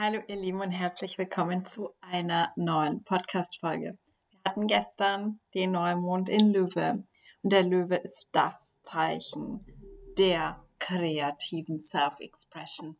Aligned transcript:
Hallo 0.00 0.20
ihr 0.28 0.36
Lieben 0.36 0.60
und 0.60 0.70
herzlich 0.70 1.18
willkommen 1.18 1.64
zu 1.64 1.90
einer 2.00 2.52
neuen 2.54 3.02
Podcast-Folge. 3.02 3.98
Wir 4.30 4.40
hatten 4.44 4.68
gestern 4.68 5.40
den 5.56 5.72
Neumond 5.72 6.28
in 6.28 6.52
Löwe 6.52 7.04
und 7.42 7.52
der 7.52 7.64
Löwe 7.64 7.96
ist 7.96 8.28
das 8.30 8.76
Zeichen 8.84 9.66
der 10.16 10.64
kreativen 10.78 11.80
Self-Expression. 11.80 12.96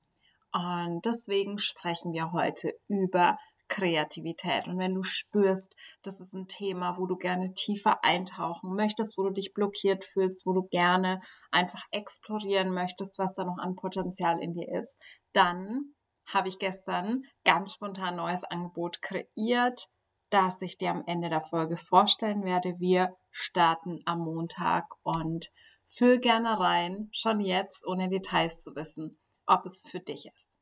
Und 0.53 1.05
deswegen 1.05 1.58
sprechen 1.58 2.13
wir 2.13 2.32
heute 2.32 2.75
über 2.89 3.39
Kreativität. 3.69 4.67
Und 4.67 4.80
wenn 4.80 4.96
du 4.96 5.05
spürst, 5.05 5.77
das 6.03 6.21
ist 6.21 6.35
ein 6.35 6.49
Thema, 6.49 6.99
wo 6.99 7.07
du 7.07 7.17
gerne 7.17 7.55
tiefer 7.55 8.03
eintauchen 8.03 8.75
möchtest, 8.75 9.17
wo 9.17 9.22
du 9.22 9.30
dich 9.30 9.55
blockiert 9.55 10.05
fühlst, 10.05 10.44
wo 10.46 10.53
du 10.53 10.63
gerne 10.63 11.21
einfach 11.53 11.85
explorieren 11.93 12.75
möchtest, 12.75 13.21
was 13.21 13.35
da 13.35 13.44
noch 13.44 13.58
an 13.58 13.77
Potenzial 13.77 14.43
in 14.43 14.53
dir 14.53 14.69
ist, 14.80 14.99
dann 15.33 15.94
habe 16.29 16.49
ich 16.49 16.59
gestern 16.59 17.25
ganz 17.45 17.75
spontan 17.75 18.09
ein 18.09 18.17
neues 18.17 18.45
Angebot 18.45 19.00
kreiert, 19.03 19.89
das 20.31 20.61
ich 20.63 20.77
dir 20.77 20.91
am 20.91 21.05
Ende 21.07 21.31
der 21.31 21.41
Folge 21.41 21.77
vorstellen 21.77 22.45
werde. 22.45 22.75
Wir 22.79 23.17
starten 23.31 24.00
am 24.05 24.21
Montag 24.21 24.85
und 25.03 25.50
füll 25.86 26.19
gerne 26.19 26.61
rein, 26.61 27.09
schon 27.13 27.41
jetzt, 27.41 27.86
ohne 27.86 28.09
Details 28.09 28.63
zu 28.63 28.77
wissen, 28.77 29.19
ob 29.46 29.64
es 29.64 29.83
für 29.89 30.00
dich 30.00 30.27
ist. 30.27 30.59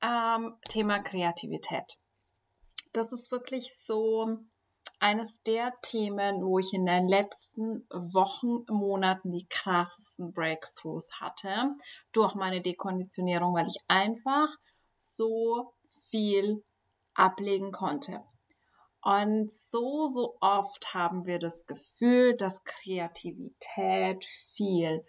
Ähm, 0.00 0.56
Thema 0.68 1.00
Kreativität. 1.00 1.98
Das 2.92 3.12
ist 3.12 3.30
wirklich 3.30 3.74
so 3.76 4.38
eines 5.00 5.42
der 5.42 5.74
Themen, 5.82 6.42
wo 6.42 6.58
ich 6.58 6.72
in 6.72 6.86
den 6.86 7.08
letzten 7.08 7.86
Wochen, 7.90 8.64
Monaten 8.70 9.32
die 9.32 9.46
krassesten 9.48 10.32
Breakthroughs 10.32 11.20
hatte 11.20 11.76
durch 12.12 12.34
meine 12.34 12.60
Dekonditionierung, 12.60 13.54
weil 13.54 13.66
ich 13.66 13.78
einfach 13.86 14.48
so 14.98 15.74
viel 16.10 16.64
ablegen 17.14 17.72
konnte. 17.72 18.22
Und 19.02 19.50
so, 19.50 20.06
so 20.06 20.36
oft 20.40 20.92
haben 20.92 21.24
wir 21.24 21.38
das 21.38 21.66
Gefühl, 21.66 22.36
dass 22.36 22.64
Kreativität 22.64 24.24
viel 24.24 25.04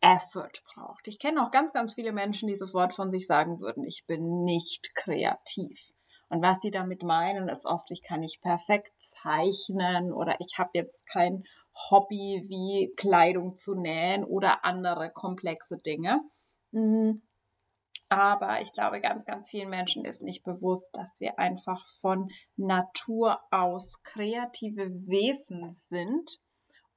Effort 0.00 0.62
braucht. 0.74 1.08
Ich 1.08 1.18
kenne 1.18 1.44
auch 1.44 1.50
ganz, 1.50 1.72
ganz 1.72 1.94
viele 1.94 2.12
Menschen, 2.12 2.48
die 2.48 2.56
sofort 2.56 2.92
von 2.92 3.10
sich 3.10 3.26
sagen 3.26 3.60
würden, 3.60 3.84
ich 3.84 4.06
bin 4.06 4.44
nicht 4.44 4.94
kreativ. 4.94 5.92
Und 6.28 6.42
was 6.42 6.58
die 6.58 6.70
damit 6.70 7.02
meinen, 7.02 7.48
ist 7.48 7.66
oft, 7.66 7.90
ich 7.90 8.02
kann 8.02 8.20
nicht 8.20 8.42
perfekt 8.42 8.92
zeichnen 8.98 10.12
oder 10.12 10.36
ich 10.40 10.58
habe 10.58 10.70
jetzt 10.74 11.06
kein 11.06 11.44
Hobby 11.90 12.42
wie 12.46 12.92
Kleidung 12.96 13.56
zu 13.56 13.74
nähen 13.74 14.24
oder 14.24 14.64
andere 14.64 15.10
komplexe 15.10 15.78
Dinge. 15.78 16.20
Aber 18.14 18.60
ich 18.60 18.72
glaube, 18.72 19.00
ganz, 19.00 19.24
ganz 19.24 19.48
vielen 19.48 19.70
Menschen 19.70 20.04
ist 20.04 20.22
nicht 20.22 20.44
bewusst, 20.44 20.96
dass 20.96 21.18
wir 21.18 21.38
einfach 21.38 21.84
von 22.00 22.28
Natur 22.56 23.40
aus 23.50 24.02
kreative 24.04 24.88
Wesen 25.08 25.68
sind 25.68 26.38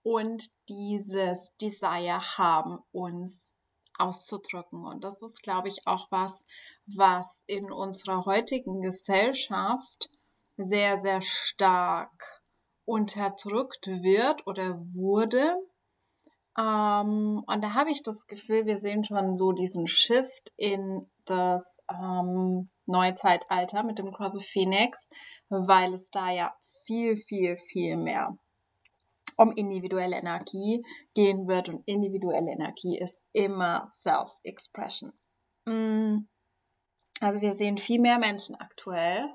und 0.03 0.51
dieses 0.69 1.55
Desire 1.59 2.21
haben, 2.37 2.79
uns 2.91 3.55
auszudrücken. 3.97 4.85
Und 4.85 5.03
das 5.03 5.23
ist, 5.23 5.41
glaube 5.41 5.69
ich, 5.69 5.87
auch 5.87 6.07
was, 6.11 6.45
was 6.85 7.43
in 7.47 7.71
unserer 7.71 8.25
heutigen 8.25 8.81
Gesellschaft 8.81 10.11
sehr, 10.55 10.97
sehr 10.97 11.21
stark 11.21 12.43
unterdrückt 12.85 13.87
wird 13.87 14.45
oder 14.45 14.77
wurde 14.79 15.57
ähm, 16.57 17.43
und 17.45 17.63
da 17.63 17.73
habe 17.73 17.91
ich 17.91 18.03
das 18.03 18.25
Gefühl, 18.27 18.65
wir 18.65 18.77
sehen 18.77 19.03
schon 19.03 19.37
so 19.37 19.51
diesen 19.51 19.87
Shift 19.87 20.53
in 20.57 21.09
das 21.25 21.77
ähm, 21.91 22.69
Neuzeitalter 22.85 23.83
mit 23.83 23.99
dem 23.99 24.11
Cross 24.11 24.37
of 24.37 24.43
Phoenix, 24.45 25.09
weil 25.49 25.93
es 25.93 26.09
da 26.09 26.31
ja 26.31 26.55
viel, 26.85 27.17
viel, 27.17 27.57
viel 27.57 27.97
mehr 27.97 28.37
um 29.37 29.51
individuelle 29.51 30.17
Energie 30.17 30.83
gehen 31.13 31.47
wird 31.47 31.69
und 31.69 31.83
individuelle 31.85 32.51
Energie 32.51 32.97
ist 32.97 33.23
immer 33.33 33.87
Self-Expression. 33.87 35.13
Mm. 35.65 36.27
Also 37.19 37.41
wir 37.41 37.53
sehen 37.53 37.77
viel 37.77 37.99
mehr 37.99 38.19
Menschen 38.19 38.55
aktuell, 38.55 39.29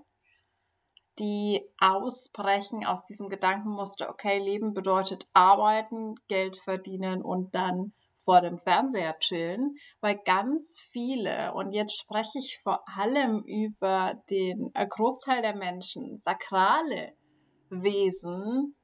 die 1.19 1.63
ausbrechen 1.79 2.87
aus 2.87 3.03
diesem 3.03 3.29
Gedankenmuster, 3.29 4.09
okay, 4.09 4.39
Leben 4.39 4.73
bedeutet 4.73 5.27
arbeiten, 5.33 6.15
Geld 6.29 6.57
verdienen 6.57 7.23
und 7.23 7.55
dann 7.55 7.93
vor 8.17 8.41
dem 8.41 8.57
Fernseher 8.57 9.19
chillen, 9.19 9.77
weil 10.01 10.19
ganz 10.25 10.81
viele, 10.91 11.53
und 11.55 11.73
jetzt 11.73 12.01
spreche 12.01 12.39
ich 12.39 12.61
vor 12.63 12.83
allem 12.97 13.43
über 13.45 14.15
den 14.31 14.73
Großteil 14.73 15.43
der 15.43 15.57
Menschen, 15.57 16.19
sakrale 16.19 17.15
Wesen, 17.69 18.77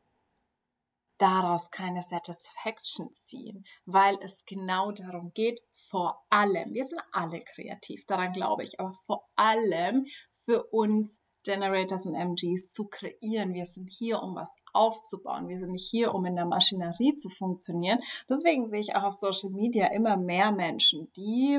daraus 1.19 1.71
keine 1.71 2.03
Satisfaction 2.03 3.13
ziehen, 3.13 3.65
weil 3.85 4.17
es 4.23 4.45
genau 4.45 4.93
darum 4.93 5.33
geht, 5.35 5.61
vor 5.75 6.25
allem, 6.31 6.73
wir 6.73 6.85
sind 6.85 7.01
alle 7.13 7.41
kreativ, 7.41 8.05
daran 8.07 8.33
glaube 8.33 8.63
ich, 8.63 8.79
aber 8.79 8.95
vor 9.07 9.29
allem 9.37 10.07
für 10.33 10.65
uns 10.71 11.21
Generators 11.49 12.05
und 12.05 12.15
MGs 12.15 12.71
zu 12.71 12.89
kreieren. 12.89 13.55
Wir 13.55 13.65
sind 13.65 13.89
hier, 13.91 14.23
um 14.23 14.35
was 14.35 14.51
aufzubauen. 14.75 15.49
Wir 15.49 15.59
sind 15.59 15.73
nicht 15.73 15.89
hier, 15.89 16.15
um 16.15 16.27
in 16.27 16.37
der 16.37 16.45
Maschinerie 16.45 17.17
zu 17.17 17.31
funktionieren. 17.31 18.01
Deswegen 18.29 18.69
sehe 18.69 18.81
ich 18.81 18.95
auch 18.95 19.05
auf 19.05 19.15
Social 19.15 19.49
Media 19.51 19.87
immer 19.87 20.19
mehr 20.19 20.53
Menschen, 20.53 21.11
die 21.17 21.59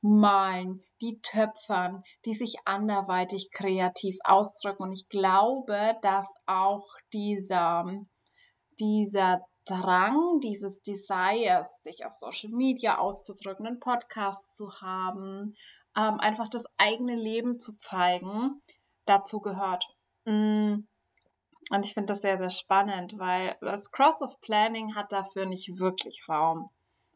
malen, 0.00 0.80
die 1.00 1.18
töpfern, 1.22 2.04
die 2.24 2.34
sich 2.34 2.54
anderweitig 2.66 3.50
kreativ 3.50 4.16
ausdrücken. 4.22 4.84
Und 4.84 4.92
ich 4.92 5.08
glaube, 5.08 5.96
dass 6.02 6.32
auch 6.46 6.86
dieser, 7.12 7.84
dieser 8.78 9.40
Drang, 9.64 10.38
dieses 10.40 10.82
Desires, 10.82 11.82
sich 11.82 12.06
auf 12.06 12.12
Social 12.12 12.52
Media 12.52 12.98
auszudrücken, 12.98 13.66
einen 13.66 13.80
Podcast 13.80 14.56
zu 14.56 14.70
haben, 14.80 15.56
ähm, 15.96 16.20
einfach 16.20 16.48
das 16.48 16.66
eigene 16.76 17.16
Leben 17.16 17.58
zu 17.58 17.72
zeigen, 17.72 18.62
dazu 19.06 19.40
gehört. 19.40 19.86
Mm. 20.24 20.86
Und 21.70 21.84
ich 21.84 21.94
finde 21.94 22.12
das 22.12 22.22
sehr, 22.22 22.38
sehr 22.38 22.50
spannend, 22.50 23.18
weil 23.18 23.56
das 23.60 23.90
Cross 23.90 24.22
of 24.22 24.40
Planning 24.40 24.94
hat 24.94 25.10
dafür 25.10 25.46
nicht 25.46 25.80
wirklich 25.80 26.28
Raum. 26.28 26.70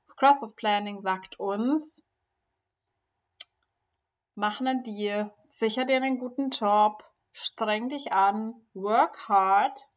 Das 0.07 0.17
Cross 0.17 0.43
of 0.43 0.57
Planning 0.57 1.01
sagt 1.01 1.39
uns, 1.39 2.05
mach 4.35 4.61
einen 4.61 4.83
Deal, 4.83 5.33
sicher 5.41 5.85
dir 5.85 5.97
einen 5.97 6.19
guten 6.19 6.51
Job, 6.51 7.05
streng 7.31 7.89
dich 7.89 8.13
an, 8.13 8.55
work 8.75 9.29
hard 9.29 9.89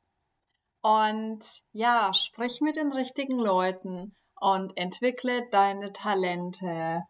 und 0.81 1.63
ja, 1.71 2.13
sprich 2.13 2.61
mit 2.61 2.75
den 2.75 2.91
richtigen 2.91 3.39
Leuten 3.39 4.15
und 4.39 4.77
entwickle 4.77 5.47
deine 5.49 5.93
Talente, 5.93 7.03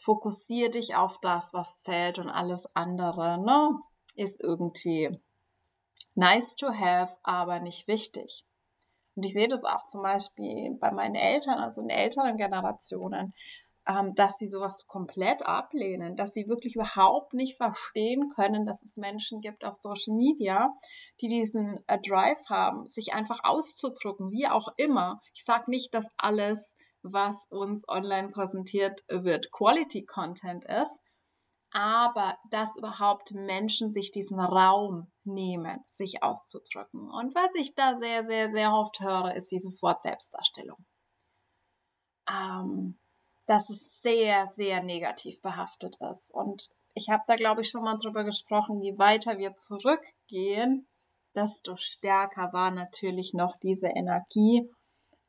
fokussier 0.00 0.70
dich 0.70 0.96
auf 0.96 1.18
das, 1.20 1.52
was 1.52 1.76
zählt 1.78 2.18
und 2.18 2.30
alles 2.30 2.74
andere, 2.74 3.38
ne, 3.38 3.78
ist 4.16 4.40
irgendwie 4.42 5.10
nice 6.14 6.56
to 6.56 6.68
have, 6.68 7.16
aber 7.22 7.60
nicht 7.60 7.86
wichtig. 7.86 8.44
Und 9.14 9.26
ich 9.26 9.34
sehe 9.34 9.48
das 9.48 9.64
auch 9.64 9.86
zum 9.88 10.02
Beispiel 10.02 10.76
bei 10.80 10.90
meinen 10.90 11.14
Eltern, 11.14 11.58
also 11.58 11.82
in 11.82 11.90
älteren 11.90 12.36
Generationen, 12.36 13.34
ähm, 13.86 14.14
dass 14.14 14.38
sie 14.38 14.46
sowas 14.46 14.86
komplett 14.86 15.46
ablehnen, 15.46 16.16
dass 16.16 16.32
sie 16.32 16.48
wirklich 16.48 16.76
überhaupt 16.76 17.34
nicht 17.34 17.56
verstehen 17.56 18.30
können, 18.34 18.66
dass 18.66 18.84
es 18.84 18.96
Menschen 18.96 19.40
gibt 19.40 19.64
auf 19.64 19.74
Social 19.74 20.14
Media, 20.14 20.74
die 21.20 21.28
diesen 21.28 21.82
äh, 21.86 21.98
Drive 21.98 22.48
haben, 22.48 22.86
sich 22.86 23.12
einfach 23.12 23.40
auszudrücken, 23.42 24.30
wie 24.30 24.46
auch 24.46 24.68
immer. 24.76 25.20
Ich 25.34 25.44
sage 25.44 25.70
nicht, 25.70 25.92
dass 25.92 26.08
alles 26.16 26.76
was 27.02 27.46
uns 27.50 27.88
online 27.88 28.30
präsentiert 28.30 29.02
wird, 29.08 29.50
Quality 29.52 30.04
Content 30.04 30.64
ist, 30.64 31.00
aber 31.72 32.36
dass 32.50 32.76
überhaupt 32.76 33.32
Menschen 33.32 33.90
sich 33.90 34.10
diesen 34.10 34.40
Raum 34.40 35.10
nehmen, 35.24 35.80
sich 35.86 36.22
auszudrücken. 36.22 37.08
Und 37.10 37.34
was 37.34 37.54
ich 37.54 37.74
da 37.74 37.94
sehr, 37.94 38.24
sehr, 38.24 38.50
sehr 38.50 38.72
oft 38.72 39.00
höre, 39.00 39.34
ist 39.34 39.52
dieses 39.52 39.82
Wort 39.82 40.02
Selbstdarstellung. 40.02 40.84
Ähm, 42.28 42.98
dass 43.46 43.70
es 43.70 44.00
sehr, 44.00 44.46
sehr 44.46 44.82
negativ 44.82 45.40
behaftet 45.42 45.96
ist. 46.10 46.32
Und 46.32 46.68
ich 46.94 47.08
habe 47.08 47.22
da, 47.26 47.36
glaube 47.36 47.62
ich, 47.62 47.70
schon 47.70 47.82
mal 47.82 47.96
drüber 47.96 48.24
gesprochen, 48.24 48.80
je 48.80 48.98
weiter 48.98 49.38
wir 49.38 49.56
zurückgehen, 49.56 50.86
desto 51.34 51.76
stärker 51.76 52.52
war 52.52 52.70
natürlich 52.70 53.32
noch 53.34 53.56
diese 53.58 53.88
Energie 53.88 54.68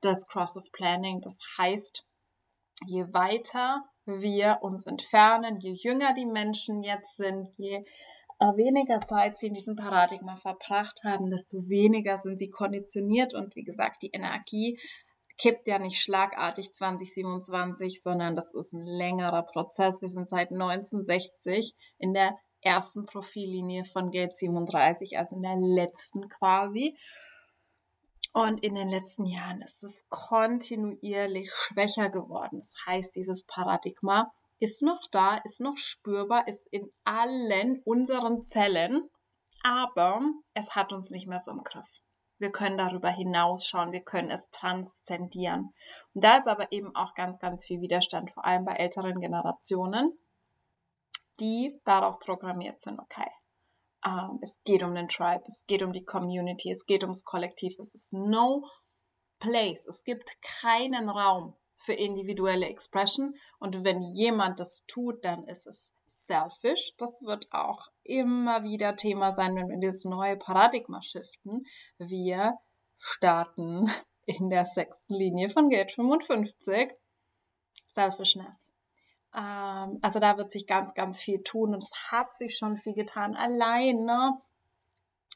des 0.03 0.27
Cross 0.27 0.57
of 0.57 0.71
Planning. 0.71 1.21
Das 1.21 1.39
heißt, 1.57 2.05
je 2.85 3.05
weiter 3.13 3.83
wir 4.05 4.59
uns 4.61 4.85
entfernen, 4.85 5.57
je 5.57 5.71
jünger 5.71 6.13
die 6.13 6.25
Menschen 6.25 6.83
jetzt 6.83 7.17
sind, 7.17 7.55
je 7.57 7.85
äh, 8.39 8.57
weniger 8.57 8.99
Zeit 9.01 9.37
sie 9.37 9.47
in 9.47 9.53
diesem 9.53 9.75
Paradigma 9.75 10.35
verbracht 10.35 11.03
haben, 11.03 11.29
desto 11.29 11.69
weniger 11.69 12.17
sind 12.17 12.39
sie 12.39 12.49
konditioniert 12.49 13.33
und 13.33 13.55
wie 13.55 13.63
gesagt, 13.63 14.01
die 14.01 14.11
Energie 14.11 14.79
kippt 15.37 15.67
ja 15.67 15.79
nicht 15.79 16.01
schlagartig 16.01 16.73
2027, 16.73 18.01
sondern 18.01 18.35
das 18.35 18.53
ist 18.53 18.73
ein 18.73 18.85
längerer 18.85 19.43
Prozess. 19.43 20.01
Wir 20.01 20.09
sind 20.09 20.29
seit 20.29 20.51
1960 20.51 21.75
in 21.97 22.13
der 22.13 22.37
ersten 22.61 23.05
Profillinie 23.05 23.85
von 23.85 24.11
Gate 24.11 24.35
37, 24.35 25.17
also 25.17 25.35
in 25.35 25.41
der 25.41 25.55
letzten 25.57 26.29
quasi. 26.29 26.97
Und 28.33 28.63
in 28.63 28.75
den 28.75 28.87
letzten 28.87 29.25
Jahren 29.25 29.61
ist 29.61 29.83
es 29.83 30.05
kontinuierlich 30.09 31.51
schwächer 31.53 32.09
geworden. 32.09 32.59
Das 32.59 32.75
heißt, 32.85 33.15
dieses 33.15 33.43
Paradigma 33.43 34.31
ist 34.59 34.81
noch 34.83 35.07
da, 35.11 35.35
ist 35.43 35.59
noch 35.59 35.77
spürbar, 35.77 36.47
ist 36.47 36.65
in 36.71 36.91
allen 37.03 37.81
unseren 37.83 38.41
Zellen, 38.41 39.09
aber 39.63 40.21
es 40.53 40.75
hat 40.75 40.93
uns 40.93 41.11
nicht 41.11 41.27
mehr 41.27 41.39
so 41.39 41.51
im 41.51 41.63
Griff. 41.63 42.01
Wir 42.37 42.51
können 42.51 42.77
darüber 42.77 43.09
hinausschauen, 43.09 43.91
wir 43.91 44.03
können 44.03 44.31
es 44.31 44.49
transzendieren. 44.49 45.73
Und 46.13 46.23
da 46.23 46.37
ist 46.37 46.47
aber 46.47 46.71
eben 46.71 46.95
auch 46.95 47.13
ganz, 47.13 47.37
ganz 47.37 47.65
viel 47.65 47.81
Widerstand, 47.81 48.31
vor 48.31 48.45
allem 48.45 48.65
bei 48.65 48.73
älteren 48.73 49.19
Generationen, 49.19 50.17
die 51.39 51.79
darauf 51.83 52.19
programmiert 52.19 52.81
sind, 52.81 52.99
okay, 52.99 53.29
ähm, 54.05 54.39
es 54.41 54.57
geht 54.63 54.83
um 54.83 54.95
den 54.95 55.07
Tribe, 55.07 55.43
es 55.45 55.63
geht 55.67 55.83
um 55.83 55.93
die 55.93 56.05
Community, 56.05 56.71
es 56.71 56.85
geht 56.85 57.03
ums 57.03 57.23
Kollektiv, 57.23 57.79
es 57.79 57.93
ist 57.93 58.13
no 58.13 58.67
place, 59.39 59.87
es 59.87 60.03
gibt 60.03 60.41
keinen 60.41 61.09
Raum 61.09 61.55
für 61.77 61.93
individuelle 61.93 62.67
Expression 62.67 63.35
und 63.59 63.83
wenn 63.83 64.01
jemand 64.01 64.59
das 64.59 64.85
tut, 64.85 65.25
dann 65.25 65.43
ist 65.45 65.65
es 65.65 65.95
selfish. 66.07 66.93
Das 66.97 67.23
wird 67.23 67.47
auch 67.51 67.87
immer 68.03 68.63
wieder 68.63 68.95
Thema 68.95 69.31
sein, 69.31 69.55
wenn 69.55 69.69
wir 69.69 69.77
dieses 69.77 70.05
neue 70.05 70.37
Paradigma 70.37 71.01
shiften. 71.01 71.65
Wir 71.97 72.53
starten 72.97 73.89
in 74.25 74.49
der 74.49 74.65
sechsten 74.65 75.15
Linie 75.15 75.49
von 75.49 75.69
Gate 75.69 75.91
55. 75.91 76.91
Selfishness. 77.87 78.73
Ähm, 79.35 79.99
also 80.01 80.19
da 80.19 80.37
wird 80.37 80.51
sich 80.51 80.67
ganz, 80.67 80.93
ganz 80.93 81.19
viel 81.19 81.41
tun 81.43 81.73
und 81.73 81.83
es 81.83 81.91
hat 82.11 82.35
sich 82.35 82.57
schon 82.57 82.77
viel 82.77 82.93
getan. 82.93 83.35
Alleine, 83.35 84.37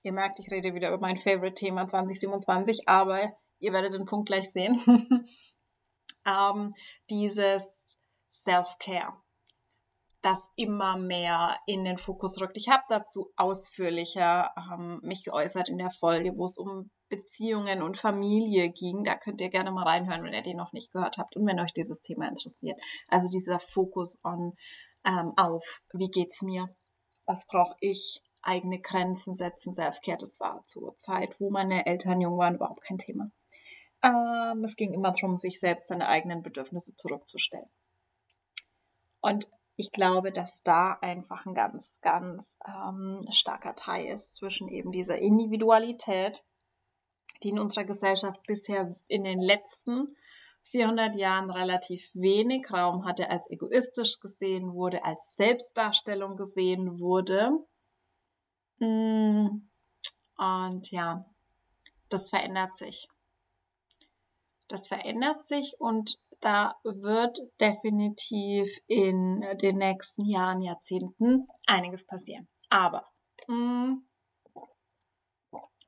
ihr 0.04 0.14
merkt, 0.14 0.40
ich 0.40 0.52
rede 0.52 0.74
wieder 0.74 0.90
über 0.90 1.00
mein 1.00 1.18
Favorite-Thema 1.18 1.88
2027, 1.88 2.88
aber 2.88 3.34
ihr 3.60 3.74
werdet 3.74 3.94
den 3.94 4.06
Punkt 4.06 4.28
gleich 4.28 4.52
sehen. 4.52 4.80
ähm, 6.26 6.70
dieses 7.10 7.98
Self-Care 8.30 9.14
das 10.26 10.42
immer 10.56 10.98
mehr 10.98 11.56
in 11.68 11.84
den 11.84 12.00
Fokus 12.00 12.42
rückt. 12.42 12.58
Ich 12.58 12.68
habe 12.68 12.82
dazu 12.90 13.32
ausführlicher 13.36 14.52
ähm, 14.58 15.00
mich 15.04 15.24
geäußert 15.24 15.70
in 15.70 15.78
der 15.78 15.92
Folge, 15.92 16.36
wo 16.36 16.46
es 16.46 16.58
um 16.58 16.90
Beziehungen 17.10 17.82
und 17.82 17.98
Familie 17.98 18.70
ging. 18.70 19.04
Da 19.04 19.16
könnt 19.16 19.42
ihr 19.42 19.50
gerne 19.50 19.72
mal 19.72 19.84
reinhören, 19.84 20.24
wenn 20.24 20.34
ihr 20.34 20.42
den 20.42 20.58
noch 20.58 20.74
nicht 20.74 20.92
gehört 20.92 21.18
habt 21.18 21.36
und 21.36 21.46
wenn 21.46 21.60
euch 21.60 21.74
dieses 21.74 22.02
Thema 22.02 22.28
interessiert. 22.28 22.80
Also 23.10 23.30
dieser 23.30 23.60
Fokus 23.60 24.20
on, 24.24 24.54
ähm, 25.06 25.34
auf, 25.38 25.82
wie 25.94 26.10
geht's 26.10 26.42
mir? 26.42 26.70
Was 27.26 27.46
brauche 27.46 27.76
ich? 27.80 28.22
Eigene 28.42 28.80
Grenzen 28.80 29.34
setzen, 29.34 29.74
Selfcare, 29.74 30.20
das 30.20 30.40
war 30.40 30.64
zur 30.66 30.96
Zeit, 30.98 31.40
wo 31.40 31.50
meine 31.50 31.88
Eltern 31.88 32.22
jung 32.22 32.38
waren, 32.38 32.56
überhaupt 32.56 32.84
kein 32.84 33.00
Thema. 33.00 33.32
Ähm, 34.04 34.64
es 34.64 34.76
ging 34.76 34.94
immer 34.94 35.12
darum, 35.12 35.36
sich 35.36 35.60
selbst 35.60 35.88
seine 35.88 36.08
eigenen 36.08 36.44
Bedürfnisse 36.44 36.96
zurückzustellen. 36.96 37.70
Und 39.20 39.50
ich 39.78 39.92
glaube, 39.92 40.32
dass 40.32 40.62
da 40.62 40.94
einfach 41.02 41.46
ein 41.46 41.56
ganz, 41.56 41.94
ganz 42.02 42.58
ähm, 42.66 43.26
starker 43.30 43.76
Teil 43.76 44.06
ist 44.06 44.36
zwischen 44.36 44.68
eben 44.70 44.92
dieser 44.92 45.18
Individualität, 45.18 46.44
die 47.44 47.50
in 47.50 47.60
unserer 47.60 47.86
Gesellschaft 47.86 48.42
bisher 48.48 48.96
in 49.08 49.24
den 49.24 49.40
letzten 49.40 50.16
400 50.64 51.16
Jahren 51.16 51.52
relativ 51.52 52.10
wenig 52.16 52.72
Raum 52.72 53.06
hatte, 53.06 53.30
als 53.30 53.50
egoistisch 53.50 54.20
gesehen 54.20 54.74
wurde, 54.74 55.04
als 55.04 55.36
Selbstdarstellung 55.36 56.36
gesehen 56.36 57.00
wurde. 57.00 57.52
Mm, 58.80 59.68
und 60.38 60.92
ja, 60.92 61.26
das 62.10 62.30
verändert 62.30 62.76
sich. 62.76 63.08
Das 64.68 64.88
verändert 64.88 65.42
sich 65.42 65.76
und 65.80 66.20
da 66.42 66.76
wird 66.84 67.40
definitiv 67.62 68.68
in 68.88 69.46
den 69.62 69.78
nächsten 69.78 70.26
Jahren, 70.26 70.62
Jahrzehnten 70.62 71.48
einiges 71.68 72.06
passieren. 72.06 72.48
Aber 72.70 73.08
mh, 73.48 73.56
mm, 73.56 74.08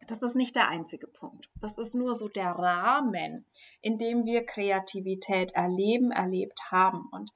das 0.07 0.21
ist 0.21 0.35
nicht 0.35 0.55
der 0.55 0.69
einzige 0.69 1.07
Punkt. 1.07 1.49
Das 1.59 1.77
ist 1.77 1.95
nur 1.95 2.15
so 2.15 2.27
der 2.27 2.51
Rahmen, 2.51 3.45
in 3.81 3.97
dem 3.97 4.25
wir 4.25 4.45
Kreativität 4.45 5.51
erleben, 5.51 6.11
erlebt 6.11 6.71
haben. 6.71 7.07
Und 7.11 7.29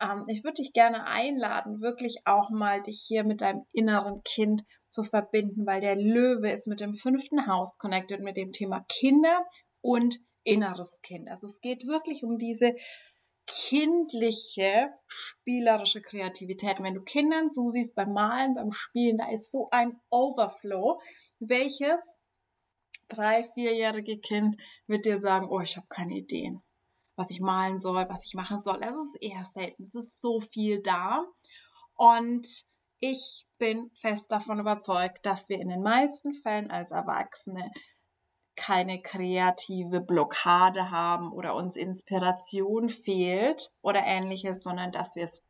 ähm, 0.00 0.24
ich 0.28 0.44
würde 0.44 0.56
dich 0.56 0.72
gerne 0.72 1.06
einladen, 1.06 1.80
wirklich 1.80 2.26
auch 2.26 2.50
mal 2.50 2.82
dich 2.82 3.02
hier 3.06 3.24
mit 3.24 3.40
deinem 3.40 3.64
inneren 3.72 4.22
Kind 4.22 4.64
zu 4.88 5.02
verbinden, 5.02 5.66
weil 5.66 5.80
der 5.80 5.96
Löwe 5.96 6.50
ist 6.50 6.68
mit 6.68 6.80
dem 6.80 6.94
fünften 6.94 7.46
Haus 7.46 7.78
connected 7.78 8.20
mit 8.20 8.36
dem 8.36 8.52
Thema 8.52 8.84
Kinder 8.88 9.44
und 9.80 10.18
inneres 10.44 11.00
Kind. 11.02 11.28
Also 11.28 11.46
es 11.46 11.60
geht 11.60 11.86
wirklich 11.86 12.24
um 12.24 12.38
diese 12.38 12.74
kindliche, 13.48 14.92
spielerische 15.06 16.02
Kreativität. 16.02 16.82
wenn 16.82 16.94
du 16.94 17.02
Kindern 17.02 17.48
so 17.48 17.70
siehst 17.70 17.94
beim 17.94 18.12
Malen, 18.12 18.54
beim 18.54 18.72
Spielen, 18.72 19.16
da 19.18 19.30
ist 19.30 19.50
so 19.50 19.68
ein 19.70 19.98
Overflow, 20.10 21.00
welches 21.40 22.18
drei, 23.08 23.42
vierjährige 23.54 24.18
Kind 24.18 24.56
wird 24.86 25.04
dir 25.04 25.20
sagen, 25.20 25.48
oh, 25.48 25.60
ich 25.60 25.76
habe 25.76 25.86
keine 25.88 26.14
Ideen, 26.14 26.62
was 27.16 27.30
ich 27.30 27.40
malen 27.40 27.78
soll, 27.78 28.08
was 28.08 28.24
ich 28.26 28.34
machen 28.34 28.60
soll. 28.60 28.82
Es 28.82 28.96
ist 28.96 29.18
eher 29.20 29.44
selten. 29.44 29.82
Es 29.82 29.94
ist 29.94 30.20
so 30.20 30.40
viel 30.40 30.82
da. 30.82 31.24
Und 31.94 32.46
ich 33.00 33.46
bin 33.58 33.90
fest 33.94 34.30
davon 34.30 34.60
überzeugt, 34.60 35.24
dass 35.24 35.48
wir 35.48 35.60
in 35.60 35.68
den 35.68 35.82
meisten 35.82 36.32
Fällen 36.34 36.70
als 36.70 36.90
Erwachsene 36.90 37.70
keine 38.56 39.00
kreative 39.00 40.00
Blockade 40.00 40.90
haben 40.90 41.32
oder 41.32 41.54
uns 41.54 41.76
Inspiration 41.76 42.88
fehlt 42.88 43.70
oder 43.82 44.02
ähnliches, 44.04 44.64
sondern 44.64 44.90
dass 44.90 45.14
wir 45.14 45.24
es 45.24 45.44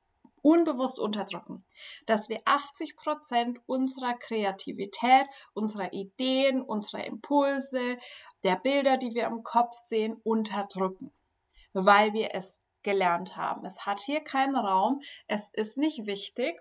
unbewusst 0.49 0.99
unterdrücken, 0.99 1.63
dass 2.07 2.31
wir 2.31 2.41
80 2.47 2.97
Prozent 2.97 3.61
unserer 3.67 4.15
Kreativität, 4.15 5.27
unserer 5.53 5.93
Ideen, 5.93 6.63
unserer 6.63 7.05
Impulse, 7.05 7.99
der 8.45 8.57
Bilder, 8.57 8.97
die 8.97 9.15
wir 9.15 9.27
im 9.27 9.43
Kopf 9.43 9.77
sehen, 9.77 10.19
unterdrücken, 10.25 11.13
weil 11.75 12.15
wir 12.15 12.35
es 12.35 12.63
gelernt 12.83 13.37
haben. 13.37 13.67
Es 13.67 13.85
hat 13.85 14.01
hier 14.01 14.21
keinen 14.21 14.57
Raum, 14.57 15.03
es 15.27 15.51
ist 15.53 15.77
nicht 15.77 16.07
wichtig. 16.07 16.59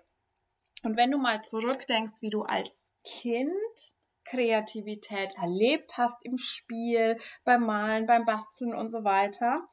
Und 0.82 0.98
wenn 0.98 1.10
du 1.10 1.16
mal 1.16 1.42
zurückdenkst, 1.42 2.20
wie 2.20 2.30
du 2.30 2.42
als 2.42 2.92
Kind 3.04 3.94
Kreativität 4.24 5.32
erlebt 5.36 5.96
hast 5.96 6.22
im 6.26 6.36
Spiel, 6.36 7.18
beim 7.44 7.64
Malen, 7.64 8.04
beim 8.04 8.26
Basteln 8.26 8.74
und 8.74 8.90
so 8.90 9.02
weiter. 9.02 9.66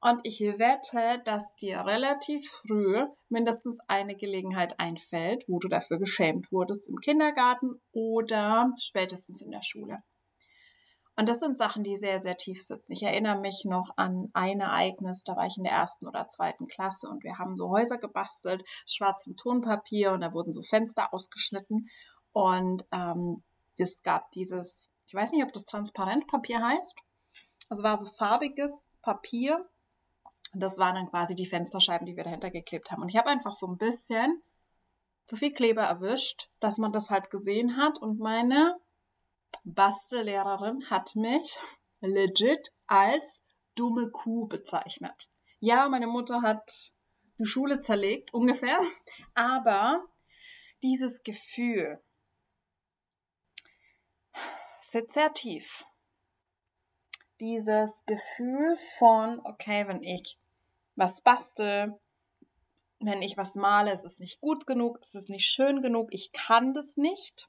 Und 0.00 0.20
ich 0.22 0.40
wette, 0.40 1.20
dass 1.24 1.56
dir 1.56 1.80
relativ 1.80 2.48
früh 2.48 3.04
mindestens 3.28 3.78
eine 3.88 4.14
Gelegenheit 4.14 4.78
einfällt, 4.78 5.44
wo 5.48 5.58
du 5.58 5.68
dafür 5.68 5.98
geschämt 5.98 6.52
wurdest 6.52 6.88
im 6.88 6.96
Kindergarten 6.96 7.74
oder 7.92 8.72
spätestens 8.78 9.42
in 9.42 9.50
der 9.50 9.62
Schule. 9.62 9.98
Und 11.18 11.28
das 11.28 11.40
sind 11.40 11.58
Sachen, 11.58 11.82
die 11.82 11.96
sehr, 11.96 12.20
sehr 12.20 12.36
tief 12.36 12.62
sitzen. 12.62 12.92
Ich 12.92 13.02
erinnere 13.02 13.40
mich 13.40 13.64
noch 13.64 13.90
an 13.96 14.30
ein 14.34 14.60
Ereignis, 14.60 15.24
da 15.24 15.34
war 15.34 15.46
ich 15.46 15.56
in 15.56 15.64
der 15.64 15.72
ersten 15.72 16.06
oder 16.06 16.26
zweiten 16.26 16.66
Klasse 16.66 17.08
und 17.08 17.24
wir 17.24 17.38
haben 17.38 17.56
so 17.56 17.70
Häuser 17.70 17.98
gebastelt, 17.98 18.62
schwarzem 18.86 19.36
Tonpapier 19.36 20.12
und 20.12 20.20
da 20.20 20.32
wurden 20.32 20.52
so 20.52 20.62
Fenster 20.62 21.12
ausgeschnitten. 21.12 21.88
Und 22.30 22.84
ähm, 22.92 23.42
es 23.76 24.04
gab 24.04 24.30
dieses, 24.30 24.92
ich 25.08 25.14
weiß 25.14 25.32
nicht, 25.32 25.42
ob 25.42 25.52
das 25.52 25.64
Transparentpapier 25.64 26.62
heißt. 26.64 26.96
Also 27.68 27.82
war 27.82 27.96
so 27.96 28.06
farbiges 28.06 28.88
Papier. 29.02 29.68
Das 30.54 30.78
waren 30.78 30.94
dann 30.94 31.10
quasi 31.10 31.34
die 31.34 31.46
Fensterscheiben, 31.46 32.06
die 32.06 32.16
wir 32.16 32.24
dahinter 32.24 32.50
geklebt 32.50 32.90
haben. 32.90 33.02
Und 33.02 33.08
ich 33.08 33.16
habe 33.16 33.28
einfach 33.28 33.54
so 33.54 33.66
ein 33.66 33.76
bisschen 33.76 34.42
zu 35.24 35.36
viel 35.36 35.52
Kleber 35.52 35.82
erwischt, 35.82 36.48
dass 36.60 36.78
man 36.78 36.92
das 36.92 37.10
halt 37.10 37.30
gesehen 37.30 37.76
hat. 37.76 37.98
Und 38.00 38.18
meine 38.18 38.78
Bastellehrerin 39.64 40.88
hat 40.88 41.14
mich 41.14 41.58
legit 42.00 42.72
als 42.86 43.44
dumme 43.74 44.10
Kuh 44.10 44.46
bezeichnet. 44.46 45.28
Ja, 45.60 45.88
meine 45.88 46.06
Mutter 46.06 46.42
hat 46.42 46.92
die 47.38 47.46
Schule 47.46 47.80
zerlegt, 47.80 48.32
ungefähr. 48.32 48.80
Aber 49.34 50.04
dieses 50.82 51.22
Gefühl, 51.22 52.02
sitzt 54.80 55.14
sehr 55.14 55.32
tief. 55.32 55.84
Dieses 57.40 58.04
Gefühl 58.06 58.76
von, 58.98 59.40
okay, 59.44 59.86
wenn 59.86 60.02
ich 60.02 60.38
was 60.96 61.20
bastel, 61.20 61.98
wenn 63.00 63.22
ich 63.22 63.36
was 63.36 63.54
male, 63.54 63.92
es 63.92 64.04
ist 64.04 64.20
nicht 64.20 64.40
gut 64.40 64.66
genug, 64.66 64.98
es 65.00 65.14
ist 65.14 65.30
nicht 65.30 65.46
schön 65.46 65.82
genug, 65.82 66.08
ich 66.12 66.32
kann 66.32 66.72
das 66.72 66.96
nicht. 66.96 67.48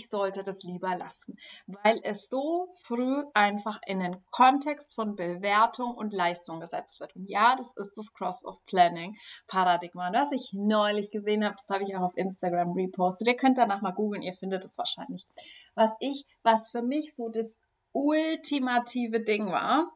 ich 0.00 0.08
sollte 0.08 0.42
das 0.42 0.62
lieber 0.62 0.96
lassen, 0.96 1.36
weil 1.66 2.00
es 2.02 2.28
so 2.28 2.74
früh 2.82 3.24
einfach 3.34 3.80
in 3.86 4.00
den 4.00 4.24
Kontext 4.30 4.94
von 4.94 5.14
Bewertung 5.14 5.94
und 5.94 6.12
Leistung 6.12 6.60
gesetzt 6.60 7.00
wird. 7.00 7.14
Und 7.14 7.26
ja, 7.28 7.54
das 7.56 7.72
ist 7.76 7.92
das 7.96 8.12
Cross-of-Planning-Paradigma. 8.14 10.08
Und 10.08 10.14
was 10.14 10.32
ich 10.32 10.52
neulich 10.54 11.10
gesehen 11.10 11.44
habe, 11.44 11.56
das 11.56 11.68
habe 11.68 11.84
ich 11.84 11.94
auch 11.96 12.02
auf 12.02 12.16
Instagram 12.16 12.72
repostet. 12.72 13.28
Ihr 13.28 13.36
könnt 13.36 13.58
danach 13.58 13.82
mal 13.82 13.92
googeln, 13.92 14.22
ihr 14.22 14.34
findet 14.34 14.64
es 14.64 14.78
wahrscheinlich. 14.78 15.26
Was 15.74 15.92
ich, 16.00 16.24
was 16.42 16.70
für 16.70 16.82
mich 16.82 17.14
so 17.14 17.28
das 17.28 17.58
ultimative 17.92 19.20
Ding 19.20 19.46
war, 19.50 19.92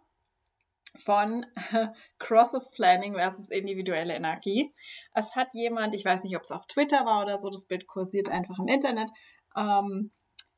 von 0.98 1.44
Cross 2.18 2.54
of 2.54 2.70
Planning 2.70 3.14
versus 3.14 3.50
individuelle 3.50 4.14
Energie. 4.14 4.72
Es 5.14 5.34
hat 5.34 5.48
jemand, 5.52 5.94
ich 5.94 6.04
weiß 6.04 6.22
nicht, 6.22 6.36
ob 6.36 6.42
es 6.42 6.52
auf 6.52 6.66
Twitter 6.66 7.04
war 7.04 7.22
oder 7.22 7.40
so, 7.40 7.50
das 7.50 7.66
Bild 7.66 7.86
kursiert 7.86 8.28
einfach 8.28 8.58
im 8.58 8.68
Internet, 8.68 9.10
ähm, 9.56 10.12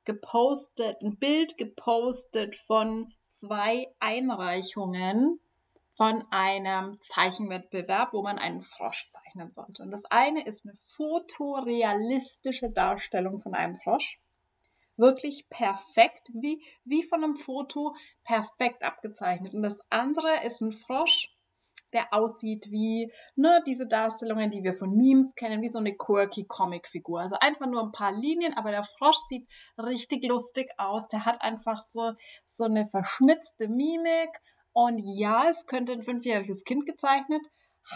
gepostet, 0.05 1.03
ein 1.03 1.19
Bild 1.19 1.57
gepostet 1.59 2.55
von 2.55 3.13
zwei 3.29 3.89
Einreichungen 3.99 5.41
von 5.91 6.25
einem 6.31 7.01
Zeichenwettbewerb, 7.01 8.13
wo 8.13 8.23
man 8.23 8.39
einen 8.39 8.61
Frosch 8.61 9.09
zeichnen 9.11 9.49
sollte. 9.49 9.83
Und 9.83 9.91
das 9.91 10.05
eine 10.05 10.45
ist 10.45 10.67
eine 10.67 10.77
fotorealistische 10.77 12.71
Darstellung 12.71 13.39
von 13.39 13.55
einem 13.55 13.75
Frosch. 13.75 14.21
Wirklich 14.97 15.49
perfekt, 15.49 16.29
wie, 16.33 16.63
wie 16.85 17.03
von 17.03 17.23
einem 17.23 17.37
Foto, 17.37 17.95
perfekt 18.25 18.83
abgezeichnet. 18.83 19.55
Und 19.55 19.63
das 19.63 19.81
andere 19.91 20.45
ist 20.45 20.61
ein 20.61 20.73
Frosch, 20.73 21.29
der 21.93 22.13
aussieht 22.13 22.71
wie 22.71 23.13
ne, 23.37 23.63
diese 23.67 23.87
Darstellungen, 23.87 24.51
die 24.51 24.63
wir 24.63 24.73
von 24.73 24.95
Memes 24.95 25.35
kennen, 25.35 25.63
wie 25.63 25.69
so 25.69 25.79
eine 25.79 25.97
quirky 25.97 26.45
Comicfigur. 26.45 27.21
Also 27.21 27.37
einfach 27.41 27.67
nur 27.67 27.83
ein 27.83 27.93
paar 27.93 28.13
Linien, 28.13 28.55
aber 28.55 28.71
der 28.71 28.85
Frosch 28.85 29.19
sieht 29.29 29.47
richtig 29.79 30.25
lustig 30.27 30.71
aus. 30.79 31.09
Der 31.09 31.25
hat 31.25 31.43
einfach 31.43 31.83
so, 31.91 32.13
so 32.47 32.65
eine 32.65 32.87
verschmitzte 32.87 33.69
Mimik. 33.69 34.31
Und 34.73 35.01
ja, 35.17 35.49
es 35.49 35.65
könnte 35.67 35.93
ein 35.93 36.03
fünfjähriges 36.03 36.65
Kind 36.65 36.85
gezeichnet 36.85 37.43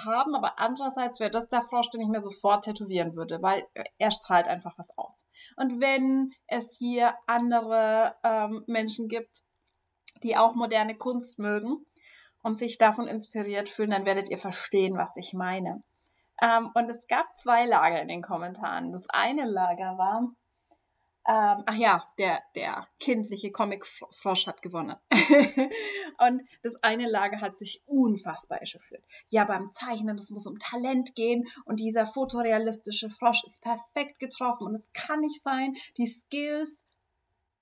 haben, 0.04 0.34
aber 0.34 0.58
andererseits 0.58 1.20
wäre 1.20 1.30
das 1.30 1.48
der 1.48 1.62
Frosch, 1.62 1.90
den 1.90 2.00
ich 2.00 2.08
mir 2.08 2.20
sofort 2.20 2.64
tätowieren 2.64 3.14
würde, 3.14 3.42
weil 3.42 3.66
er 3.98 4.10
strahlt 4.10 4.46
einfach 4.48 4.74
was 4.76 4.96
aus. 4.96 5.26
Und 5.56 5.80
wenn 5.80 6.32
es 6.46 6.76
hier 6.78 7.14
andere 7.26 8.14
ähm, 8.24 8.64
Menschen 8.66 9.08
gibt, 9.08 9.42
die 10.22 10.36
auch 10.36 10.54
moderne 10.54 10.96
Kunst 10.96 11.38
mögen, 11.38 11.86
und 12.42 12.56
sich 12.56 12.78
davon 12.78 13.06
inspiriert 13.06 13.68
fühlen, 13.68 13.90
dann 13.90 14.06
werdet 14.06 14.30
ihr 14.30 14.38
verstehen, 14.38 14.96
was 14.96 15.16
ich 15.16 15.32
meine. 15.32 15.82
Ähm, 16.42 16.70
und 16.74 16.88
es 16.88 17.06
gab 17.06 17.34
zwei 17.36 17.66
Lager 17.66 18.00
in 18.00 18.08
den 18.08 18.22
Kommentaren. 18.22 18.92
Das 18.92 19.08
eine 19.10 19.44
Lager 19.44 19.98
war, 19.98 20.28
ähm, 21.28 21.62
ach 21.66 21.74
ja, 21.74 22.02
der, 22.18 22.40
der 22.54 22.88
kindliche 22.98 23.52
Comic-Frosch 23.52 24.46
hat 24.46 24.62
gewonnen. 24.62 24.96
und 26.18 26.42
das 26.62 26.76
eine 26.82 27.08
Lager 27.08 27.40
hat 27.40 27.58
sich 27.58 27.82
unfassbar 27.86 28.62
echauffiert. 28.62 29.04
Ja, 29.28 29.44
beim 29.44 29.70
Zeichnen, 29.72 30.16
das 30.16 30.30
muss 30.30 30.46
um 30.46 30.58
Talent 30.58 31.14
gehen 31.14 31.46
und 31.66 31.78
dieser 31.78 32.06
fotorealistische 32.06 33.10
Frosch 33.10 33.44
ist 33.44 33.60
perfekt 33.60 34.18
getroffen 34.18 34.66
und 34.66 34.74
es 34.74 34.90
kann 34.92 35.20
nicht 35.20 35.42
sein, 35.42 35.76
die 35.98 36.06
Skills 36.06 36.86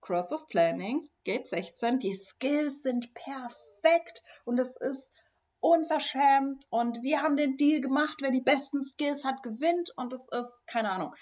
Cross 0.01 0.33
of 0.33 0.47
Planning, 0.47 1.09
Gate 1.25 1.49
16, 1.49 1.99
die 1.99 2.15
Skills 2.15 2.83
sind 2.83 3.13
perfekt 3.15 4.23
und 4.45 4.61
es 4.61 4.77
ist 4.77 5.13
unverschämt 5.61 6.65
und 6.71 7.03
wir 7.03 7.23
haben 7.23 7.37
den 7.37 7.57
Deal 7.57 7.81
gemacht, 7.81 8.19
wer 8.21 8.31
die 8.31 8.41
besten 8.41 8.85
Skills 8.85 9.25
hat, 9.25 9.43
gewinnt 9.43 9.91
und 9.97 10.13
es 10.13 10.29
ist, 10.29 10.65
keine 10.69 10.93
Ahnung, 10.93 11.15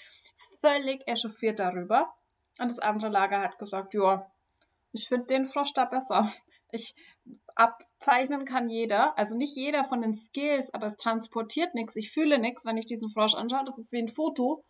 völlig 0.61 1.03
echauffiert 1.09 1.59
darüber. 1.59 2.13
Und 2.59 2.71
das 2.71 2.79
andere 2.79 3.09
Lager 3.11 3.41
hat 3.41 3.59
gesagt, 3.59 3.95
ja, 3.95 4.31
ich 4.93 5.09
finde 5.09 5.27
den 5.27 5.47
Frosch 5.47 5.73
da 5.73 5.85
besser. 5.85 6.31
Ich 6.73 6.95
abzeichnen 7.55 8.45
kann 8.45 8.69
jeder, 8.69 9.17
also 9.17 9.37
nicht 9.37 9.57
jeder 9.57 9.85
von 9.85 10.03
den 10.03 10.15
Skills, 10.15 10.75
aber 10.75 10.87
es 10.87 10.97
transportiert 10.97 11.75
nichts. 11.75 11.97
Ich 11.97 12.11
fühle 12.11 12.39
nichts, 12.39 12.65
wenn 12.65 12.77
ich 12.77 12.87
diesen 12.87 13.09
Frosch 13.09 13.35
anschaue. 13.35 13.65
Das 13.65 13.79
ist 13.79 13.93
wie 13.93 14.03
ein 14.03 14.09
Foto. 14.09 14.65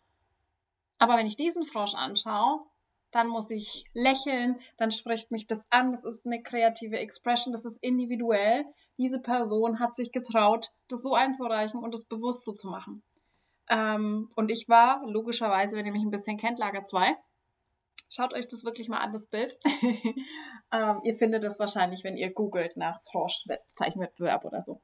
Aber 0.99 1.17
wenn 1.17 1.27
ich 1.27 1.37
diesen 1.37 1.65
Frosch 1.65 1.95
anschaue, 1.95 2.67
dann 3.11 3.29
muss 3.29 3.51
ich 3.51 3.85
lächeln, 3.95 4.59
dann 4.77 4.91
spricht 4.91 5.31
mich 5.31 5.47
das 5.47 5.67
an, 5.71 5.93
das 5.93 6.05
ist 6.05 6.27
eine 6.27 6.43
kreative 6.43 6.99
Expression, 6.99 7.53
das 7.53 7.65
ist 7.65 7.83
individuell. 7.83 8.65
Diese 8.99 9.21
Person 9.21 9.79
hat 9.81 9.95
sich 9.95 10.13
getraut, 10.13 10.71
das 10.89 11.03
so 11.03 11.15
einzureichen 11.15 11.83
und 11.83 11.95
das 11.95 12.05
bewusst 12.05 12.45
so 12.45 12.53
zu 12.53 12.69
machen. 12.69 13.03
Ähm, 13.69 14.31
und 14.37 14.51
ich 14.51 14.69
war 14.69 15.03
logischerweise, 15.07 15.77
wenn 15.77 15.87
ihr 15.87 15.93
mich 15.93 16.03
ein 16.03 16.11
bisschen 16.11 16.37
kennt, 16.37 16.59
Lager 16.59 16.83
2. 16.83 17.17
Schaut 18.09 18.35
euch 18.35 18.47
das 18.47 18.65
wirklich 18.65 18.89
mal 18.89 18.99
an, 18.99 19.13
das 19.13 19.27
Bild. 19.27 19.59
ähm, 20.73 21.01
ihr 21.03 21.15
findet 21.15 21.45
das 21.45 21.59
wahrscheinlich, 21.59 22.05
wenn 22.05 22.17
ihr 22.17 22.33
googelt 22.33 22.77
nach 22.77 23.01
Frosch-Zeichenwettbewerb 23.11 24.45
oder 24.45 24.61
so. 24.61 24.81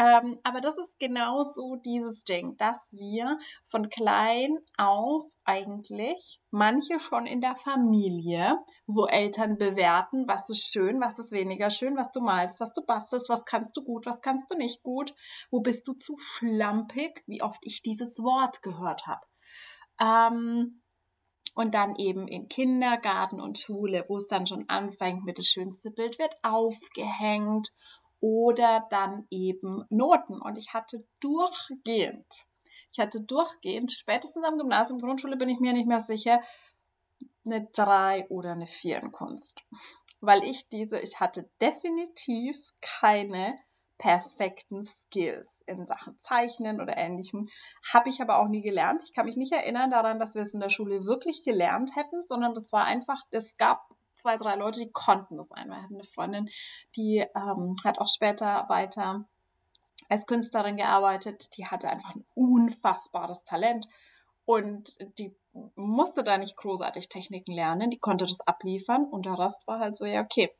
Ähm, 0.00 0.38
aber 0.44 0.60
das 0.60 0.78
ist 0.78 0.98
genau 0.98 1.42
so 1.42 1.76
dieses 1.76 2.24
Ding, 2.24 2.56
dass 2.56 2.92
wir 2.96 3.38
von 3.64 3.90
klein 3.90 4.56
auf 4.78 5.24
eigentlich, 5.44 6.40
manche 6.50 6.98
schon 6.98 7.26
in 7.26 7.42
der 7.42 7.54
Familie, 7.54 8.56
wo 8.86 9.04
Eltern 9.04 9.58
bewerten, 9.58 10.26
was 10.26 10.48
ist 10.48 10.64
schön, 10.64 11.00
was 11.02 11.18
ist 11.18 11.32
weniger 11.32 11.68
schön, 11.68 11.96
was 11.96 12.10
du 12.12 12.20
malst, 12.22 12.60
was 12.60 12.72
du 12.72 12.82
bastelst, 12.86 13.28
was 13.28 13.44
kannst 13.44 13.76
du 13.76 13.82
gut, 13.82 14.06
was 14.06 14.22
kannst 14.22 14.50
du 14.50 14.56
nicht 14.56 14.82
gut, 14.82 15.12
wo 15.50 15.60
bist 15.60 15.86
du 15.86 15.92
zu 15.92 16.16
schlampig, 16.16 17.22
wie 17.26 17.42
oft 17.42 17.60
ich 17.62 17.82
dieses 17.82 18.20
Wort 18.20 18.62
gehört 18.62 19.06
habe. 19.06 19.26
Ähm, 20.00 20.80
und 21.54 21.74
dann 21.74 21.96
eben 21.96 22.28
in 22.28 22.48
Kindergarten 22.48 23.40
und 23.40 23.58
Schule, 23.58 24.04
wo 24.08 24.16
es 24.16 24.28
dann 24.28 24.46
schon 24.46 24.68
anfängt 24.68 25.24
mit 25.24 25.38
das 25.38 25.46
schönste 25.46 25.90
Bild 25.90 26.18
wird 26.18 26.34
aufgehängt 26.42 27.72
oder 28.20 28.86
dann 28.90 29.26
eben 29.30 29.84
Noten. 29.88 30.40
Und 30.40 30.58
ich 30.58 30.74
hatte 30.74 31.04
durchgehend, 31.20 32.46
ich 32.92 32.98
hatte 32.98 33.20
durchgehend, 33.20 33.92
spätestens 33.92 34.44
am 34.44 34.58
Gymnasium, 34.58 35.00
Grundschule 35.00 35.36
bin 35.36 35.48
ich 35.48 35.60
mir 35.60 35.72
nicht 35.72 35.86
mehr 35.86 36.00
sicher, 36.00 36.40
eine 37.44 37.66
3 37.72 38.28
oder 38.28 38.52
eine 38.52 38.66
4 38.66 38.98
in 39.02 39.10
Kunst. 39.12 39.62
Weil 40.20 40.44
ich 40.44 40.68
diese, 40.68 41.00
ich 41.00 41.20
hatte 41.20 41.48
definitiv 41.60 42.56
keine 42.80 43.58
perfekten 44.00 44.82
Skills 44.82 45.62
in 45.66 45.84
Sachen 45.84 46.18
Zeichnen 46.18 46.80
oder 46.80 46.96
ähnlichem. 46.96 47.50
Habe 47.92 48.08
ich 48.08 48.22
aber 48.22 48.38
auch 48.38 48.48
nie 48.48 48.62
gelernt. 48.62 49.02
Ich 49.04 49.12
kann 49.12 49.26
mich 49.26 49.36
nicht 49.36 49.52
erinnern 49.52 49.90
daran, 49.90 50.18
dass 50.18 50.34
wir 50.34 50.40
es 50.40 50.54
in 50.54 50.60
der 50.60 50.70
Schule 50.70 51.04
wirklich 51.04 51.44
gelernt 51.44 51.96
hätten, 51.96 52.22
sondern 52.22 52.54
das 52.54 52.72
war 52.72 52.86
einfach, 52.86 53.20
es 53.30 53.58
gab 53.58 53.90
zwei, 54.14 54.38
drei 54.38 54.56
Leute, 54.56 54.80
die 54.80 54.90
konnten 54.90 55.36
das 55.36 55.52
einmal. 55.52 55.78
Wir 55.78 55.84
hatten 55.84 55.94
eine 55.96 56.04
Freundin, 56.04 56.48
die 56.96 57.18
ähm, 57.36 57.76
hat 57.84 57.98
auch 57.98 58.08
später 58.08 58.64
weiter 58.68 59.28
als 60.08 60.26
Künstlerin 60.26 60.78
gearbeitet. 60.78 61.50
Die 61.58 61.66
hatte 61.66 61.90
einfach 61.90 62.14
ein 62.14 62.24
unfassbares 62.34 63.44
Talent 63.44 63.86
und 64.46 64.96
die 65.18 65.36
musste 65.74 66.24
da 66.24 66.38
nicht 66.38 66.56
großartig 66.56 67.10
Techniken 67.10 67.52
lernen. 67.52 67.90
Die 67.90 67.98
konnte 67.98 68.24
das 68.24 68.40
abliefern 68.40 69.04
und 69.04 69.26
der 69.26 69.38
Rest 69.38 69.66
war 69.66 69.78
halt 69.78 69.98
so, 69.98 70.06
ja, 70.06 70.22
okay. 70.22 70.50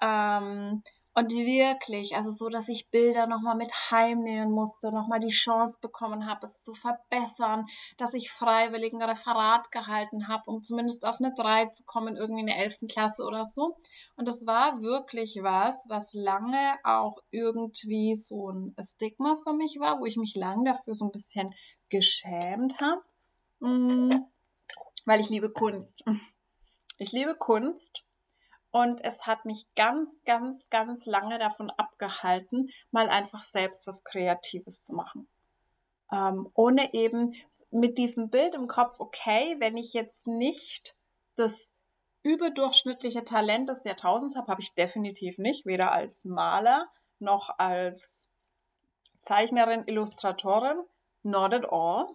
Ähm, 0.00 0.84
und 1.14 1.32
wirklich, 1.32 2.14
also 2.14 2.30
so, 2.30 2.48
dass 2.48 2.68
ich 2.68 2.90
Bilder 2.90 3.26
nochmal 3.26 3.56
mit 3.56 3.72
heimnehmen 3.90 4.52
musste, 4.52 4.92
nochmal 4.92 5.18
die 5.18 5.30
Chance 5.30 5.78
bekommen 5.80 6.26
habe, 6.26 6.46
es 6.46 6.62
zu 6.62 6.74
verbessern, 6.74 7.66
dass 7.96 8.14
ich 8.14 8.30
freiwillig 8.30 8.92
ein 8.92 9.02
Referat 9.02 9.72
gehalten 9.72 10.28
habe, 10.28 10.44
um 10.46 10.62
zumindest 10.62 11.04
auf 11.04 11.18
eine 11.18 11.34
3 11.34 11.66
zu 11.66 11.84
kommen, 11.84 12.16
irgendwie 12.16 12.42
in 12.42 12.46
der 12.46 12.58
11. 12.58 12.86
Klasse 12.88 13.24
oder 13.24 13.44
so. 13.44 13.76
Und 14.16 14.28
das 14.28 14.46
war 14.46 14.80
wirklich 14.80 15.38
was, 15.42 15.86
was 15.88 16.14
lange 16.14 16.76
auch 16.84 17.16
irgendwie 17.30 18.14
so 18.14 18.50
ein 18.50 18.76
Stigma 18.80 19.34
für 19.42 19.54
mich 19.54 19.78
war, 19.80 20.00
wo 20.00 20.06
ich 20.06 20.16
mich 20.16 20.36
lange 20.36 20.64
dafür 20.64 20.94
so 20.94 21.06
ein 21.06 21.12
bisschen 21.12 21.52
geschämt 21.88 22.80
habe. 22.80 23.02
Mm, 23.60 24.10
weil 25.04 25.20
ich 25.20 25.30
liebe 25.30 25.50
Kunst. 25.50 26.04
Ich 26.98 27.12
liebe 27.12 27.34
Kunst 27.34 28.04
und 28.70 29.00
es 29.04 29.26
hat 29.26 29.44
mich 29.44 29.66
ganz, 29.74 30.22
ganz, 30.24 30.68
ganz 30.70 31.06
lange 31.06 31.38
davon 31.38 31.70
abgehalten, 31.70 32.70
mal 32.90 33.08
einfach 33.08 33.44
selbst 33.44 33.86
was 33.86 34.04
Kreatives 34.04 34.82
zu 34.82 34.92
machen. 34.94 35.28
Ähm, 36.12 36.50
ohne 36.54 36.92
eben 36.94 37.34
mit 37.70 37.98
diesem 37.98 38.30
Bild 38.30 38.54
im 38.54 38.66
Kopf, 38.66 38.96
okay, 38.98 39.56
wenn 39.58 39.76
ich 39.76 39.92
jetzt 39.92 40.26
nicht 40.26 40.96
das 41.36 41.74
überdurchschnittliche 42.22 43.24
Talent 43.24 43.68
des 43.68 43.84
Jahrtausends 43.84 44.36
habe, 44.36 44.48
habe 44.48 44.60
ich 44.60 44.74
definitiv 44.74 45.38
nicht, 45.38 45.66
weder 45.66 45.92
als 45.92 46.24
Maler 46.24 46.88
noch 47.18 47.58
als 47.58 48.28
Zeichnerin, 49.20 49.84
Illustratorin, 49.86 50.82
not 51.22 51.52
at 51.54 51.70
all. 51.70 52.06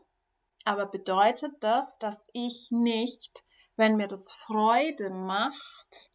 Aber 0.66 0.86
bedeutet 0.86 1.52
das, 1.60 1.98
dass 1.98 2.26
ich 2.32 2.70
nicht, 2.72 3.44
wenn 3.76 3.98
mir 3.98 4.08
das 4.08 4.32
Freude 4.32 5.10
macht, 5.10 6.12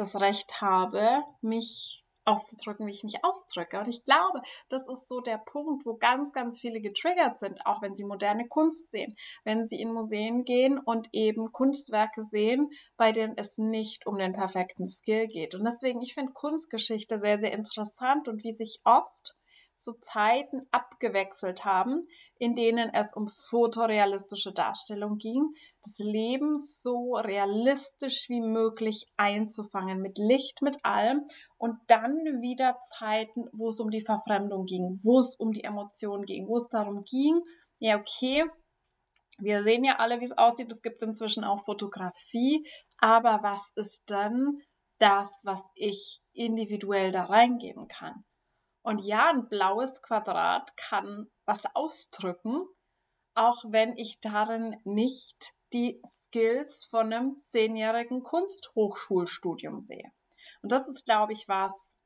das 0.00 0.16
Recht 0.16 0.60
habe, 0.62 1.22
mich 1.42 2.04
auszudrücken, 2.24 2.86
wie 2.86 2.92
ich 2.92 3.04
mich 3.04 3.24
ausdrücke. 3.24 3.78
Und 3.78 3.88
ich 3.88 4.04
glaube, 4.04 4.40
das 4.68 4.88
ist 4.88 5.08
so 5.08 5.20
der 5.20 5.38
Punkt, 5.38 5.84
wo 5.86 5.96
ganz, 5.96 6.32
ganz 6.32 6.60
viele 6.60 6.80
getriggert 6.80 7.38
sind, 7.38 7.66
auch 7.66 7.82
wenn 7.82 7.94
sie 7.94 8.04
moderne 8.04 8.46
Kunst 8.46 8.90
sehen, 8.90 9.16
wenn 9.44 9.64
sie 9.64 9.80
in 9.80 9.92
Museen 9.92 10.44
gehen 10.44 10.78
und 10.78 11.08
eben 11.12 11.52
Kunstwerke 11.52 12.22
sehen, 12.22 12.70
bei 12.96 13.12
denen 13.12 13.34
es 13.36 13.58
nicht 13.58 14.06
um 14.06 14.18
den 14.18 14.32
perfekten 14.32 14.86
Skill 14.86 15.28
geht. 15.28 15.54
Und 15.54 15.64
deswegen, 15.64 16.02
ich 16.02 16.14
finde 16.14 16.32
Kunstgeschichte 16.32 17.18
sehr, 17.18 17.38
sehr 17.38 17.52
interessant 17.52 18.28
und 18.28 18.44
wie 18.44 18.52
sich 18.52 18.80
oft 18.84 19.34
zu 19.80 19.94
Zeiten 20.00 20.66
abgewechselt 20.70 21.64
haben, 21.64 22.06
in 22.38 22.54
denen 22.54 22.90
es 22.92 23.14
um 23.14 23.28
fotorealistische 23.28 24.52
Darstellung 24.52 25.16
ging, 25.16 25.44
das 25.82 25.98
Leben 25.98 26.58
so 26.58 27.14
realistisch 27.14 28.28
wie 28.28 28.40
möglich 28.40 29.06
einzufangen, 29.16 30.00
mit 30.00 30.18
Licht, 30.18 30.62
mit 30.62 30.78
allem, 30.84 31.26
und 31.58 31.78
dann 31.88 32.16
wieder 32.40 32.78
Zeiten, 32.80 33.46
wo 33.52 33.68
es 33.68 33.80
um 33.80 33.90
die 33.90 34.04
Verfremdung 34.04 34.64
ging, 34.64 34.98
wo 35.02 35.18
es 35.18 35.36
um 35.36 35.52
die 35.52 35.64
Emotionen 35.64 36.24
ging, 36.24 36.46
wo 36.48 36.56
es 36.56 36.68
darum 36.68 37.04
ging, 37.04 37.40
ja, 37.78 37.96
okay, 37.96 38.44
wir 39.38 39.62
sehen 39.62 39.84
ja 39.84 39.96
alle, 39.98 40.20
wie 40.20 40.24
es 40.24 40.36
aussieht, 40.36 40.70
es 40.70 40.82
gibt 40.82 41.02
inzwischen 41.02 41.44
auch 41.44 41.64
Fotografie, 41.64 42.66
aber 42.98 43.40
was 43.42 43.72
ist 43.74 44.02
dann 44.06 44.58
das, 44.98 45.40
was 45.44 45.70
ich 45.74 46.20
individuell 46.32 47.10
da 47.10 47.24
reingeben 47.24 47.88
kann? 47.88 48.24
Und 48.82 49.00
ja, 49.04 49.30
ein 49.30 49.48
blaues 49.48 50.02
Quadrat 50.02 50.76
kann 50.76 51.30
was 51.44 51.64
ausdrücken, 51.74 52.66
auch 53.34 53.64
wenn 53.68 53.96
ich 53.96 54.20
darin 54.20 54.76
nicht 54.84 55.52
die 55.72 56.00
Skills 56.04 56.84
von 56.84 57.12
einem 57.12 57.36
zehnjährigen 57.36 58.22
Kunsthochschulstudium 58.22 59.80
sehe. 59.80 60.10
Und 60.62 60.72
das 60.72 60.88
ist, 60.88 61.04
glaube 61.04 61.32
ich, 61.32 61.46
was, 61.46 61.96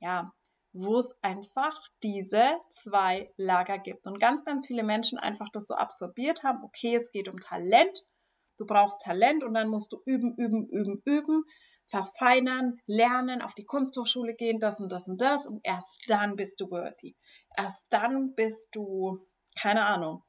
ja, 0.00 0.32
wo 0.72 0.98
es 0.98 1.16
einfach 1.22 1.78
diese 2.02 2.58
zwei 2.68 3.32
Lager 3.36 3.78
gibt. 3.78 4.06
Und 4.06 4.18
ganz, 4.18 4.44
ganz 4.44 4.66
viele 4.66 4.82
Menschen 4.82 5.18
einfach 5.18 5.48
das 5.52 5.66
so 5.66 5.74
absorbiert 5.74 6.42
haben, 6.42 6.64
okay, 6.64 6.96
es 6.96 7.12
geht 7.12 7.28
um 7.28 7.38
Talent, 7.38 8.04
du 8.56 8.66
brauchst 8.66 9.02
Talent 9.02 9.44
und 9.44 9.54
dann 9.54 9.68
musst 9.68 9.92
du 9.92 10.00
üben, 10.04 10.34
üben, 10.36 10.66
üben, 10.68 11.02
üben 11.04 11.44
verfeinern, 11.92 12.80
lernen, 12.86 13.42
auf 13.42 13.54
die 13.54 13.66
Kunsthochschule 13.66 14.34
gehen, 14.34 14.58
das 14.58 14.80
und 14.80 14.90
das 14.90 15.08
und 15.08 15.20
das 15.20 15.46
und 15.46 15.60
erst 15.62 16.08
dann 16.08 16.36
bist 16.36 16.58
du 16.60 16.70
worthy. 16.70 17.14
Erst 17.54 17.92
dann 17.92 18.34
bist 18.34 18.68
du, 18.72 19.28
keine 19.60 19.84
Ahnung, 19.84 20.24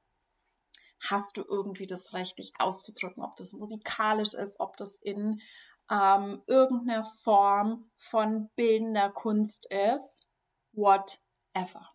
hast 1.00 1.38
du 1.38 1.44
irgendwie 1.48 1.86
das 1.86 2.14
Recht, 2.14 2.38
dich 2.38 2.52
auszudrücken, 2.60 3.24
ob 3.24 3.38
das 3.38 3.54
musikalisch 3.54 4.34
ist, 4.34 4.60
ob 4.60 4.76
das 4.76 4.98
in 4.98 5.42
ähm, 5.90 6.44
irgendeiner 6.48 7.06
Form 7.06 7.90
von 7.96 8.50
bildender 8.58 9.10
Kunst 9.10 9.66
ist, 9.70 10.28
whatever. 10.74 11.90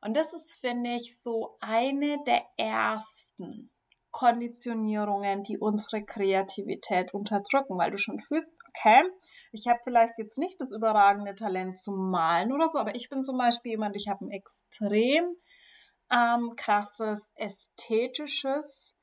Und 0.00 0.16
das 0.16 0.32
ist, 0.32 0.54
finde 0.60 0.90
ich, 0.90 1.20
so 1.20 1.56
eine 1.60 2.22
der 2.24 2.44
ersten 2.56 3.73
Konditionierungen, 4.14 5.42
die 5.42 5.58
unsere 5.58 6.04
Kreativität 6.04 7.12
unterdrücken, 7.12 7.76
weil 7.76 7.90
du 7.90 7.98
schon 7.98 8.20
fühlst, 8.20 8.62
okay, 8.68 9.02
ich 9.50 9.66
habe 9.66 9.80
vielleicht 9.82 10.18
jetzt 10.18 10.38
nicht 10.38 10.60
das 10.60 10.70
überragende 10.70 11.34
Talent 11.34 11.78
zum 11.78 12.10
Malen 12.10 12.52
oder 12.52 12.68
so, 12.68 12.78
aber 12.78 12.94
ich 12.94 13.08
bin 13.08 13.24
zum 13.24 13.36
Beispiel 13.36 13.72
jemand, 13.72 13.96
ich 13.96 14.06
habe 14.06 14.24
ein 14.24 14.30
extrem 14.30 15.24
ähm, 16.12 16.52
krasses 16.56 17.32
ästhetisches 17.34 18.96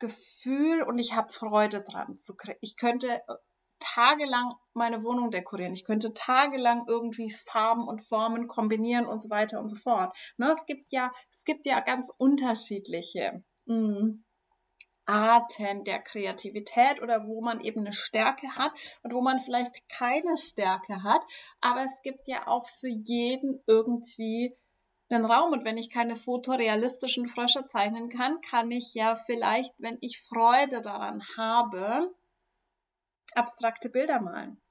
Gefühl 0.00 0.82
und 0.82 0.98
ich 0.98 1.14
habe 1.14 1.32
Freude 1.32 1.80
dran 1.82 2.18
zu 2.18 2.34
kriegen. 2.34 2.58
Ich 2.62 2.76
könnte 2.76 3.06
äh, 3.06 3.34
tagelang 3.78 4.52
meine 4.74 5.04
Wohnung 5.04 5.30
dekorieren. 5.30 5.72
Ich 5.72 5.84
könnte 5.84 6.12
tagelang 6.14 6.84
irgendwie 6.88 7.30
Farben 7.30 7.86
und 7.86 8.00
Formen 8.00 8.48
kombinieren 8.48 9.06
und 9.06 9.22
so 9.22 9.30
weiter 9.30 9.60
und 9.60 9.68
so 9.68 9.76
fort. 9.76 10.16
Ne, 10.36 10.50
es 10.50 10.66
gibt 10.66 10.90
ja, 10.90 11.12
es 11.30 11.44
gibt 11.44 11.64
ja 11.64 11.78
ganz 11.78 12.10
unterschiedliche 12.18 13.44
mh, 13.66 13.76
mm, 13.76 14.24
Arten 15.12 15.84
der 15.84 16.00
Kreativität 16.00 17.02
oder 17.02 17.26
wo 17.26 17.42
man 17.42 17.60
eben 17.60 17.80
eine 17.80 17.92
Stärke 17.92 18.48
hat 18.56 18.72
und 19.02 19.12
wo 19.12 19.20
man 19.20 19.40
vielleicht 19.40 19.86
keine 19.90 20.38
Stärke 20.38 21.02
hat. 21.02 21.20
Aber 21.60 21.84
es 21.84 22.00
gibt 22.02 22.26
ja 22.26 22.46
auch 22.46 22.66
für 22.66 22.88
jeden 22.88 23.62
irgendwie 23.66 24.56
einen 25.10 25.26
Raum. 25.26 25.52
Und 25.52 25.64
wenn 25.64 25.76
ich 25.76 25.90
keine 25.90 26.16
fotorealistischen 26.16 27.28
Frösche 27.28 27.66
zeichnen 27.66 28.08
kann, 28.08 28.40
kann 28.40 28.70
ich 28.70 28.94
ja 28.94 29.14
vielleicht, 29.14 29.74
wenn 29.78 29.98
ich 30.00 30.18
Freude 30.18 30.80
daran 30.80 31.22
habe, 31.36 32.14
abstrakte 33.34 33.90
Bilder 33.90 34.20
malen 34.20 34.62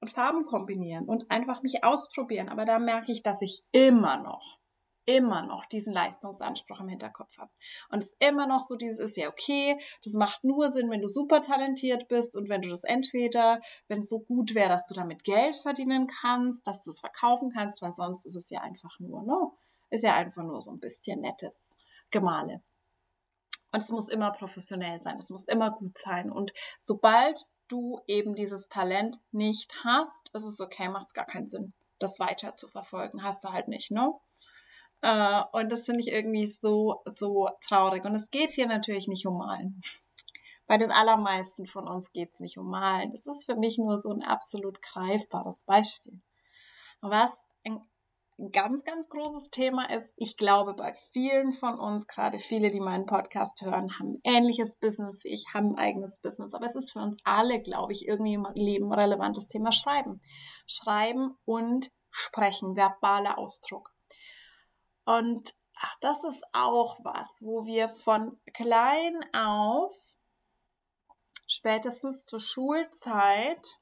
und 0.00 0.10
Farben 0.10 0.44
kombinieren 0.44 1.06
und 1.06 1.30
einfach 1.30 1.62
mich 1.62 1.84
ausprobieren. 1.84 2.48
Aber 2.48 2.64
da 2.64 2.80
merke 2.80 3.12
ich, 3.12 3.22
dass 3.22 3.40
ich 3.42 3.62
immer 3.70 4.18
noch 4.18 4.58
immer 5.06 5.42
noch 5.42 5.66
diesen 5.66 5.92
Leistungsanspruch 5.92 6.80
im 6.80 6.88
Hinterkopf 6.88 7.38
habe. 7.38 7.50
Und 7.90 7.98
es 7.98 8.12
ist 8.12 8.16
immer 8.20 8.46
noch 8.46 8.60
so 8.60 8.76
dieses 8.76 8.98
ist 8.98 9.16
ja 9.16 9.28
okay, 9.28 9.78
das 10.02 10.14
macht 10.14 10.44
nur 10.44 10.70
Sinn, 10.70 10.90
wenn 10.90 11.02
du 11.02 11.08
super 11.08 11.40
talentiert 11.40 12.08
bist 12.08 12.36
und 12.36 12.48
wenn 12.48 12.62
du 12.62 12.68
das 12.68 12.84
entweder, 12.84 13.60
wenn 13.88 13.98
es 13.98 14.08
so 14.08 14.20
gut 14.20 14.54
wäre, 14.54 14.68
dass 14.68 14.86
du 14.86 14.94
damit 14.94 15.24
Geld 15.24 15.56
verdienen 15.56 16.06
kannst, 16.06 16.66
dass 16.66 16.84
du 16.84 16.90
es 16.90 17.00
verkaufen 17.00 17.50
kannst, 17.50 17.82
weil 17.82 17.92
sonst 17.92 18.24
ist 18.24 18.36
es 18.36 18.50
ja 18.50 18.60
einfach 18.60 18.98
nur, 18.98 19.22
ne? 19.22 19.36
Ist 19.90 20.04
ja 20.04 20.14
einfach 20.14 20.42
nur 20.42 20.60
so 20.60 20.72
ein 20.72 20.80
bisschen 20.80 21.20
nettes 21.20 21.76
Gemale. 22.10 22.62
Und 23.72 23.82
es 23.82 23.90
muss 23.90 24.08
immer 24.08 24.30
professionell 24.30 24.98
sein, 24.98 25.18
es 25.18 25.30
muss 25.30 25.44
immer 25.46 25.70
gut 25.70 25.98
sein. 25.98 26.30
Und 26.30 26.52
sobald 26.78 27.46
du 27.68 28.00
eben 28.06 28.34
dieses 28.34 28.68
Talent 28.68 29.20
nicht 29.32 29.72
hast, 29.84 30.30
ist 30.32 30.44
es 30.44 30.60
okay, 30.60 30.88
macht 30.88 31.08
es 31.08 31.12
gar 31.12 31.26
keinen 31.26 31.48
Sinn, 31.48 31.72
das 31.98 32.20
weiter 32.20 32.56
zu 32.56 32.68
verfolgen. 32.68 33.22
Hast 33.22 33.42
du 33.44 33.48
halt 33.48 33.68
nicht, 33.68 33.90
ne? 33.90 34.12
Äh, 35.04 35.42
und 35.52 35.70
das 35.70 35.84
finde 35.84 36.00
ich 36.00 36.08
irgendwie 36.08 36.46
so, 36.46 37.02
so 37.04 37.50
traurig. 37.60 38.06
Und 38.06 38.14
es 38.14 38.30
geht 38.30 38.52
hier 38.52 38.66
natürlich 38.66 39.06
nicht 39.06 39.26
um 39.26 39.36
Malen. 39.36 39.82
Bei 40.66 40.78
den 40.78 40.90
allermeisten 40.90 41.66
von 41.66 41.86
uns 41.86 42.10
geht 42.12 42.32
es 42.32 42.40
nicht 42.40 42.56
um 42.56 42.70
Malen. 42.70 43.12
Das 43.12 43.26
ist 43.26 43.44
für 43.44 43.54
mich 43.54 43.76
nur 43.76 43.98
so 43.98 44.10
ein 44.10 44.22
absolut 44.22 44.80
greifbares 44.80 45.64
Beispiel. 45.64 46.22
Was 47.02 47.38
ein 47.66 47.86
ganz, 48.50 48.82
ganz 48.84 49.10
großes 49.10 49.50
Thema 49.50 49.90
ist, 49.90 50.10
ich 50.16 50.38
glaube, 50.38 50.72
bei 50.72 50.94
vielen 51.12 51.52
von 51.52 51.78
uns, 51.78 52.06
gerade 52.06 52.38
viele, 52.38 52.70
die 52.70 52.80
meinen 52.80 53.04
Podcast 53.04 53.60
hören, 53.60 53.98
haben 53.98 54.20
ähnliches 54.24 54.76
Business 54.76 55.22
wie 55.22 55.34
ich, 55.34 55.44
haben 55.52 55.72
ein 55.72 55.78
eigenes 55.78 56.18
Business. 56.18 56.54
Aber 56.54 56.64
es 56.64 56.76
ist 56.76 56.94
für 56.94 57.00
uns 57.00 57.18
alle, 57.24 57.60
glaube 57.60 57.92
ich, 57.92 58.08
irgendwie 58.08 58.34
im 58.34 58.46
Leben 58.54 58.90
relevantes 58.90 59.48
Thema 59.48 59.70
Schreiben. 59.70 60.22
Schreiben 60.66 61.36
und 61.44 61.90
Sprechen, 62.10 62.74
verbaler 62.74 63.36
Ausdruck. 63.36 63.93
Und 65.04 65.54
das 66.00 66.24
ist 66.24 66.44
auch 66.52 66.98
was, 67.04 67.42
wo 67.42 67.66
wir 67.66 67.88
von 67.88 68.40
klein 68.52 69.24
auf, 69.34 69.92
spätestens 71.46 72.24
zur 72.24 72.40
Schulzeit, 72.40 73.78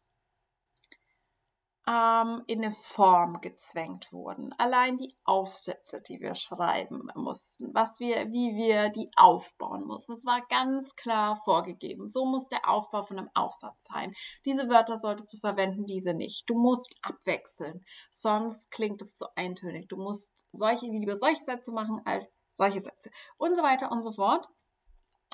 ähm, 1.88 2.42
in 2.47 2.62
eine 2.62 2.73
Form 2.73 3.40
gezwängt 3.40 4.12
wurden. 4.12 4.53
Allein 4.59 4.97
die 4.99 5.14
Aufsätze, 5.25 6.01
die 6.01 6.21
wir 6.21 6.35
schreiben 6.35 7.09
mussten, 7.16 7.75
was 7.75 7.99
wir, 7.99 8.31
wie 8.31 8.55
wir 8.55 8.90
die 8.90 9.11
aufbauen 9.16 9.85
mussten, 9.85 10.12
das 10.12 10.25
war 10.25 10.42
ganz 10.49 10.95
klar 10.95 11.40
vorgegeben. 11.45 12.07
So 12.07 12.25
muss 12.25 12.49
der 12.49 12.68
Aufbau 12.68 13.03
von 13.03 13.18
einem 13.18 13.31
Aufsatz 13.35 13.85
sein. 13.92 14.14
Diese 14.45 14.68
Wörter 14.68 14.97
solltest 14.97 15.33
du 15.33 15.38
verwenden, 15.38 15.85
diese 15.85 16.14
nicht. 16.14 16.49
Du 16.49 16.55
musst 16.55 16.95
abwechseln, 17.03 17.85
sonst 18.11 18.71
klingt 18.71 19.03
es 19.03 19.16
zu 19.16 19.27
eintönig. 19.35 19.88
Du 19.88 19.97
musst 19.97 20.47
solche, 20.53 20.87
lieber 20.87 21.16
solche 21.16 21.45
Sätze 21.45 21.73
machen 21.73 22.01
als 22.05 22.27
solche 22.53 22.81
Sätze 22.81 23.11
und 23.38 23.57
so 23.57 23.62
weiter 23.62 23.90
und 23.90 24.03
so 24.03 24.12
fort. 24.12 24.47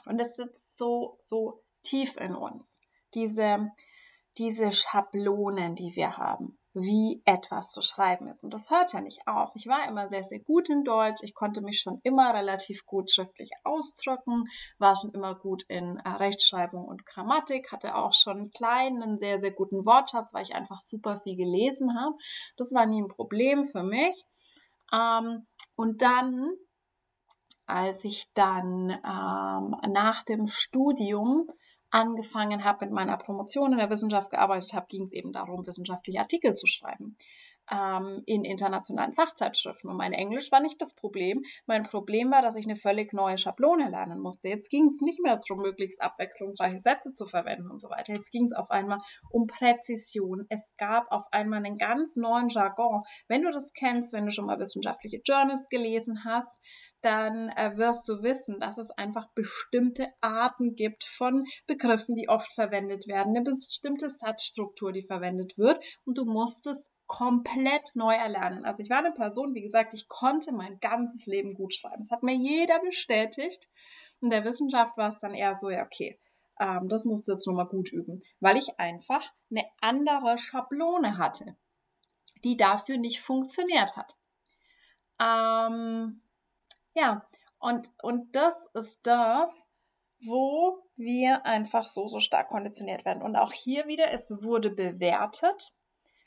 Und 0.07 0.19
das 0.19 0.37
sitzt 0.37 0.79
so, 0.79 1.17
so 1.19 1.63
tief 1.83 2.17
in 2.17 2.35
uns. 2.35 2.79
Diese, 3.15 3.71
diese 4.39 4.73
Schablonen, 4.73 5.75
die 5.75 5.93
wir 5.95 6.17
haben, 6.17 6.59
wie 6.73 7.21
etwas 7.25 7.71
zu 7.73 7.83
schreiben 7.83 8.29
ist. 8.29 8.45
Und 8.45 8.55
das 8.55 8.71
hört 8.71 8.93
ja 8.93 9.01
nicht 9.01 9.27
auf. 9.27 9.51
Ich 9.55 9.67
war 9.67 9.89
immer 9.89 10.09
sehr, 10.09 10.23
sehr 10.23 10.39
gut 10.39 10.69
in 10.69 10.85
Deutsch. 10.85 11.23
Ich 11.23 11.35
konnte 11.35 11.61
mich 11.61 11.81
schon 11.81 11.99
immer 12.05 12.33
relativ 12.33 12.87
gut 12.87 13.11
schriftlich 13.11 13.51
ausdrücken, 13.65 14.45
war 14.79 14.95
schon 14.95 15.13
immer 15.13 15.35
gut 15.35 15.65
in 15.69 15.97
äh, 15.99 16.09
Rechtschreibung 16.09 16.85
und 16.85 17.05
Grammatik, 17.05 17.73
hatte 17.73 17.97
auch 17.97 18.13
schon 18.13 18.39
einen 18.39 18.51
kleinen, 18.51 19.19
sehr, 19.19 19.41
sehr 19.41 19.53
guten 19.53 19.85
Wortschatz, 19.85 20.33
weil 20.33 20.45
ich 20.45 20.55
einfach 20.55 20.79
super 20.79 21.21
viel 21.23 21.37
gelesen 21.37 21.99
habe. 21.99 22.15
Das 22.57 22.73
war 22.73 22.87
nie 22.87 23.03
ein 23.03 23.09
Problem 23.09 23.65
für 23.65 23.83
mich. 23.83 24.25
Ähm, 24.93 25.47
und 25.75 26.03
dann, 26.03 26.51
als 27.67 28.05
ich 28.05 28.31
dann 28.35 28.91
ähm, 28.91 29.93
nach 29.93 30.23
dem 30.23 30.47
Studium 30.47 31.49
angefangen 31.91 32.65
habe, 32.65 32.87
mit 32.87 32.95
meiner 32.95 33.17
Promotion 33.17 33.73
in 33.73 33.79
der 33.79 33.91
Wissenschaft 33.91 34.31
gearbeitet 34.31 34.73
habe, 34.75 34.87
ging 34.89 35.03
es 35.03 35.13
eben 35.13 35.33
darum, 35.33 35.67
wissenschaftliche 35.67 36.21
Artikel 36.21 36.55
zu 36.55 36.67
schreiben. 36.67 37.17
ähm, 37.71 38.23
in 38.27 38.45
internationalen 38.45 39.13
Fachzeitschriften. 39.13 39.91
Und 39.91 39.97
mein 39.97 40.13
Englisch 40.13 40.51
war 40.53 40.61
nicht 40.61 40.81
das 40.81 40.95
Problem. 40.95 41.45
Mein 41.67 41.83
Problem 41.83 42.31
war, 42.31 42.43
dass 42.43 42.57
ich 42.57 42.65
eine 42.67 42.77
völlig 42.77 43.13
neue 43.13 43.39
Schablone 43.39 43.89
lernen 43.89 44.21
musste. 44.21 44.49
Jetzt 44.49 44.71
ging 44.71 44.87
es 44.87 45.01
nicht 45.01 45.21
mehr 45.21 45.39
darum, 45.39 45.63
möglichst 45.63 46.01
abwechslungsreiche 46.01 46.79
Sätze 46.79 47.13
zu 47.13 47.27
verwenden 47.27 47.71
und 47.71 47.81
so 47.81 47.91
weiter. 47.91 48.15
Jetzt 48.15 48.31
ging 48.31 48.45
es 48.45 48.53
auf 48.53 48.71
einmal 48.71 48.99
um 49.31 49.47
Präzision. 49.47 50.47
Es 50.49 50.75
gab 50.77 51.11
auf 51.11 51.25
einmal 51.31 51.65
einen 51.65 51.77
ganz 51.77 52.17
neuen 52.17 52.49
Jargon. 52.49 53.03
Wenn 53.27 53.43
du 53.43 53.51
das 53.51 53.73
kennst, 53.73 54.13
wenn 54.13 54.25
du 54.25 54.31
schon 54.31 54.47
mal 54.47 54.59
wissenschaftliche 54.59 55.21
Journals 55.25 55.69
gelesen 55.69 56.25
hast, 56.25 56.57
dann 57.01 57.49
äh, 57.51 57.77
wirst 57.77 58.09
du 58.09 58.23
wissen, 58.23 58.59
dass 58.61 58.79
es 58.79 58.91
einfach 58.91 59.27
bestimmte 59.35 60.09
Arten 60.21 60.75
gibt 60.75 61.05
von 61.05 61.47
Begriffen, 61.67 62.15
die 62.17 62.29
oft 62.29 62.53
verwendet 62.53 63.07
werden, 63.07 63.37
eine 63.37 63.45
bestimmte 63.45 64.09
Satzstruktur, 64.09 64.93
die 64.93 65.03
verwendet 65.03 65.57
wird 65.59 65.83
und 66.05 66.19
du 66.19 66.25
musst 66.25 66.67
es 66.67 66.93
komplett 67.07 67.91
neu 67.95 68.15
erlernen. 68.15 68.65
Also 68.65 68.83
ich 68.83 68.91
war 68.91 68.99
eine 68.99 69.13
Person, 69.13 69.55
wie 69.55 69.63
gesagt, 69.63 69.95
ich 69.95 70.09
konnte 70.09 70.53
mein 70.53 70.79
ganzes 70.81 71.27
Leben 71.27 71.55
gut 71.55 71.73
schreiben. 71.75 72.03
Das 72.03 72.11
hat 72.11 72.23
mir 72.23 72.35
jeder 72.35 72.81
bestätigt. 72.81 73.69
In 74.21 74.31
der 74.31 74.45
Wissenschaft 74.45 74.97
war 74.97 75.09
es 75.09 75.19
dann 75.19 75.35
eher 75.35 75.55
so, 75.55 75.71
ja, 75.71 75.85
okay, 75.85 76.19
ähm, 76.59 76.89
das 76.89 77.05
musst 77.05 77.29
du 77.29 77.33
jetzt 77.33 77.47
nochmal 77.47 77.67
gut 77.69 77.93
üben, 77.93 78.21
weil 78.41 78.57
ich 78.57 78.79
einfach 78.79 79.33
eine 79.51 79.65
andere 79.81 80.37
Schablone 80.37 81.19
hatte, 81.19 81.57
die 82.45 82.57
dafür 82.57 82.99
nicht 82.99 83.21
funktioniert 83.21 83.97
hat. 83.97 84.17
Ähm, 85.21 86.21
ja, 86.99 87.23
und, 87.61 87.91
und 88.03 88.35
das 88.35 88.71
ist 88.75 89.07
das, 89.07 89.69
wo 90.21 90.83
wir 90.97 91.47
einfach 91.47 91.87
so, 91.87 92.09
so 92.09 92.21
stark 92.21 92.49
konditioniert 92.49 93.05
werden. 93.05 93.23
Und 93.23 93.37
auch 93.37 93.53
hier 93.53 93.87
wieder, 93.87 94.11
es 94.13 94.31
wurde 94.43 94.71
bewertet. 94.71 95.75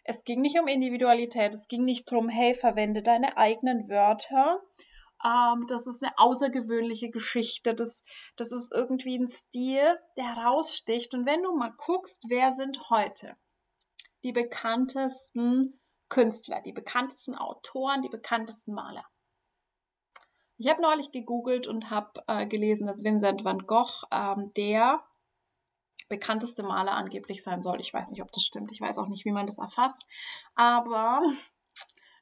Es 0.03 0.23
ging 0.23 0.41
nicht 0.41 0.59
um 0.59 0.67
Individualität, 0.67 1.53
es 1.53 1.67
ging 1.67 1.83
nicht 1.83 2.11
darum, 2.11 2.27
hey, 2.27 2.55
verwende 2.55 3.03
deine 3.03 3.37
eigenen 3.37 3.87
Wörter. 3.87 4.61
Ähm, 5.23 5.65
das 5.67 5.87
ist 5.87 6.03
eine 6.03 6.17
außergewöhnliche 6.17 7.11
Geschichte. 7.11 7.73
Das, 7.73 8.03
das 8.35 8.51
ist 8.51 8.73
irgendwie 8.73 9.17
ein 9.17 9.27
Stil, 9.27 9.99
der 10.17 10.35
heraussticht. 10.35 11.13
Und 11.13 11.25
wenn 11.27 11.43
du 11.43 11.55
mal 11.55 11.73
guckst, 11.77 12.23
wer 12.29 12.53
sind 12.53 12.89
heute 12.89 13.35
die 14.23 14.31
bekanntesten 14.31 15.79
Künstler, 16.09 16.61
die 16.61 16.73
bekanntesten 16.73 17.35
Autoren, 17.35 18.01
die 18.01 18.09
bekanntesten 18.09 18.73
Maler? 18.73 19.05
Ich 20.61 20.69
habe 20.69 20.79
neulich 20.79 21.11
gegoogelt 21.11 21.65
und 21.65 21.89
habe 21.89 22.21
äh, 22.27 22.45
gelesen, 22.45 22.85
dass 22.85 23.03
Vincent 23.03 23.43
van 23.43 23.65
Gogh 23.65 24.05
ähm, 24.11 24.53
der 24.55 25.03
bekannteste 26.07 26.61
Maler 26.61 26.91
angeblich 26.91 27.41
sein 27.41 27.63
soll. 27.63 27.81
Ich 27.81 27.91
weiß 27.91 28.09
nicht, 28.09 28.21
ob 28.21 28.31
das 28.31 28.43
stimmt. 28.43 28.71
Ich 28.71 28.79
weiß 28.79 28.99
auch 28.99 29.07
nicht, 29.07 29.25
wie 29.25 29.31
man 29.31 29.47
das 29.47 29.57
erfasst. 29.57 30.05
Aber 30.53 31.23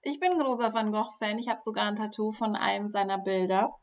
ich 0.03 0.21
bin 0.21 0.31
ein 0.31 0.37
großer 0.37 0.73
Van 0.73 0.93
Gogh-Fan. 0.93 1.37
Ich 1.37 1.49
habe 1.49 1.59
sogar 1.59 1.89
ein 1.89 1.97
Tattoo 1.97 2.31
von 2.31 2.55
einem 2.55 2.89
seiner 2.89 3.17
Bilder. 3.17 3.75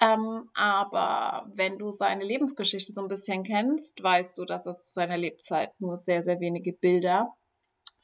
Ähm, 0.00 0.50
aber 0.54 1.48
wenn 1.54 1.78
du 1.78 1.92
seine 1.92 2.24
Lebensgeschichte 2.24 2.92
so 2.92 3.02
ein 3.02 3.08
bisschen 3.08 3.44
kennst, 3.44 4.02
weißt 4.02 4.36
du, 4.36 4.44
dass 4.46 4.66
er 4.66 4.76
zu 4.76 4.94
seiner 4.94 5.16
Lebzeit 5.16 5.80
nur 5.80 5.96
sehr, 5.96 6.24
sehr 6.24 6.40
wenige 6.40 6.72
Bilder 6.72 7.36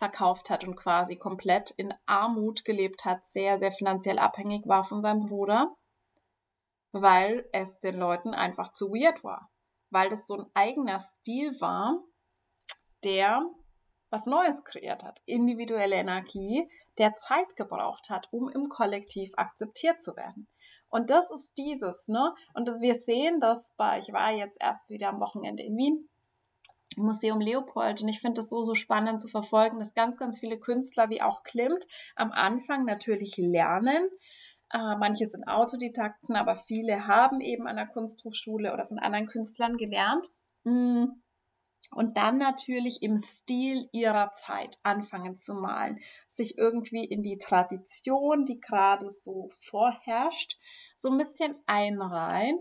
verkauft 0.03 0.51
hat 0.51 0.65
und 0.65 0.75
quasi 0.75 1.15
komplett 1.15 1.71
in 1.71 1.95
Armut 2.07 2.65
gelebt 2.65 3.05
hat, 3.05 3.25
sehr, 3.25 3.61
sehr 3.61 3.71
finanziell 3.71 4.19
abhängig 4.19 4.67
war 4.67 4.83
von 4.83 5.01
seinem 5.01 5.27
Bruder, 5.27 5.77
weil 6.91 7.49
es 7.53 7.79
den 7.79 8.01
Leuten 8.01 8.35
einfach 8.35 8.71
zu 8.71 8.89
weird 8.89 9.23
war. 9.23 9.49
Weil 9.91 10.09
das 10.09 10.27
so 10.27 10.39
ein 10.39 10.51
eigener 10.55 10.99
Stil 10.99 11.53
war, 11.61 12.03
der 13.05 13.49
was 14.11 14.27
Neues 14.27 14.65
kreiert 14.65 15.05
hat. 15.05 15.21
Individuelle 15.25 15.95
Energie, 15.95 16.69
der 16.99 17.15
Zeit 17.15 17.55
gebraucht 17.55 18.11
hat, 18.11 18.27
um 18.33 18.49
im 18.49 18.69
Kollektiv 18.69 19.31
akzeptiert 19.37 20.03
zu 20.03 20.17
werden. 20.17 20.49
Und 20.89 21.11
das 21.11 21.31
ist 21.31 21.53
dieses, 21.57 22.09
ne? 22.09 22.35
Und 22.55 22.69
wir 22.81 22.95
sehen 22.95 23.39
das 23.39 23.73
bei, 23.77 24.01
ich 24.01 24.13
war 24.13 24.33
jetzt 24.33 24.61
erst 24.61 24.91
wieder 24.91 25.11
am 25.11 25.21
Wochenende 25.21 25.63
in 25.63 25.77
Wien 25.77 26.09
Museum 26.97 27.41
Leopold. 27.41 28.03
Und 28.03 28.09
ich 28.09 28.21
finde 28.21 28.37
das 28.37 28.49
so, 28.49 28.63
so 28.65 28.75
spannend 28.75 29.21
zu 29.21 29.29
verfolgen, 29.29 29.79
dass 29.79 29.95
ganz, 29.95 30.19
ganz 30.19 30.39
viele 30.39 30.59
Künstler 30.59 31.11
wie 31.11 31.23
auch 31.23 31.43
Klimt 31.43 31.87
am 32.17 32.33
Anfang 32.33 32.85
natürlich 32.85 33.37
lernen. 33.37 34.09
Äh, 34.73 34.97
manche 34.97 35.27
sind 35.27 35.47
Autodidakten, 35.47 36.35
aber 36.35 36.57
viele 36.57 37.07
haben 37.07 37.41
eben 37.41 37.67
an 37.67 37.77
der 37.77 37.87
Kunsthochschule 37.87 38.73
oder 38.73 38.87
von 38.87 38.99
anderen 38.99 39.27
Künstlern 39.27 39.77
gelernt. 39.77 40.31
Mm. 40.65 41.05
Und 41.91 42.17
dann 42.17 42.39
natürlich 42.39 43.03
im 43.03 43.19
Stil 43.19 43.89
ihrer 43.93 44.31
Zeit 44.31 44.79
anfangen 44.83 45.37
zu 45.37 45.53
malen, 45.55 46.01
sich 46.27 46.57
irgendwie 46.57 47.05
in 47.05 47.23
die 47.23 47.37
Tradition, 47.37 48.47
die 48.47 48.61
gerade 48.61 49.11
so 49.11 49.51
vorherrscht, 49.51 50.59
so 50.97 51.11
ein 51.11 51.19
bisschen 51.19 51.55
einreihen, 51.67 52.59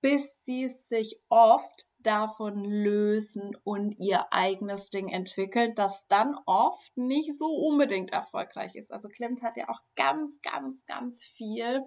bis 0.00 0.42
sie 0.44 0.68
sich 0.68 1.20
oft 1.28 1.86
davon 2.06 2.64
lösen 2.64 3.56
und 3.64 3.96
ihr 3.98 4.32
eigenes 4.32 4.90
Ding 4.90 5.08
entwickeln, 5.08 5.74
das 5.74 6.06
dann 6.08 6.36
oft 6.46 6.96
nicht 6.96 7.36
so 7.38 7.46
unbedingt 7.46 8.12
erfolgreich 8.12 8.74
ist. 8.74 8.92
Also 8.92 9.08
Klimt 9.08 9.42
hat 9.42 9.56
ja 9.56 9.68
auch 9.68 9.80
ganz, 9.96 10.40
ganz, 10.40 10.86
ganz 10.86 11.24
viel 11.24 11.82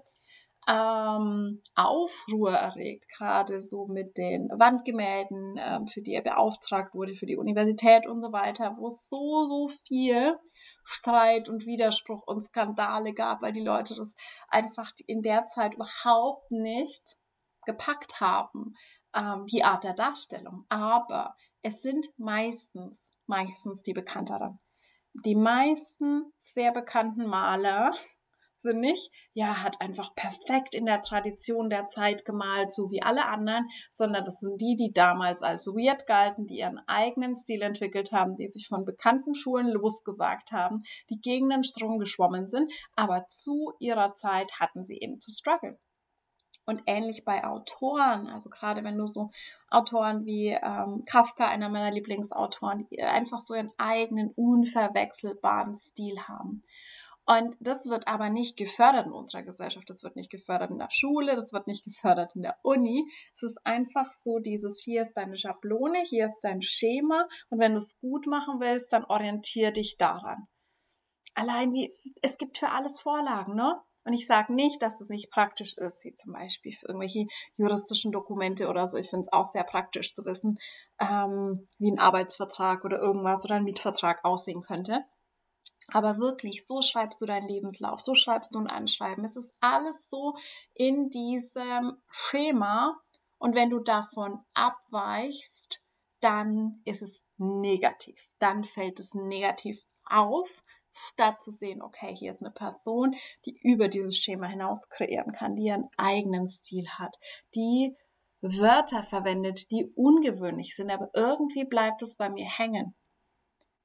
ähm, 0.68 1.62
Aufruhr 1.74 2.52
erregt, 2.52 3.08
gerade 3.18 3.62
so 3.62 3.88
mit 3.88 4.18
den 4.18 4.50
Wandgemälden, 4.50 5.56
ähm, 5.58 5.88
für 5.88 6.02
die 6.02 6.14
er 6.14 6.22
beauftragt 6.22 6.94
wurde, 6.94 7.14
für 7.14 7.26
die 7.26 7.38
Universität 7.38 8.06
und 8.06 8.22
so 8.22 8.32
weiter, 8.32 8.76
wo 8.78 8.88
es 8.88 9.08
so, 9.08 9.48
so 9.48 9.70
viel 9.88 10.38
Streit 10.84 11.50
und 11.50 11.66
Widerspruch 11.66 12.22
und 12.28 12.42
Skandale 12.42 13.14
gab, 13.14 13.42
weil 13.42 13.54
die 13.54 13.64
Leute 13.64 13.96
das 13.96 14.16
einfach 14.50 14.92
in 15.08 15.22
der 15.22 15.46
Zeit 15.46 15.76
überhaupt 15.76 16.52
nicht 16.52 17.16
gepackt 17.66 18.20
haben, 18.22 18.76
ähm, 19.16 19.46
die 19.46 19.64
Art 19.64 19.84
der 19.84 19.94
Darstellung. 19.94 20.66
Aber 20.70 21.36
es 21.62 21.82
sind 21.82 22.10
meistens, 22.18 23.14
meistens 23.26 23.82
die 23.82 23.94
bekannteren. 23.94 24.60
Die 25.26 25.36
meisten 25.36 26.32
sehr 26.38 26.72
bekannten 26.72 27.26
Maler 27.26 27.94
sind 28.54 28.80
nicht, 28.82 29.12
ja, 29.34 29.64
hat 29.64 29.80
einfach 29.80 30.14
perfekt 30.16 30.76
in 30.76 30.86
der 30.86 31.02
Tradition 31.02 31.70
der 31.70 31.88
Zeit 31.88 32.26
gemalt, 32.26 32.74
so 32.74 32.92
wie 32.92 33.02
alle 33.02 33.26
anderen, 33.26 33.68
sondern 33.90 34.26
das 34.26 34.40
sind 34.40 34.60
die, 34.60 34.76
die 34.76 34.92
damals 34.92 35.42
als 35.44 35.68
weird 35.68 36.06
galten, 36.06 36.46
die 36.46 36.60
ihren 36.60 36.80
eigenen 36.88 37.36
Stil 37.36 37.62
entwickelt 37.62 38.12
haben, 38.12 38.36
die 38.36 38.50
sich 38.50 38.68
von 38.68 38.84
bekannten 38.84 39.34
Schulen 39.34 39.70
losgesagt 39.70 40.52
haben, 40.52 40.84
die 41.10 41.22
gegen 41.22 41.50
den 41.50 41.64
Strom 41.64 42.00
geschwommen 42.00 42.48
sind, 42.48 42.72
aber 42.96 43.26
zu 43.28 43.74
ihrer 43.80 44.14
Zeit 44.14 44.52
hatten 44.60 44.84
sie 44.84 45.00
eben 45.00 45.20
zu 45.20 45.32
struggle. 45.32 45.80
Und 46.70 46.84
ähnlich 46.86 47.26
bei 47.26 47.44
Autoren, 47.46 48.28
also 48.28 48.48
gerade 48.48 48.84
wenn 48.84 48.96
du 48.96 49.08
so 49.08 49.32
Autoren 49.72 50.28
wie 50.28 50.50
ähm, 50.50 51.04
Kafka, 51.04 51.48
einer 51.48 51.68
meiner 51.68 51.90
Lieblingsautoren, 51.90 52.88
die 52.92 53.02
einfach 53.02 53.40
so 53.40 53.56
ihren 53.56 53.72
eigenen 53.80 54.32
unverwechselbaren 54.36 55.74
Stil 55.74 56.20
haben. 56.28 56.62
Und 57.26 57.58
das 57.60 57.88
wird 57.90 58.08
aber 58.08 58.30
nicht 58.30 58.56
gefördert 58.56 59.08
in 59.08 59.14
unserer 59.14 59.42
Gesellschaft, 59.42 59.90
das 59.90 60.04
wird 60.04 60.16
nicht 60.16 60.30
gefördert 60.30 60.70
in 60.70 60.78
der 60.78 60.92
Schule, 60.92 61.36
das 61.36 61.54
wird 61.54 61.66
nicht 61.66 61.86
gefördert 61.86 62.36
in 62.36 62.44
der 62.44 62.60
Uni. 62.62 63.04
Es 63.34 63.42
ist 63.42 63.58
einfach 63.64 64.14
so 64.14 64.38
dieses, 64.38 64.80
hier 64.84 65.02
ist 65.02 65.14
deine 65.14 65.36
Schablone, 65.36 66.04
hier 66.06 66.28
ist 66.28 66.42
dein 66.44 66.62
Schema 66.62 67.28
und 67.50 67.60
wenn 67.60 67.72
du 67.72 67.80
es 67.80 67.98
gut 68.00 68.28
machen 68.28 68.60
willst, 68.60 68.94
dann 68.94 69.06
orientier 69.06 69.72
dich 69.72 69.98
daran. 69.98 70.48
Allein 71.34 71.74
wie, 71.74 71.92
es 72.22 72.38
gibt 72.38 72.60
für 72.60 72.70
alles 72.70 73.00
Vorlagen, 73.00 73.56
ne? 73.56 73.82
Und 74.10 74.14
ich 74.16 74.26
sage 74.26 74.52
nicht, 74.56 74.82
dass 74.82 75.02
es 75.02 75.10
nicht 75.10 75.30
praktisch 75.30 75.78
ist, 75.78 76.04
wie 76.04 76.16
zum 76.16 76.34
Beispiel 76.34 76.72
für 76.72 76.88
irgendwelche 76.88 77.28
juristischen 77.58 78.12
Dokumente 78.12 78.68
oder 78.68 78.88
so. 78.88 78.98
Ich 78.98 79.08
finde 79.08 79.22
es 79.22 79.32
auch 79.32 79.44
sehr 79.44 79.64
praktisch 79.64 80.16
zu 80.16 80.26
wissen, 80.26 80.58
ähm, 81.00 81.68
wie 81.78 81.92
ein 81.92 82.00
Arbeitsvertrag 82.00 82.86
oder 82.86 82.98
irgendwas 82.98 83.46
oder 83.46 83.54
ein 83.54 83.66
Mietvertrag 83.66 84.26
aussehen 84.26 84.64
könnte. 84.64 85.06
Aber 85.90 86.18
wirklich, 86.18 86.66
so 86.66 86.82
schreibst 86.82 87.22
du 87.22 87.28
deinen 87.28 87.48
Lebenslauf, 87.48 88.00
so 88.00 88.16
schreibst 88.16 88.56
du 88.56 88.60
ein 88.60 88.66
Anschreiben. 88.66 89.24
Es 89.24 89.36
ist 89.36 89.54
alles 89.60 90.10
so 90.10 90.34
in 90.74 91.12
diesem 91.12 92.02
Schema. 92.10 93.00
Und 93.38 93.54
wenn 93.54 93.70
du 93.70 93.78
davon 93.78 94.40
abweichst, 94.56 95.82
dann 96.20 96.82
ist 96.84 97.04
es 97.04 97.24
negativ. 97.38 98.28
Dann 98.40 98.64
fällt 98.64 99.00
es 99.00 99.14
negativ 99.14 99.86
auf 100.06 100.64
statt 100.94 101.42
zu 101.42 101.52
sehen, 101.52 101.82
okay, 101.82 102.16
hier 102.16 102.32
ist 102.32 102.42
eine 102.42 102.52
Person, 102.52 103.16
die 103.46 103.60
über 103.62 103.88
dieses 103.88 104.18
Schema 104.18 104.48
hinaus 104.48 104.90
kreieren 104.90 105.32
kann, 105.34 105.56
die 105.56 105.66
ihren 105.66 105.90
eigenen 105.98 106.48
Stil 106.48 106.88
hat, 106.88 107.16
die 107.56 107.96
Wörter 108.42 109.04
verwendet, 109.04 109.70
die 109.72 109.92
ungewöhnlich 109.96 110.76
sind, 110.76 110.92
aber 110.92 111.10
irgendwie 111.14 111.66
bleibt 111.66 112.02
es 112.02 112.16
bei 112.16 112.30
mir 112.30 112.46
hängen. 112.46 112.96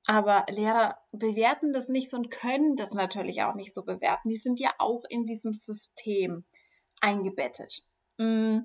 Aber 0.07 0.45
Lehrer 0.51 0.99
bewerten 1.13 1.73
das 1.73 1.89
nicht 1.89 2.13
und 2.13 2.31
können 2.31 2.77
das 2.77 2.93
natürlich 2.93 3.43
auch 3.43 3.55
nicht 3.55 3.75
so 3.75 3.85
bewerten. 3.85 4.29
Die 4.29 4.37
sind 4.37 4.61
ja 4.61 4.73
auch 4.79 5.03
in 5.09 5.25
diesem 5.25 5.55
System 5.55 6.45
eingebettet. 7.01 7.85
Mm. 8.19 8.59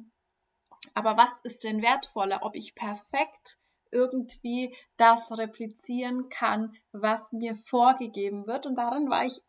Aber 0.94 1.18
was 1.18 1.40
ist 1.44 1.64
denn 1.64 1.82
wertvoller, 1.82 2.40
ob 2.44 2.56
ich 2.56 2.76
perfekt 2.76 3.58
irgendwie 3.92 4.76
das 4.98 5.32
replizieren 5.38 6.30
kann, 6.30 6.74
was 6.92 7.32
mir 7.32 7.56
vorgegeben 7.56 8.48
wird. 8.48 8.66
Und 8.66 8.76
darin 8.76 9.10
war 9.10 9.26
ich 9.26 9.42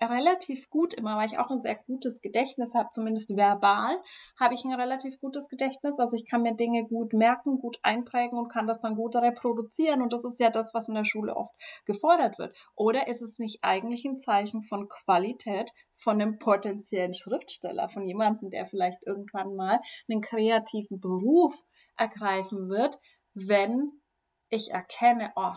relativ 0.00 0.70
gut 0.70 0.94
immer, 0.94 1.16
weil 1.16 1.28
ich 1.28 1.38
auch 1.38 1.50
ein 1.50 1.60
sehr 1.60 1.76
gutes 1.76 2.20
Gedächtnis 2.20 2.74
habe, 2.74 2.88
zumindest 2.90 3.30
verbal 3.30 4.00
habe 4.38 4.54
ich 4.54 4.64
ein 4.64 4.72
relativ 4.72 5.20
gutes 5.20 5.48
Gedächtnis. 5.48 5.98
Also 5.98 6.16
ich 6.16 6.26
kann 6.26 6.42
mir 6.42 6.54
Dinge 6.54 6.84
gut 6.84 7.12
merken, 7.12 7.58
gut 7.58 7.78
einprägen 7.82 8.38
und 8.38 8.48
kann 8.48 8.66
das 8.66 8.80
dann 8.80 8.96
gut 8.96 9.14
reproduzieren. 9.16 10.02
Und 10.02 10.12
das 10.12 10.24
ist 10.24 10.40
ja 10.40 10.50
das, 10.50 10.74
was 10.74 10.88
in 10.88 10.94
der 10.94 11.04
Schule 11.04 11.36
oft 11.36 11.54
gefordert 11.84 12.38
wird. 12.38 12.56
Oder 12.74 13.08
ist 13.08 13.22
es 13.22 13.38
nicht 13.38 13.58
eigentlich 13.62 14.04
ein 14.04 14.18
Zeichen 14.18 14.62
von 14.62 14.88
Qualität 14.88 15.70
von 15.92 16.20
einem 16.20 16.38
potenziellen 16.38 17.14
Schriftsteller, 17.14 17.88
von 17.88 18.06
jemandem, 18.06 18.50
der 18.50 18.66
vielleicht 18.66 19.06
irgendwann 19.06 19.54
mal 19.54 19.80
einen 20.08 20.20
kreativen 20.20 21.00
Beruf 21.00 21.54
ergreifen 21.96 22.68
wird, 22.68 22.98
wenn 23.34 24.00
ich 24.48 24.70
erkenne, 24.70 25.32
oh, 25.36 25.56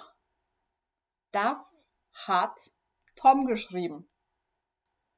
das 1.31 1.91
hat 2.13 2.71
Tom 3.15 3.45
geschrieben. 3.45 4.09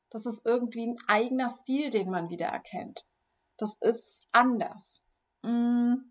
Das 0.10 0.26
ist 0.26 0.46
irgendwie 0.46 0.88
ein 0.88 0.98
eigener 1.08 1.50
Stil, 1.50 1.90
den 1.90 2.10
man 2.10 2.30
wieder 2.30 2.48
erkennt. 2.48 3.08
Das 3.58 3.78
ist 3.82 4.28
anders. 4.32 5.02
Mm. 5.42 6.09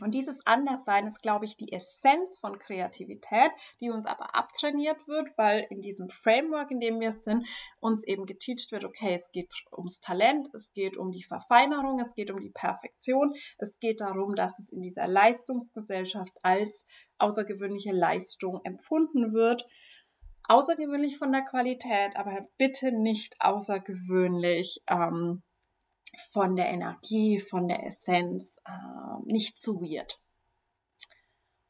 Und 0.00 0.12
dieses 0.12 0.44
Anderssein 0.46 1.06
ist, 1.06 1.22
glaube 1.22 1.46
ich, 1.46 1.56
die 1.56 1.72
Essenz 1.72 2.36
von 2.38 2.58
Kreativität, 2.58 3.50
die 3.80 3.90
uns 3.90 4.06
aber 4.06 4.34
abtrainiert 4.34 5.08
wird, 5.08 5.30
weil 5.38 5.66
in 5.70 5.80
diesem 5.80 6.10
Framework, 6.10 6.70
in 6.70 6.80
dem 6.80 7.00
wir 7.00 7.12
sind, 7.12 7.46
uns 7.80 8.04
eben 8.04 8.26
geteacht 8.26 8.72
wird, 8.72 8.84
okay, 8.84 9.14
es 9.14 9.32
geht 9.32 9.52
ums 9.72 10.00
Talent, 10.00 10.48
es 10.52 10.74
geht 10.74 10.98
um 10.98 11.12
die 11.12 11.22
Verfeinerung, 11.22 11.98
es 11.98 12.14
geht 12.14 12.30
um 12.30 12.38
die 12.38 12.50
Perfektion, 12.50 13.34
es 13.56 13.78
geht 13.78 14.02
darum, 14.02 14.34
dass 14.34 14.58
es 14.58 14.70
in 14.70 14.82
dieser 14.82 15.08
Leistungsgesellschaft 15.08 16.38
als 16.42 16.86
außergewöhnliche 17.18 17.92
Leistung 17.92 18.60
empfunden 18.64 19.32
wird. 19.32 19.66
Außergewöhnlich 20.48 21.18
von 21.18 21.32
der 21.32 21.42
Qualität, 21.42 22.16
aber 22.16 22.46
bitte 22.56 22.92
nicht 22.92 23.34
außergewöhnlich 23.40 24.82
ähm, 24.88 25.42
von 26.32 26.56
der 26.56 26.68
Energie, 26.68 27.38
von 27.38 27.68
der 27.68 27.84
Essenz, 27.84 28.58
äh, 28.64 29.22
nicht 29.24 29.58
zu 29.58 29.80
weird. 29.80 30.20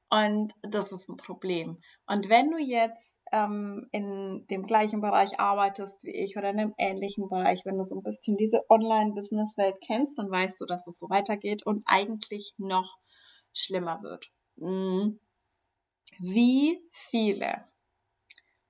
Und 0.08 0.52
das 0.62 0.92
ist 0.92 1.08
ein 1.08 1.16
Problem. 1.16 1.78
Und 2.06 2.28
wenn 2.28 2.50
du 2.50 2.58
jetzt 2.58 3.16
ähm, 3.32 3.88
in 3.90 4.46
dem 4.48 4.64
gleichen 4.66 5.00
Bereich 5.00 5.40
arbeitest 5.40 6.04
wie 6.04 6.14
ich 6.14 6.36
oder 6.36 6.50
in 6.50 6.60
einem 6.60 6.74
ähnlichen 6.78 7.28
Bereich, 7.28 7.64
wenn 7.64 7.76
du 7.76 7.82
so 7.82 7.96
ein 7.96 8.02
bisschen 8.02 8.36
diese 8.36 8.62
Online-Business-Welt 8.68 9.78
kennst, 9.84 10.18
dann 10.18 10.30
weißt 10.30 10.60
du, 10.60 10.66
dass 10.66 10.86
es 10.86 10.98
so 10.98 11.10
weitergeht 11.10 11.66
und 11.66 11.82
eigentlich 11.86 12.54
noch 12.56 12.98
schlimmer 13.52 14.00
wird. 14.02 14.30
Hm. 14.58 15.18
Wie 16.18 16.80
viele 16.90 17.66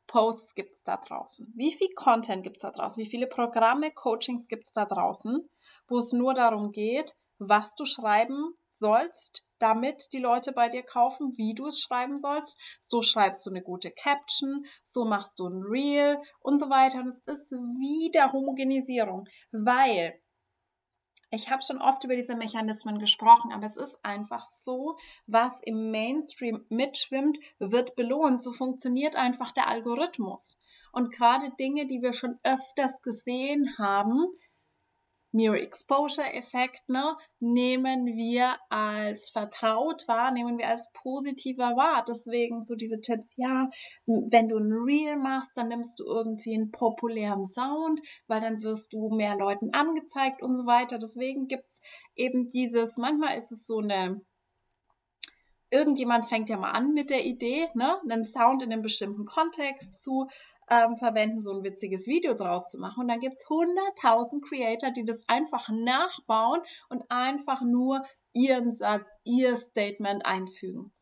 Posts 0.06 0.54
gibt 0.54 0.72
es 0.72 0.84
da 0.84 0.96
draußen? 0.96 1.52
Wie 1.54 1.72
viel 1.72 1.92
Content 1.94 2.42
gibt 2.42 2.56
es 2.56 2.62
da 2.62 2.70
draußen? 2.70 2.96
Wie 2.96 3.08
viele 3.08 3.26
Programme, 3.26 3.90
Coachings 3.92 4.48
gibt 4.48 4.64
es 4.64 4.72
da 4.72 4.86
draußen, 4.86 5.46
wo 5.88 5.98
es 5.98 6.12
nur 6.12 6.34
darum 6.34 6.72
geht, 6.72 7.14
was 7.38 7.74
du 7.74 7.84
schreiben 7.84 8.54
sollst, 8.66 9.46
damit 9.58 10.12
die 10.12 10.18
Leute 10.18 10.52
bei 10.52 10.68
dir 10.68 10.82
kaufen, 10.82 11.36
wie 11.36 11.54
du 11.54 11.66
es 11.66 11.80
schreiben 11.80 12.18
sollst. 12.18 12.56
So 12.80 13.02
schreibst 13.02 13.44
du 13.46 13.50
eine 13.50 13.62
gute 13.62 13.90
Caption, 13.90 14.66
so 14.82 15.04
machst 15.04 15.38
du 15.38 15.46
ein 15.46 15.62
Reel 15.62 16.18
und 16.40 16.58
so 16.58 16.70
weiter. 16.70 17.00
Und 17.00 17.08
es 17.08 17.20
ist 17.20 17.52
wieder 17.52 18.32
Homogenisierung, 18.32 19.28
weil 19.52 20.20
ich 21.30 21.50
habe 21.50 21.62
schon 21.62 21.82
oft 21.82 22.04
über 22.04 22.14
diese 22.14 22.36
Mechanismen 22.36 22.98
gesprochen, 22.98 23.52
aber 23.52 23.66
es 23.66 23.76
ist 23.76 23.98
einfach 24.04 24.44
so, 24.46 24.96
was 25.26 25.60
im 25.62 25.90
Mainstream 25.90 26.64
mitschwimmt, 26.68 27.38
wird 27.58 27.96
belohnt. 27.96 28.42
So 28.42 28.52
funktioniert 28.52 29.16
einfach 29.16 29.50
der 29.52 29.68
Algorithmus. 29.68 30.58
Und 30.92 31.12
gerade 31.12 31.50
Dinge, 31.58 31.86
die 31.86 32.00
wir 32.00 32.12
schon 32.12 32.38
öfters 32.44 33.02
gesehen 33.02 33.76
haben, 33.76 34.28
Mirror 35.36 35.58
Exposure 35.58 36.32
Effekt, 36.32 36.88
ne, 36.88 37.14
nehmen 37.40 38.06
wir 38.06 38.56
als 38.70 39.28
vertraut 39.28 40.08
wahr, 40.08 40.32
nehmen 40.32 40.58
wir 40.58 40.68
als 40.68 40.90
positiver 40.94 41.76
wahr. 41.76 42.04
Deswegen 42.08 42.64
so 42.64 42.74
diese 42.74 43.00
Tipps, 43.00 43.34
ja, 43.36 43.68
wenn 44.06 44.48
du 44.48 44.56
ein 44.56 44.72
Reel 44.72 45.16
machst, 45.16 45.56
dann 45.56 45.68
nimmst 45.68 46.00
du 46.00 46.04
irgendwie 46.04 46.54
einen 46.54 46.70
populären 46.70 47.44
Sound, 47.44 48.00
weil 48.26 48.40
dann 48.40 48.62
wirst 48.62 48.94
du 48.94 49.10
mehr 49.10 49.36
Leuten 49.36 49.74
angezeigt 49.74 50.42
und 50.42 50.56
so 50.56 50.64
weiter. 50.64 50.96
Deswegen 50.98 51.46
gibt's 51.46 51.80
eben 52.14 52.46
dieses, 52.46 52.96
manchmal 52.96 53.36
ist 53.36 53.52
es 53.52 53.66
so 53.66 53.80
eine, 53.80 54.22
irgendjemand 55.70 56.26
fängt 56.26 56.48
ja 56.48 56.56
mal 56.56 56.70
an 56.70 56.94
mit 56.94 57.10
der 57.10 57.26
Idee, 57.26 57.68
ne, 57.74 58.00
einen 58.08 58.24
Sound 58.24 58.62
in 58.62 58.72
einem 58.72 58.82
bestimmten 58.82 59.26
Kontext 59.26 60.02
zu 60.02 60.28
ähm, 60.70 60.96
verwenden, 60.96 61.40
so 61.40 61.52
ein 61.52 61.64
witziges 61.64 62.06
Video 62.06 62.34
draus 62.34 62.70
zu 62.70 62.78
machen. 62.78 63.02
Und 63.02 63.08
dann 63.08 63.20
gibt's 63.20 63.48
hunderttausend 63.48 64.44
Creator, 64.44 64.90
die 64.90 65.04
das 65.04 65.24
einfach 65.28 65.68
nachbauen 65.68 66.60
und 66.88 67.04
einfach 67.08 67.62
nur 67.62 68.04
ihren 68.32 68.72
Satz, 68.72 69.18
ihr 69.24 69.56
Statement 69.56 70.26
einfügen. 70.26 70.92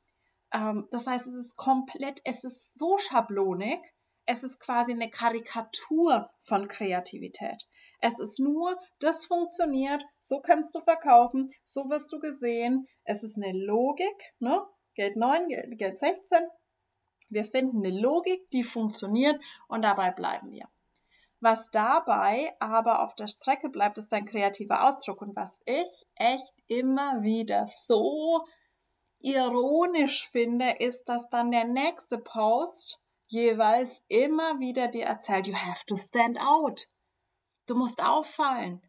Ähm, 0.53 0.87
das 0.91 1.07
heißt, 1.07 1.27
es 1.27 1.35
ist 1.35 1.57
komplett, 1.57 2.21
es 2.25 2.45
ist 2.45 2.79
so 2.79 2.99
schablonig, 2.99 3.81
es 4.27 4.43
ist 4.43 4.59
quasi 4.61 4.93
eine 4.93 5.11
Karikatur 5.11 6.31
von 6.41 6.69
Kreativität. 6.69 7.67
Es 8.01 8.19
ist 8.19 8.39
nur, 8.39 8.79
das 9.01 9.25
funktioniert, 9.25 10.05
so 10.21 10.41
kannst 10.41 10.75
du 10.75 10.81
verkaufen, 10.81 11.51
so 11.63 11.91
wirst 11.91 12.13
du 12.13 12.19
gesehen. 12.21 12.87
Es 13.05 13.23
ist 13.23 13.37
eine 13.37 13.53
Logik, 13.53 14.33
ne? 14.39 14.63
Geld 14.95 15.17
9, 15.17 15.49
Geld 15.77 15.99
16, 15.99 16.39
wir 17.29 17.45
finden 17.45 17.85
eine 17.85 17.99
Logik, 17.99 18.49
die 18.51 18.65
funktioniert 18.65 19.41
und 19.69 19.83
dabei 19.83 20.11
bleiben 20.11 20.51
wir. 20.51 20.69
Was 21.45 21.71
dabei 21.71 22.55
aber 22.59 23.03
auf 23.03 23.15
der 23.15 23.27
Strecke 23.27 23.69
bleibt, 23.69 23.99
ist 23.99 24.15
ein 24.15 24.25
kreativer 24.25 24.87
Ausdruck. 24.89 25.21
Und 25.21 25.37
was 25.37 25.61
ich 25.67 26.07
echt 26.15 26.55
immer 26.69 27.23
wieder 27.23 27.67
so 27.87 28.47
ironisch 29.21 30.27
finde, 30.31 30.71
ist, 30.79 31.09
dass 31.11 31.29
dann 31.29 31.51
der 31.51 31.67
nächste 31.67 32.17
Post 32.17 32.99
jeweils 33.27 34.03
immer 34.09 34.59
wieder 34.59 34.89
dir 34.89 35.05
erzählt, 35.05 35.47
you 35.47 35.55
have 35.55 35.85
to 35.87 35.97
stand 35.97 36.41
out. 36.41 36.87
Du 37.67 37.75
musst 37.75 38.03
auffallen. 38.03 38.81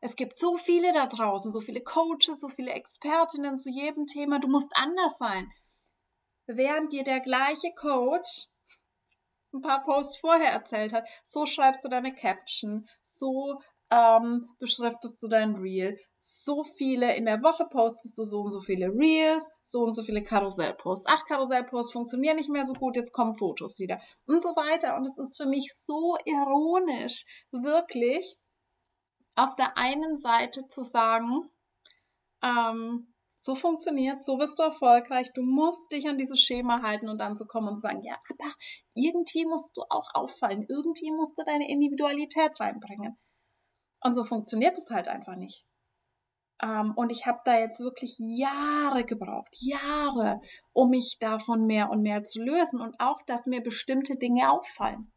Es 0.00 0.14
gibt 0.14 0.38
so 0.38 0.56
viele 0.56 0.92
da 0.92 1.06
draußen, 1.06 1.50
so 1.50 1.60
viele 1.60 1.80
Coaches, 1.80 2.40
so 2.40 2.48
viele 2.48 2.72
Expertinnen 2.72 3.58
zu 3.58 3.70
jedem 3.70 4.06
Thema. 4.06 4.38
Du 4.38 4.46
musst 4.46 4.70
anders 4.76 5.18
sein 5.18 5.50
während 6.46 6.92
dir 6.92 7.04
der 7.04 7.20
gleiche 7.20 7.72
Coach 7.74 8.48
ein 9.52 9.62
paar 9.62 9.84
Posts 9.84 10.16
vorher 10.16 10.52
erzählt 10.52 10.92
hat, 10.92 11.08
so 11.22 11.46
schreibst 11.46 11.84
du 11.84 11.88
deine 11.88 12.14
Caption, 12.14 12.88
so 13.02 13.60
ähm, 13.90 14.48
beschriftest 14.58 15.22
du 15.22 15.28
dein 15.28 15.54
Reel, 15.54 15.98
so 16.18 16.64
viele 16.64 17.14
in 17.16 17.26
der 17.26 17.42
Woche 17.42 17.66
postest 17.66 18.18
du 18.18 18.24
so 18.24 18.40
und 18.40 18.50
so 18.50 18.60
viele 18.60 18.88
Reels, 18.88 19.46
so 19.62 19.80
und 19.80 19.94
so 19.94 20.02
viele 20.02 20.22
Karussellposts. 20.22 21.06
Ach, 21.08 21.24
Karussellposts 21.26 21.92
funktionieren 21.92 22.36
nicht 22.36 22.50
mehr 22.50 22.66
so 22.66 22.72
gut, 22.72 22.96
jetzt 22.96 23.12
kommen 23.12 23.34
Fotos 23.34 23.78
wieder 23.78 24.00
und 24.26 24.42
so 24.42 24.50
weiter. 24.50 24.96
Und 24.96 25.04
es 25.04 25.18
ist 25.18 25.36
für 25.36 25.46
mich 25.46 25.72
so 25.76 26.16
ironisch, 26.24 27.24
wirklich 27.52 28.36
auf 29.36 29.54
der 29.54 29.76
einen 29.76 30.16
Seite 30.16 30.66
zu 30.66 30.82
sagen, 30.82 31.50
ähm, 32.42 33.13
so 33.44 33.54
funktioniert, 33.54 34.24
so 34.24 34.38
wirst 34.38 34.58
du 34.58 34.62
erfolgreich. 34.62 35.30
Du 35.34 35.42
musst 35.42 35.92
dich 35.92 36.08
an 36.08 36.16
dieses 36.16 36.40
Schema 36.40 36.80
halten 36.82 37.10
und 37.10 37.20
dann 37.20 37.36
zu 37.36 37.44
kommen 37.44 37.68
und 37.68 37.76
sagen, 37.76 38.00
ja, 38.02 38.16
aber 38.30 38.50
irgendwie 38.94 39.44
musst 39.44 39.76
du 39.76 39.82
auch 39.90 40.08
auffallen. 40.14 40.64
Irgendwie 40.66 41.10
musst 41.10 41.38
du 41.38 41.44
deine 41.44 41.68
Individualität 41.70 42.58
reinbringen. 42.58 43.18
Und 44.02 44.14
so 44.14 44.24
funktioniert 44.24 44.78
es 44.78 44.88
halt 44.88 45.08
einfach 45.08 45.36
nicht. 45.36 45.66
Ähm, 46.62 46.94
und 46.96 47.12
ich 47.12 47.26
habe 47.26 47.40
da 47.44 47.58
jetzt 47.58 47.80
wirklich 47.80 48.16
Jahre 48.18 49.04
gebraucht, 49.04 49.54
Jahre, 49.60 50.40
um 50.72 50.88
mich 50.88 51.18
davon 51.20 51.66
mehr 51.66 51.90
und 51.90 52.00
mehr 52.00 52.22
zu 52.22 52.40
lösen 52.40 52.80
und 52.80 52.94
auch, 52.98 53.20
dass 53.26 53.44
mir 53.44 53.62
bestimmte 53.62 54.16
Dinge 54.16 54.50
auffallen, 54.50 55.12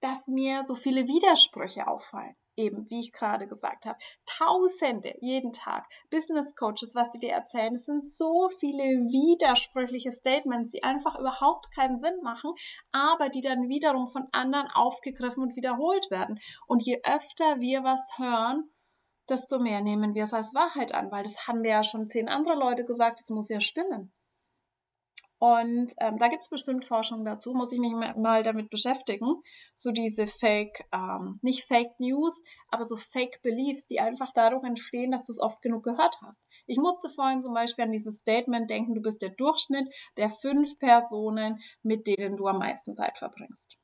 dass 0.00 0.28
mir 0.28 0.62
so 0.62 0.76
viele 0.76 1.08
Widersprüche 1.08 1.88
auffallen 1.88 2.36
eben, 2.56 2.88
wie 2.90 3.00
ich 3.00 3.12
gerade 3.12 3.46
gesagt 3.46 3.86
habe, 3.86 3.98
Tausende 4.26 5.14
jeden 5.20 5.52
Tag 5.52 5.86
Business 6.10 6.54
Coaches, 6.56 6.94
was 6.94 7.12
sie 7.12 7.18
dir 7.18 7.32
erzählen. 7.32 7.74
Es 7.74 7.84
sind 7.84 8.12
so 8.12 8.48
viele 8.58 8.82
widersprüchliche 8.82 10.12
Statements, 10.12 10.70
die 10.70 10.82
einfach 10.82 11.18
überhaupt 11.18 11.70
keinen 11.74 11.98
Sinn 11.98 12.20
machen, 12.22 12.52
aber 12.92 13.28
die 13.28 13.40
dann 13.40 13.68
wiederum 13.68 14.06
von 14.06 14.26
anderen 14.32 14.68
aufgegriffen 14.68 15.42
und 15.42 15.56
wiederholt 15.56 16.10
werden. 16.10 16.38
Und 16.66 16.84
je 16.84 17.00
öfter 17.04 17.60
wir 17.60 17.84
was 17.84 18.18
hören, 18.18 18.70
desto 19.28 19.58
mehr 19.58 19.80
nehmen 19.80 20.14
wir 20.14 20.24
es 20.24 20.34
als 20.34 20.54
Wahrheit 20.54 20.94
an, 20.94 21.10
weil 21.10 21.22
das 21.22 21.46
haben 21.46 21.62
wir 21.62 21.70
ja 21.70 21.82
schon 21.82 22.08
zehn 22.08 22.28
andere 22.28 22.54
Leute 22.54 22.84
gesagt, 22.84 23.20
es 23.20 23.30
muss 23.30 23.48
ja 23.48 23.60
stimmen. 23.60 24.12
Und 25.38 25.92
ähm, 25.98 26.16
da 26.18 26.28
gibt 26.28 26.42
es 26.42 26.48
bestimmt 26.48 26.86
Forschung 26.86 27.24
dazu, 27.24 27.52
muss 27.52 27.72
ich 27.72 27.78
mich 27.78 27.92
mal 27.92 28.42
damit 28.42 28.70
beschäftigen. 28.70 29.42
So 29.74 29.90
diese 29.90 30.26
Fake, 30.26 30.86
ähm, 30.92 31.38
nicht 31.42 31.64
Fake 31.64 31.98
News, 31.98 32.42
aber 32.68 32.84
so 32.84 32.96
Fake 32.96 33.42
Beliefs, 33.42 33.86
die 33.86 34.00
einfach 34.00 34.32
dadurch 34.32 34.64
entstehen, 34.64 35.10
dass 35.10 35.26
du 35.26 35.32
es 35.32 35.40
oft 35.40 35.60
genug 35.60 35.82
gehört 35.82 36.16
hast. 36.24 36.42
Ich 36.66 36.78
musste 36.78 37.10
vorhin 37.10 37.42
zum 37.42 37.52
Beispiel 37.52 37.84
an 37.84 37.92
dieses 37.92 38.18
Statement 38.18 38.70
denken, 38.70 38.94
du 38.94 39.02
bist 39.02 39.22
der 39.22 39.30
Durchschnitt 39.30 39.92
der 40.16 40.30
fünf 40.30 40.78
Personen, 40.78 41.60
mit 41.82 42.06
denen 42.06 42.36
du 42.36 42.46
am 42.46 42.58
meisten 42.58 42.94
Zeit 42.94 43.18
verbringst. 43.18 43.76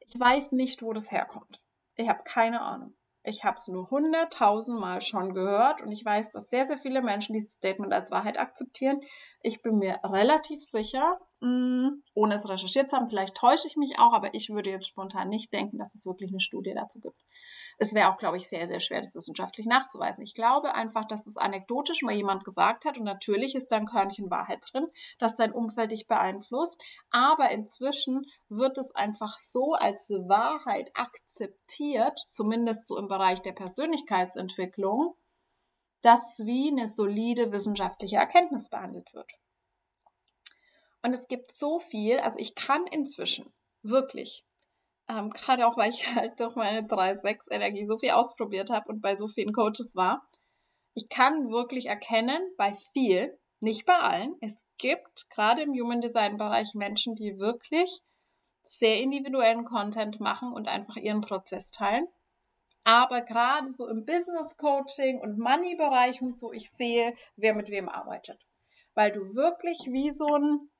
Ich 0.00 0.18
weiß 0.18 0.52
nicht, 0.52 0.82
wo 0.82 0.92
das 0.92 1.12
herkommt. 1.12 1.62
Ich 1.96 2.08
habe 2.08 2.22
keine 2.24 2.60
Ahnung. 2.62 2.94
Ich 3.26 3.42
habe 3.42 3.56
es 3.56 3.68
nur 3.68 3.90
hunderttausendmal 3.90 5.00
schon 5.00 5.32
gehört 5.32 5.80
und 5.80 5.90
ich 5.90 6.04
weiß, 6.04 6.30
dass 6.30 6.50
sehr, 6.50 6.66
sehr 6.66 6.76
viele 6.76 7.00
Menschen 7.00 7.32
dieses 7.32 7.54
Statement 7.54 7.92
als 7.92 8.10
Wahrheit 8.10 8.38
akzeptieren. 8.38 9.00
Ich 9.40 9.62
bin 9.62 9.78
mir 9.78 9.98
relativ 10.04 10.62
sicher, 10.62 11.18
mh, 11.40 11.48
mm, 11.48 12.02
ohne 12.12 12.34
es 12.34 12.46
recherchiert 12.46 12.90
zu 12.90 12.96
haben, 12.96 13.08
vielleicht 13.08 13.34
täusche 13.34 13.66
ich 13.66 13.76
mich 13.76 13.98
auch, 13.98 14.12
aber 14.12 14.34
ich 14.34 14.50
würde 14.50 14.68
jetzt 14.70 14.86
spontan 14.88 15.30
nicht 15.30 15.54
denken, 15.54 15.78
dass 15.78 15.94
es 15.94 16.04
wirklich 16.04 16.30
eine 16.30 16.40
Studie 16.40 16.74
dazu 16.74 17.00
gibt. 17.00 17.18
Es 17.78 17.94
wäre 17.94 18.12
auch, 18.12 18.16
glaube 18.16 18.36
ich, 18.36 18.48
sehr, 18.48 18.66
sehr 18.66 18.80
schwer, 18.80 19.00
das 19.00 19.14
wissenschaftlich 19.14 19.66
nachzuweisen. 19.66 20.22
Ich 20.22 20.34
glaube 20.34 20.74
einfach, 20.74 21.06
dass 21.06 21.24
das 21.24 21.36
anekdotisch 21.36 22.02
mal 22.02 22.14
jemand 22.14 22.44
gesagt 22.44 22.84
hat 22.84 22.98
und 22.98 23.04
natürlich 23.04 23.54
ist 23.54 23.72
da 23.72 23.76
ein 23.76 23.86
Körnchen 23.86 24.30
Wahrheit 24.30 24.64
drin, 24.70 24.86
dass 25.18 25.36
dein 25.36 25.52
Umfeld 25.52 25.92
dich 25.92 26.06
beeinflusst. 26.06 26.80
Aber 27.10 27.50
inzwischen 27.50 28.26
wird 28.48 28.78
es 28.78 28.94
einfach 28.94 29.36
so 29.38 29.74
als 29.74 30.08
Wahrheit 30.10 30.90
akzeptiert, 30.94 32.18
zumindest 32.28 32.88
so 32.88 32.98
im 32.98 33.08
Bereich 33.08 33.42
der 33.42 33.52
Persönlichkeitsentwicklung, 33.52 35.14
dass 36.02 36.42
wie 36.44 36.70
eine 36.70 36.86
solide 36.86 37.52
wissenschaftliche 37.52 38.16
Erkenntnis 38.16 38.68
behandelt 38.68 39.14
wird. 39.14 39.32
Und 41.02 41.12
es 41.12 41.28
gibt 41.28 41.52
so 41.52 41.80
viel, 41.80 42.18
also 42.18 42.38
ich 42.38 42.54
kann 42.54 42.86
inzwischen 42.86 43.52
wirklich 43.82 44.44
ähm, 45.08 45.30
Gerade 45.30 45.66
auch, 45.66 45.76
weil 45.76 45.90
ich 45.90 46.06
halt 46.14 46.38
durch 46.40 46.54
meine 46.56 46.86
3-6-Energie 46.86 47.86
so 47.86 47.98
viel 47.98 48.10
ausprobiert 48.10 48.70
habe 48.70 48.88
und 48.90 49.00
bei 49.00 49.16
so 49.16 49.28
vielen 49.28 49.52
Coaches 49.52 49.94
war. 49.94 50.26
Ich 50.94 51.08
kann 51.08 51.50
wirklich 51.50 51.86
erkennen, 51.86 52.40
bei 52.56 52.74
viel, 52.92 53.38
nicht 53.60 53.86
bei 53.86 53.98
allen, 53.98 54.36
es 54.40 54.66
gibt 54.78 55.28
gerade 55.30 55.62
im 55.62 55.72
Human 55.72 56.00
Design 56.00 56.36
Bereich 56.36 56.74
Menschen, 56.74 57.14
die 57.14 57.38
wirklich 57.38 58.00
sehr 58.62 59.00
individuellen 59.00 59.64
Content 59.64 60.20
machen 60.20 60.52
und 60.52 60.68
einfach 60.68 60.96
ihren 60.96 61.20
Prozess 61.20 61.70
teilen. 61.70 62.06
Aber 62.84 63.22
gerade 63.22 63.70
so 63.70 63.88
im 63.88 64.04
Business 64.04 64.56
Coaching 64.56 65.20
und 65.20 65.38
Money 65.38 65.74
Bereich 65.76 66.20
und 66.20 66.38
so, 66.38 66.52
ich 66.52 66.70
sehe, 66.70 67.14
wer 67.36 67.54
mit 67.54 67.70
wem 67.70 67.88
arbeitet. 67.88 68.46
Weil 68.94 69.10
du 69.10 69.34
wirklich 69.34 69.78
wie 69.90 70.10
so 70.10 70.26
ein 70.26 70.70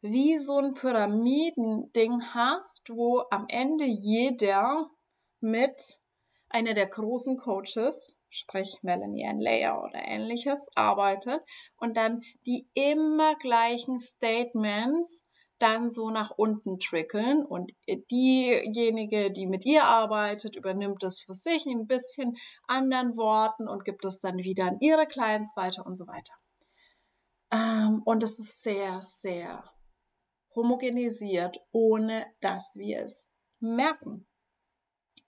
wie 0.00 0.38
so 0.38 0.58
ein 0.58 0.74
Pyramidending 0.74 2.22
hast, 2.32 2.88
wo 2.88 3.24
am 3.30 3.46
Ende 3.48 3.84
jeder 3.84 4.90
mit 5.40 5.98
einer 6.48 6.74
der 6.74 6.86
großen 6.86 7.36
Coaches, 7.36 8.16
sprich 8.30 8.78
Melanie 8.82 9.26
Ann 9.26 9.40
Layer 9.40 9.82
oder 9.82 10.00
ähnliches, 10.04 10.70
arbeitet 10.74 11.42
und 11.76 11.96
dann 11.96 12.22
die 12.46 12.68
immer 12.74 13.34
gleichen 13.36 13.98
Statements 13.98 15.26
dann 15.58 15.90
so 15.90 16.10
nach 16.10 16.30
unten 16.36 16.78
trickeln 16.78 17.44
und 17.44 17.72
diejenige, 17.88 19.32
die 19.32 19.46
mit 19.46 19.66
ihr 19.66 19.84
arbeitet, 19.84 20.54
übernimmt 20.54 21.02
es 21.02 21.20
für 21.20 21.34
sich 21.34 21.66
in 21.66 21.80
ein 21.80 21.86
bisschen 21.86 22.36
anderen 22.68 23.16
Worten 23.16 23.68
und 23.68 23.84
gibt 23.84 24.04
es 24.04 24.20
dann 24.20 24.38
wieder 24.38 24.66
an 24.66 24.78
ihre 24.80 25.06
Clients 25.06 25.56
weiter 25.56 25.84
und 25.84 25.96
so 25.96 26.06
weiter. 26.06 26.34
Ähm, 27.50 28.02
und 28.04 28.22
es 28.22 28.38
ist 28.38 28.62
sehr, 28.62 29.00
sehr 29.00 29.64
homogenisiert, 30.54 31.58
ohne 31.72 32.26
dass 32.40 32.74
wir 32.76 33.00
es 33.00 33.30
merken. 33.60 34.26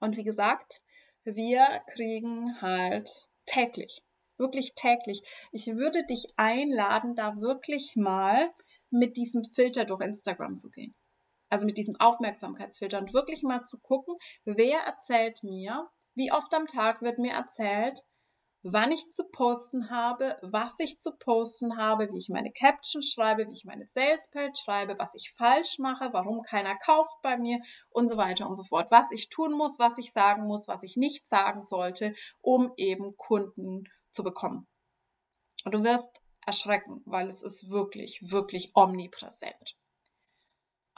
Und 0.01 0.17
wie 0.17 0.25
gesagt, 0.25 0.81
wir 1.25 1.83
kriegen 1.93 2.61
halt 2.61 3.29
täglich, 3.45 4.03
wirklich 4.39 4.73
täglich. 4.75 5.23
Ich 5.53 5.67
würde 5.67 6.05
dich 6.07 6.29
einladen, 6.37 7.15
da 7.15 7.37
wirklich 7.37 7.95
mal 7.97 8.51
mit 8.91 9.17
diesem 9.17 9.45
Filter 9.45 9.85
durch 9.85 10.03
Instagram 10.03 10.57
zu 10.57 10.71
gehen. 10.71 10.95
Also 11.49 11.67
mit 11.67 11.79
diesem 11.79 11.97
Aufmerksamkeitsfilter 11.97 12.99
und 12.99 13.13
wirklich 13.13 13.43
mal 13.43 13.63
zu 13.63 13.79
gucken, 13.81 14.15
wer 14.45 14.81
erzählt 14.81 15.43
mir, 15.43 15.89
wie 16.15 16.33
oft 16.33 16.55
am 16.55 16.67
Tag 16.67 17.03
wird 17.03 17.19
mir 17.19 17.33
erzählt, 17.33 18.01
wann 18.63 18.93
ich 18.93 19.09
zu 19.09 19.25
posten 19.25 19.91
habe, 19.91 20.37
was 20.43 20.79
ich 20.81 20.99
zu 20.99 21.13
posten 21.13 21.77
habe, 21.77 22.13
wie 22.13 22.19
ich 22.19 22.29
meine 22.29 22.53
Caption 22.53 23.03
schreibe, 23.03 23.47
wie 23.47 23.53
ich 23.53 23.65
meine 23.65 23.85
Sales 23.85 24.29
Page 24.31 24.59
schreibe, 24.59 24.99
was 24.99 25.15
ich 25.15 25.33
falsch 25.33 25.79
mache, 25.79 26.13
warum 26.13 26.43
keiner 26.43 26.77
kauft 26.77 27.23
bei 27.23 27.39
mir 27.39 27.61
und 27.89 28.09
so 28.09 28.17
weiter 28.17 28.49
und 28.49 28.57
so 28.57 28.65
fort. 28.65 28.91
Was 28.91 29.11
ich 29.13 29.29
tun 29.29 29.53
muss, 29.53 29.79
was 29.79 29.99
ich 29.99 30.13
sagen 30.13 30.45
muss, 30.47 30.69
was 30.69 30.83
ich 30.83 30.97
nicht 30.97 31.27
sagen 31.27 31.63
sollte, 31.63 32.15
um 32.41 32.73
eben 32.77 33.17
Kunden 33.17 33.85
zu 34.11 34.23
bekommen. 34.23 34.67
Und 35.65 35.73
du 35.73 35.85
wirst 35.85 36.11
erschrecken, 36.45 37.03
weil 37.05 37.29
es 37.29 37.43
ist 37.43 37.71
wirklich, 37.71 38.21
wirklich 38.23 38.73
omnipräsent. 38.75 39.77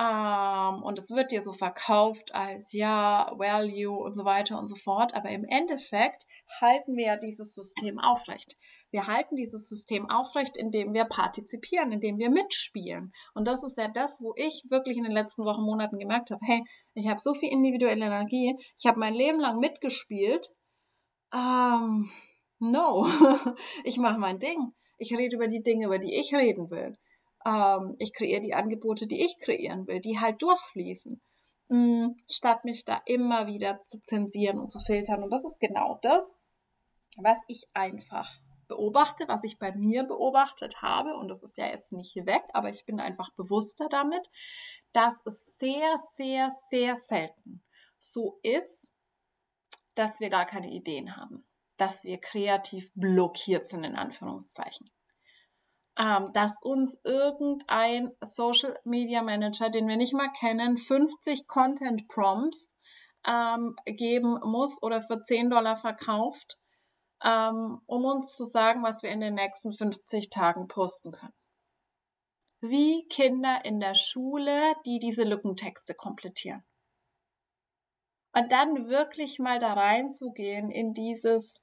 Ähm, 0.00 0.82
und 0.82 0.98
es 0.98 1.10
wird 1.10 1.30
dir 1.30 1.42
so 1.42 1.52
verkauft 1.52 2.34
als 2.34 2.72
ja, 2.72 3.30
Value 3.36 3.96
und 3.96 4.14
so 4.14 4.24
weiter 4.24 4.58
und 4.58 4.66
so 4.66 4.74
fort. 4.74 5.14
Aber 5.14 5.28
im 5.28 5.44
Endeffekt 5.44 6.26
halten 6.60 6.96
wir 6.96 7.06
ja 7.06 7.16
dieses 7.16 7.54
System 7.54 7.98
aufrecht. 7.98 8.56
Wir 8.90 9.06
halten 9.06 9.36
dieses 9.36 9.68
System 9.68 10.08
aufrecht, 10.08 10.56
indem 10.56 10.94
wir 10.94 11.04
partizipieren, 11.04 11.92
indem 11.92 12.18
wir 12.18 12.30
mitspielen. 12.30 13.12
Und 13.34 13.46
das 13.46 13.64
ist 13.64 13.76
ja 13.76 13.88
das, 13.88 14.20
wo 14.20 14.32
ich 14.36 14.64
wirklich 14.70 14.96
in 14.96 15.04
den 15.04 15.12
letzten 15.12 15.44
Wochen, 15.44 15.62
Monaten 15.62 15.98
gemerkt 15.98 16.30
habe, 16.30 16.40
hey, 16.44 16.62
ich 16.94 17.08
habe 17.08 17.20
so 17.20 17.34
viel 17.34 17.50
individuelle 17.52 18.06
Energie, 18.06 18.56
ich 18.78 18.86
habe 18.86 18.98
mein 18.98 19.14
Leben 19.14 19.40
lang 19.40 19.58
mitgespielt. 19.58 20.54
Ähm, 21.34 22.10
no, 22.58 23.06
ich 23.84 23.98
mache 23.98 24.18
mein 24.18 24.38
Ding. 24.38 24.74
Ich 24.98 25.16
rede 25.16 25.36
über 25.36 25.48
die 25.48 25.62
Dinge, 25.62 25.86
über 25.86 25.98
die 25.98 26.14
ich 26.14 26.34
reden 26.34 26.70
will. 26.70 26.96
Ähm, 27.44 27.94
ich 27.98 28.12
kreiere 28.12 28.40
die 28.40 28.54
Angebote, 28.54 29.06
die 29.06 29.24
ich 29.24 29.38
kreieren 29.38 29.86
will, 29.86 30.00
die 30.00 30.18
halt 30.18 30.42
durchfließen, 30.42 31.20
mm, 31.68 32.08
statt 32.30 32.64
mich 32.64 32.84
da 32.84 33.00
immer 33.06 33.46
wieder 33.46 33.78
zu 33.78 34.02
zensieren 34.02 34.58
und 34.58 34.70
zu 34.70 34.80
filtern. 34.80 35.22
Und 35.22 35.30
das 35.30 35.44
ist 35.44 35.60
genau 35.60 35.98
das, 36.02 36.40
was 37.18 37.38
ich 37.48 37.68
einfach 37.74 38.40
beobachte, 38.68 39.28
was 39.28 39.44
ich 39.44 39.58
bei 39.58 39.72
mir 39.72 40.04
beobachtet 40.04 40.80
habe, 40.80 41.16
und 41.16 41.28
das 41.28 41.42
ist 41.42 41.58
ja 41.58 41.66
jetzt 41.66 41.92
nicht 41.92 42.14
weg, 42.26 42.42
aber 42.54 42.70
ich 42.70 42.86
bin 42.86 43.00
einfach 43.00 43.30
bewusster 43.34 43.88
damit, 43.90 44.30
dass 44.92 45.22
es 45.26 45.44
sehr, 45.56 45.94
sehr, 46.14 46.48
sehr 46.70 46.96
selten 46.96 47.62
so 47.98 48.38
ist, 48.42 48.92
dass 49.94 50.20
wir 50.20 50.30
gar 50.30 50.46
keine 50.46 50.70
Ideen 50.70 51.16
haben, 51.16 51.46
dass 51.76 52.04
wir 52.04 52.18
kreativ 52.18 52.90
blockiert 52.94 53.66
sind, 53.66 53.84
in 53.84 53.96
Anführungszeichen 53.96 54.90
ähm, 55.98 56.32
dass 56.32 56.62
uns 56.62 57.00
irgendein 57.04 58.12
Social 58.22 58.74
Media 58.84 59.22
Manager, 59.22 59.68
den 59.68 59.88
wir 59.88 59.96
nicht 59.96 60.14
mal 60.14 60.30
kennen, 60.30 60.76
50 60.76 61.46
Content 61.46 62.08
Prompts 62.08 62.72
ähm, 63.26 63.76
geben 63.84 64.38
muss 64.44 64.82
oder 64.82 65.02
für 65.02 65.20
10 65.20 65.50
Dollar 65.50 65.76
verkauft, 65.76 66.58
ähm, 67.22 67.80
um 67.86 68.04
uns 68.04 68.34
zu 68.36 68.44
sagen, 68.44 68.82
was 68.82 69.02
wir 69.02 69.10
in 69.10 69.20
den 69.20 69.34
nächsten 69.34 69.72
50 69.72 70.30
Tagen 70.30 70.66
posten 70.66 71.12
können. 71.12 71.34
Wie 72.60 73.06
Kinder 73.08 73.64
in 73.64 73.80
der 73.80 73.94
Schule, 73.94 74.74
die 74.86 74.98
diese 74.98 75.24
Lückentexte 75.24 75.94
komplettieren. 75.94 76.64
Und 78.34 78.50
dann 78.50 78.88
wirklich 78.88 79.38
mal 79.40 79.58
da 79.58 79.74
reinzugehen 79.74 80.70
in 80.70 80.94
dieses 80.94 81.60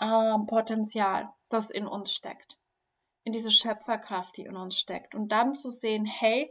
ähm, 0.00 0.46
Potenzial, 0.46 1.30
das 1.48 1.70
in 1.70 1.86
uns 1.86 2.12
steckt 2.12 2.58
in 3.24 3.32
diese 3.32 3.50
Schöpferkraft, 3.50 4.36
die 4.36 4.44
in 4.44 4.56
uns 4.56 4.78
steckt. 4.78 5.14
Und 5.14 5.32
dann 5.32 5.54
zu 5.54 5.70
sehen, 5.70 6.04
hey, 6.04 6.50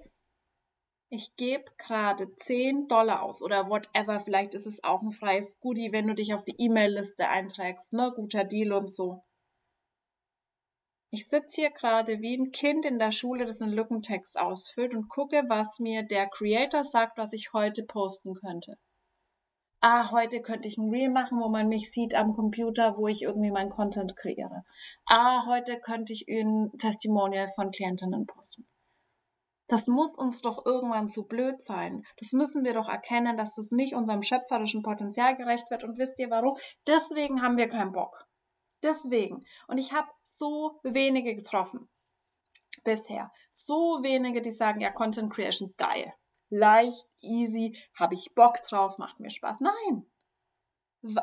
ich 1.10 1.36
gebe 1.36 1.66
gerade 1.78 2.34
10 2.34 2.88
Dollar 2.88 3.22
aus 3.22 3.44
oder 3.44 3.70
whatever, 3.70 4.20
vielleicht 4.20 4.56
ist 4.56 4.66
es 4.66 4.84
auch 4.84 5.04
ein 5.04 5.12
freies 5.12 5.60
Goodie, 5.60 5.92
wenn 5.92 6.08
du 6.08 6.16
dich 6.16 6.34
auf 6.34 6.44
die 6.44 6.56
E-Mail-Liste 6.58 7.30
einträgst, 7.30 7.94
ne, 7.94 8.12
guter 8.16 8.44
Deal 8.44 8.74
und 8.74 8.92
so. 8.92 9.24
Ich 11.12 11.28
sitze 11.28 11.62
hier 11.62 11.70
gerade 11.70 12.22
wie 12.22 12.36
ein 12.36 12.50
Kind 12.50 12.86
in 12.86 12.98
der 12.98 13.12
Schule, 13.12 13.46
das 13.46 13.62
einen 13.62 13.74
Lückentext 13.74 14.40
ausfüllt 14.40 14.96
und 14.96 15.10
gucke, 15.10 15.44
was 15.48 15.78
mir 15.78 16.02
der 16.02 16.28
Creator 16.28 16.84
sagt, 16.84 17.20
was 17.20 17.34
ich 17.34 17.54
heute 17.54 17.84
posten 17.84 18.34
könnte 18.34 18.80
ah, 19.84 20.12
heute 20.12 20.42
könnte 20.42 20.68
ich 20.68 20.78
ein 20.78 20.90
Reel 20.90 21.10
machen, 21.10 21.40
wo 21.42 21.50
man 21.50 21.68
mich 21.68 21.92
sieht 21.92 22.16
am 22.16 22.34
Computer, 22.34 22.98
wo 22.98 23.08
ich 23.08 23.22
irgendwie 23.22 23.52
mein 23.52 23.70
Content 23.70 24.16
kreiere. 24.16 24.64
Ah, 25.06 25.46
heute 25.46 25.80
könnte 25.80 26.14
ich 26.14 26.26
ein 26.30 26.72
Testimonial 26.78 27.50
von 27.54 27.72
Klientinnen 27.72 28.26
posten. 28.26 28.66
Das 29.68 29.88
muss 29.88 30.18
uns 30.18 30.42
doch 30.42 30.66
irgendwann 30.66 31.10
zu 31.10 31.24
blöd 31.24 31.60
sein. 31.60 32.04
Das 32.18 32.32
müssen 32.32 32.64
wir 32.64 32.74
doch 32.74 32.88
erkennen, 32.88 33.38
dass 33.38 33.56
das 33.56 33.72
nicht 33.72 33.94
unserem 33.94 34.22
schöpferischen 34.22 34.84
Potenzial 34.84 35.36
gerecht 35.36 35.70
wird. 35.70 35.84
Und 35.84 35.98
wisst 35.98 36.20
ihr 36.20 36.30
warum? 36.30 36.58
Deswegen 36.88 37.42
haben 37.42 37.58
wir 37.58 37.68
keinen 37.68 37.92
Bock. 37.92 38.26
Deswegen. 38.84 39.46
Und 39.68 39.78
ich 39.78 39.92
habe 39.94 40.08
so 40.24 40.80
wenige 40.84 41.36
getroffen. 41.36 41.90
bisher 42.84 43.32
so 43.50 44.00
wenige, 44.02 44.42
die 44.42 44.52
sagen, 44.52 44.82
ja, 44.82 44.92
Content 44.92 45.32
Creation 45.32 45.74
geil, 45.78 46.14
leicht, 46.54 47.08
easy, 47.22 47.78
habe 47.96 48.16
ich 48.16 48.34
Bock 48.36 48.62
drauf, 48.62 48.98
macht 48.98 49.20
mir 49.20 49.30
Spaß. 49.30 49.60
Nein. 49.62 50.06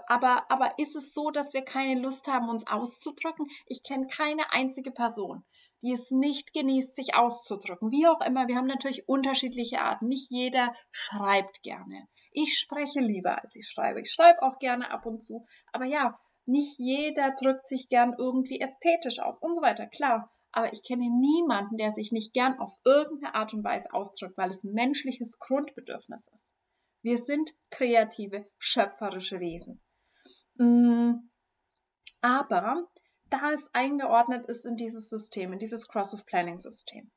Aber, 0.09 0.51
aber 0.51 0.79
ist 0.79 0.95
es 0.95 1.15
so, 1.15 1.31
dass 1.31 1.55
wir 1.55 1.63
keine 1.63 2.01
Lust 2.01 2.27
haben, 2.27 2.51
uns 2.51 2.67
auszudrücken? 2.67 3.47
Ich 3.67 3.83
kenne 3.83 4.09
keine 4.09 4.53
einzige 4.53 4.91
Person, 4.91 5.45
die 5.83 5.93
es 5.93 6.11
nicht 6.11 6.53
genießt, 6.53 6.95
sich 6.95 7.15
auszudrücken. 7.15 7.91
Wie 7.91 8.07
auch 8.07 8.21
immer, 8.21 8.47
wir 8.47 8.57
haben 8.57 8.67
natürlich 8.67 9.09
unterschiedliche 9.09 9.81
Arten. 9.81 10.09
Nicht 10.09 10.31
jeder 10.31 10.75
schreibt 10.91 11.63
gerne. 11.63 12.09
Ich 12.33 12.59
spreche 12.59 13.01
lieber, 13.01 13.41
als 13.41 13.57
ich 13.57 13.69
schreibe. 13.69 14.03
Ich 14.03 14.13
schreibe 14.13 14.43
auch 14.43 14.59
gerne 14.59 14.91
ab 14.91 15.07
und 15.07 15.23
zu. 15.23 15.47
Aber 15.73 15.87
ja, 15.87 16.21
nicht 16.45 16.79
jeder 16.79 17.31
drückt 17.31 17.67
sich 17.67 17.89
gern 17.89 18.15
irgendwie 18.19 18.61
ästhetisch 18.61 19.21
aus 19.21 19.41
und 19.41 19.55
so 19.55 19.63
weiter. 19.63 19.87
Klar. 19.87 20.31
Aber 20.53 20.73
ich 20.73 20.83
kenne 20.83 21.09
niemanden, 21.09 21.77
der 21.77 21.91
sich 21.91 22.13
nicht 22.13 22.33
gern 22.33 22.59
auf 22.59 22.77
irgendeine 22.85 23.35
Art 23.35 23.55
und 23.55 23.65
Weise 23.65 23.93
ausdrückt, 23.93 24.37
weil 24.37 24.51
es 24.51 24.65
ein 24.65 24.73
menschliches 24.73 25.39
Grundbedürfnis 25.39 26.27
ist. 26.33 26.51
Wir 27.03 27.19
sind 27.19 27.55
kreative, 27.71 28.47
schöpferische 28.59 29.41
Wesen. 29.41 29.81
Mm, 30.55 31.31
aber 32.21 32.89
da 33.31 33.53
es 33.53 33.71
eingeordnet 33.73 34.47
ist 34.47 34.67
in 34.67 34.77
dieses 34.77 35.09
System, 35.09 35.53
in 35.53 35.59
dieses 35.59 35.89
Cross-of-Planning-System, 35.89 37.11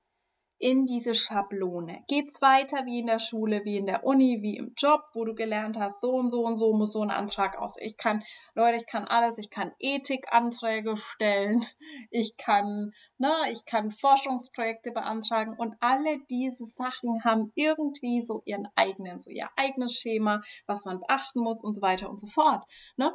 in 0.63 0.85
diese 0.85 1.13
Schablone. 1.13 2.05
Geht's 2.07 2.41
weiter 2.41 2.85
wie 2.85 2.99
in 2.99 3.07
der 3.07 3.19
Schule, 3.19 3.65
wie 3.65 3.75
in 3.75 3.85
der 3.85 4.05
Uni, 4.05 4.37
wie 4.41 4.55
im 4.55 4.71
Job, 4.77 5.01
wo 5.13 5.25
du 5.25 5.35
gelernt 5.35 5.77
hast, 5.77 5.99
so 5.99 6.11
und 6.11 6.31
so 6.31 6.45
und 6.45 6.55
so 6.55 6.71
muss 6.73 6.93
so 6.93 7.01
ein 7.01 7.11
Antrag 7.11 7.57
aus. 7.57 7.75
Ich 7.81 7.97
kann, 7.97 8.23
Leute, 8.55 8.77
ich 8.77 8.85
kann 8.85 9.03
alles, 9.03 9.37
ich 9.37 9.49
kann 9.49 9.73
Ethikanträge 9.77 10.95
stellen, 10.95 11.65
ich 12.11 12.37
kann, 12.37 12.93
ne, 13.17 13.33
ich 13.51 13.65
kann 13.65 13.91
Forschungsprojekte 13.91 14.93
beantragen 14.93 15.53
und 15.57 15.75
alle 15.81 16.19
diese 16.29 16.65
Sachen 16.65 17.25
haben 17.25 17.51
irgendwie 17.55 18.21
so 18.21 18.41
ihren 18.45 18.69
eigenen, 18.75 19.19
so 19.19 19.29
ihr 19.31 19.49
eigenes 19.57 19.95
Schema, 19.95 20.39
was 20.65 20.85
man 20.85 21.01
beachten 21.01 21.41
muss 21.41 21.61
und 21.61 21.73
so 21.73 21.81
weiter 21.81 22.09
und 22.09 22.21
so 22.21 22.27
fort, 22.27 22.63
ne? 22.95 23.11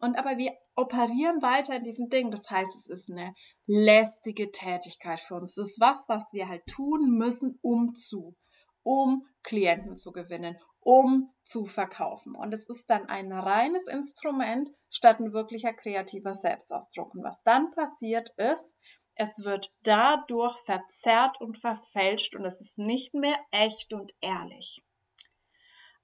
Und 0.00 0.16
aber 0.18 0.38
wir 0.38 0.52
operieren 0.76 1.42
weiter 1.42 1.76
in 1.76 1.84
diesem 1.84 2.08
Ding. 2.08 2.30
Das 2.30 2.50
heißt, 2.50 2.74
es 2.74 2.86
ist 2.88 3.10
eine 3.10 3.34
lästige 3.66 4.50
Tätigkeit 4.50 5.20
für 5.20 5.34
uns. 5.34 5.56
Es 5.56 5.70
ist 5.70 5.80
was, 5.80 6.08
was 6.08 6.24
wir 6.32 6.48
halt 6.48 6.64
tun 6.66 7.10
müssen, 7.10 7.58
um 7.62 7.94
zu, 7.94 8.34
um 8.82 9.26
Klienten 9.42 9.96
zu 9.96 10.12
gewinnen, 10.12 10.56
um 10.80 11.32
zu 11.42 11.66
verkaufen. 11.66 12.34
Und 12.34 12.52
es 12.54 12.66
ist 12.68 12.88
dann 12.90 13.06
ein 13.06 13.30
reines 13.30 13.86
Instrument 13.86 14.70
statt 14.88 15.20
ein 15.20 15.32
wirklicher 15.32 15.72
kreativer 15.72 16.34
Selbstausdruck. 16.34 17.14
Und 17.14 17.22
was 17.22 17.42
dann 17.42 17.70
passiert 17.72 18.30
ist, 18.36 18.78
es 19.16 19.44
wird 19.44 19.72
dadurch 19.82 20.56
verzerrt 20.64 21.40
und 21.40 21.58
verfälscht 21.58 22.34
und 22.34 22.44
es 22.44 22.60
ist 22.60 22.78
nicht 22.78 23.14
mehr 23.14 23.38
echt 23.52 23.92
und 23.92 24.12
ehrlich. 24.20 24.84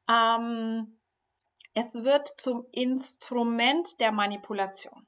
Ähm, 0.09 1.00
es 1.75 1.95
wird 1.95 2.29
zum 2.39 2.67
Instrument 2.73 4.01
der 4.01 4.13
Manipulation. 4.13 5.07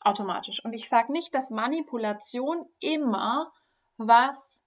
Automatisch. 0.00 0.64
Und 0.64 0.72
ich 0.72 0.88
sage 0.88 1.12
nicht, 1.12 1.34
dass 1.34 1.50
Manipulation 1.50 2.64
immer 2.80 3.52
was 3.96 4.64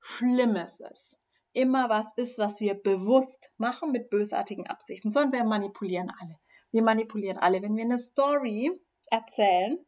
Schlimmes 0.00 0.80
ist. 0.80 1.20
Immer 1.52 1.88
was 1.88 2.12
ist, 2.16 2.38
was 2.38 2.60
wir 2.60 2.74
bewusst 2.74 3.50
machen 3.56 3.90
mit 3.90 4.10
bösartigen 4.10 4.66
Absichten, 4.66 5.08
sondern 5.10 5.32
wir 5.32 5.44
manipulieren 5.44 6.12
alle. 6.20 6.38
Wir 6.70 6.82
manipulieren 6.82 7.38
alle. 7.38 7.62
Wenn 7.62 7.76
wir 7.76 7.84
eine 7.84 7.98
Story 7.98 8.70
erzählen, 9.06 9.78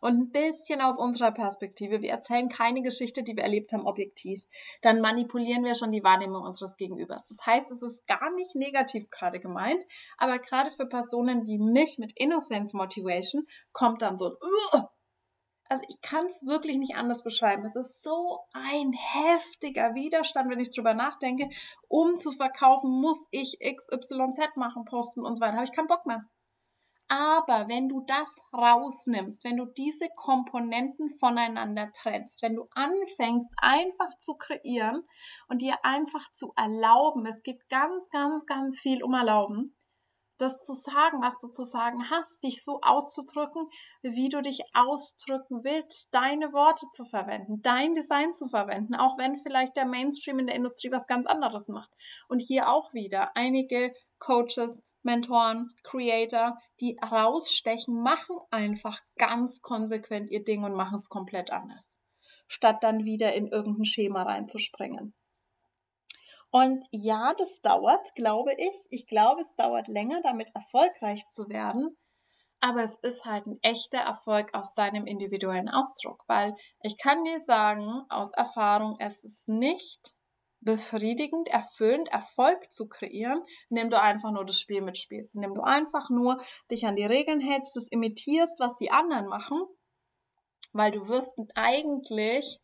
und 0.00 0.18
ein 0.18 0.30
bisschen 0.30 0.80
aus 0.80 0.98
unserer 0.98 1.32
Perspektive. 1.32 2.02
Wir 2.02 2.10
erzählen 2.10 2.48
keine 2.48 2.82
Geschichte, 2.82 3.22
die 3.22 3.36
wir 3.36 3.44
erlebt 3.44 3.72
haben, 3.72 3.86
objektiv. 3.86 4.42
Dann 4.82 5.00
manipulieren 5.00 5.64
wir 5.64 5.74
schon 5.74 5.92
die 5.92 6.04
Wahrnehmung 6.04 6.42
unseres 6.42 6.76
Gegenübers. 6.76 7.26
Das 7.26 7.46
heißt, 7.46 7.70
es 7.70 7.82
ist 7.82 8.06
gar 8.06 8.30
nicht 8.32 8.54
negativ 8.54 9.10
gerade 9.10 9.40
gemeint, 9.40 9.84
aber 10.18 10.38
gerade 10.38 10.70
für 10.70 10.86
Personen 10.86 11.46
wie 11.46 11.58
mich 11.58 11.98
mit 11.98 12.12
Innocence 12.16 12.72
Motivation 12.72 13.46
kommt 13.72 14.02
dann 14.02 14.18
so 14.18 14.26
ein 14.26 14.86
also 15.70 15.84
ich 15.88 16.00
kann 16.00 16.26
es 16.26 16.44
wirklich 16.44 16.78
nicht 16.78 16.96
anders 16.96 17.22
beschreiben. 17.22 17.64
Es 17.64 17.76
ist 17.76 18.02
so 18.02 18.40
ein 18.52 18.92
heftiger 18.92 19.94
Widerstand, 19.94 20.50
wenn 20.50 20.58
ich 20.58 20.74
drüber 20.74 20.94
nachdenke. 20.94 21.48
Um 21.86 22.18
zu 22.18 22.32
verkaufen, 22.32 22.90
muss 22.90 23.28
ich 23.30 23.60
XYZ 23.60 24.56
machen, 24.56 24.84
posten 24.84 25.24
und 25.24 25.36
so 25.36 25.40
weiter. 25.40 25.54
Habe 25.54 25.64
ich 25.64 25.72
keinen 25.72 25.86
Bock 25.86 26.06
mehr. 26.06 26.24
Aber 27.12 27.68
wenn 27.68 27.88
du 27.88 28.02
das 28.06 28.40
rausnimmst, 28.52 29.42
wenn 29.42 29.56
du 29.56 29.64
diese 29.64 30.08
Komponenten 30.14 31.10
voneinander 31.10 31.90
trennst, 31.90 32.40
wenn 32.40 32.54
du 32.54 32.68
anfängst 32.70 33.48
einfach 33.56 34.16
zu 34.20 34.34
kreieren 34.34 35.02
und 35.48 35.60
dir 35.60 35.74
einfach 35.82 36.30
zu 36.30 36.52
erlauben, 36.54 37.26
es 37.26 37.42
geht 37.42 37.68
ganz, 37.68 38.08
ganz, 38.10 38.46
ganz 38.46 38.78
viel 38.78 39.02
um 39.02 39.12
Erlauben, 39.12 39.74
das 40.38 40.62
zu 40.62 40.72
sagen, 40.72 41.20
was 41.20 41.36
du 41.38 41.48
zu 41.48 41.64
sagen 41.64 42.08
hast, 42.10 42.44
dich 42.44 42.62
so 42.62 42.78
auszudrücken, 42.80 43.68
wie 44.02 44.28
du 44.28 44.40
dich 44.40 44.62
ausdrücken 44.72 45.64
willst, 45.64 46.14
deine 46.14 46.52
Worte 46.52 46.86
zu 46.92 47.04
verwenden, 47.04 47.60
dein 47.60 47.92
Design 47.92 48.32
zu 48.32 48.46
verwenden, 48.46 48.94
auch 48.94 49.18
wenn 49.18 49.36
vielleicht 49.36 49.76
der 49.76 49.86
Mainstream 49.86 50.38
in 50.38 50.46
der 50.46 50.54
Industrie 50.54 50.92
was 50.92 51.08
ganz 51.08 51.26
anderes 51.26 51.66
macht. 51.66 51.90
Und 52.28 52.38
hier 52.38 52.68
auch 52.68 52.94
wieder 52.94 53.36
einige 53.36 53.92
Coaches 54.20 54.80
Mentoren, 55.02 55.74
Creator, 55.82 56.58
die 56.80 56.96
rausstechen, 57.02 58.02
machen 58.02 58.36
einfach 58.50 59.00
ganz 59.16 59.62
konsequent 59.62 60.30
ihr 60.30 60.44
Ding 60.44 60.64
und 60.64 60.74
machen 60.74 60.96
es 60.98 61.08
komplett 61.08 61.50
anders, 61.50 62.00
statt 62.46 62.78
dann 62.82 63.04
wieder 63.04 63.32
in 63.34 63.48
irgendein 63.48 63.84
Schema 63.84 64.22
reinzuspringen. 64.22 65.14
Und 66.50 66.84
ja, 66.90 67.32
das 67.38 67.60
dauert, 67.60 68.14
glaube 68.16 68.52
ich. 68.56 68.74
Ich 68.90 69.06
glaube, 69.06 69.40
es 69.40 69.54
dauert 69.54 69.86
länger, 69.86 70.20
damit 70.22 70.50
erfolgreich 70.54 71.26
zu 71.28 71.48
werden. 71.48 71.96
Aber 72.60 72.82
es 72.82 72.98
ist 73.02 73.24
halt 73.24 73.46
ein 73.46 73.58
echter 73.62 74.00
Erfolg 74.00 74.52
aus 74.54 74.74
deinem 74.74 75.06
individuellen 75.06 75.70
Ausdruck, 75.70 76.24
weil 76.26 76.54
ich 76.82 76.98
kann 76.98 77.24
dir 77.24 77.40
sagen, 77.40 78.02
aus 78.10 78.32
Erfahrung, 78.34 78.96
es 78.98 79.24
ist 79.24 79.48
nicht 79.48 80.14
befriedigend, 80.60 81.48
erfüllend 81.48 82.08
Erfolg 82.08 82.70
zu 82.70 82.86
kreieren, 82.86 83.42
indem 83.70 83.90
du 83.90 84.00
einfach 84.00 84.30
nur 84.30 84.44
das 84.44 84.58
Spiel 84.58 84.82
mitspielst, 84.82 85.36
indem 85.36 85.54
du 85.54 85.62
einfach 85.62 86.10
nur 86.10 86.42
dich 86.70 86.86
an 86.86 86.96
die 86.96 87.04
Regeln 87.04 87.40
hältst, 87.40 87.76
das 87.76 87.88
imitierst, 87.90 88.60
was 88.60 88.76
die 88.76 88.90
anderen 88.90 89.26
machen, 89.26 89.62
weil 90.72 90.90
du 90.90 91.08
wirst 91.08 91.38
eigentlich 91.54 92.60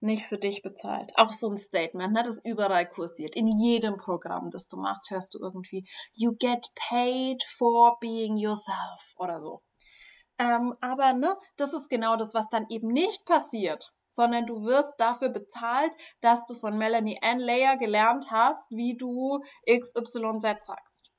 nicht 0.00 0.26
für 0.26 0.38
dich 0.38 0.62
bezahlt. 0.62 1.12
Auch 1.16 1.32
so 1.32 1.50
ein 1.50 1.58
Statement, 1.58 2.12
ne, 2.12 2.22
das 2.22 2.40
überall 2.44 2.86
kursiert. 2.86 3.34
In 3.34 3.48
jedem 3.48 3.96
Programm, 3.96 4.50
das 4.50 4.68
du 4.68 4.76
machst, 4.76 5.10
hörst 5.10 5.34
du 5.34 5.38
irgendwie, 5.38 5.86
you 6.12 6.34
get 6.38 6.66
paid 6.74 7.42
for 7.42 7.98
being 8.00 8.36
yourself 8.36 9.14
oder 9.16 9.40
so. 9.40 9.62
Ähm, 10.38 10.74
aber 10.80 11.14
ne, 11.14 11.36
das 11.56 11.72
ist 11.72 11.88
genau 11.88 12.16
das, 12.16 12.34
was 12.34 12.48
dann 12.48 12.66
eben 12.68 12.88
nicht 12.88 13.24
passiert 13.24 13.92
sondern 14.14 14.46
du 14.46 14.64
wirst 14.64 14.94
dafür 14.98 15.28
bezahlt, 15.28 15.92
dass 16.20 16.46
du 16.46 16.54
von 16.54 16.76
Melanie 16.78 17.18
Ann 17.22 17.38
Layer 17.38 17.76
gelernt 17.76 18.26
hast, 18.30 18.70
wie 18.70 18.96
du 18.96 19.40
XYZ 19.66 20.64
sagst. 20.64 21.10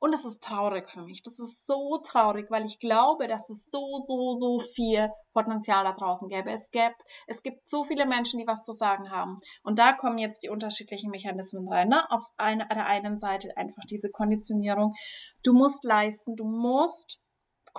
Und 0.00 0.14
es 0.14 0.24
ist 0.24 0.44
traurig 0.44 0.88
für 0.88 1.02
mich. 1.02 1.22
Das 1.24 1.40
ist 1.40 1.66
so 1.66 1.98
traurig, 1.98 2.50
weil 2.50 2.64
ich 2.64 2.78
glaube, 2.78 3.26
dass 3.26 3.50
es 3.50 3.66
so, 3.66 3.98
so, 3.98 4.34
so 4.34 4.60
viel 4.60 5.10
Potenzial 5.32 5.82
da 5.82 5.92
draußen 5.92 6.28
gäbe. 6.28 6.52
Es 6.52 6.70
gibt, 6.70 7.02
es 7.26 7.42
gibt 7.42 7.68
so 7.68 7.82
viele 7.82 8.06
Menschen, 8.06 8.38
die 8.38 8.46
was 8.46 8.64
zu 8.64 8.72
sagen 8.72 9.10
haben. 9.10 9.40
Und 9.64 9.80
da 9.80 9.92
kommen 9.92 10.18
jetzt 10.18 10.44
die 10.44 10.50
unterschiedlichen 10.50 11.10
Mechanismen 11.10 11.68
rein. 11.68 11.88
Ne? 11.88 12.08
Auf 12.10 12.24
einer, 12.36 12.66
der 12.66 12.86
einen 12.86 13.18
Seite 13.18 13.56
einfach 13.56 13.82
diese 13.90 14.10
Konditionierung. 14.10 14.94
Du 15.42 15.52
musst 15.52 15.82
leisten, 15.82 16.36
du 16.36 16.44
musst 16.44 17.18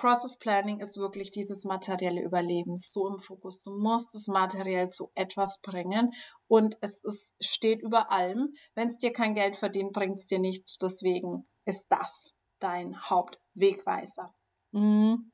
Cross 0.00 0.24
of 0.24 0.38
Planning 0.38 0.80
ist 0.80 0.96
wirklich 0.96 1.30
dieses 1.30 1.64
materielle 1.66 2.22
Überleben 2.22 2.78
so 2.78 3.06
im 3.06 3.18
Fokus. 3.18 3.62
Du 3.62 3.70
musst 3.70 4.14
es 4.14 4.28
materiell 4.28 4.88
zu 4.88 5.10
etwas 5.14 5.60
bringen 5.60 6.14
und 6.48 6.78
es 6.80 7.04
ist, 7.04 7.36
steht 7.38 7.82
über 7.82 8.10
allem. 8.10 8.54
Wenn 8.74 8.88
es 8.88 8.96
dir 8.96 9.12
kein 9.12 9.34
Geld 9.34 9.56
verdient, 9.56 9.92
bringt 9.92 10.16
es 10.16 10.24
dir 10.24 10.38
nichts. 10.38 10.78
Deswegen 10.78 11.46
ist 11.66 11.88
das 11.92 12.32
dein 12.60 12.98
Hauptwegweiser. 13.10 14.34
Mhm 14.70 15.32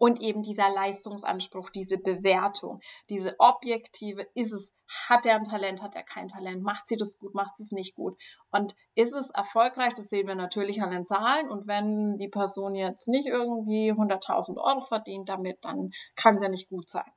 und 0.00 0.22
eben 0.22 0.40
dieser 0.40 0.70
Leistungsanspruch, 0.70 1.68
diese 1.68 1.98
Bewertung, 1.98 2.80
diese 3.10 3.34
objektive, 3.38 4.26
ist 4.32 4.52
es, 4.52 4.74
hat 4.88 5.26
er 5.26 5.36
ein 5.36 5.44
Talent, 5.44 5.82
hat 5.82 5.94
er 5.94 6.02
kein 6.02 6.26
Talent, 6.26 6.62
macht 6.62 6.86
sie 6.86 6.96
das 6.96 7.18
gut, 7.18 7.34
macht 7.34 7.54
sie 7.54 7.64
es 7.64 7.70
nicht 7.70 7.94
gut 7.94 8.18
und 8.50 8.74
ist 8.94 9.14
es 9.14 9.30
erfolgreich, 9.30 9.92
das 9.92 10.08
sehen 10.08 10.26
wir 10.26 10.36
natürlich 10.36 10.82
an 10.82 10.90
den 10.90 11.04
Zahlen 11.04 11.50
und 11.50 11.68
wenn 11.68 12.16
die 12.16 12.28
Person 12.28 12.74
jetzt 12.74 13.08
nicht 13.08 13.26
irgendwie 13.26 13.92
100.000 13.92 14.56
Euro 14.56 14.80
verdient 14.80 15.28
damit, 15.28 15.58
dann 15.66 15.90
kann 16.16 16.36
es 16.36 16.42
ja 16.42 16.48
nicht 16.48 16.70
gut 16.70 16.88
sein. 16.88 17.12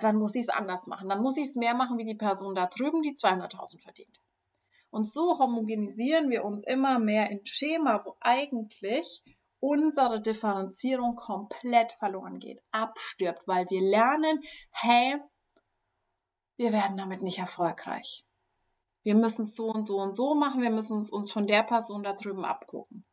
Dann 0.00 0.16
muss 0.16 0.32
sie 0.32 0.40
es 0.40 0.48
anders 0.48 0.88
machen, 0.88 1.08
dann 1.08 1.22
muss 1.22 1.36
sie 1.36 1.42
es 1.42 1.54
mehr 1.54 1.74
machen 1.74 1.98
wie 1.98 2.04
die 2.04 2.16
Person 2.16 2.56
da 2.56 2.66
drüben, 2.66 3.00
die 3.00 3.14
200.000 3.14 3.80
verdient. 3.80 4.20
Und 4.90 5.08
so 5.08 5.38
homogenisieren 5.38 6.30
wir 6.30 6.44
uns 6.44 6.64
immer 6.64 6.98
mehr 6.98 7.30
in 7.30 7.44
Schema, 7.44 8.04
wo 8.04 8.16
eigentlich 8.18 9.22
unsere 9.60 10.20
Differenzierung 10.20 11.16
komplett 11.16 11.92
verloren 11.92 12.38
geht, 12.38 12.60
abstirbt, 12.70 13.46
weil 13.46 13.68
wir 13.70 13.80
lernen, 13.80 14.40
hey, 14.70 15.16
wir 16.56 16.72
werden 16.72 16.96
damit 16.96 17.22
nicht 17.22 17.38
erfolgreich. 17.38 18.24
Wir 19.04 19.14
müssen 19.14 19.42
es 19.42 19.54
so 19.54 19.68
und 19.68 19.86
so 19.86 19.96
und 19.98 20.16
so 20.16 20.34
machen, 20.34 20.60
wir 20.60 20.70
müssen 20.70 20.98
es 20.98 21.10
uns 21.10 21.32
von 21.32 21.46
der 21.46 21.62
Person 21.62 22.02
da 22.02 22.12
drüben 22.12 22.44
abgucken. 22.44 23.04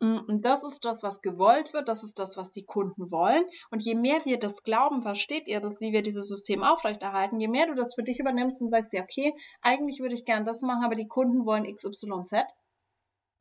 Mm, 0.00 0.18
und 0.28 0.44
das 0.44 0.64
ist 0.64 0.84
das, 0.84 1.02
was 1.02 1.22
gewollt 1.22 1.72
wird, 1.72 1.88
das 1.88 2.04
ist 2.04 2.18
das, 2.18 2.36
was 2.36 2.50
die 2.50 2.64
Kunden 2.64 3.10
wollen. 3.10 3.44
Und 3.70 3.82
je 3.82 3.94
mehr 3.94 4.24
wir 4.24 4.38
das 4.38 4.62
glauben, 4.62 5.02
versteht 5.02 5.48
ihr 5.48 5.60
das, 5.60 5.80
wie 5.80 5.92
wir 5.92 6.02
dieses 6.02 6.28
System 6.28 6.62
aufrechterhalten, 6.62 7.40
je 7.40 7.48
mehr 7.48 7.66
du 7.66 7.74
das 7.74 7.94
für 7.94 8.04
dich 8.04 8.20
übernimmst 8.20 8.60
und 8.62 8.70
sagst, 8.70 8.92
ja, 8.92 9.02
okay, 9.02 9.34
eigentlich 9.60 10.00
würde 10.00 10.14
ich 10.14 10.24
gern 10.24 10.44
das 10.44 10.62
machen, 10.62 10.84
aber 10.84 10.94
die 10.94 11.08
Kunden 11.08 11.44
wollen 11.44 11.64
XYZ. 11.64 12.44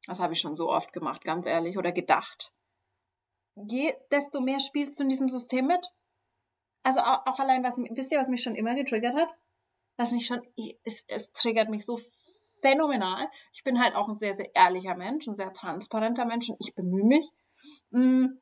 Das 0.07 0.19
habe 0.19 0.33
ich 0.33 0.39
schon 0.39 0.55
so 0.55 0.69
oft 0.69 0.93
gemacht, 0.93 1.23
ganz 1.23 1.45
ehrlich, 1.45 1.77
oder 1.77 1.91
gedacht. 1.91 2.53
Je, 3.55 3.93
desto 4.09 4.39
mehr 4.39 4.59
spielst 4.59 4.97
du 4.97 5.03
in 5.03 5.09
diesem 5.09 5.29
System 5.29 5.67
mit. 5.67 5.85
Also 6.83 7.01
auch, 7.01 7.25
auch 7.25 7.39
allein, 7.39 7.63
was, 7.63 7.77
wisst 7.77 8.11
ihr, 8.11 8.19
was 8.19 8.29
mich 8.29 8.41
schon 8.41 8.55
immer 8.55 8.73
getriggert 8.75 9.15
hat? 9.15 9.29
Was 9.97 10.11
mich 10.11 10.25
schon, 10.25 10.41
es, 10.83 11.03
es 11.07 11.31
triggert 11.33 11.69
mich 11.69 11.85
so 11.85 11.99
phänomenal. 12.61 13.29
Ich 13.51 13.63
bin 13.63 13.81
halt 13.81 13.95
auch 13.95 14.07
ein 14.07 14.15
sehr, 14.15 14.35
sehr 14.35 14.53
ehrlicher 14.55 14.95
Mensch, 14.95 15.27
ein 15.27 15.33
sehr 15.33 15.51
transparenter 15.53 16.25
Mensch 16.25 16.49
und 16.49 16.57
ich 16.59 16.73
bemühe 16.73 17.05
mich. 17.05 17.29
Mm. 17.89 18.37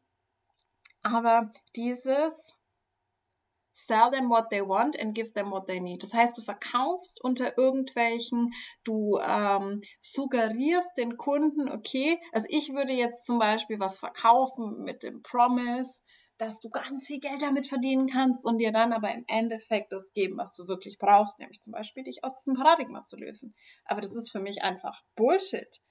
Aber 1.01 1.51
dieses 1.76 2.55
sell 3.76 4.09
them 4.09 4.30
what 4.30 4.49
they 4.49 4.61
want 4.61 4.97
and 4.97 5.13
give 5.13 5.34
them 5.34 5.51
what 5.51 5.67
they 5.67 5.82
need. 5.82 6.01
Das 6.01 6.13
heißt, 6.13 6.38
du 6.38 6.41
verkaufst 6.41 7.21
unter 7.21 7.57
irgendwelchen, 7.57 8.53
du 8.86 9.19
ähm, 9.19 9.82
suggerierst 9.99 10.97
den 10.97 11.17
Kunden, 11.17 11.69
okay, 11.69 12.17
also 12.32 12.47
ich 12.49 12.73
würde 12.73 12.93
jetzt 12.93 13.26
zum 13.26 13.38
Beispiel 13.38 13.80
was 13.80 13.99
verkaufen 13.99 14.84
mit 14.84 15.03
dem 15.03 15.21
Promise, 15.21 16.03
dass 16.38 16.59
du 16.59 16.69
ganz 16.69 17.07
viel 17.07 17.19
Geld 17.19 17.41
damit 17.41 17.67
verdienen 17.67 18.07
kannst 18.07 18.45
und 18.45 18.59
dir 18.59 18.71
dann 18.71 18.93
aber 18.93 19.13
im 19.13 19.26
Endeffekt 19.28 19.91
das 19.91 20.13
geben, 20.13 20.38
was 20.38 20.53
du 20.53 20.67
wirklich 20.67 20.97
brauchst, 20.97 21.39
nämlich 21.39 21.59
zum 21.59 21.73
Beispiel 21.73 22.03
dich 22.03 22.23
aus 22.23 22.41
diesem 22.41 22.55
Paradigma 22.55 23.01
zu 23.01 23.17
lösen. 23.17 23.55
Aber 23.84 23.99
das 23.99 24.15
ist 24.15 24.32
für 24.32 24.39
mich 24.39 24.63
einfach 24.63 25.01
Bullshit. 25.15 25.82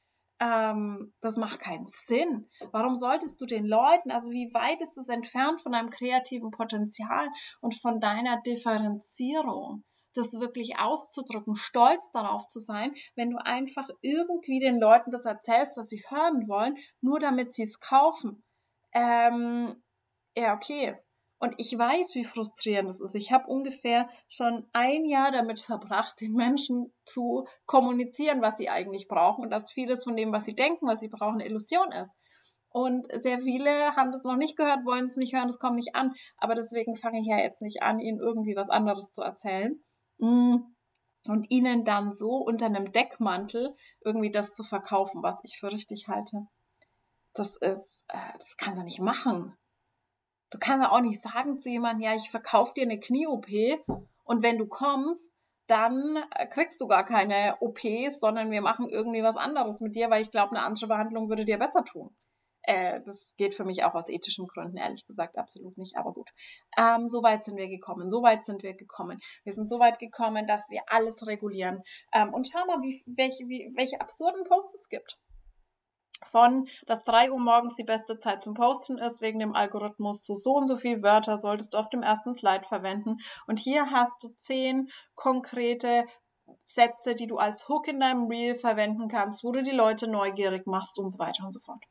Ähm, 0.40 1.14
das 1.20 1.36
macht 1.36 1.60
keinen 1.60 1.86
Sinn. 1.86 2.48
Warum 2.72 2.96
solltest 2.96 3.40
du 3.40 3.46
den 3.46 3.66
Leuten, 3.66 4.10
also 4.10 4.30
wie 4.30 4.52
weit 4.52 4.82
ist 4.82 4.98
es 4.98 5.08
entfernt 5.08 5.60
von 5.60 5.72
deinem 5.72 5.90
kreativen 5.90 6.50
Potenzial 6.50 7.28
und 7.60 7.74
von 7.80 8.00
deiner 8.00 8.40
Differenzierung? 8.42 9.84
das 10.16 10.38
wirklich 10.38 10.78
auszudrücken, 10.78 11.54
stolz 11.56 12.10
darauf 12.12 12.46
zu 12.46 12.60
sein, 12.60 12.94
wenn 13.16 13.30
du 13.30 13.44
einfach 13.44 13.88
irgendwie 14.00 14.60
den 14.60 14.80
Leuten 14.80 15.10
das 15.10 15.24
erzählst, 15.24 15.76
was 15.76 15.88
sie 15.88 16.04
hören 16.08 16.48
wollen, 16.48 16.76
nur 17.00 17.18
damit 17.18 17.52
sie 17.52 17.62
es 17.62 17.80
kaufen. 17.80 18.44
Ähm, 18.92 19.82
ja, 20.36 20.54
okay. 20.54 20.96
Und 21.44 21.56
ich 21.58 21.76
weiß, 21.76 22.14
wie 22.14 22.24
frustrierend 22.24 22.88
es 22.88 23.02
ist. 23.02 23.14
Ich 23.14 23.30
habe 23.30 23.48
ungefähr 23.48 24.08
schon 24.28 24.66
ein 24.72 25.04
Jahr 25.04 25.30
damit 25.30 25.60
verbracht, 25.60 26.18
den 26.22 26.32
Menschen 26.32 26.90
zu 27.04 27.46
kommunizieren, 27.66 28.40
was 28.40 28.56
sie 28.56 28.70
eigentlich 28.70 29.08
brauchen 29.08 29.44
und 29.44 29.50
dass 29.50 29.70
vieles 29.70 30.04
von 30.04 30.16
dem, 30.16 30.32
was 30.32 30.46
sie 30.46 30.54
denken, 30.54 30.86
was 30.86 31.00
sie 31.00 31.10
brauchen, 31.10 31.40
Illusion 31.40 31.92
ist. 31.92 32.16
Und 32.70 33.12
sehr 33.12 33.40
viele 33.40 33.94
haben 33.94 34.10
das 34.10 34.24
noch 34.24 34.36
nicht 34.36 34.56
gehört, 34.56 34.86
wollen 34.86 35.04
es 35.04 35.18
nicht 35.18 35.34
hören, 35.34 35.50
es 35.50 35.58
kommt 35.58 35.76
nicht 35.76 35.94
an. 35.94 36.14
Aber 36.38 36.54
deswegen 36.54 36.96
fange 36.96 37.20
ich 37.20 37.26
ja 37.26 37.36
jetzt 37.36 37.60
nicht 37.60 37.82
an, 37.82 37.98
ihnen 37.98 38.20
irgendwie 38.20 38.56
was 38.56 38.70
anderes 38.70 39.10
zu 39.10 39.20
erzählen. 39.20 39.84
Mm. 40.16 40.60
Und 41.26 41.50
ihnen 41.50 41.84
dann 41.84 42.10
so 42.10 42.36
unter 42.36 42.66
einem 42.66 42.90
Deckmantel 42.90 43.76
irgendwie 44.02 44.30
das 44.30 44.54
zu 44.54 44.64
verkaufen, 44.64 45.22
was 45.22 45.40
ich 45.44 45.58
für 45.58 45.70
richtig 45.70 46.08
halte. 46.08 46.46
Das 47.34 47.56
ist, 47.56 48.06
äh, 48.08 48.32
das 48.38 48.56
kannst 48.56 48.80
du 48.80 48.84
nicht 48.84 49.00
machen. 49.00 49.58
Du 50.54 50.60
kannst 50.60 50.88
auch 50.88 51.00
nicht 51.00 51.20
sagen 51.20 51.58
zu 51.58 51.68
jemandem, 51.68 52.02
ja, 52.02 52.14
ich 52.14 52.30
verkaufe 52.30 52.74
dir 52.74 52.84
eine 52.84 53.00
Knie-OP 53.00 53.48
und 54.22 54.44
wenn 54.44 54.56
du 54.56 54.68
kommst, 54.68 55.34
dann 55.66 56.16
äh, 56.36 56.46
kriegst 56.46 56.80
du 56.80 56.86
gar 56.86 57.04
keine 57.04 57.56
OPs, 57.58 58.20
sondern 58.20 58.52
wir 58.52 58.62
machen 58.62 58.88
irgendwie 58.88 59.24
was 59.24 59.36
anderes 59.36 59.80
mit 59.80 59.96
dir, 59.96 60.10
weil 60.10 60.22
ich 60.22 60.30
glaube, 60.30 60.52
eine 60.52 60.64
andere 60.64 60.86
Behandlung 60.86 61.28
würde 61.28 61.44
dir 61.44 61.58
besser 61.58 61.82
tun. 61.82 62.14
Äh, 62.62 63.00
das 63.04 63.34
geht 63.36 63.56
für 63.56 63.64
mich 63.64 63.82
auch 63.82 63.94
aus 63.94 64.08
ethischen 64.08 64.46
Gründen, 64.46 64.76
ehrlich 64.76 65.04
gesagt, 65.08 65.36
absolut 65.38 65.76
nicht. 65.76 65.96
Aber 65.96 66.12
gut. 66.12 66.30
Ähm, 66.78 67.08
so 67.08 67.24
weit 67.24 67.42
sind 67.42 67.56
wir 67.56 67.66
gekommen. 67.66 68.08
So 68.08 68.22
weit 68.22 68.44
sind 68.44 68.62
wir 68.62 68.74
gekommen. 68.74 69.18
Wir 69.42 69.54
sind 69.54 69.68
so 69.68 69.80
weit 69.80 69.98
gekommen, 69.98 70.46
dass 70.46 70.70
wir 70.70 70.82
alles 70.86 71.26
regulieren. 71.26 71.82
Ähm, 72.12 72.32
und 72.32 72.46
schau 72.46 72.64
mal, 72.66 72.80
wie, 72.80 73.02
welche, 73.06 73.48
wie, 73.48 73.72
welche 73.74 74.00
absurden 74.00 74.44
Posts 74.44 74.82
es 74.82 74.88
gibt 74.88 75.18
von, 76.26 76.66
dass 76.86 77.04
drei 77.04 77.30
Uhr 77.30 77.40
morgens 77.40 77.74
die 77.74 77.84
beste 77.84 78.18
Zeit 78.18 78.42
zum 78.42 78.54
Posten 78.54 78.98
ist, 78.98 79.20
wegen 79.20 79.38
dem 79.38 79.54
Algorithmus 79.54 80.22
zu 80.22 80.34
so 80.34 80.52
und 80.52 80.66
so 80.66 80.76
viel 80.76 81.02
Wörter 81.02 81.36
solltest 81.36 81.74
du 81.74 81.78
auf 81.78 81.88
dem 81.88 82.02
ersten 82.02 82.34
Slide 82.34 82.64
verwenden. 82.66 83.16
Und 83.46 83.58
hier 83.58 83.90
hast 83.90 84.22
du 84.22 84.28
zehn 84.34 84.88
konkrete 85.14 86.04
Sätze, 86.62 87.14
die 87.14 87.26
du 87.26 87.36
als 87.36 87.68
Hook 87.68 87.88
in 87.88 88.00
deinem 88.00 88.26
Reel 88.26 88.54
verwenden 88.54 89.08
kannst, 89.08 89.44
wo 89.44 89.52
du 89.52 89.62
die 89.62 89.70
Leute 89.70 90.08
neugierig 90.08 90.66
machst 90.66 90.98
und 90.98 91.10
so 91.10 91.18
weiter 91.18 91.44
und 91.44 91.52
so 91.52 91.60
fort. 91.60 91.82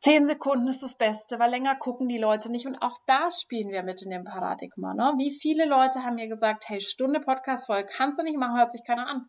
Zehn 0.00 0.26
Sekunden 0.26 0.66
ist 0.66 0.82
das 0.82 0.96
Beste, 0.96 1.38
weil 1.38 1.50
länger 1.50 1.76
gucken 1.76 2.08
die 2.08 2.18
Leute 2.18 2.50
nicht. 2.50 2.66
Und 2.66 2.76
auch 2.82 2.98
da 3.06 3.28
spielen 3.30 3.70
wir 3.70 3.84
mit 3.84 4.02
in 4.02 4.10
dem 4.10 4.24
Paradigma. 4.24 4.94
Ne? 4.94 5.14
Wie 5.16 5.30
viele 5.30 5.64
Leute 5.64 6.02
haben 6.02 6.16
mir 6.16 6.26
gesagt, 6.26 6.64
hey, 6.66 6.80
Stunde 6.80 7.20
Podcast 7.20 7.66
voll, 7.66 7.84
kannst 7.84 8.18
du 8.18 8.24
nicht 8.24 8.36
machen, 8.36 8.58
hört 8.58 8.72
sich 8.72 8.82
keiner 8.84 9.06
an. 9.06 9.28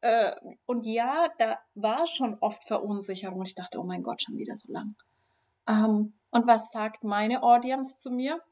Äh, 0.00 0.34
und 0.66 0.84
ja, 0.84 1.28
da 1.38 1.58
war 1.74 2.06
schon 2.06 2.38
oft 2.40 2.64
Verunsicherung. 2.64 3.42
Ich 3.42 3.54
dachte, 3.54 3.78
oh 3.78 3.84
mein 3.84 4.02
Gott, 4.02 4.22
schon 4.22 4.36
wieder 4.36 4.56
so 4.56 4.72
lang. 4.72 4.96
Ähm, 5.68 6.14
und 6.30 6.46
was 6.46 6.70
sagt 6.70 7.04
meine 7.04 7.42
Audience 7.42 8.00
zu 8.00 8.10
mir? 8.10 8.42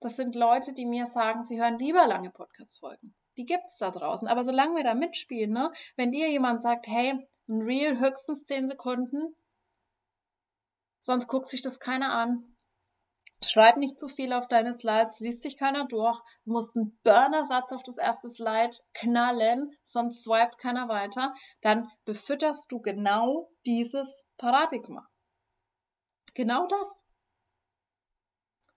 Das 0.00 0.16
sind 0.16 0.34
Leute, 0.34 0.74
die 0.74 0.86
mir 0.86 1.06
sagen, 1.06 1.40
sie 1.40 1.60
hören 1.60 1.78
lieber 1.78 2.06
lange 2.06 2.30
Podcast-Folgen. 2.30 3.14
Die 3.36 3.44
gibt's 3.44 3.78
da 3.78 3.90
draußen. 3.90 4.28
Aber 4.28 4.44
solange 4.44 4.76
wir 4.76 4.84
da 4.84 4.94
mitspielen, 4.94 5.50
ne, 5.50 5.72
wenn 5.96 6.10
dir 6.10 6.30
jemand 6.30 6.62
sagt, 6.62 6.86
hey, 6.86 7.26
ein 7.48 7.62
Reel 7.62 7.98
höchstens 7.98 8.44
10 8.44 8.68
Sekunden, 8.68 9.34
sonst 11.00 11.28
guckt 11.28 11.48
sich 11.48 11.62
das 11.62 11.80
keiner 11.80 12.12
an. 12.12 12.55
Schreib 13.44 13.76
nicht 13.76 13.98
zu 14.00 14.08
viel 14.08 14.32
auf 14.32 14.48
deine 14.48 14.72
Slides, 14.72 15.20
liest 15.20 15.42
sich 15.42 15.58
keiner 15.58 15.86
durch. 15.86 16.18
Du 16.44 16.52
musst 16.52 16.76
einen 16.76 16.98
Burner-Satz 17.04 17.72
auf 17.72 17.82
das 17.82 17.98
erste 17.98 18.28
Slide 18.28 18.76
knallen, 18.94 19.72
sonst 19.82 20.24
swiped 20.24 20.58
keiner 20.58 20.88
weiter. 20.88 21.34
Dann 21.60 21.88
befütterst 22.04 22.72
du 22.72 22.80
genau 22.80 23.50
dieses 23.66 24.24
Paradigma. 24.38 25.06
Genau 26.34 26.66
das. 26.66 27.02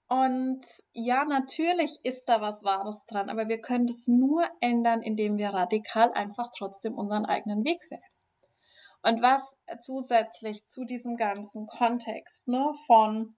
Und 0.10 0.66
ja, 0.91 1.24
natürlich 1.24 1.99
ist 2.03 2.26
da 2.28 2.41
was 2.41 2.64
Wahres 2.64 3.05
dran, 3.05 3.30
aber 3.30 3.47
wir 3.47 3.62
können 3.62 3.86
das 3.86 4.07
nur 4.07 4.43
ändern, 4.60 5.01
indem 5.01 5.38
wir 5.38 5.49
radikal 5.49 6.12
einfach 6.14 6.49
trotzdem 6.57 6.97
unseren 6.97 7.26
eigenen 7.26 7.64
Weg 7.64 7.80
wählen. 7.91 8.01
Und 9.03 9.22
was 9.22 9.57
zusätzlich 9.82 10.66
zu 10.66 10.84
diesem 10.84 11.16
ganzen 11.16 11.68
Kontext 11.68 12.47
ne, 12.47 12.74
von 12.88 13.38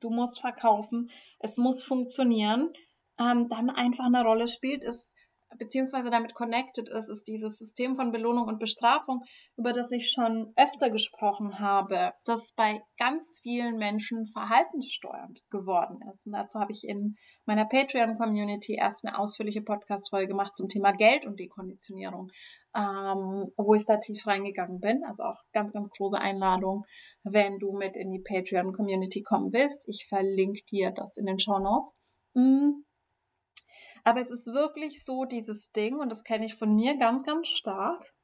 du 0.00 0.10
musst 0.10 0.40
verkaufen, 0.40 1.10
es 1.38 1.56
muss 1.56 1.82
funktionieren, 1.82 2.72
ähm, 3.20 3.48
dann 3.48 3.70
einfach 3.70 4.06
eine 4.06 4.22
Rolle 4.22 4.46
spielt, 4.46 4.84
ist 4.84 5.14
beziehungsweise 5.56 6.10
damit 6.10 6.34
connected 6.34 6.88
ist, 6.88 7.08
ist 7.08 7.26
dieses 7.26 7.58
System 7.58 7.94
von 7.94 8.12
Belohnung 8.12 8.46
und 8.46 8.58
Bestrafung, 8.58 9.24
über 9.56 9.72
das 9.72 9.90
ich 9.92 10.10
schon 10.10 10.52
öfter 10.56 10.90
gesprochen 10.90 11.58
habe, 11.58 12.12
das 12.24 12.52
bei 12.54 12.82
ganz 12.98 13.38
vielen 13.42 13.78
Menschen 13.78 14.26
verhaltenssteuernd 14.26 15.42
geworden 15.50 16.00
ist. 16.10 16.26
Und 16.26 16.34
dazu 16.34 16.60
habe 16.60 16.72
ich 16.72 16.84
in 16.86 17.16
meiner 17.46 17.64
Patreon-Community 17.64 18.74
erst 18.74 19.04
eine 19.04 19.18
ausführliche 19.18 19.62
Podcast-Folge 19.62 20.28
gemacht 20.28 20.54
zum 20.54 20.68
Thema 20.68 20.92
Geld 20.92 21.26
und 21.26 21.40
Dekonditionierung, 21.40 22.30
ähm, 22.76 23.50
wo 23.56 23.74
ich 23.74 23.86
da 23.86 23.96
tief 23.96 24.26
reingegangen 24.26 24.80
bin. 24.80 25.02
Also 25.04 25.24
auch 25.24 25.42
ganz, 25.52 25.72
ganz 25.72 25.88
große 25.90 26.18
Einladung, 26.18 26.84
wenn 27.24 27.58
du 27.58 27.72
mit 27.72 27.96
in 27.96 28.10
die 28.10 28.22
Patreon-Community 28.22 29.22
kommen 29.22 29.52
willst. 29.52 29.88
Ich 29.88 30.06
verlinke 30.08 30.62
dir 30.70 30.90
das 30.90 31.16
in 31.16 31.26
den 31.26 31.38
Show 31.38 31.58
Notes. 31.58 31.96
Mm. 32.34 32.84
Aber 34.04 34.20
es 34.20 34.30
ist 34.30 34.46
wirklich 34.46 35.04
so 35.04 35.24
dieses 35.24 35.70
Ding, 35.70 35.98
und 35.98 36.10
das 36.10 36.24
kenne 36.24 36.46
ich 36.46 36.54
von 36.54 36.74
mir 36.74 36.96
ganz, 36.96 37.24
ganz 37.24 37.48
stark. 37.48 38.14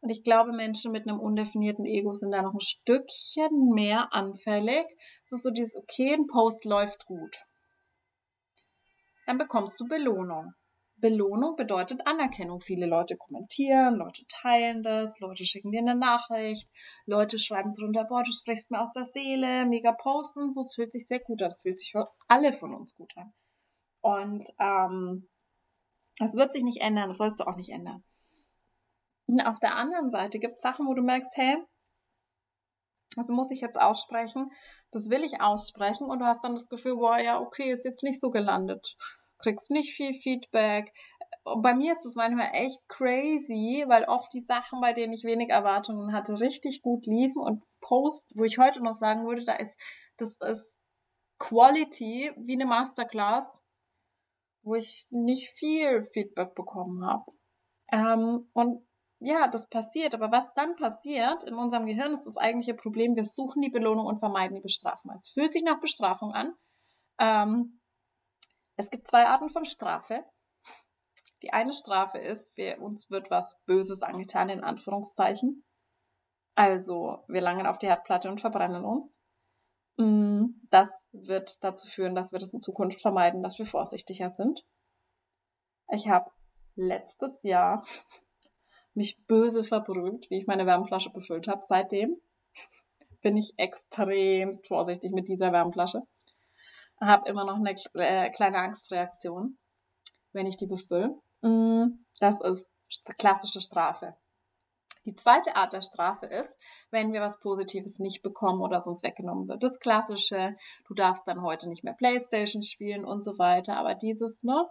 Und 0.00 0.10
ich 0.10 0.22
glaube, 0.22 0.52
Menschen 0.52 0.92
mit 0.92 1.08
einem 1.08 1.20
undefinierten 1.20 1.84
Ego 1.84 2.12
sind 2.12 2.30
da 2.30 2.42
noch 2.42 2.54
ein 2.54 2.60
Stückchen 2.60 3.70
mehr 3.74 4.12
anfällig. 4.12 4.86
Es 5.24 5.32
ist 5.32 5.42
so 5.42 5.50
dieses, 5.50 5.76
okay, 5.76 6.14
ein 6.14 6.26
Post 6.26 6.64
läuft 6.64 7.06
gut. 7.06 7.34
Dann 9.26 9.38
bekommst 9.38 9.80
du 9.80 9.86
Belohnung. 9.86 10.54
Belohnung 11.00 11.56
bedeutet 11.56 12.06
Anerkennung. 12.06 12.60
Viele 12.60 12.86
Leute 12.86 13.16
kommentieren, 13.16 13.94
Leute 13.94 14.22
teilen 14.28 14.82
das, 14.82 15.20
Leute 15.20 15.44
schicken 15.44 15.70
dir 15.70 15.80
eine 15.80 15.94
Nachricht, 15.94 16.68
Leute 17.06 17.38
schreiben 17.38 17.72
drunter, 17.72 18.04
boah, 18.04 18.22
du 18.22 18.32
sprichst 18.32 18.70
mir 18.70 18.80
aus 18.80 18.92
der 18.92 19.04
Seele, 19.04 19.66
mega 19.66 19.92
posten, 19.92 20.50
so, 20.50 20.60
es 20.60 20.74
fühlt 20.74 20.92
sich 20.92 21.06
sehr 21.06 21.20
gut 21.20 21.42
an. 21.42 21.48
Es 21.48 21.62
fühlt 21.62 21.78
sich 21.78 21.92
für 21.92 22.08
alle 22.26 22.52
von 22.52 22.74
uns 22.74 22.94
gut 22.94 23.12
an. 23.16 23.32
Und 24.00 24.48
ähm, 24.58 25.28
das 26.18 26.34
wird 26.34 26.52
sich 26.52 26.64
nicht 26.64 26.80
ändern, 26.80 27.08
das 27.08 27.18
sollst 27.18 27.40
du 27.40 27.44
auch 27.44 27.56
nicht 27.56 27.70
ändern. 27.70 28.02
Und 29.26 29.40
auf 29.42 29.58
der 29.60 29.76
anderen 29.76 30.10
Seite 30.10 30.38
gibt 30.38 30.56
es 30.56 30.62
Sachen, 30.62 30.86
wo 30.86 30.94
du 30.94 31.02
merkst, 31.02 31.36
hey, 31.36 31.56
das 33.16 33.28
muss 33.28 33.50
ich 33.50 33.60
jetzt 33.60 33.80
aussprechen, 33.80 34.50
das 34.90 35.10
will 35.10 35.22
ich 35.22 35.40
aussprechen 35.40 36.08
und 36.08 36.20
du 36.20 36.24
hast 36.24 36.42
dann 36.44 36.54
das 36.54 36.68
Gefühl, 36.68 36.96
boah, 36.96 37.18
ja, 37.18 37.38
okay, 37.38 37.70
ist 37.70 37.84
jetzt 37.84 38.02
nicht 38.02 38.20
so 38.20 38.30
gelandet. 38.30 38.96
Kriegst 39.38 39.70
nicht 39.70 39.94
viel 39.94 40.14
Feedback. 40.14 40.92
Bei 41.44 41.74
mir 41.74 41.92
ist 41.92 42.04
es 42.04 42.14
manchmal 42.14 42.50
echt 42.52 42.80
crazy, 42.88 43.84
weil 43.86 44.04
oft 44.04 44.32
die 44.32 44.42
Sachen, 44.42 44.80
bei 44.80 44.92
denen 44.92 45.12
ich 45.12 45.24
wenig 45.24 45.50
Erwartungen 45.50 46.12
hatte, 46.12 46.40
richtig 46.40 46.82
gut 46.82 47.06
liefen 47.06 47.42
und 47.42 47.62
Post, 47.80 48.26
wo 48.34 48.44
ich 48.44 48.58
heute 48.58 48.82
noch 48.82 48.94
sagen 48.94 49.26
würde, 49.26 49.44
da 49.44 49.54
ist, 49.54 49.78
das 50.16 50.36
ist 50.36 50.78
Quality 51.38 52.32
wie 52.36 52.54
eine 52.54 52.66
Masterclass, 52.66 53.62
wo 54.62 54.74
ich 54.74 55.06
nicht 55.10 55.50
viel 55.50 56.02
Feedback 56.02 56.54
bekommen 56.54 57.04
habe. 57.04 57.30
Ähm, 57.92 58.48
und 58.52 58.82
ja, 59.20 59.48
das 59.48 59.68
passiert. 59.68 60.14
Aber 60.14 60.30
was 60.30 60.54
dann 60.54 60.74
passiert 60.76 61.44
in 61.44 61.54
unserem 61.54 61.86
Gehirn 61.86 62.12
ist 62.12 62.26
das 62.26 62.36
eigentliche 62.36 62.74
Problem. 62.74 63.16
Wir 63.16 63.24
suchen 63.24 63.62
die 63.62 63.70
Belohnung 63.70 64.06
und 64.06 64.18
vermeiden 64.18 64.56
die 64.56 64.60
Bestrafung. 64.60 65.12
Es 65.12 65.28
fühlt 65.30 65.52
sich 65.52 65.62
nach 65.62 65.80
Bestrafung 65.80 66.32
an. 66.32 66.54
Ähm, 67.18 67.77
es 68.78 68.90
gibt 68.90 69.08
zwei 69.08 69.26
Arten 69.26 69.48
von 69.48 69.64
Strafe. 69.64 70.24
Die 71.42 71.52
eine 71.52 71.72
Strafe 71.72 72.18
ist, 72.18 72.56
wir, 72.56 72.80
uns 72.80 73.10
wird 73.10 73.30
was 73.30 73.60
Böses 73.66 74.02
angetan, 74.02 74.48
in 74.48 74.62
Anführungszeichen. 74.62 75.64
Also, 76.54 77.24
wir 77.28 77.40
langen 77.40 77.66
auf 77.66 77.78
die 77.78 77.88
Herdplatte 77.88 78.30
und 78.30 78.40
verbrennen 78.40 78.84
uns. 78.84 79.20
Mm, 79.96 80.46
das 80.70 81.08
wird 81.12 81.58
dazu 81.60 81.88
führen, 81.88 82.14
dass 82.14 82.32
wir 82.32 82.38
das 82.38 82.52
in 82.52 82.60
Zukunft 82.60 83.00
vermeiden, 83.00 83.42
dass 83.42 83.58
wir 83.58 83.66
vorsichtiger 83.66 84.30
sind. 84.30 84.64
Ich 85.92 86.08
habe 86.08 86.30
letztes 86.76 87.42
Jahr 87.42 87.84
mich 88.94 89.24
böse 89.26 89.64
verbrüht, 89.64 90.30
wie 90.30 90.38
ich 90.38 90.46
meine 90.46 90.66
Wärmflasche 90.66 91.10
befüllt 91.10 91.48
habe. 91.48 91.62
Seitdem 91.62 92.16
bin 93.22 93.36
ich 93.36 93.54
extremst 93.56 94.68
vorsichtig 94.68 95.10
mit 95.12 95.26
dieser 95.26 95.52
Wärmflasche. 95.52 96.02
Habe 97.00 97.28
immer 97.28 97.44
noch 97.44 97.56
eine 97.56 97.74
äh, 97.94 98.30
kleine 98.30 98.58
Angstreaktion, 98.58 99.58
wenn 100.32 100.46
ich 100.46 100.56
die 100.56 100.66
befülle. 100.66 101.18
Mm, 101.42 102.04
das 102.18 102.40
ist 102.40 102.70
klassische 103.18 103.60
Strafe. 103.60 104.16
Die 105.04 105.14
zweite 105.14 105.56
Art 105.56 105.72
der 105.72 105.80
Strafe 105.80 106.26
ist, 106.26 106.58
wenn 106.90 107.12
wir 107.12 107.22
was 107.22 107.40
Positives 107.40 107.98
nicht 107.98 108.22
bekommen 108.22 108.60
oder 108.60 108.76
uns 108.86 109.02
weggenommen 109.02 109.48
wird. 109.48 109.62
Das 109.62 109.78
klassische, 109.78 110.54
du 110.86 110.94
darfst 110.94 111.26
dann 111.26 111.40
heute 111.40 111.68
nicht 111.68 111.82
mehr 111.82 111.94
Playstation 111.94 112.62
spielen 112.62 113.06
und 113.06 113.22
so 113.22 113.38
weiter. 113.38 113.78
Aber 113.78 113.94
dieses, 113.94 114.42
ne, 114.42 114.68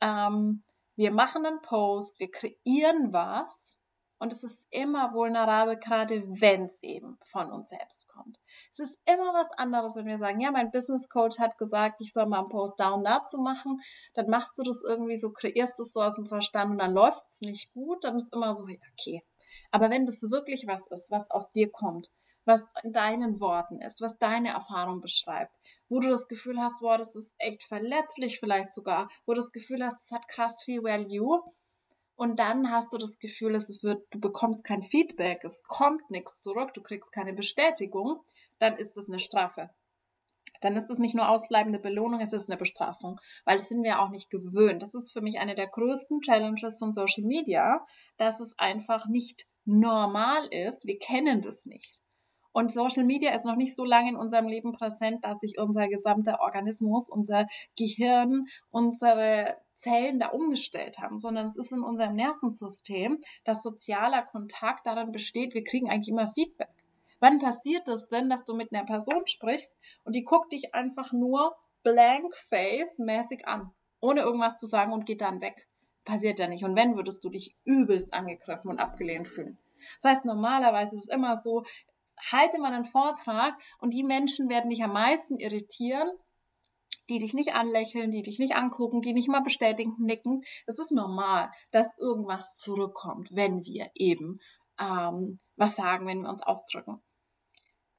ähm, 0.00 0.62
wir 0.96 1.10
machen 1.10 1.46
einen 1.46 1.62
Post, 1.62 2.20
wir 2.20 2.30
kreieren 2.30 3.12
was 3.12 3.77
und 4.18 4.32
es 4.32 4.42
ist 4.42 4.66
immer 4.70 5.12
vulnerabel, 5.12 5.76
gerade 5.76 6.24
wenn 6.26 6.64
es 6.64 6.82
eben 6.82 7.18
von 7.24 7.52
uns 7.52 7.68
selbst 7.68 8.08
kommt. 8.08 8.38
Es 8.72 8.80
ist 8.80 9.00
immer 9.04 9.32
was 9.32 9.50
anderes, 9.56 9.94
wenn 9.94 10.06
wir 10.06 10.18
sagen, 10.18 10.40
ja, 10.40 10.50
mein 10.50 10.70
Business 10.70 11.08
Coach 11.08 11.38
hat 11.38 11.56
gesagt, 11.56 12.00
ich 12.00 12.12
soll 12.12 12.26
mal 12.26 12.40
einen 12.40 12.48
Post 12.48 12.80
down 12.80 13.04
dazu 13.04 13.38
machen. 13.38 13.80
Dann 14.14 14.28
machst 14.28 14.58
du 14.58 14.64
das 14.64 14.82
irgendwie 14.82 15.16
so, 15.16 15.30
kreierst 15.30 15.78
es 15.78 15.92
so 15.92 16.02
aus 16.02 16.16
dem 16.16 16.26
Verstand 16.26 16.72
und 16.72 16.78
dann 16.78 16.94
läuft 16.94 17.26
es 17.26 17.40
nicht 17.42 17.72
gut. 17.72 18.02
Dann 18.02 18.16
ist 18.16 18.32
immer 18.32 18.54
so, 18.54 18.64
okay. 18.64 19.22
Aber 19.70 19.90
wenn 19.90 20.04
das 20.04 20.22
wirklich 20.22 20.66
was 20.66 20.86
ist, 20.88 21.10
was 21.10 21.30
aus 21.30 21.52
dir 21.52 21.70
kommt, 21.70 22.10
was 22.44 22.70
in 22.82 22.92
deinen 22.92 23.40
Worten 23.40 23.80
ist, 23.80 24.00
was 24.00 24.18
deine 24.18 24.48
Erfahrung 24.48 25.00
beschreibt, 25.00 25.54
wo 25.88 26.00
du 26.00 26.08
das 26.08 26.26
Gefühl 26.28 26.58
hast, 26.58 26.80
boah, 26.80 26.98
das 26.98 27.14
ist 27.14 27.34
echt 27.38 27.62
verletzlich 27.62 28.40
vielleicht 28.40 28.72
sogar, 28.72 29.08
wo 29.26 29.34
du 29.34 29.40
das 29.40 29.52
Gefühl 29.52 29.84
hast, 29.84 30.06
es 30.06 30.10
hat 30.10 30.26
krass 30.26 30.62
viel 30.64 30.82
Value. 30.82 31.40
Und 32.18 32.40
dann 32.40 32.72
hast 32.72 32.92
du 32.92 32.98
das 32.98 33.20
Gefühl, 33.20 33.54
es 33.54 33.84
wird, 33.84 34.02
du 34.10 34.18
bekommst 34.18 34.64
kein 34.64 34.82
Feedback, 34.82 35.44
es 35.44 35.62
kommt 35.62 36.10
nichts 36.10 36.42
zurück, 36.42 36.74
du 36.74 36.82
kriegst 36.82 37.12
keine 37.12 37.32
Bestätigung, 37.32 38.18
dann 38.58 38.74
ist 38.76 38.98
es 38.98 39.08
eine 39.08 39.20
Strafe. 39.20 39.70
Dann 40.60 40.74
ist 40.74 40.90
es 40.90 40.98
nicht 40.98 41.14
nur 41.14 41.28
ausbleibende 41.28 41.78
Belohnung, 41.78 42.20
es 42.20 42.32
ist 42.32 42.50
eine 42.50 42.56
Bestrafung, 42.56 43.20
weil 43.44 43.58
das 43.58 43.68
sind 43.68 43.84
wir 43.84 44.00
auch 44.00 44.10
nicht 44.10 44.30
gewöhnt. 44.30 44.82
Das 44.82 44.94
ist 44.94 45.12
für 45.12 45.20
mich 45.20 45.38
eine 45.38 45.54
der 45.54 45.68
größten 45.68 46.20
Challenges 46.20 46.78
von 46.78 46.92
Social 46.92 47.22
Media, 47.22 47.86
dass 48.16 48.40
es 48.40 48.58
einfach 48.58 49.06
nicht 49.06 49.46
normal 49.64 50.44
ist. 50.48 50.86
Wir 50.86 50.98
kennen 50.98 51.40
das 51.40 51.66
nicht. 51.66 51.97
Und 52.58 52.72
Social 52.72 53.04
Media 53.04 53.32
ist 53.36 53.46
noch 53.46 53.54
nicht 53.54 53.76
so 53.76 53.84
lange 53.84 54.10
in 54.10 54.16
unserem 54.16 54.48
Leben 54.48 54.72
präsent, 54.72 55.24
dass 55.24 55.38
sich 55.38 55.60
unser 55.60 55.86
gesamter 55.86 56.40
Organismus, 56.40 57.08
unser 57.08 57.46
Gehirn, 57.76 58.48
unsere 58.72 59.58
Zellen 59.74 60.18
da 60.18 60.30
umgestellt 60.30 60.98
haben, 60.98 61.20
sondern 61.20 61.46
es 61.46 61.56
ist 61.56 61.70
in 61.70 61.84
unserem 61.84 62.16
Nervensystem, 62.16 63.20
dass 63.44 63.62
sozialer 63.62 64.22
Kontakt 64.22 64.88
daran 64.88 65.12
besteht, 65.12 65.54
wir 65.54 65.62
kriegen 65.62 65.88
eigentlich 65.88 66.08
immer 66.08 66.32
Feedback. 66.32 66.74
Wann 67.20 67.38
passiert 67.38 67.86
es 67.86 68.08
denn, 68.08 68.28
dass 68.28 68.44
du 68.44 68.56
mit 68.56 68.72
einer 68.72 68.84
Person 68.84 69.24
sprichst 69.24 69.76
und 70.02 70.16
die 70.16 70.24
guckt 70.24 70.50
dich 70.50 70.74
einfach 70.74 71.12
nur 71.12 71.54
blank 71.84 72.34
face 72.34 72.98
mäßig 72.98 73.46
an, 73.46 73.70
ohne 74.00 74.22
irgendwas 74.22 74.58
zu 74.58 74.66
sagen 74.66 74.92
und 74.92 75.06
geht 75.06 75.20
dann 75.20 75.40
weg? 75.40 75.68
Passiert 76.04 76.40
ja 76.40 76.48
nicht. 76.48 76.64
Und 76.64 76.74
wenn, 76.74 76.96
würdest 76.96 77.22
du 77.22 77.30
dich 77.30 77.54
übelst 77.64 78.12
angegriffen 78.14 78.68
und 78.68 78.80
abgelehnt 78.80 79.28
fühlen. 79.28 79.58
Das 80.02 80.10
heißt, 80.10 80.24
normalerweise 80.24 80.96
ist 80.96 81.04
es 81.04 81.14
immer 81.14 81.36
so, 81.36 81.64
halte 82.30 82.60
mal 82.60 82.72
einen 82.72 82.84
Vortrag 82.84 83.54
und 83.80 83.92
die 83.94 84.04
Menschen 84.04 84.48
werden 84.48 84.70
dich 84.70 84.82
am 84.82 84.92
meisten 84.92 85.38
irritieren, 85.38 86.10
die 87.08 87.18
dich 87.18 87.32
nicht 87.32 87.54
anlächeln, 87.54 88.10
die 88.10 88.22
dich 88.22 88.38
nicht 88.38 88.56
angucken, 88.56 89.00
die 89.00 89.12
nicht 89.12 89.28
mal 89.28 89.40
bestätigend 89.40 89.98
nicken. 89.98 90.42
Es 90.66 90.78
ist 90.78 90.92
normal, 90.92 91.50
dass 91.70 91.96
irgendwas 91.98 92.54
zurückkommt, 92.54 93.28
wenn 93.32 93.64
wir 93.64 93.90
eben 93.94 94.40
ähm, 94.78 95.38
was 95.56 95.76
sagen, 95.76 96.06
wenn 96.06 96.22
wir 96.22 96.28
uns 96.28 96.42
ausdrücken. 96.42 97.02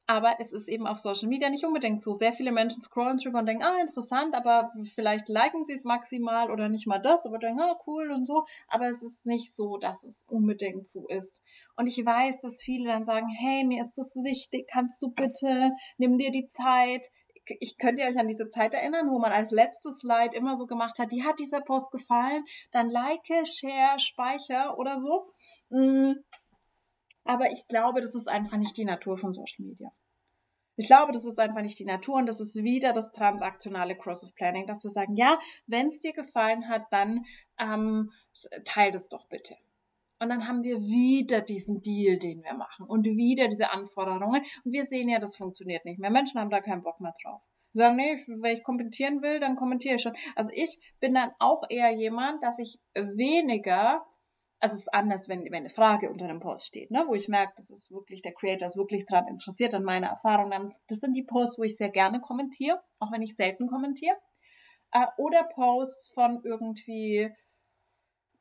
Aber 0.10 0.38
es 0.40 0.54
ist 0.54 0.68
eben 0.70 0.88
auf 0.88 0.98
Social 0.98 1.30
Media 1.30 1.52
nicht 1.52 1.64
unbedingt 1.64 2.02
so. 2.02 2.14
Sehr 2.14 2.34
viele 2.34 2.52
Menschen 2.52 2.82
scrollen 2.82 3.18
drüber 3.18 3.38
und 3.38 3.46
denken, 3.46 3.62
ah, 3.62 3.80
interessant, 3.80 4.34
aber 4.34 4.72
vielleicht 4.96 5.30
liken 5.30 5.64
sie 5.64 5.74
es 5.74 5.84
maximal 5.84 6.50
oder 6.50 6.68
nicht 6.68 6.88
mal 6.88 6.98
das, 6.98 7.28
aber 7.28 7.38
denken, 7.38 7.62
ah, 7.62 7.80
cool 7.86 8.12
und 8.12 8.26
so. 8.26 8.44
Aber 8.68 8.88
es 8.88 9.04
ist 9.04 9.28
nicht 9.28 9.56
so, 9.56 9.78
dass 9.78 10.04
es 10.04 10.26
unbedingt 10.28 10.88
so 10.88 11.06
ist. 11.10 11.44
Und 11.78 11.86
ich 11.86 12.04
weiß, 12.04 12.42
dass 12.42 12.64
viele 12.64 12.88
dann 12.88 13.04
sagen, 13.04 13.28
hey, 13.30 13.64
mir 13.64 13.84
ist 13.84 14.00
das 14.00 14.16
wichtig, 14.16 14.68
kannst 14.68 15.00
du 15.04 15.12
bitte, 15.12 15.74
nimm 16.00 16.18
dir 16.18 16.32
die 16.32 16.48
Zeit. 16.48 17.12
Ich 17.60 17.78
könnte 17.78 18.02
euch 18.02 18.18
an 18.18 18.28
diese 18.28 18.50
Zeit 18.50 18.74
erinnern, 18.74 19.12
wo 19.12 19.20
man 19.20 19.32
als 19.32 19.52
letztes 19.52 20.00
Slide 20.00 20.36
immer 20.36 20.58
so 20.58 20.66
gemacht 20.66 20.98
hat, 20.98 21.12
die 21.12 21.24
hat 21.24 21.38
dieser 21.38 21.62
Post 21.62 21.92
gefallen, 21.92 22.44
dann 22.72 22.90
like, 22.90 23.28
share, 23.46 24.00
speicher 24.00 24.76
oder 24.80 25.00
so. 25.00 25.32
Mm. 25.70 26.14
Aber 27.26 27.52
ich 27.52 27.68
glaube, 27.68 28.02
das 28.02 28.16
ist 28.16 28.28
einfach 28.28 28.58
nicht 28.58 28.76
die 28.76 28.86
Natur 28.86 29.16
von 29.16 29.34
Social 29.34 29.64
Media. 29.64 29.92
Ich 30.80 30.88
glaube, 30.88 31.12
das 31.12 31.26
ist 31.26 31.38
einfach 31.42 31.62
nicht 31.62 31.78
die 31.78 31.84
Natur 31.84 32.16
und 32.16 32.26
das 32.26 32.40
ist 32.40 32.56
wieder 32.64 32.94
das 32.94 33.12
transaktionale 33.12 33.98
Cross-of 33.98 34.34
Planning, 34.34 34.66
dass 34.66 34.82
wir 34.86 34.90
sagen, 34.90 35.18
ja, 35.18 35.38
wenn 35.68 35.88
es 35.88 36.00
dir 36.00 36.14
gefallen 36.14 36.70
hat, 36.70 36.84
dann 36.92 37.26
ähm, 37.60 38.14
teil 38.64 38.90
das 38.90 39.10
doch 39.10 39.28
bitte. 39.28 39.56
Und 40.22 40.30
dann 40.30 40.48
haben 40.48 40.64
wir 40.64 40.78
wieder 40.78 41.42
diesen 41.42 41.82
Deal, 41.82 42.18
den 42.18 42.44
wir 42.44 42.54
machen 42.54 42.86
und 42.86 43.04
wieder 43.04 43.50
diese 43.50 43.74
Anforderungen. 43.74 44.42
Und 44.64 44.72
wir 44.72 44.86
sehen 44.86 45.10
ja, 45.10 45.20
das 45.20 45.36
funktioniert 45.36 45.84
nicht 45.84 46.00
mehr. 46.00 46.12
Menschen 46.12 46.40
haben 46.40 46.50
da 46.50 46.62
keinen 46.62 46.82
Bock 46.82 47.02
mehr 47.02 47.14
drauf. 47.22 47.42
Sagen, 47.74 47.98
nee, 47.98 48.16
wenn 48.42 48.56
ich 48.56 48.64
kommentieren 48.64 49.22
will, 49.22 49.42
dann 49.42 49.58
kommentiere 49.58 49.96
ich 49.96 50.02
schon. 50.02 50.16
Also 50.38 50.54
ich 50.56 50.80
bin 51.02 51.14
dann 51.14 51.32
auch 51.40 51.64
eher 51.68 51.92
jemand, 51.92 52.42
dass 52.42 52.58
ich 52.58 52.80
weniger 52.96 54.06
also 54.60 54.76
es 54.76 54.82
ist 54.82 54.94
anders, 54.94 55.30
wenn, 55.30 55.44
wenn 55.46 55.54
eine 55.54 55.70
Frage 55.70 56.10
unter 56.10 56.26
einem 56.26 56.42
Post 56.42 56.68
steht, 56.68 56.92
ne, 56.92 57.06
wo 57.08 57.16
ich 57.16 57.30
merke, 57.30 57.54
das 57.56 57.70
ist 57.70 57.92
wirklich, 57.92 58.22
der 58.22 58.34
Creator 58.34 58.68
ist 58.68 58.78
wirklich 58.78 59.06
dran 59.06 59.28
interessiert 59.28 59.74
an 59.74 59.84
meiner 59.84 60.08
Erfahrung. 60.08 60.52
Dann, 60.52 60.74
das 60.88 61.00
sind 61.00 61.14
die 61.14 61.24
Posts, 61.24 61.60
wo 61.60 61.64
ich 61.64 61.78
sehr 61.78 61.90
gerne 61.90 62.20
kommentiere, 62.20 62.82
auch 63.00 63.12
wenn 63.12 63.22
ich 63.22 63.36
selten 63.36 63.68
kommentiere. 63.68 64.16
Äh, 64.92 65.06
oder 65.18 65.44
Posts 65.44 66.12
von 66.14 66.42
irgendwie 66.44 67.30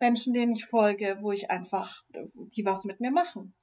Menschen, 0.00 0.34
denen 0.34 0.52
ich 0.52 0.64
folge, 0.64 1.18
wo 1.20 1.32
ich 1.32 1.50
einfach, 1.50 2.02
die 2.12 2.64
was 2.64 2.84
mit 2.84 3.00
mir 3.00 3.10
machen. 3.10 3.54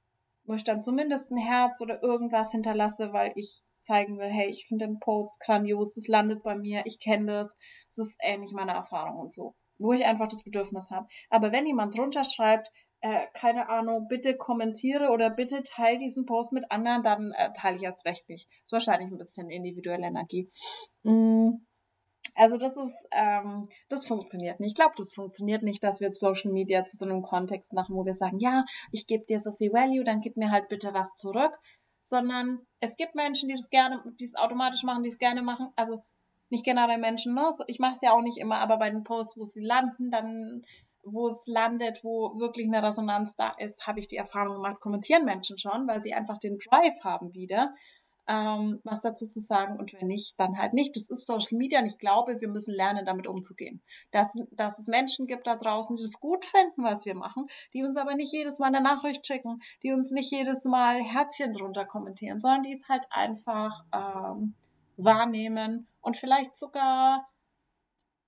Wo 0.44 0.54
ich 0.54 0.64
dann 0.64 0.80
zumindest 0.80 1.32
ein 1.32 1.38
Herz 1.38 1.80
oder 1.80 2.02
irgendwas 2.02 2.52
hinterlasse, 2.52 3.12
weil 3.12 3.32
ich 3.34 3.62
zeigen 3.80 4.18
will, 4.18 4.28
hey, 4.28 4.48
ich 4.48 4.66
finde 4.66 4.86
den 4.86 4.98
Post 4.98 5.40
grandios, 5.40 5.94
das 5.94 6.08
landet 6.08 6.42
bei 6.42 6.56
mir, 6.56 6.82
ich 6.86 7.00
kenne 7.00 7.26
das, 7.26 7.56
es 7.88 7.98
ist 7.98 8.18
ähnlich 8.22 8.52
meiner 8.52 8.72
Erfahrung 8.72 9.18
und 9.18 9.32
so 9.32 9.54
wo 9.78 9.92
ich 9.92 10.04
einfach 10.04 10.28
das 10.28 10.42
Bedürfnis 10.42 10.90
habe. 10.90 11.06
Aber 11.30 11.52
wenn 11.52 11.66
jemand 11.66 11.96
drunter 11.96 12.24
schreibt, 12.24 12.70
äh, 13.00 13.26
keine 13.34 13.68
Ahnung, 13.68 14.08
bitte 14.08 14.36
kommentiere 14.36 15.10
oder 15.10 15.30
bitte 15.30 15.62
teile 15.62 15.98
diesen 15.98 16.26
Post 16.26 16.52
mit 16.52 16.70
anderen, 16.70 17.02
dann 17.02 17.32
äh, 17.32 17.52
teile 17.52 17.76
ich 17.76 17.82
erst 17.82 18.06
recht 18.06 18.28
nicht. 18.28 18.48
Ist 18.64 18.72
wahrscheinlich 18.72 19.10
ein 19.10 19.18
bisschen 19.18 19.50
individuelle 19.50 20.06
Energie. 20.06 20.50
Mm. 21.02 21.50
Also 22.34 22.58
das 22.58 22.76
ist, 22.76 22.94
ähm, 23.12 23.68
das 23.88 24.06
funktioniert 24.06 24.60
nicht. 24.60 24.72
Ich 24.72 24.74
glaube, 24.74 24.94
das 24.96 25.12
funktioniert 25.14 25.62
nicht, 25.62 25.82
dass 25.82 26.00
wir 26.00 26.12
Social 26.12 26.52
Media 26.52 26.84
zu 26.84 26.96
so 26.96 27.06
einem 27.06 27.22
Kontext 27.22 27.72
machen, 27.72 27.96
wo 27.96 28.04
wir 28.04 28.12
sagen, 28.12 28.38
ja, 28.40 28.64
ich 28.92 29.06
gebe 29.06 29.24
dir 29.24 29.38
so 29.40 29.52
viel 29.52 29.72
Value, 29.72 30.04
dann 30.04 30.20
gib 30.20 30.36
mir 30.36 30.50
halt 30.50 30.68
bitte 30.68 30.92
was 30.92 31.14
zurück. 31.14 31.56
Sondern 32.00 32.60
es 32.80 32.96
gibt 32.96 33.14
Menschen, 33.14 33.48
die 33.48 33.54
das 33.54 33.70
gerne, 33.70 34.02
die 34.20 34.24
es 34.24 34.36
automatisch 34.36 34.82
machen, 34.82 35.02
die 35.02 35.08
es 35.08 35.18
gerne 35.18 35.42
machen. 35.42 35.68
Also 35.76 36.04
nicht 36.50 36.64
generell 36.64 36.98
Menschen, 36.98 37.34
ne? 37.34 37.48
Ich 37.66 37.78
mache 37.78 37.92
es 37.92 38.02
ja 38.02 38.12
auch 38.12 38.22
nicht 38.22 38.38
immer, 38.38 38.58
aber 38.58 38.78
bei 38.78 38.90
den 38.90 39.04
Posts, 39.04 39.36
wo 39.36 39.44
sie 39.44 39.64
landen, 39.64 40.10
dann 40.10 40.62
wo 41.06 41.28
es 41.28 41.46
landet, 41.46 42.02
wo 42.02 42.38
wirklich 42.38 42.66
eine 42.66 42.82
Resonanz 42.82 43.36
da 43.36 43.50
ist, 43.58 43.86
habe 43.86 44.00
ich 44.00 44.08
die 44.08 44.16
Erfahrung 44.16 44.56
gemacht, 44.56 44.80
kommentieren 44.80 45.24
Menschen 45.24 45.56
schon, 45.56 45.86
weil 45.86 46.02
sie 46.02 46.14
einfach 46.14 46.38
den 46.38 46.58
Drive 46.58 47.04
haben 47.04 47.32
wieder, 47.32 47.74
ähm, 48.28 48.80
was 48.82 49.02
dazu 49.02 49.26
zu 49.26 49.38
sagen 49.38 49.78
und 49.78 49.92
wenn 49.92 50.08
nicht, 50.08 50.38
dann 50.40 50.58
halt 50.58 50.72
nicht. 50.72 50.96
Das 50.96 51.08
ist 51.08 51.26
Social 51.26 51.56
Media 51.56 51.78
und 51.78 51.86
ich 51.86 51.98
glaube, 51.98 52.40
wir 52.40 52.48
müssen 52.48 52.74
lernen, 52.74 53.06
damit 53.06 53.28
umzugehen. 53.28 53.80
Dass, 54.10 54.32
dass 54.50 54.80
es 54.80 54.88
Menschen 54.88 55.28
gibt 55.28 55.46
da 55.46 55.54
draußen, 55.54 55.94
die 55.94 56.02
das 56.02 56.18
gut 56.18 56.44
finden, 56.44 56.82
was 56.82 57.04
wir 57.04 57.14
machen, 57.14 57.46
die 57.72 57.84
uns 57.84 57.96
aber 57.96 58.16
nicht 58.16 58.32
jedes 58.32 58.58
Mal 58.58 58.66
eine 58.66 58.80
Nachricht 58.80 59.24
schicken, 59.26 59.60
die 59.84 59.92
uns 59.92 60.10
nicht 60.10 60.32
jedes 60.32 60.64
Mal 60.64 61.00
Herzchen 61.02 61.52
drunter 61.52 61.84
kommentieren, 61.84 62.40
sondern 62.40 62.64
die 62.64 62.72
es 62.72 62.88
halt 62.88 63.06
einfach 63.10 63.84
ähm, 63.94 64.54
wahrnehmen 64.96 65.88
und 66.00 66.16
vielleicht 66.16 66.56
sogar 66.56 67.26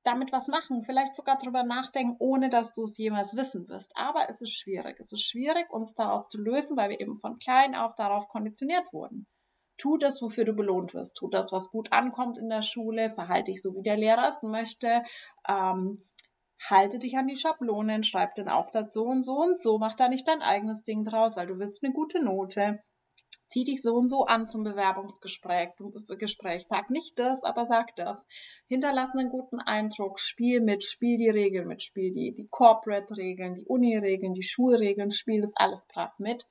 damit 0.05 0.33
was 0.33 0.49
machen, 0.49 0.83
vielleicht 0.83 1.15
sogar 1.15 1.37
drüber 1.37 1.65
nachdenken, 1.65 2.17
ohne 2.19 2.49
dass 2.49 2.73
du 2.73 2.85
es 2.85 2.97
jemals 2.97 3.37
wissen 3.37 3.69
wirst. 3.69 3.93
Aber 3.95 4.29
es 4.29 4.41
ist 4.41 4.57
schwierig. 4.57 4.97
Es 4.99 5.13
ist 5.13 5.23
schwierig, 5.23 5.71
uns 5.71 5.95
daraus 5.95 6.29
zu 6.29 6.39
lösen, 6.41 6.77
weil 6.77 6.91
wir 6.91 7.01
eben 7.01 7.17
von 7.17 7.39
klein 7.39 7.75
auf 7.75 7.95
darauf 7.95 8.29
konditioniert 8.29 8.93
wurden. 8.93 9.27
Tu 9.77 9.97
das, 9.99 10.23
wofür 10.23 10.45
du 10.45 10.55
belohnt 10.55 10.95
wirst. 10.95 11.17
Tu 11.17 11.29
das, 11.29 11.53
was 11.53 11.71
gut 11.71 11.93
ankommt 11.93 12.39
in 12.39 12.49
der 12.49 12.63
Schule. 12.63 13.11
Verhalte 13.11 13.53
dich 13.53 13.63
so, 13.63 13.75
wie 13.75 13.83
der 13.83 13.97
Lehrer 13.97 14.29
es 14.29 14.43
möchte. 14.43 15.03
Ähm, 15.47 16.05
halte 16.69 16.99
dich 16.99 17.17
an 17.17 17.29
die 17.29 17.37
Schablonen. 17.37 18.03
Schreib 18.03 18.35
den 18.35 18.49
Aufsatz 18.49 18.95
so 18.95 19.05
und 19.05 19.23
so 19.23 19.35
und 19.35 19.59
so. 19.59 19.79
Mach 19.79 19.95
da 19.95 20.09
nicht 20.09 20.27
dein 20.27 20.43
eigenes 20.43 20.83
Ding 20.83 21.05
draus, 21.05 21.37
weil 21.37 21.47
du 21.47 21.59
willst 21.59 21.85
eine 21.85 21.93
gute 21.93 22.25
Note 22.25 22.81
zieh 23.49 23.65
dich 23.65 23.83
so 23.83 23.95
und 23.95 24.09
so 24.09 24.27
an 24.27 24.47
zum 24.47 24.63
Bewerbungsgespräch. 24.63 25.71
Gespräch. 26.19 26.67
Sag 26.67 26.91
nicht 26.91 27.19
das, 27.19 27.43
aber 27.43 27.65
sag 27.65 27.97
das. 27.97 28.27
Hinterlass 28.67 29.11
einen 29.15 29.31
guten 29.31 29.59
Eindruck. 29.59 30.19
Spiel 30.19 30.61
mit, 30.61 30.85
spiel 30.85 31.17
die 31.17 31.31
Regeln 31.31 31.67
mit, 31.67 31.83
spiel 31.83 32.13
die, 32.13 32.35
die 32.35 32.49
Corporate-Regeln, 32.49 33.55
die 33.55 33.65
Uni-Regeln, 33.65 34.35
die 34.35 34.43
Schulregeln, 34.43 35.11
spiel 35.11 35.41
das 35.41 35.53
alles 35.57 35.87
brav 35.87 36.19
mit. 36.19 36.47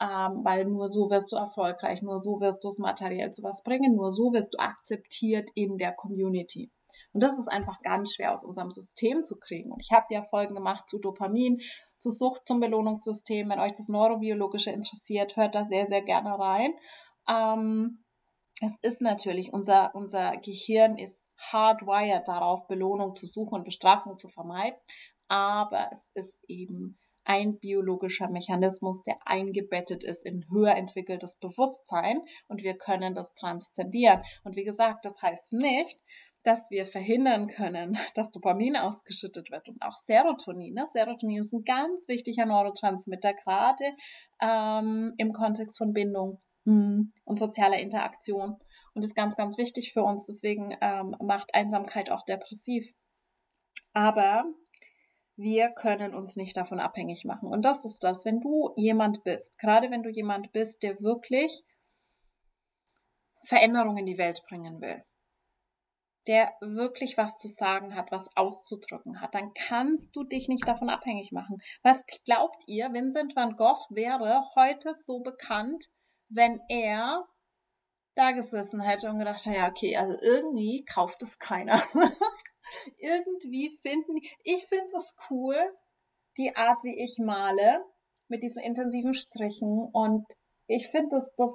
Ähm, 0.00 0.44
weil 0.44 0.66
nur 0.66 0.88
so 0.88 1.08
wirst 1.08 1.32
du 1.32 1.36
erfolgreich, 1.36 2.02
nur 2.02 2.18
so 2.18 2.38
wirst 2.40 2.62
du 2.64 2.68
es 2.68 2.78
materiell 2.78 3.30
zu 3.30 3.42
was 3.42 3.62
bringen, 3.62 3.96
nur 3.96 4.12
so 4.12 4.32
wirst 4.34 4.52
du 4.52 4.58
akzeptiert 4.58 5.48
in 5.54 5.78
der 5.78 5.92
Community. 5.92 6.70
Und 7.12 7.22
das 7.22 7.38
ist 7.38 7.48
einfach 7.48 7.80
ganz 7.82 8.14
schwer 8.14 8.32
aus 8.32 8.44
unserem 8.44 8.70
System 8.70 9.22
zu 9.22 9.36
kriegen. 9.36 9.72
Und 9.72 9.80
ich 9.80 9.90
habe 9.92 10.06
ja 10.10 10.22
Folgen 10.22 10.54
gemacht 10.54 10.88
zu 10.88 10.98
Dopamin, 10.98 11.60
zu 11.96 12.10
Sucht, 12.10 12.46
zum 12.46 12.60
Belohnungssystem. 12.60 13.48
Wenn 13.48 13.60
euch 13.60 13.72
das 13.72 13.88
Neurobiologische 13.88 14.70
interessiert, 14.70 15.36
hört 15.36 15.54
da 15.54 15.64
sehr, 15.64 15.86
sehr 15.86 16.02
gerne 16.02 16.38
rein. 16.38 16.74
Ähm, 17.28 18.04
es 18.62 18.76
ist 18.80 19.02
natürlich, 19.02 19.52
unser, 19.52 19.94
unser 19.94 20.36
Gehirn 20.38 20.96
ist 20.96 21.28
hardwired 21.38 22.26
darauf, 22.26 22.66
Belohnung 22.66 23.14
zu 23.14 23.26
suchen 23.26 23.56
und 23.56 23.64
Bestrafung 23.64 24.16
zu 24.16 24.28
vermeiden. 24.28 24.78
Aber 25.28 25.88
es 25.90 26.10
ist 26.14 26.42
eben 26.48 26.98
ein 27.26 27.58
biologischer 27.58 28.28
Mechanismus, 28.30 29.02
der 29.02 29.18
eingebettet 29.24 30.04
ist 30.04 30.24
in 30.24 30.46
höher 30.48 30.76
entwickeltes 30.76 31.36
Bewusstsein 31.38 32.20
und 32.46 32.62
wir 32.62 32.78
können 32.78 33.14
das 33.14 33.32
transzendieren. 33.32 34.22
Und 34.44 34.54
wie 34.54 34.64
gesagt, 34.64 35.04
das 35.04 35.20
heißt 35.20 35.52
nicht, 35.54 35.98
dass 36.46 36.70
wir 36.70 36.86
verhindern 36.86 37.48
können, 37.48 37.98
dass 38.14 38.30
Dopamin 38.30 38.76
ausgeschüttet 38.76 39.50
wird 39.50 39.68
und 39.68 39.82
auch 39.82 39.94
Serotonin. 39.94 40.74
Ne? 40.74 40.86
Serotonin 40.86 41.40
ist 41.40 41.52
ein 41.52 41.64
ganz 41.64 42.06
wichtiger 42.08 42.46
Neurotransmitter, 42.46 43.34
gerade 43.34 43.84
ähm, 44.40 45.12
im 45.18 45.32
Kontext 45.32 45.76
von 45.76 45.92
Bindung 45.92 46.40
hm, 46.64 47.12
und 47.24 47.38
sozialer 47.38 47.78
Interaktion 47.78 48.56
und 48.94 49.02
ist 49.02 49.16
ganz, 49.16 49.36
ganz 49.36 49.58
wichtig 49.58 49.92
für 49.92 50.02
uns. 50.02 50.26
Deswegen 50.26 50.76
ähm, 50.80 51.16
macht 51.20 51.54
Einsamkeit 51.54 52.10
auch 52.10 52.24
depressiv. 52.24 52.92
Aber 53.92 54.44
wir 55.36 55.70
können 55.70 56.14
uns 56.14 56.36
nicht 56.36 56.56
davon 56.56 56.78
abhängig 56.78 57.24
machen. 57.24 57.48
Und 57.48 57.64
das 57.64 57.84
ist 57.84 58.04
das, 58.04 58.24
wenn 58.24 58.40
du 58.40 58.72
jemand 58.76 59.24
bist, 59.24 59.58
gerade 59.58 59.90
wenn 59.90 60.02
du 60.02 60.10
jemand 60.10 60.52
bist, 60.52 60.82
der 60.82 61.00
wirklich 61.00 61.64
Veränderungen 63.42 63.98
in 63.98 64.06
die 64.06 64.18
Welt 64.18 64.42
bringen 64.48 64.80
will, 64.80 65.04
der 66.26 66.52
wirklich 66.60 67.16
was 67.16 67.38
zu 67.38 67.48
sagen 67.48 67.94
hat, 67.94 68.10
was 68.10 68.36
auszudrücken 68.36 69.20
hat, 69.20 69.34
dann 69.34 69.52
kannst 69.54 70.14
du 70.16 70.24
dich 70.24 70.48
nicht 70.48 70.66
davon 70.66 70.90
abhängig 70.90 71.32
machen. 71.32 71.58
Was 71.82 72.04
glaubt 72.24 72.62
ihr, 72.66 72.92
Vincent 72.92 73.36
van 73.36 73.56
Gogh 73.56 73.86
wäre 73.90 74.44
heute 74.56 74.92
so 74.94 75.20
bekannt, 75.20 75.86
wenn 76.28 76.60
er 76.68 77.26
da 78.16 78.32
gesessen 78.32 78.80
hätte 78.80 79.10
und 79.10 79.18
gedacht, 79.18 79.44
ja, 79.46 79.68
okay, 79.68 79.96
also 79.96 80.16
irgendwie 80.20 80.84
kauft 80.84 81.22
es 81.22 81.38
keiner. 81.38 81.82
irgendwie 82.98 83.76
finden, 83.82 84.16
ich 84.42 84.66
finde 84.66 84.96
es 84.96 85.14
cool, 85.30 85.56
die 86.36 86.56
Art, 86.56 86.82
wie 86.82 86.98
ich 86.98 87.18
male, 87.18 87.84
mit 88.28 88.42
diesen 88.42 88.62
intensiven 88.62 89.14
Strichen 89.14 89.88
und 89.92 90.26
ich 90.66 90.88
finde, 90.88 91.16
das, 91.16 91.30
das, 91.36 91.52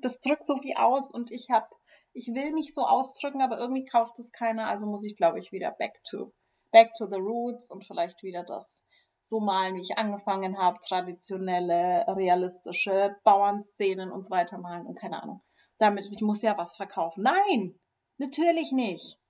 das 0.00 0.18
drückt 0.18 0.46
so 0.46 0.58
viel 0.58 0.74
aus 0.76 1.12
und 1.14 1.30
ich 1.30 1.48
habe 1.50 1.68
ich 2.12 2.28
will 2.28 2.52
mich 2.52 2.74
so 2.74 2.82
ausdrücken, 2.82 3.40
aber 3.40 3.58
irgendwie 3.58 3.84
kauft 3.84 4.18
es 4.18 4.32
keiner, 4.32 4.68
also 4.68 4.86
muss 4.86 5.04
ich, 5.04 5.16
glaube 5.16 5.38
ich, 5.38 5.52
wieder 5.52 5.72
back 5.72 6.02
to, 6.08 6.32
back 6.70 6.92
to 6.96 7.06
the 7.06 7.18
roots 7.18 7.70
und 7.70 7.86
vielleicht 7.86 8.22
wieder 8.22 8.44
das 8.44 8.84
so 9.20 9.40
malen, 9.40 9.76
wie 9.76 9.82
ich 9.82 9.98
angefangen 9.98 10.58
habe, 10.58 10.78
traditionelle, 10.80 12.04
realistische 12.08 13.16
Bauernszenen 13.24 14.10
und 14.10 14.24
so 14.24 14.30
weiter 14.30 14.58
malen 14.58 14.86
und 14.86 14.98
keine 14.98 15.22
Ahnung. 15.22 15.42
Damit, 15.78 16.08
ich 16.10 16.20
muss 16.20 16.42
ja 16.42 16.58
was 16.58 16.76
verkaufen. 16.76 17.22
Nein, 17.22 17.78
natürlich 18.18 18.72
nicht. 18.72 19.20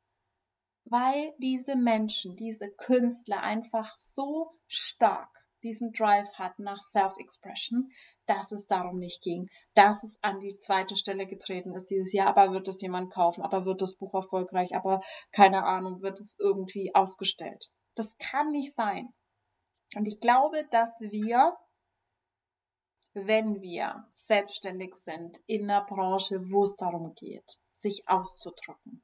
Weil 0.85 1.35
diese 1.39 1.77
Menschen, 1.77 2.37
diese 2.37 2.71
Künstler 2.71 3.43
einfach 3.43 3.95
so 3.95 4.59
stark 4.67 5.29
diesen 5.63 5.93
Drive 5.93 6.35
hatten 6.35 6.65
nach 6.65 6.81
Self-Expression, 6.81 7.91
dass 8.27 8.53
es 8.53 8.67
darum 8.67 8.99
nicht 8.99 9.23
ging, 9.23 9.49
dass 9.75 10.05
es 10.05 10.19
an 10.23 10.41
die 10.41 10.57
zweite 10.57 10.97
Stelle 10.97 11.27
getreten 11.27 11.75
ist 11.75 11.91
dieses 11.91 12.13
Jahr, 12.13 12.29
aber 12.29 12.53
wird 12.53 12.69
es 12.69 12.81
jemand 12.81 13.13
kaufen, 13.13 13.43
aber 13.43 13.65
wird 13.65 13.83
das 13.83 13.97
Buch 13.97 14.15
erfolgreich, 14.15 14.75
aber 14.75 15.01
keine 15.33 15.65
Ahnung, 15.65 16.03
wird 16.03 16.19
es 16.19 16.37
irgendwie 16.39 16.95
ausgestellt. 16.95 17.71
Das 17.95 18.17
kann 18.19 18.51
nicht 18.51 18.75
sein. 18.75 19.13
Und 19.97 20.07
ich 20.07 20.21
glaube, 20.21 20.65
dass 20.71 21.01
wir, 21.01 21.57
wenn 23.13 23.61
wir 23.61 24.07
selbstständig 24.13 24.95
sind 24.95 25.39
in 25.47 25.69
einer 25.69 25.85
Branche, 25.85 26.41
wo 26.51 26.63
es 26.63 26.77
darum 26.77 27.15
geht, 27.15 27.59
sich 27.73 28.05
auszudrücken, 28.07 29.03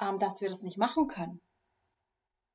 ähm, 0.00 0.18
dass 0.18 0.40
wir 0.40 0.48
das 0.48 0.62
nicht 0.62 0.76
machen 0.76 1.06
können 1.06 1.40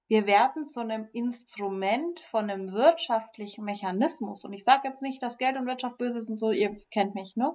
wir 0.10 0.26
werden 0.26 0.64
zu 0.64 0.80
einem 0.80 1.08
Instrument 1.14 2.20
von 2.20 2.50
einem 2.50 2.74
wirtschaftlichen 2.74 3.64
Mechanismus. 3.64 4.44
Und 4.44 4.54
ich 4.54 4.64
sage 4.64 4.88
jetzt 4.88 5.04
nicht, 5.04 5.22
dass 5.22 5.38
Geld 5.38 5.56
und 5.56 5.68
Wirtschaft 5.68 6.00
böse 6.00 6.22
sind, 6.22 6.38
so 6.38 6.52
ihr 6.52 6.76
kennt 6.92 7.14
mich, 7.14 7.36
ne? 7.36 7.52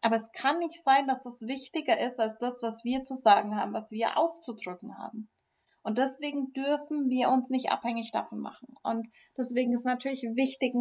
Aber 0.00 0.16
es 0.16 0.30
kann 0.32 0.58
nicht 0.58 0.82
sein, 0.82 1.06
dass 1.06 1.22
das 1.22 1.42
wichtiger 1.42 1.98
ist 1.98 2.18
als 2.20 2.38
das, 2.38 2.62
was 2.62 2.84
wir 2.84 3.02
zu 3.02 3.14
sagen 3.14 3.56
haben, 3.56 3.72
was 3.72 3.90
wir 3.90 4.16
auszudrücken 4.16 4.96
haben. 4.96 5.28
Und 5.82 5.98
deswegen 5.98 6.52
dürfen 6.52 7.08
wir 7.08 7.28
uns 7.30 7.50
nicht 7.50 7.70
abhängig 7.70 8.12
davon 8.12 8.40
machen. 8.40 8.74
Und 8.84 9.08
deswegen 9.36 9.72
ist 9.72 9.84
natürlich 9.84 10.22
wichtig, 10.22 10.74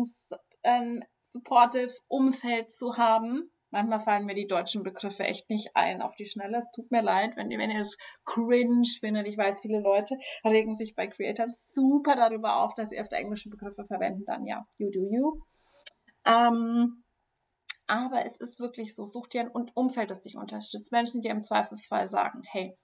ein 0.63 1.03
supportive 1.19 1.95
Umfeld 2.07 2.73
zu 2.73 2.97
haben, 2.97 3.49
Manchmal 3.71 4.01
fallen 4.01 4.25
mir 4.25 4.35
die 4.35 4.47
deutschen 4.47 4.83
Begriffe 4.83 5.23
echt 5.23 5.49
nicht 5.49 5.71
ein 5.75 6.01
auf 6.01 6.15
die 6.15 6.25
Schnelle. 6.25 6.57
Es 6.57 6.69
tut 6.75 6.91
mir 6.91 7.01
leid, 7.01 7.37
wenn 7.37 7.49
ihr, 7.49 7.57
wenn 7.57 7.71
ihr 7.71 7.79
das 7.79 7.97
cringe 8.25 8.83
findet. 8.99 9.27
Ich 9.27 9.37
weiß, 9.37 9.61
viele 9.61 9.79
Leute 9.79 10.17
regen 10.43 10.75
sich 10.75 10.93
bei 10.93 11.07
Creators 11.07 11.51
super 11.73 12.15
darüber 12.15 12.57
auf, 12.57 12.75
dass 12.75 12.89
sie 12.89 12.99
öfter 12.99 13.15
englische 13.15 13.49
Begriffe 13.49 13.85
verwenden. 13.85 14.25
Dann 14.25 14.45
ja, 14.45 14.67
you 14.77 14.91
do 14.91 15.07
you. 15.09 15.41
Ähm, 16.25 17.03
aber 17.87 18.25
es 18.25 18.39
ist 18.39 18.59
wirklich 18.59 18.93
so, 18.93 19.05
such 19.05 19.27
dir 19.27 19.41
ein 19.41 19.71
Umfeld, 19.73 20.09
das 20.09 20.21
dich 20.21 20.35
unterstützt. 20.35 20.91
Menschen, 20.91 21.21
die 21.21 21.29
im 21.29 21.41
Zweifelsfall 21.41 22.07
sagen, 22.07 22.41
hey, 22.51 22.77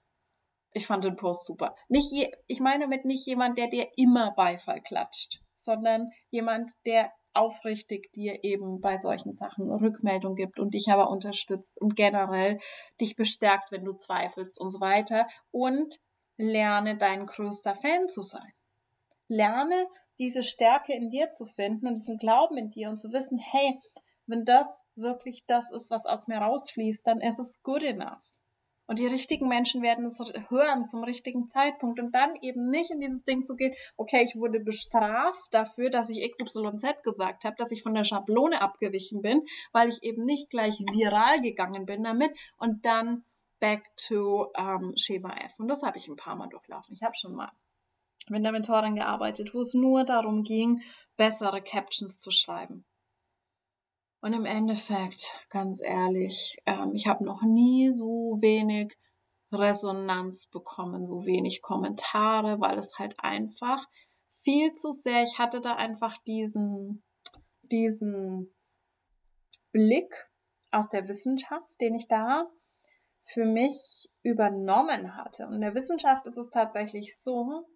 ich 0.72 0.86
fand 0.86 1.04
den 1.04 1.16
Post 1.16 1.46
super. 1.46 1.74
Nicht 1.88 2.10
je, 2.12 2.30
ich 2.46 2.60
meine 2.60 2.86
mit 2.88 3.04
nicht 3.04 3.26
jemand, 3.26 3.58
der 3.58 3.68
dir 3.68 3.88
immer 3.96 4.32
Beifall 4.32 4.80
klatscht, 4.80 5.40
sondern 5.54 6.10
jemand, 6.30 6.72
der 6.86 7.12
aufrichtig 7.38 8.12
dir 8.12 8.44
eben 8.44 8.80
bei 8.80 8.98
solchen 8.98 9.32
Sachen 9.32 9.70
Rückmeldung 9.70 10.34
gibt 10.34 10.58
und 10.58 10.74
dich 10.74 10.90
aber 10.90 11.10
unterstützt 11.10 11.80
und 11.80 11.96
generell 11.96 12.58
dich 13.00 13.16
bestärkt, 13.16 13.72
wenn 13.72 13.84
du 13.84 13.94
zweifelst 13.94 14.60
und 14.60 14.70
so 14.70 14.80
weiter. 14.80 15.26
Und 15.50 15.98
lerne 16.36 16.96
dein 16.96 17.26
größter 17.26 17.74
Fan 17.74 18.08
zu 18.08 18.22
sein. 18.22 18.52
Lerne 19.28 19.86
diese 20.18 20.42
Stärke 20.42 20.94
in 20.94 21.10
dir 21.10 21.28
zu 21.30 21.46
finden 21.46 21.86
und 21.86 21.94
diesen 21.94 22.18
Glauben 22.18 22.56
in 22.56 22.70
dir 22.70 22.88
und 22.88 22.96
zu 22.96 23.12
wissen, 23.12 23.38
hey, 23.38 23.78
wenn 24.26 24.44
das 24.44 24.84
wirklich 24.94 25.44
das 25.46 25.72
ist, 25.72 25.90
was 25.90 26.06
aus 26.06 26.26
mir 26.26 26.38
rausfließt, 26.38 27.06
dann 27.06 27.20
ist 27.20 27.38
es 27.38 27.62
good 27.62 27.82
enough. 27.82 28.37
Und 28.88 28.98
die 28.98 29.06
richtigen 29.06 29.48
Menschen 29.48 29.82
werden 29.82 30.06
es 30.06 30.18
hören 30.48 30.86
zum 30.86 31.04
richtigen 31.04 31.46
Zeitpunkt 31.46 32.00
und 32.00 32.14
dann 32.14 32.34
eben 32.40 32.70
nicht 32.70 32.90
in 32.90 33.00
dieses 33.00 33.22
Ding 33.22 33.44
zu 33.44 33.54
gehen, 33.54 33.74
okay, 33.98 34.24
ich 34.24 34.34
wurde 34.34 34.60
bestraft 34.60 35.52
dafür, 35.52 35.90
dass 35.90 36.08
ich 36.08 36.26
XYZ 36.28 37.02
gesagt 37.04 37.44
habe, 37.44 37.54
dass 37.58 37.70
ich 37.70 37.82
von 37.82 37.92
der 37.92 38.04
Schablone 38.04 38.62
abgewichen 38.62 39.20
bin, 39.20 39.42
weil 39.72 39.90
ich 39.90 40.02
eben 40.02 40.24
nicht 40.24 40.48
gleich 40.48 40.78
viral 40.90 41.42
gegangen 41.42 41.84
bin 41.84 42.02
damit 42.02 42.30
und 42.56 42.86
dann 42.86 43.24
back 43.60 43.84
to 43.96 44.50
ähm, 44.56 44.94
Schema 44.96 45.36
F. 45.36 45.58
Und 45.58 45.68
das 45.68 45.82
habe 45.82 45.98
ich 45.98 46.08
ein 46.08 46.16
paar 46.16 46.36
Mal 46.36 46.48
durchlaufen. 46.48 46.94
Ich 46.94 47.02
habe 47.02 47.14
schon 47.14 47.34
mal 47.34 47.52
mit 48.28 48.38
einer 48.38 48.52
Mentorin 48.52 48.94
gearbeitet, 48.94 49.52
wo 49.52 49.60
es 49.60 49.74
nur 49.74 50.04
darum 50.04 50.44
ging, 50.44 50.82
bessere 51.18 51.60
Captions 51.60 52.20
zu 52.20 52.30
schreiben. 52.30 52.86
Und 54.20 54.32
im 54.32 54.44
Endeffekt, 54.44 55.32
ganz 55.48 55.80
ehrlich, 55.82 56.58
ähm, 56.66 56.92
ich 56.94 57.06
habe 57.06 57.24
noch 57.24 57.42
nie 57.42 57.90
so 57.90 58.36
wenig 58.40 58.96
Resonanz 59.52 60.46
bekommen, 60.46 61.06
so 61.06 61.24
wenig 61.24 61.62
Kommentare, 61.62 62.60
weil 62.60 62.78
es 62.78 62.98
halt 62.98 63.14
einfach 63.18 63.86
viel 64.28 64.72
zu 64.74 64.90
sehr, 64.90 65.22
ich 65.22 65.38
hatte 65.38 65.60
da 65.60 65.74
einfach 65.74 66.18
diesen, 66.26 67.02
diesen 67.62 68.54
Blick 69.72 70.28
aus 70.70 70.88
der 70.88 71.08
Wissenschaft, 71.08 71.80
den 71.80 71.94
ich 71.94 72.08
da 72.08 72.50
für 73.22 73.44
mich 73.44 74.10
übernommen 74.22 75.16
hatte. 75.16 75.46
Und 75.46 75.54
in 75.54 75.60
der 75.60 75.74
Wissenschaft 75.74 76.26
ist 76.26 76.36
es 76.36 76.50
tatsächlich 76.50 77.18
so, 77.18 77.66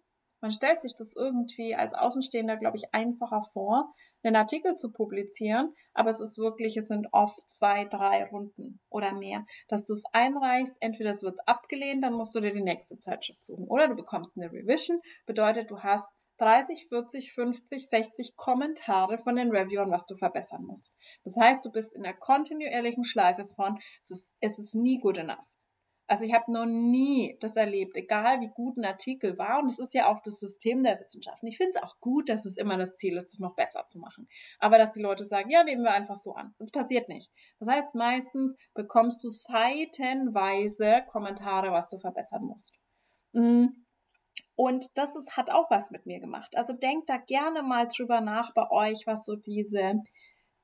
man 0.41 0.51
stellt 0.51 0.81
sich 0.81 0.93
das 0.93 1.15
irgendwie 1.15 1.75
als 1.75 1.93
Außenstehender, 1.93 2.57
glaube 2.57 2.77
ich, 2.77 2.93
einfacher 2.93 3.43
vor, 3.43 3.93
einen 4.23 4.35
Artikel 4.35 4.75
zu 4.75 4.91
publizieren, 4.91 5.73
aber 5.93 6.09
es 6.09 6.21
ist 6.21 6.37
wirklich, 6.37 6.77
es 6.77 6.87
sind 6.87 7.07
oft 7.11 7.47
zwei, 7.47 7.85
drei 7.85 8.25
Runden 8.25 8.79
oder 8.89 9.13
mehr, 9.13 9.45
dass 9.67 9.85
du 9.85 9.93
es 9.93 10.03
einreichst, 10.11 10.77
entweder 10.81 11.09
es 11.09 11.23
wird 11.23 11.39
abgelehnt, 11.47 12.03
dann 12.03 12.13
musst 12.13 12.35
du 12.35 12.39
dir 12.39 12.53
die 12.53 12.63
nächste 12.63 12.97
Zeitschrift 12.97 13.43
suchen 13.43 13.67
oder 13.67 13.87
du 13.87 13.95
bekommst 13.95 14.37
eine 14.37 14.51
Revision, 14.51 14.99
bedeutet 15.25 15.69
du 15.71 15.79
hast 15.79 16.13
30, 16.37 16.87
40, 16.89 17.31
50, 17.31 17.89
60 17.89 18.35
Kommentare 18.35 19.17
von 19.17 19.35
den 19.35 19.51
Reviewern, 19.51 19.91
was 19.91 20.05
du 20.05 20.15
verbessern 20.15 20.65
musst. 20.65 20.93
Das 21.23 21.37
heißt, 21.37 21.63
du 21.63 21.71
bist 21.71 21.95
in 21.95 22.03
der 22.03 22.15
kontinuierlichen 22.15 23.03
Schleife 23.03 23.45
von, 23.45 23.77
es 24.01 24.11
ist, 24.11 24.33
es 24.39 24.59
ist 24.59 24.75
nie 24.75 24.99
good 24.99 25.17
enough. 25.17 25.52
Also 26.07 26.25
ich 26.25 26.33
habe 26.33 26.51
noch 26.51 26.65
nie 26.65 27.37
das 27.39 27.55
erlebt, 27.55 27.95
egal 27.95 28.41
wie 28.41 28.49
gut 28.49 28.77
ein 28.77 28.85
Artikel 28.85 29.37
war. 29.37 29.59
Und 29.59 29.67
es 29.67 29.79
ist 29.79 29.93
ja 29.93 30.07
auch 30.07 30.19
das 30.21 30.39
System 30.39 30.83
der 30.83 30.99
Wissenschaften. 30.99 31.47
Ich 31.47 31.57
finde 31.57 31.71
es 31.75 31.83
auch 31.83 31.99
gut, 32.01 32.27
dass 32.29 32.45
es 32.45 32.57
immer 32.57 32.77
das 32.77 32.95
Ziel 32.95 33.15
ist, 33.15 33.31
das 33.31 33.39
noch 33.39 33.55
besser 33.55 33.85
zu 33.87 33.99
machen. 33.99 34.27
Aber 34.59 34.77
dass 34.77 34.91
die 34.91 35.01
Leute 35.01 35.23
sagen, 35.23 35.49
ja, 35.49 35.63
nehmen 35.63 35.83
wir 35.83 35.93
einfach 35.93 36.15
so 36.15 36.33
an. 36.33 36.53
Das 36.59 36.71
passiert 36.71 37.07
nicht. 37.07 37.31
Das 37.59 37.69
heißt, 37.69 37.95
meistens 37.95 38.55
bekommst 38.73 39.23
du 39.23 39.29
seitenweise 39.29 41.03
Kommentare, 41.07 41.71
was 41.71 41.87
du 41.89 41.97
verbessern 41.97 42.43
musst. 42.43 42.73
Mm. 43.31 43.67
Und 44.55 44.85
das 44.95 45.15
ist, 45.15 45.37
hat 45.37 45.49
auch 45.49 45.71
was 45.71 45.89
mit 45.89 46.05
mir 46.05 46.19
gemacht. 46.19 46.55
Also 46.55 46.73
denkt 46.73 47.09
da 47.09 47.17
gerne 47.17 47.63
mal 47.63 47.87
drüber 47.87 48.21
nach 48.21 48.53
bei 48.53 48.69
euch, 48.69 49.07
was 49.07 49.25
so 49.25 49.35
diese, 49.35 50.01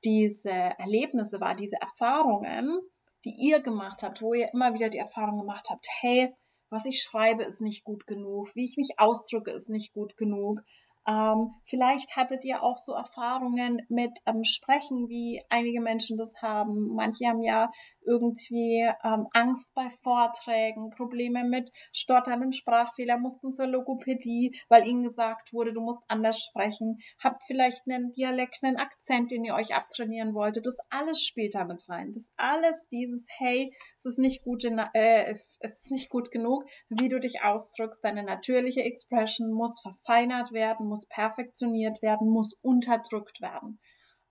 diese 0.03 0.51
Erlebnisse 0.51 1.39
war, 1.39 1.55
diese 1.55 1.77
Erfahrungen 1.81 2.79
die 3.25 3.35
ihr 3.37 3.61
gemacht 3.61 4.03
habt, 4.03 4.21
wo 4.21 4.33
ihr 4.33 4.49
immer 4.53 4.73
wieder 4.73 4.89
die 4.89 4.97
Erfahrung 4.97 5.39
gemacht 5.39 5.67
habt, 5.69 5.87
hey, 6.01 6.33
was 6.69 6.85
ich 6.85 7.01
schreibe 7.01 7.43
ist 7.43 7.61
nicht 7.61 7.83
gut 7.83 8.05
genug, 8.05 8.55
wie 8.55 8.65
ich 8.65 8.77
mich 8.77 8.93
ausdrücke 8.97 9.51
ist 9.51 9.69
nicht 9.69 9.93
gut 9.93 10.17
genug, 10.17 10.61
ähm, 11.09 11.55
vielleicht 11.65 12.15
hattet 12.15 12.45
ihr 12.45 12.61
auch 12.61 12.77
so 12.77 12.93
Erfahrungen 12.93 13.81
mit 13.89 14.11
ähm, 14.27 14.43
Sprechen, 14.43 15.09
wie 15.09 15.41
einige 15.49 15.81
Menschen 15.81 16.17
das 16.17 16.35
haben. 16.41 16.93
Manche 16.93 17.27
haben 17.27 17.41
ja 17.41 17.71
irgendwie 18.09 18.89
ähm, 19.03 19.27
Angst 19.33 19.73
bei 19.75 19.89
Vorträgen, 20.01 20.89
Probleme 20.89 21.43
mit 21.43 21.71
stotternden 21.93 22.51
Sprachfehler, 22.51 23.19
mussten 23.19 23.53
zur 23.53 23.67
Logopädie, 23.67 24.59
weil 24.67 24.87
ihnen 24.87 25.03
gesagt 25.03 25.53
wurde, 25.53 25.73
du 25.73 25.81
musst 25.81 26.01
anders 26.07 26.39
sprechen. 26.39 26.97
Habt 27.23 27.43
vielleicht 27.45 27.83
einen 27.87 28.11
Dialekt, 28.11 28.63
einen 28.63 28.77
Akzent, 28.77 29.31
den 29.31 29.43
ihr 29.43 29.53
euch 29.53 29.75
abtrainieren 29.75 30.33
wolltet. 30.33 30.65
Das 30.65 30.77
alles 30.89 31.23
spielt 31.23 31.53
da 31.53 31.65
mit 31.65 31.87
rein. 31.87 32.11
Das 32.13 32.31
alles 32.35 32.87
dieses, 32.87 33.27
hey, 33.37 33.71
es 33.95 34.05
ist 34.05 34.19
nicht 34.19 34.43
gut, 34.43 34.63
in, 34.63 34.79
äh, 34.93 35.35
es 35.59 35.85
ist 35.85 35.91
nicht 35.91 36.09
gut 36.09 36.31
genug, 36.31 36.65
wie 36.89 37.09
du 37.09 37.19
dich 37.19 37.43
ausdrückst. 37.43 38.03
Deine 38.03 38.23
natürliche 38.23 38.81
Expression 38.81 39.51
muss 39.51 39.79
verfeinert 39.81 40.51
werden, 40.51 40.87
muss 40.87 41.05
perfektioniert 41.05 42.01
werden, 42.01 42.29
muss 42.29 42.57
unterdrückt 42.61 43.41
werden. 43.41 43.79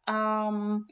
Ähm, 0.09 0.87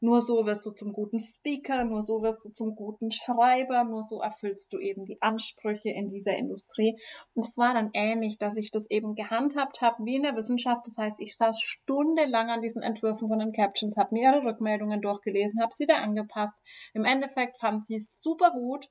nur 0.00 0.20
so 0.22 0.46
wirst 0.46 0.64
du 0.64 0.70
zum 0.70 0.92
guten 0.92 1.18
Speaker, 1.18 1.84
nur 1.84 2.00
so 2.00 2.22
wirst 2.22 2.44
du 2.44 2.50
zum 2.50 2.74
guten 2.74 3.10
Schreiber, 3.10 3.84
nur 3.84 4.02
so 4.02 4.20
erfüllst 4.20 4.72
du 4.72 4.78
eben 4.78 5.04
die 5.04 5.20
Ansprüche 5.20 5.90
in 5.90 6.08
dieser 6.08 6.36
Industrie. 6.36 6.98
Und 7.34 7.44
es 7.44 7.58
war 7.58 7.74
dann 7.74 7.90
ähnlich, 7.92 8.38
dass 8.38 8.56
ich 8.56 8.70
das 8.70 8.90
eben 8.90 9.14
gehandhabt 9.14 9.82
habe 9.82 10.04
wie 10.04 10.16
in 10.16 10.22
der 10.22 10.36
Wissenschaft. 10.36 10.86
Das 10.86 10.96
heißt, 10.96 11.20
ich 11.20 11.36
saß 11.36 11.60
stundenlang 11.60 12.50
an 12.50 12.62
diesen 12.62 12.82
Entwürfen 12.82 13.28
von 13.28 13.38
den 13.38 13.52
Captions, 13.52 13.98
habe 13.98 14.14
mir 14.14 14.32
ihre 14.32 14.44
Rückmeldungen 14.44 15.02
durchgelesen, 15.02 15.60
habe 15.60 15.74
sie 15.74 15.84
wieder 15.84 15.98
angepasst. 15.98 16.62
Im 16.94 17.04
Endeffekt 17.04 17.58
fand 17.58 17.84
sie 17.84 17.96
es 17.96 18.22
super 18.22 18.52
gut, 18.52 18.88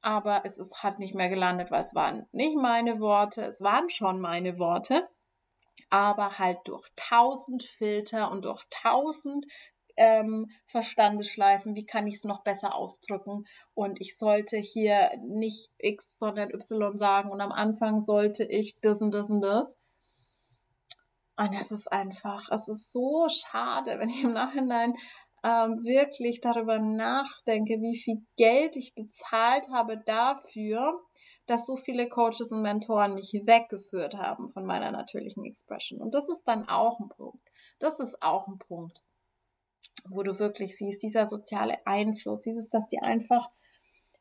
aber 0.00 0.42
es 0.44 0.58
ist, 0.58 0.82
hat 0.82 0.98
nicht 0.98 1.14
mehr 1.14 1.28
gelandet, 1.28 1.70
weil 1.70 1.82
es 1.82 1.94
waren 1.94 2.26
nicht 2.32 2.56
meine 2.56 2.98
Worte, 3.00 3.42
es 3.42 3.60
waren 3.60 3.90
schon 3.90 4.20
meine 4.20 4.58
Worte 4.58 5.06
aber 5.88 6.38
halt 6.38 6.58
durch 6.64 6.86
tausend 6.96 7.62
Filter 7.62 8.30
und 8.30 8.44
durch 8.44 8.64
tausend 8.70 9.46
ähm, 9.96 10.50
Verstandeschleifen, 10.66 11.74
wie 11.74 11.84
kann 11.84 12.06
ich 12.06 12.16
es 12.16 12.24
noch 12.24 12.42
besser 12.42 12.74
ausdrücken 12.74 13.44
und 13.74 14.00
ich 14.00 14.16
sollte 14.16 14.56
hier 14.58 15.10
nicht 15.26 15.70
X, 15.78 16.16
sondern 16.18 16.50
Y 16.50 16.98
sagen 16.98 17.30
und 17.30 17.40
am 17.40 17.52
Anfang 17.52 18.00
sollte 18.00 18.44
ich 18.44 18.78
das 18.80 19.00
und 19.00 19.12
das 19.12 19.30
und 19.30 19.42
das. 19.42 19.78
Und 21.36 21.54
es 21.54 21.70
ist 21.70 21.90
einfach, 21.90 22.50
es 22.50 22.68
ist 22.68 22.92
so 22.92 23.26
schade, 23.28 23.98
wenn 23.98 24.10
ich 24.10 24.22
im 24.22 24.32
Nachhinein 24.32 24.92
ähm, 25.42 25.82
wirklich 25.82 26.40
darüber 26.40 26.78
nachdenke, 26.78 27.80
wie 27.80 27.96
viel 27.96 28.26
Geld 28.36 28.76
ich 28.76 28.94
bezahlt 28.94 29.68
habe 29.70 30.02
dafür, 30.04 31.00
dass 31.46 31.66
so 31.66 31.76
viele 31.76 32.08
Coaches 32.08 32.52
und 32.52 32.62
Mentoren 32.62 33.14
mich 33.14 33.32
weggeführt 33.32 34.16
haben 34.16 34.48
von 34.48 34.66
meiner 34.66 34.90
natürlichen 34.90 35.44
Expression. 35.44 36.00
Und 36.00 36.14
das 36.14 36.28
ist 36.28 36.46
dann 36.46 36.68
auch 36.68 37.00
ein 37.00 37.08
Punkt. 37.08 37.48
Das 37.78 38.00
ist 38.00 38.22
auch 38.22 38.46
ein 38.46 38.58
Punkt 38.58 39.02
wo 40.08 40.22
du 40.22 40.38
wirklich 40.38 40.76
siehst, 40.76 41.02
dieser 41.02 41.26
soziale 41.26 41.78
Einfluss, 41.86 42.40
dieses, 42.40 42.68
dass 42.68 42.86
dir 42.88 43.02
einfach 43.02 43.50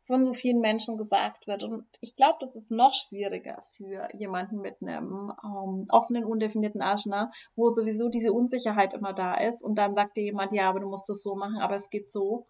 von 0.09 0.23
so 0.23 0.33
vielen 0.33 0.59
Menschen 0.59 0.97
gesagt 0.97 1.45
wird. 1.45 1.63
Und 1.63 1.85
ich 2.01 2.15
glaube, 2.15 2.37
das 2.39 2.55
ist 2.55 2.71
noch 2.71 2.95
schwieriger 2.95 3.61
für 3.77 4.09
jemanden 4.17 4.59
mit 4.59 4.81
einem 4.81 5.31
ähm, 5.43 5.85
offenen, 5.91 6.25
undefinierten 6.25 6.81
Ajna, 6.81 7.29
wo 7.55 7.69
sowieso 7.69 8.09
diese 8.09 8.33
Unsicherheit 8.33 8.95
immer 8.95 9.13
da 9.13 9.35
ist. 9.35 9.63
Und 9.63 9.75
dann 9.75 9.93
sagt 9.93 10.17
dir 10.17 10.23
jemand, 10.23 10.51
ja, 10.51 10.67
aber 10.67 10.79
du 10.79 10.89
musst 10.89 11.07
es 11.11 11.21
so 11.21 11.35
machen, 11.35 11.59
aber 11.59 11.75
es 11.75 11.91
geht 11.91 12.07
so. 12.07 12.47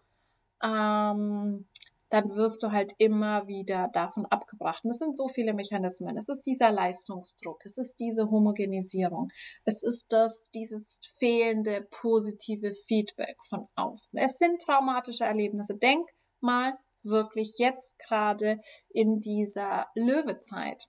Ähm, 0.62 1.66
dann 2.10 2.36
wirst 2.36 2.62
du 2.62 2.72
halt 2.72 2.92
immer 2.98 3.46
wieder 3.46 3.88
davon 3.92 4.26
abgebracht. 4.26 4.84
Und 4.84 4.90
es 4.90 4.98
sind 4.98 5.16
so 5.16 5.28
viele 5.28 5.54
Mechanismen. 5.54 6.16
Es 6.16 6.28
ist 6.28 6.42
dieser 6.42 6.72
Leistungsdruck, 6.72 7.64
es 7.64 7.78
ist 7.78 7.98
diese 8.00 8.30
Homogenisierung, 8.30 9.28
es 9.64 9.82
ist 9.82 10.12
das, 10.12 10.50
dieses 10.50 10.98
fehlende 11.18 11.86
positive 11.90 12.74
Feedback 12.86 13.36
von 13.48 13.68
außen. 13.76 14.18
Es 14.18 14.38
sind 14.38 14.60
traumatische 14.60 15.24
Erlebnisse. 15.24 15.76
Denk 15.76 16.08
mal 16.40 16.76
wirklich 17.02 17.54
jetzt 17.58 17.98
gerade 17.98 18.60
in 18.88 19.20
dieser 19.20 19.86
Löwezeit. 19.94 20.88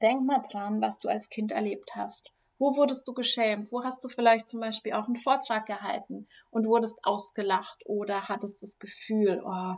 Denk 0.00 0.24
mal 0.24 0.42
dran, 0.50 0.80
was 0.80 0.98
du 0.98 1.08
als 1.08 1.28
Kind 1.28 1.52
erlebt 1.52 1.94
hast. 1.94 2.30
Wo 2.58 2.76
wurdest 2.76 3.06
du 3.08 3.14
geschämt? 3.14 3.72
Wo 3.72 3.82
hast 3.82 4.02
du 4.04 4.08
vielleicht 4.08 4.46
zum 4.48 4.60
Beispiel 4.60 4.92
auch 4.92 5.06
einen 5.06 5.16
Vortrag 5.16 5.66
gehalten 5.66 6.28
und 6.50 6.66
wurdest 6.66 6.98
ausgelacht 7.02 7.82
oder 7.84 8.28
hattest 8.28 8.62
das 8.62 8.78
Gefühl, 8.78 9.42
oh, 9.44 9.74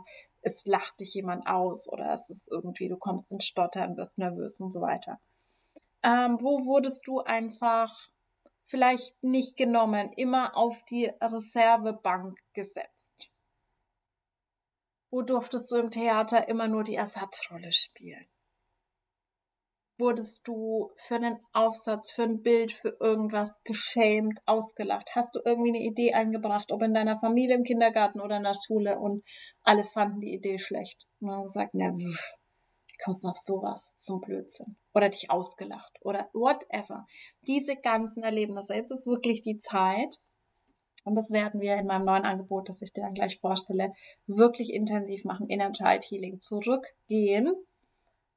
es 0.47 0.65
lacht 0.65 0.99
dich 0.99 1.13
jemand 1.13 1.45
aus 1.45 1.87
oder 1.87 2.11
es 2.13 2.29
ist 2.29 2.49
irgendwie, 2.49 2.87
du 2.87 2.97
kommst 2.97 3.31
ins 3.31 3.45
Stottern, 3.45 3.97
wirst 3.97 4.17
nervös 4.17 4.59
und 4.59 4.71
so 4.71 4.81
weiter. 4.81 5.19
Ähm, 6.03 6.37
wo 6.41 6.65
wurdest 6.65 7.05
du 7.07 7.19
einfach 7.19 8.09
vielleicht 8.65 9.21
nicht 9.21 9.57
genommen, 9.57 10.11
immer 10.15 10.55
auf 10.55 10.83
die 10.85 11.11
Reservebank 11.21 12.39
gesetzt? 12.53 13.29
Wo 15.09 15.21
durftest 15.21 15.71
du 15.71 15.77
im 15.77 15.89
Theater 15.89 16.47
immer 16.47 16.67
nur 16.67 16.83
die 16.83 16.95
Ersatzrolle 16.95 17.71
spielen? 17.71 18.25
Wurdest 19.99 20.47
du 20.47 20.91
für 20.95 21.15
einen 21.15 21.39
Aufsatz, 21.53 22.11
für 22.11 22.23
ein 22.23 22.41
Bild, 22.41 22.71
für 22.71 22.97
irgendwas 22.99 23.59
geschämt, 23.63 24.39
ausgelacht? 24.45 25.09
Hast 25.15 25.35
du 25.35 25.39
irgendwie 25.43 25.69
eine 25.69 25.83
Idee 25.83 26.13
eingebracht, 26.13 26.71
ob 26.71 26.81
in 26.81 26.93
deiner 26.93 27.19
Familie, 27.19 27.55
im 27.55 27.63
Kindergarten 27.63 28.21
oder 28.21 28.37
in 28.37 28.43
der 28.43 28.55
Schule 28.55 28.99
und 28.99 29.23
alle 29.63 29.83
fanden 29.83 30.19
die 30.19 30.33
Idee 30.33 30.57
schlecht 30.57 31.05
und 31.19 31.31
haben 31.31 31.43
gesagt, 31.43 31.71
na, 31.73 31.91
pff, 31.91 32.37
wie 32.87 32.97
kommst 33.03 33.23
du 33.23 33.29
auf 33.29 33.37
sowas, 33.37 33.93
so 33.97 34.15
ein 34.15 34.21
Blödsinn? 34.21 34.77
Oder 34.93 35.09
dich 35.09 35.29
ausgelacht 35.29 35.97
oder 36.01 36.29
whatever. 36.33 37.05
Diese 37.45 37.75
ganzen 37.75 38.23
Erlebnisse, 38.23 38.75
jetzt 38.75 38.91
ist 38.91 39.07
wirklich 39.07 39.41
die 39.41 39.57
Zeit, 39.57 40.17
und 41.03 41.15
das 41.15 41.31
werden 41.31 41.61
wir 41.61 41.75
in 41.77 41.87
meinem 41.87 42.05
neuen 42.05 42.25
Angebot, 42.25 42.67
das 42.67 42.81
ich 42.81 42.91
dir 42.91 43.01
dann 43.01 43.13
gleich 43.13 43.39
vorstelle, 43.39 43.93
wirklich 44.25 44.73
intensiv 44.73 45.23
machen, 45.23 45.47
Inner 45.47 45.71
Child 45.71 46.03
Healing. 46.03 46.39
Zurückgehen 46.39 47.53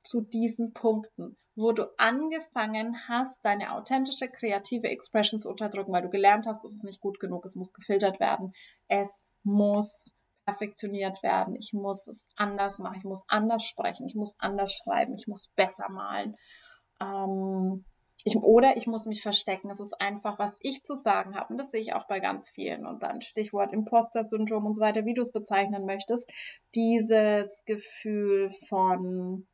zu 0.03 0.21
diesen 0.21 0.73
Punkten 0.73 1.37
wo 1.61 1.73
du 1.73 1.85
angefangen 1.99 2.97
hast, 3.09 3.45
deine 3.45 3.75
authentische, 3.75 4.29
kreative 4.29 4.89
Expression 4.89 5.39
zu 5.39 5.49
unterdrücken, 5.49 5.93
weil 5.93 6.03
du 6.03 6.11
gelernt 6.11 6.47
hast, 6.47 6.65
es 6.65 6.75
ist 6.75 6.85
nicht 6.85 7.01
gut 7.01 7.21
genug, 7.21 7.45
es 7.45 7.57
muss 7.57 7.73
gefiltert 7.73 8.21
werden, 8.21 8.53
es 8.89 9.27
muss 9.43 10.15
perfektioniert 10.45 11.23
werden, 11.23 11.55
ich 11.57 11.73
muss 11.73 12.09
es 12.09 12.29
anders 12.37 12.79
machen, 12.79 12.97
ich 12.99 13.05
muss 13.05 13.25
anders 13.29 13.63
sprechen, 13.63 14.07
ich 14.07 14.15
muss 14.15 14.35
anders 14.39 14.73
schreiben, 14.73 15.15
ich 15.15 15.27
muss 15.27 15.49
besser 15.55 15.89
malen. 15.91 16.37
Ähm, 17.01 17.85
ich, 18.25 18.37
oder 18.37 18.77
ich 18.77 18.87
muss 18.87 19.07
mich 19.07 19.23
verstecken. 19.23 19.71
Es 19.71 19.81
ist 19.81 19.99
einfach, 19.99 20.39
was 20.39 20.59
ich 20.61 20.83
zu 20.83 20.95
sagen 20.95 21.37
habe. 21.37 21.53
Und 21.53 21.59
das 21.59 21.71
sehe 21.71 21.81
ich 21.81 21.95
auch 21.95 22.07
bei 22.07 22.21
ganz 22.21 22.51
vielen. 22.51 22.87
Und 22.87 23.03
dann 23.03 23.23
Stichwort 23.23 23.73
Imposter-Syndrom 23.73 24.67
und 24.67 24.75
so 24.75 24.83
weiter, 24.83 25.07
wie 25.07 25.15
du 25.15 25.23
es 25.23 25.33
bezeichnen 25.33 25.87
möchtest. 25.87 26.31
Dieses 26.75 27.65
Gefühl 27.65 28.51
von, 28.69 29.47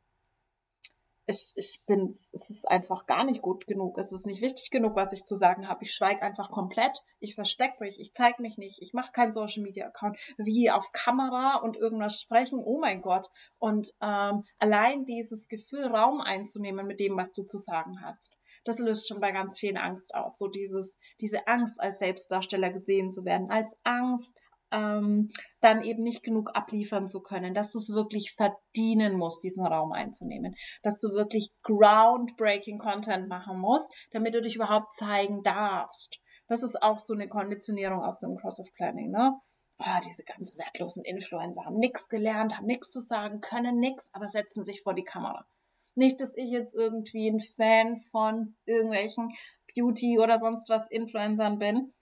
ich, 1.27 1.51
ich 1.55 1.83
bin, 1.85 2.07
es 2.07 2.33
ist 2.33 2.65
einfach 2.69 3.05
gar 3.05 3.25
nicht 3.25 3.41
gut 3.41 3.67
genug. 3.67 3.97
Es 3.97 4.13
ist 4.13 4.25
nicht 4.25 4.41
wichtig 4.41 4.71
genug, 4.71 4.95
was 4.95 5.11
ich 5.11 5.25
zu 5.25 5.35
sagen 5.35 5.67
habe. 5.67 5.83
Ich 5.83 5.93
schweige 5.93 6.21
einfach 6.21 6.49
komplett. 6.49 7.03
Ich 7.19 7.35
verstecke 7.35 7.83
mich. 7.83 7.99
Ich 7.99 8.13
zeige 8.13 8.41
mich 8.41 8.57
nicht. 8.57 8.81
Ich 8.81 8.93
mache 8.93 9.11
keinen 9.11 9.33
Social 9.33 9.61
Media 9.61 9.87
Account. 9.87 10.17
Wie 10.37 10.71
auf 10.71 10.93
Kamera 10.93 11.57
und 11.57 11.75
irgendwas 11.75 12.21
sprechen. 12.21 12.63
Oh 12.63 12.79
mein 12.79 13.01
Gott. 13.01 13.27
Und 13.59 13.93
ähm, 14.01 14.45
allein 14.57 15.03
dieses 15.03 15.49
Gefühl, 15.49 15.87
Raum 15.87 16.21
einzunehmen 16.21 16.87
mit 16.87 17.01
dem, 17.01 17.17
was 17.17 17.33
du 17.33 17.43
zu 17.43 17.57
sagen 17.57 18.01
hast. 18.01 18.31
Das 18.63 18.79
löst 18.79 19.07
schon 19.07 19.19
bei 19.19 19.31
ganz 19.33 19.59
vielen 19.59 19.77
Angst 19.77 20.15
aus. 20.15 20.37
So 20.37 20.47
dieses, 20.47 20.97
diese 21.19 21.45
Angst, 21.47 21.81
als 21.81 21.99
Selbstdarsteller 21.99 22.71
gesehen 22.71 23.11
zu 23.11 23.25
werden, 23.25 23.51
als 23.51 23.77
Angst, 23.83 24.37
ähm, 24.71 25.29
dann 25.61 25.81
eben 25.81 26.03
nicht 26.03 26.23
genug 26.23 26.51
abliefern 26.53 27.07
zu 27.07 27.21
können, 27.21 27.53
dass 27.53 27.71
du 27.71 27.79
es 27.79 27.89
wirklich 27.89 28.33
verdienen 28.33 29.17
musst, 29.17 29.43
diesen 29.43 29.65
Raum 29.65 29.91
einzunehmen, 29.91 30.55
dass 30.83 30.99
du 30.99 31.09
wirklich 31.09 31.51
groundbreaking 31.63 32.79
Content 32.79 33.27
machen 33.27 33.59
musst, 33.59 33.91
damit 34.11 34.35
du 34.35 34.41
dich 34.41 34.55
überhaupt 34.55 34.91
zeigen 34.93 35.41
darfst. 35.43 36.17
Das 36.47 36.63
ist 36.63 36.81
auch 36.81 36.99
so 36.99 37.13
eine 37.13 37.27
Konditionierung 37.27 38.01
aus 38.01 38.19
dem 38.19 38.37
Cross-of 38.37 38.73
Planning, 38.75 39.11
ne? 39.11 39.33
Oh, 39.79 39.99
diese 40.03 40.23
ganzen 40.23 40.57
wertlosen 40.57 41.03
Influencer 41.03 41.63
haben 41.65 41.77
nichts 41.77 42.07
gelernt, 42.07 42.57
haben 42.57 42.65
nichts 42.65 42.91
zu 42.91 42.99
sagen, 42.99 43.41
können 43.41 43.79
nichts, 43.79 44.09
aber 44.11 44.27
setzen 44.27 44.63
sich 44.63 44.81
vor 44.81 44.95
die 44.95 45.03
Kamera. 45.03 45.45
Nicht, 45.93 46.19
dass 46.19 46.35
ich 46.35 46.49
jetzt 46.49 46.73
irgendwie 46.73 47.27
ein 47.27 47.39
Fan 47.39 47.97
von 48.11 48.55
irgendwelchen 48.65 49.29
Beauty 49.75 50.19
oder 50.19 50.39
sonst 50.39 50.69
was 50.69 50.89
Influencern 50.89 51.59
bin, 51.59 51.93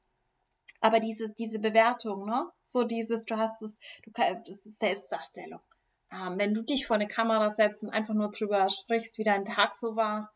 aber 0.82 1.00
diese, 1.00 1.32
diese 1.34 1.60
Bewertung, 1.60 2.26
ne? 2.26 2.50
So 2.64 2.84
dieses, 2.84 3.26
du 3.26 3.38
hast 3.38 3.62
es, 3.62 3.80
du 4.04 4.12
kannst, 4.12 4.50
das 4.50 4.66
ist 4.66 4.80
Selbstdarstellung. 4.80 5.62
Ähm, 6.12 6.36
wenn 6.38 6.54
du 6.54 6.62
dich 6.62 6.86
vor 6.86 6.96
eine 6.96 7.08
Kamera 7.08 7.50
setzt 7.50 7.84
und 7.84 7.90
einfach 7.90 8.14
nur 8.14 8.30
drüber 8.30 8.70
sprichst, 8.70 9.18
wie 9.18 9.24
dein 9.24 9.46
Tag 9.46 9.76
so 9.76 9.96
war, 9.96 10.32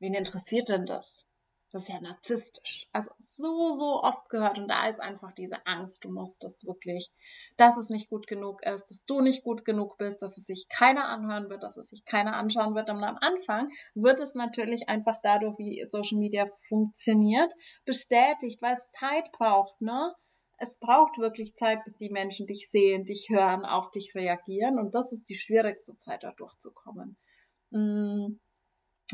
wen 0.00 0.14
interessiert 0.14 0.68
denn 0.68 0.86
das? 0.86 1.27
Das 1.70 1.82
ist 1.82 1.88
ja 1.88 2.00
narzisstisch. 2.00 2.88
Also 2.92 3.10
so, 3.18 3.72
so 3.72 4.02
oft 4.02 4.30
gehört. 4.30 4.58
Und 4.58 4.68
da 4.68 4.88
ist 4.88 5.00
einfach 5.00 5.32
diese 5.32 5.66
Angst, 5.66 6.02
du 6.02 6.10
musst 6.10 6.42
das 6.42 6.64
wirklich, 6.64 7.10
dass 7.58 7.76
es 7.76 7.90
nicht 7.90 8.08
gut 8.08 8.26
genug 8.26 8.62
ist, 8.64 8.86
dass 8.86 9.04
du 9.04 9.20
nicht 9.20 9.42
gut 9.44 9.66
genug 9.66 9.98
bist, 9.98 10.22
dass 10.22 10.38
es 10.38 10.46
sich 10.46 10.66
keiner 10.68 11.08
anhören 11.08 11.50
wird, 11.50 11.62
dass 11.62 11.76
es 11.76 11.88
sich 11.88 12.06
keiner 12.06 12.36
anschauen 12.36 12.74
wird. 12.74 12.88
Und 12.88 13.04
am 13.04 13.18
Anfang 13.20 13.70
wird 13.94 14.18
es 14.18 14.34
natürlich 14.34 14.88
einfach 14.88 15.18
dadurch, 15.22 15.58
wie 15.58 15.84
Social 15.84 16.18
Media 16.18 16.46
funktioniert, 16.68 17.52
bestätigt, 17.84 18.62
weil 18.62 18.74
es 18.74 18.88
Zeit 18.98 19.30
braucht, 19.32 19.80
ne? 19.80 20.14
Es 20.60 20.78
braucht 20.78 21.18
wirklich 21.18 21.54
Zeit, 21.54 21.84
bis 21.84 21.94
die 21.96 22.10
Menschen 22.10 22.48
dich 22.48 22.68
sehen, 22.68 23.04
dich 23.04 23.28
hören, 23.30 23.64
auf 23.64 23.92
dich 23.92 24.14
reagieren. 24.16 24.80
Und 24.80 24.94
das 24.94 25.12
ist 25.12 25.28
die 25.28 25.36
schwierigste 25.36 25.96
Zeit, 25.98 26.24
da 26.24 26.32
durchzukommen. 26.32 27.16
Mm 27.70 28.38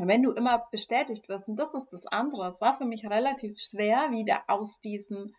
wenn 0.01 0.23
du 0.23 0.31
immer 0.31 0.65
bestätigt 0.71 1.29
wirst, 1.29 1.47
und 1.47 1.57
das 1.57 1.73
ist 1.73 1.87
das 1.91 2.05
andere, 2.07 2.47
es 2.47 2.61
war 2.61 2.73
für 2.73 2.85
mich 2.85 3.05
relativ 3.05 3.57
schwer, 3.57 4.09
wieder 4.11 4.43
aus 4.47 4.79
diesem 4.79 5.33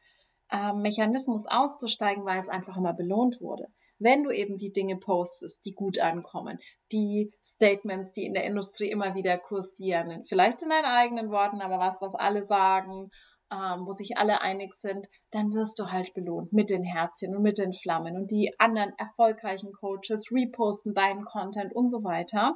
äh, 0.50 0.72
Mechanismus 0.72 1.46
auszusteigen, 1.46 2.24
weil 2.24 2.40
es 2.40 2.48
einfach 2.48 2.76
immer 2.76 2.94
belohnt 2.94 3.40
wurde. 3.40 3.66
Wenn 3.98 4.24
du 4.24 4.30
eben 4.30 4.57
die 4.57 4.72
Dinge 4.72 4.96
postest, 4.96 5.64
die 5.64 5.72
gut 5.72 5.98
ankommen, 5.98 6.59
die 6.92 7.32
Statements, 7.42 8.12
die 8.12 8.26
in 8.26 8.34
der 8.34 8.44
Industrie 8.44 8.90
immer 8.90 9.14
wieder 9.14 9.38
kursieren, 9.38 10.24
vielleicht 10.26 10.62
in 10.62 10.68
deinen 10.68 10.84
eigenen 10.84 11.30
Worten, 11.30 11.62
aber 11.62 11.78
was, 11.78 12.02
was 12.02 12.14
alle 12.14 12.42
sagen, 12.42 13.11
ähm, 13.50 13.86
wo 13.86 13.92
sich 13.92 14.18
alle 14.18 14.42
einig 14.42 14.74
sind, 14.74 15.07
dann 15.30 15.52
wirst 15.52 15.78
du 15.78 15.86
halt 15.86 16.12
belohnt 16.14 16.52
mit 16.52 16.68
den 16.68 16.84
Herzchen 16.84 17.34
und 17.34 17.42
mit 17.42 17.59
den 17.59 17.72
Flammen 17.72 18.16
und 18.16 18.30
die 18.30 18.52
anderen 18.59 18.92
erfolgreichen 18.98 19.72
Coaches 19.72 20.30
reposten 20.32 20.94
deinen 20.94 21.24
Content 21.24 21.74
und 21.74 21.88
so 21.88 22.04
weiter. 22.04 22.54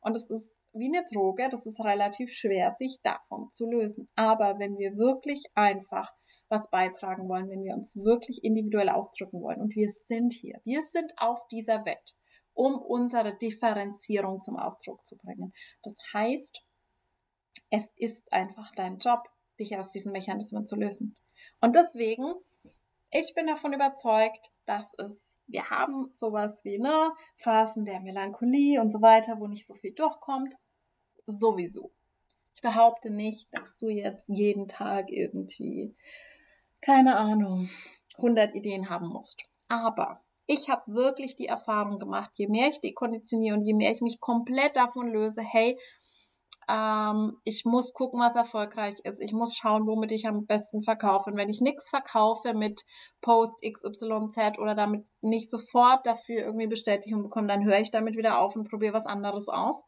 Und 0.00 0.16
es 0.16 0.30
ist 0.30 0.59
wie 0.72 0.88
eine 0.88 1.04
Droge, 1.12 1.48
das 1.50 1.66
ist 1.66 1.80
relativ 1.80 2.30
schwer, 2.30 2.70
sich 2.70 3.00
davon 3.02 3.50
zu 3.50 3.66
lösen. 3.66 4.08
Aber 4.14 4.58
wenn 4.58 4.78
wir 4.78 4.96
wirklich 4.96 5.44
einfach 5.54 6.12
was 6.48 6.68
beitragen 6.70 7.28
wollen, 7.28 7.48
wenn 7.48 7.62
wir 7.62 7.74
uns 7.74 7.96
wirklich 7.96 8.42
individuell 8.42 8.88
ausdrücken 8.88 9.40
wollen 9.40 9.60
und 9.60 9.74
wir 9.76 9.88
sind 9.88 10.32
hier, 10.32 10.60
wir 10.64 10.82
sind 10.82 11.12
auf 11.16 11.46
dieser 11.48 11.84
Welt, 11.84 12.14
um 12.54 12.74
unsere 12.74 13.36
Differenzierung 13.36 14.40
zum 14.40 14.56
Ausdruck 14.56 15.06
zu 15.06 15.16
bringen. 15.16 15.52
Das 15.82 15.96
heißt, 16.12 16.64
es 17.70 17.92
ist 17.96 18.32
einfach 18.32 18.72
dein 18.74 18.98
Job, 18.98 19.28
sich 19.54 19.76
aus 19.78 19.90
diesen 19.90 20.12
Mechanismen 20.12 20.66
zu 20.66 20.76
lösen. 20.76 21.16
Und 21.60 21.76
deswegen 21.76 22.34
ich 23.10 23.34
bin 23.34 23.46
davon 23.46 23.72
überzeugt, 23.72 24.50
dass 24.66 24.94
es, 24.98 25.40
wir 25.46 25.68
haben 25.68 26.08
sowas 26.12 26.60
wie, 26.64 26.78
ne, 26.78 27.12
Phasen 27.36 27.84
der 27.84 28.00
Melancholie 28.00 28.80
und 28.80 28.90
so 28.90 29.02
weiter, 29.02 29.40
wo 29.40 29.46
nicht 29.46 29.66
so 29.66 29.74
viel 29.74 29.92
durchkommt. 29.92 30.54
Sowieso. 31.26 31.92
Ich 32.54 32.62
behaupte 32.62 33.10
nicht, 33.10 33.48
dass 33.52 33.76
du 33.76 33.88
jetzt 33.88 34.28
jeden 34.28 34.68
Tag 34.68 35.10
irgendwie, 35.10 35.96
keine 36.80 37.16
Ahnung, 37.16 37.68
100 38.16 38.54
Ideen 38.54 38.90
haben 38.90 39.08
musst. 39.08 39.42
Aber 39.68 40.22
ich 40.46 40.68
habe 40.68 40.92
wirklich 40.92 41.36
die 41.36 41.46
Erfahrung 41.46 41.98
gemacht, 41.98 42.32
je 42.34 42.48
mehr 42.48 42.68
ich 42.68 42.80
dekonditioniere 42.80 43.56
und 43.56 43.64
je 43.64 43.74
mehr 43.74 43.92
ich 43.92 44.00
mich 44.00 44.20
komplett 44.20 44.76
davon 44.76 45.08
löse, 45.08 45.42
hey, 45.42 45.78
ähm, 46.70 47.40
ich 47.44 47.64
muss 47.64 47.92
gucken, 47.92 48.20
was 48.20 48.36
erfolgreich 48.36 48.98
ist. 49.02 49.20
Ich 49.20 49.32
muss 49.32 49.56
schauen, 49.56 49.86
womit 49.86 50.12
ich 50.12 50.26
am 50.26 50.46
besten 50.46 50.82
verkaufe. 50.82 51.30
Und 51.30 51.36
wenn 51.36 51.48
ich 51.48 51.60
nichts 51.60 51.90
verkaufe 51.90 52.54
mit 52.54 52.82
Post 53.20 53.62
XYZ 53.62 54.58
oder 54.58 54.74
damit 54.74 55.06
nicht 55.20 55.50
sofort 55.50 56.06
dafür 56.06 56.44
irgendwie 56.44 56.68
Bestätigung 56.68 57.24
bekomme, 57.24 57.48
dann 57.48 57.64
höre 57.64 57.80
ich 57.80 57.90
damit 57.90 58.16
wieder 58.16 58.38
auf 58.38 58.54
und 58.54 58.68
probiere 58.68 58.94
was 58.94 59.06
anderes 59.06 59.48
aus. 59.48 59.84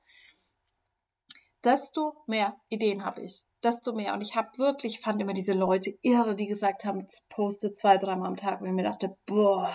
Desto 1.64 2.14
mehr 2.26 2.56
Ideen 2.68 3.04
habe 3.04 3.22
ich. 3.22 3.44
Desto 3.62 3.92
mehr. 3.92 4.14
Und 4.14 4.20
ich 4.20 4.34
habe 4.34 4.48
wirklich, 4.58 4.98
fand 4.98 5.22
immer 5.22 5.34
diese 5.34 5.52
Leute 5.52 5.92
irre, 6.02 6.34
die 6.34 6.46
gesagt 6.46 6.84
haben, 6.84 7.06
poste 7.28 7.70
zwei, 7.70 7.96
dreimal 7.98 8.28
am 8.28 8.36
Tag, 8.36 8.60
und 8.60 8.66
ich 8.66 8.72
mir 8.72 8.82
dachte, 8.82 9.16
boah, 9.26 9.72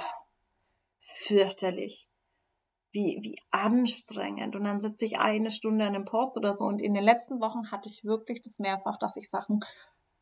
fürchterlich 1.00 2.07
wie, 2.92 3.20
wie 3.22 3.40
anstrengend. 3.52 4.56
Und 4.56 4.64
dann 4.64 4.80
sitze 4.80 5.06
ich 5.06 5.20
eine 5.20 5.52
Stunde 5.52 5.86
an 5.86 5.96
einem 5.96 6.06
Post 6.06 6.38
oder 6.38 6.54
so. 6.54 6.66
Und 6.66 6.82
in 6.82 6.94
den 6.94 7.04
letzten 7.04 7.42
Wochen 7.42 7.72
hatte 7.72 7.90
ich 7.90 8.04
wirklich 8.04 8.42
das 8.42 8.60
mehrfach, 8.60 8.98
dass 8.98 9.18
ich 9.18 9.30
Sachen 9.30 9.60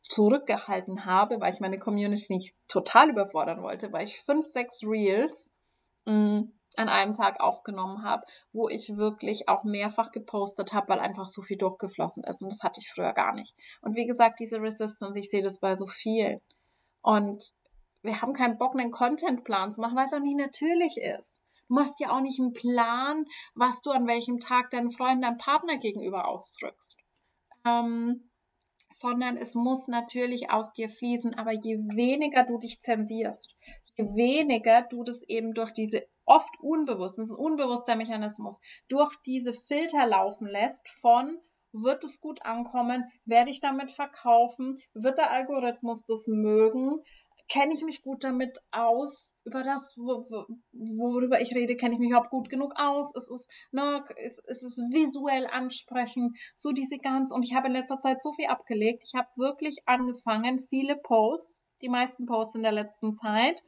zurückgehalten 0.00 1.04
habe, 1.04 1.40
weil 1.40 1.52
ich 1.52 1.60
meine 1.60 1.78
Community 1.78 2.32
nicht 2.32 2.56
total 2.68 3.10
überfordern 3.10 3.62
wollte, 3.62 3.92
weil 3.92 4.04
ich 4.04 4.20
fünf, 4.20 4.46
sechs 4.46 4.82
Reels 4.84 5.50
mh, 6.04 6.12
mm, 6.12 6.52
an 6.76 6.88
einem 6.88 7.12
Tag 7.12 7.40
aufgenommen 7.40 8.02
habe, 8.02 8.24
wo 8.52 8.68
ich 8.68 8.96
wirklich 8.96 9.48
auch 9.48 9.64
mehrfach 9.64 10.10
gepostet 10.10 10.72
habe, 10.72 10.88
weil 10.88 10.98
einfach 11.00 11.26
so 11.26 11.42
viel 11.42 11.56
durchgeflossen 11.56 12.24
ist. 12.24 12.42
Und 12.42 12.52
das 12.52 12.62
hatte 12.62 12.80
ich 12.80 12.90
früher 12.90 13.12
gar 13.12 13.34
nicht. 13.34 13.54
Und 13.80 13.96
wie 13.96 14.06
gesagt, 14.06 14.40
diese 14.40 14.60
Resistance, 14.60 15.18
ich 15.18 15.30
sehe 15.30 15.42
das 15.42 15.58
bei 15.58 15.74
so 15.74 15.86
vielen. 15.86 16.40
Und 17.02 17.52
wir 18.02 18.20
haben 18.20 18.34
keinen 18.34 18.58
Bock, 18.58 18.74
einen 18.74 18.90
Contentplan 18.90 19.72
zu 19.72 19.80
machen, 19.80 19.96
weil 19.96 20.04
es 20.04 20.12
auch 20.12 20.20
nicht 20.20 20.36
natürlich 20.36 20.98
ist. 20.98 21.35
Du 21.68 21.74
machst 21.74 22.00
ja 22.00 22.10
auch 22.10 22.20
nicht 22.20 22.40
einen 22.40 22.52
Plan, 22.52 23.24
was 23.54 23.82
du 23.82 23.90
an 23.90 24.06
welchem 24.06 24.38
Tag 24.38 24.70
deinen 24.70 24.90
Freunden, 24.90 25.22
deinem 25.22 25.38
Partner 25.38 25.78
gegenüber 25.78 26.28
ausdrückst. 26.28 26.96
Ähm, 27.64 28.30
sondern 28.88 29.36
es 29.36 29.54
muss 29.54 29.88
natürlich 29.88 30.50
aus 30.50 30.72
dir 30.72 30.88
fließen. 30.88 31.34
Aber 31.34 31.52
je 31.52 31.78
weniger 31.78 32.44
du 32.44 32.58
dich 32.58 32.80
zensierst, 32.80 33.54
je 33.84 34.04
weniger 34.14 34.82
du 34.82 35.02
das 35.02 35.22
eben 35.22 35.54
durch 35.54 35.72
diese 35.72 36.06
oft 36.24 36.58
unbewussten, 36.60 37.22
das 37.22 37.30
ist 37.30 37.38
ein 37.38 37.44
unbewusster 37.44 37.96
Mechanismus, 37.96 38.60
durch 38.88 39.14
diese 39.24 39.52
Filter 39.52 40.06
laufen 40.06 40.46
lässt 40.46 40.88
von 41.00 41.38
wird 41.72 42.02
es 42.04 42.20
gut 42.20 42.44
ankommen, 42.44 43.04
werde 43.26 43.50
ich 43.50 43.60
damit 43.60 43.90
verkaufen, 43.90 44.78
wird 44.94 45.18
der 45.18 45.30
Algorithmus 45.30 46.04
das 46.04 46.26
mögen, 46.26 47.02
kenne 47.48 47.74
ich 47.74 47.82
mich 47.82 48.02
gut 48.02 48.24
damit 48.24 48.58
aus, 48.70 49.32
über 49.44 49.62
das, 49.62 49.96
worüber 49.96 51.40
ich 51.40 51.54
rede, 51.54 51.76
kenne 51.76 51.94
ich 51.94 52.00
mich 52.00 52.10
überhaupt 52.10 52.30
gut 52.30 52.48
genug 52.48 52.72
aus. 52.76 53.14
Es 53.14 53.30
ist, 53.30 53.50
ne, 53.70 54.02
es, 54.16 54.40
es 54.46 54.62
ist 54.62 54.78
visuell 54.92 55.46
ansprechend, 55.46 56.36
so 56.54 56.72
diese 56.72 56.98
ganz, 56.98 57.32
und 57.32 57.44
ich 57.44 57.54
habe 57.54 57.68
in 57.68 57.74
letzter 57.74 57.96
Zeit 57.96 58.20
so 58.20 58.32
viel 58.32 58.46
abgelegt. 58.46 59.04
Ich 59.06 59.14
habe 59.14 59.28
wirklich 59.36 59.78
angefangen, 59.86 60.60
viele 60.60 60.96
Posts, 60.96 61.62
die 61.82 61.88
meisten 61.88 62.26
Posts 62.26 62.56
in 62.56 62.62
der 62.62 62.72
letzten 62.72 63.14
Zeit, 63.14 63.62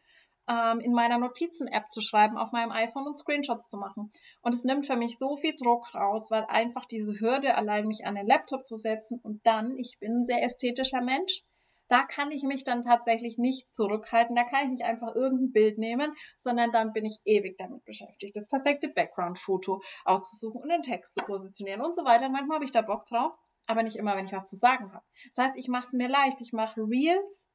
ähm, 0.49 0.81
in 0.81 0.93
meiner 0.93 1.19
Notizen-App 1.19 1.89
zu 1.91 2.01
schreiben, 2.01 2.39
auf 2.39 2.53
meinem 2.53 2.73
iPhone 2.73 3.07
und 3.07 3.17
Screenshots 3.17 3.69
zu 3.69 3.77
machen. 3.77 4.11
Und 4.43 4.55
es 4.55 4.65
nimmt 4.65 4.87
für 4.87 4.97
mich 4.97 5.19
so 5.19 5.37
viel 5.37 5.55
Druck 5.55 5.95
raus, 5.95 6.31
weil 6.31 6.47
einfach 6.49 6.87
diese 6.87 7.21
Hürde 7.21 7.55
allein 7.55 7.87
mich 7.87 8.07
an 8.07 8.15
den 8.15 8.27
Laptop 8.27 8.67
zu 8.67 8.77
setzen 8.77 9.21
und 9.23 9.47
dann, 9.47 9.77
ich 9.77 9.99
bin 10.01 10.21
ein 10.21 10.25
sehr 10.25 10.43
ästhetischer 10.43 11.03
Mensch, 11.03 11.45
Da 11.89 12.05
kann 12.05 12.31
ich 12.31 12.43
mich 12.43 12.65
dann 12.65 12.83
tatsächlich 12.83 13.39
nicht 13.39 13.73
zurückhalten. 13.73 14.37
Da 14.37 14.45
kann 14.45 14.65
ich 14.65 14.69
nicht 14.69 14.85
einfach 14.85 15.15
irgendein 15.15 15.53
Bild 15.53 15.79
nehmen, 15.79 16.15
sondern 16.37 16.71
dann 16.71 16.93
bin 16.93 17.05
ich 17.05 17.19
ewig 17.25 17.57
damit 17.59 17.85
beschäftigt, 17.85 18.37
das 18.37 18.47
perfekte 18.47 18.89
Background-Foto 18.89 19.81
auszusuchen 20.05 20.63
und 20.63 20.69
den 20.69 20.83
Text 20.83 21.15
zu 21.15 21.25
positionieren 21.25 21.81
und 21.81 21.95
so 21.95 22.05
weiter. 22.05 22.29
Manchmal 22.29 22.57
habe 22.57 22.65
ich 22.65 22.73
da 22.73 22.83
Bock 22.83 23.07
drauf, 23.07 23.33
aber 23.67 23.83
nicht 23.83 23.97
immer, 23.97 24.17
wenn 24.17 24.25
ich 24.25 24.33
was 24.33 24.47
zu 24.47 24.57
sagen 24.57 24.93
habe. 24.93 25.05
Das 25.29 25.45
heißt, 25.45 25.59
ich 25.59 25.69
mache 25.69 25.85
es 25.85 25.93
mir 25.93 26.09
leicht. 26.09 26.41
Ich 26.41 26.53
mache 26.53 26.81
Reels, 26.81 27.49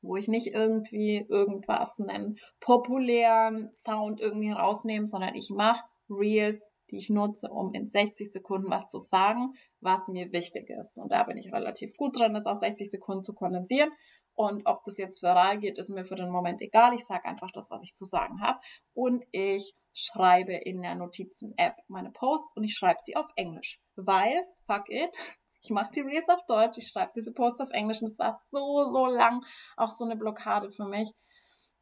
wo 0.00 0.16
ich 0.16 0.28
nicht 0.28 0.48
irgendwie 0.48 1.26
irgendwas 1.28 1.98
nennen, 1.98 2.38
populären 2.60 3.72
Sound 3.72 4.20
irgendwie 4.20 4.50
rausnehme, 4.50 5.06
sondern 5.06 5.34
ich 5.34 5.50
mache 5.50 5.84
Reels, 6.08 6.72
die 6.90 6.98
ich 6.98 7.10
nutze, 7.10 7.48
um 7.50 7.72
in 7.74 7.86
60 7.86 8.30
Sekunden 8.30 8.70
was 8.70 8.86
zu 8.86 8.98
sagen, 8.98 9.54
was 9.80 10.08
mir 10.08 10.32
wichtig 10.32 10.70
ist. 10.70 10.98
Und 10.98 11.12
da 11.12 11.24
bin 11.24 11.36
ich 11.36 11.52
relativ 11.52 11.94
gut 11.96 12.18
drin, 12.18 12.34
das 12.34 12.46
auf 12.46 12.58
60 12.58 12.90
Sekunden 12.90 13.22
zu 13.22 13.34
kondensieren. 13.34 13.90
Und 14.34 14.66
ob 14.66 14.84
das 14.84 14.98
jetzt 14.98 15.22
viral 15.22 15.58
geht, 15.58 15.78
ist 15.78 15.90
mir 15.90 16.04
für 16.04 16.14
den 16.14 16.30
Moment 16.30 16.62
egal. 16.62 16.94
Ich 16.94 17.04
sage 17.04 17.24
einfach 17.24 17.50
das, 17.50 17.70
was 17.70 17.82
ich 17.82 17.94
zu 17.94 18.04
sagen 18.04 18.40
habe. 18.40 18.60
Und 18.94 19.24
ich 19.32 19.74
schreibe 19.92 20.54
in 20.54 20.80
der 20.80 20.94
Notizen-App 20.94 21.74
meine 21.88 22.12
Posts 22.12 22.56
und 22.56 22.64
ich 22.64 22.74
schreibe 22.74 23.00
sie 23.02 23.16
auf 23.16 23.26
Englisch. 23.34 23.80
Weil, 23.96 24.46
fuck 24.64 24.88
it, 24.88 25.16
ich 25.62 25.70
mache 25.70 25.90
die 25.92 26.02
Reels 26.02 26.28
auf 26.28 26.44
Deutsch, 26.46 26.78
ich 26.78 26.88
schreibe 26.88 27.12
diese 27.16 27.32
Posts 27.32 27.62
auf 27.62 27.70
Englisch 27.72 28.00
und 28.00 28.08
es 28.08 28.18
war 28.20 28.38
so, 28.50 28.86
so 28.86 29.06
lang 29.06 29.44
auch 29.76 29.88
so 29.88 30.04
eine 30.04 30.16
Blockade 30.16 30.70
für 30.70 30.86
mich 30.86 31.12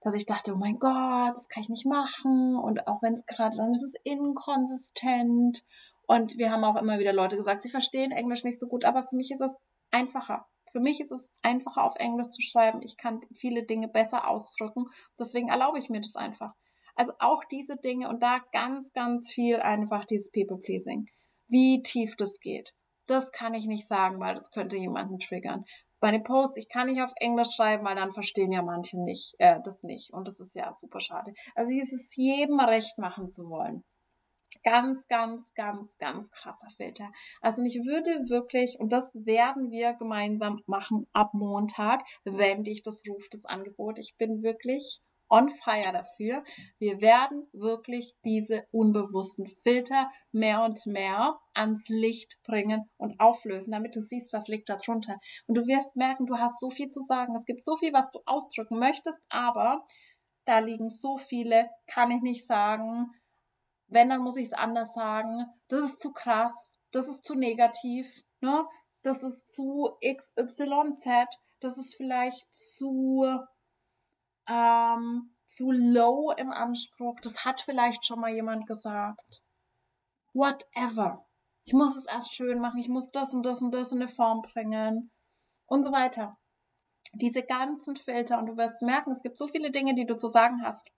dass 0.06 0.14
ich 0.14 0.24
dachte, 0.24 0.54
oh 0.54 0.56
mein 0.56 0.78
Gott, 0.78 1.30
das 1.30 1.48
kann 1.48 1.64
ich 1.64 1.68
nicht 1.68 1.84
machen. 1.84 2.54
Und 2.54 2.86
auch 2.86 3.02
wenn 3.02 3.14
es 3.14 3.26
gerade, 3.26 3.56
dann 3.56 3.72
ist 3.72 3.82
es 3.82 3.94
inkonsistent. 4.04 5.64
Und 6.06 6.38
wir 6.38 6.52
haben 6.52 6.62
auch 6.62 6.80
immer 6.80 7.00
wieder 7.00 7.12
Leute 7.12 7.34
gesagt, 7.34 7.60
sie 7.60 7.70
verstehen 7.70 8.12
Englisch 8.12 8.44
nicht 8.44 8.60
so 8.60 8.68
gut, 8.68 8.84
aber 8.84 9.02
für 9.02 9.16
mich 9.16 9.32
ist 9.32 9.40
es 9.40 9.56
einfacher. 9.90 10.46
Für 10.70 10.78
mich 10.78 11.00
ist 11.00 11.10
es 11.10 11.32
einfacher, 11.42 11.82
auf 11.82 11.96
Englisch 11.96 12.28
zu 12.28 12.40
schreiben. 12.40 12.82
Ich 12.82 12.96
kann 12.96 13.20
viele 13.34 13.64
Dinge 13.64 13.88
besser 13.88 14.30
ausdrücken. 14.30 14.84
Deswegen 15.18 15.48
erlaube 15.48 15.80
ich 15.80 15.90
mir 15.90 16.00
das 16.00 16.14
einfach. 16.14 16.52
Also 16.94 17.12
auch 17.18 17.42
diese 17.42 17.76
Dinge 17.76 18.08
und 18.08 18.22
da 18.22 18.38
ganz, 18.52 18.92
ganz 18.92 19.28
viel 19.28 19.56
einfach 19.56 20.04
dieses 20.04 20.30
People-Pleasing. 20.30 21.06
Wie 21.48 21.82
tief 21.82 22.14
das 22.14 22.38
geht. 22.38 22.74
Das 23.08 23.32
kann 23.32 23.54
ich 23.54 23.66
nicht 23.66 23.88
sagen, 23.88 24.20
weil 24.20 24.36
das 24.36 24.52
könnte 24.52 24.76
jemanden 24.76 25.18
triggern 25.18 25.64
meine 26.06 26.20
Posts, 26.20 26.58
ich 26.58 26.68
kann 26.68 26.86
nicht 26.86 27.02
auf 27.02 27.12
Englisch 27.16 27.56
schreiben, 27.56 27.84
weil 27.84 27.96
dann 27.96 28.12
verstehen 28.12 28.52
ja 28.52 28.62
manche 28.62 28.96
nicht, 28.96 29.34
äh, 29.38 29.58
das 29.64 29.82
nicht. 29.82 30.12
Und 30.12 30.28
das 30.28 30.38
ist 30.38 30.54
ja 30.54 30.72
super 30.72 31.00
schade. 31.00 31.34
Also 31.56 31.72
es 31.72 31.92
ist 31.92 32.16
jedem 32.16 32.60
recht 32.60 32.96
machen 32.96 33.28
zu 33.28 33.50
wollen. 33.50 33.82
Ganz, 34.62 35.08
ganz, 35.08 35.52
ganz, 35.54 35.98
ganz 35.98 36.30
krasser 36.30 36.68
Filter. 36.76 37.10
Also 37.40 37.60
ich 37.62 37.74
würde 37.84 38.10
wirklich, 38.30 38.78
und 38.78 38.92
das 38.92 39.16
werden 39.16 39.72
wir 39.72 39.94
gemeinsam 39.94 40.62
machen 40.66 41.08
ab 41.12 41.34
Montag, 41.34 42.02
wenn 42.22 42.62
dich 42.62 42.82
das 42.82 43.02
ruft, 43.08 43.34
das 43.34 43.44
Angebot. 43.44 43.98
Ich 43.98 44.14
bin 44.16 44.44
wirklich 44.44 45.00
on 45.28 45.50
fire 45.50 45.92
dafür. 45.92 46.44
Wir 46.78 47.00
werden 47.00 47.48
wirklich 47.52 48.14
diese 48.24 48.66
unbewussten 48.70 49.48
Filter 49.62 50.10
mehr 50.32 50.62
und 50.62 50.86
mehr 50.86 51.38
ans 51.54 51.88
Licht 51.88 52.38
bringen 52.44 52.88
und 52.96 53.18
auflösen, 53.20 53.72
damit 53.72 53.96
du 53.96 54.00
siehst, 54.00 54.32
was 54.32 54.48
liegt 54.48 54.68
da 54.68 54.76
drunter. 54.76 55.18
Und 55.46 55.56
du 55.56 55.66
wirst 55.66 55.96
merken, 55.96 56.26
du 56.26 56.38
hast 56.38 56.60
so 56.60 56.70
viel 56.70 56.88
zu 56.88 57.00
sagen. 57.00 57.34
Es 57.34 57.46
gibt 57.46 57.62
so 57.62 57.76
viel, 57.76 57.92
was 57.92 58.10
du 58.10 58.20
ausdrücken 58.26 58.78
möchtest, 58.78 59.20
aber 59.28 59.86
da 60.44 60.60
liegen 60.60 60.88
so 60.88 61.16
viele, 61.16 61.68
kann 61.86 62.10
ich 62.10 62.22
nicht 62.22 62.46
sagen. 62.46 63.10
Wenn, 63.88 64.08
dann 64.08 64.22
muss 64.22 64.36
ich 64.36 64.46
es 64.46 64.52
anders 64.52 64.94
sagen. 64.94 65.46
Das 65.68 65.84
ist 65.84 66.00
zu 66.00 66.12
krass. 66.12 66.78
Das 66.92 67.08
ist 67.08 67.24
zu 67.24 67.34
negativ. 67.34 68.22
Ne? 68.40 68.64
Das 69.02 69.22
ist 69.22 69.48
zu 69.48 69.96
XYZ. 70.00 71.26
Das 71.60 71.78
ist 71.78 71.96
vielleicht 71.96 72.52
zu 72.54 73.24
ähm, 74.48 75.36
zu 75.44 75.70
low 75.70 76.32
im 76.32 76.50
Anspruch. 76.50 77.18
Das 77.20 77.44
hat 77.44 77.60
vielleicht 77.60 78.04
schon 78.04 78.20
mal 78.20 78.30
jemand 78.30 78.66
gesagt. 78.66 79.42
Whatever. 80.34 81.26
Ich 81.64 81.72
muss 81.72 81.96
es 81.96 82.06
erst 82.06 82.34
schön 82.34 82.60
machen. 82.60 82.78
Ich 82.78 82.88
muss 82.88 83.10
das 83.10 83.32
und 83.32 83.44
das 83.44 83.62
und 83.62 83.72
das 83.72 83.92
in 83.92 84.00
eine 84.00 84.08
Form 84.08 84.42
bringen. 84.42 85.10
Und 85.66 85.82
so 85.82 85.92
weiter. 85.92 86.38
Diese 87.14 87.42
ganzen 87.42 87.96
Filter. 87.96 88.38
Und 88.38 88.46
du 88.46 88.56
wirst 88.56 88.82
merken, 88.82 89.12
es 89.12 89.22
gibt 89.22 89.38
so 89.38 89.48
viele 89.48 89.70
Dinge, 89.70 89.94
die 89.94 90.06
du 90.06 90.14
zu 90.14 90.28
sagen 90.28 90.62
hast. 90.62 90.88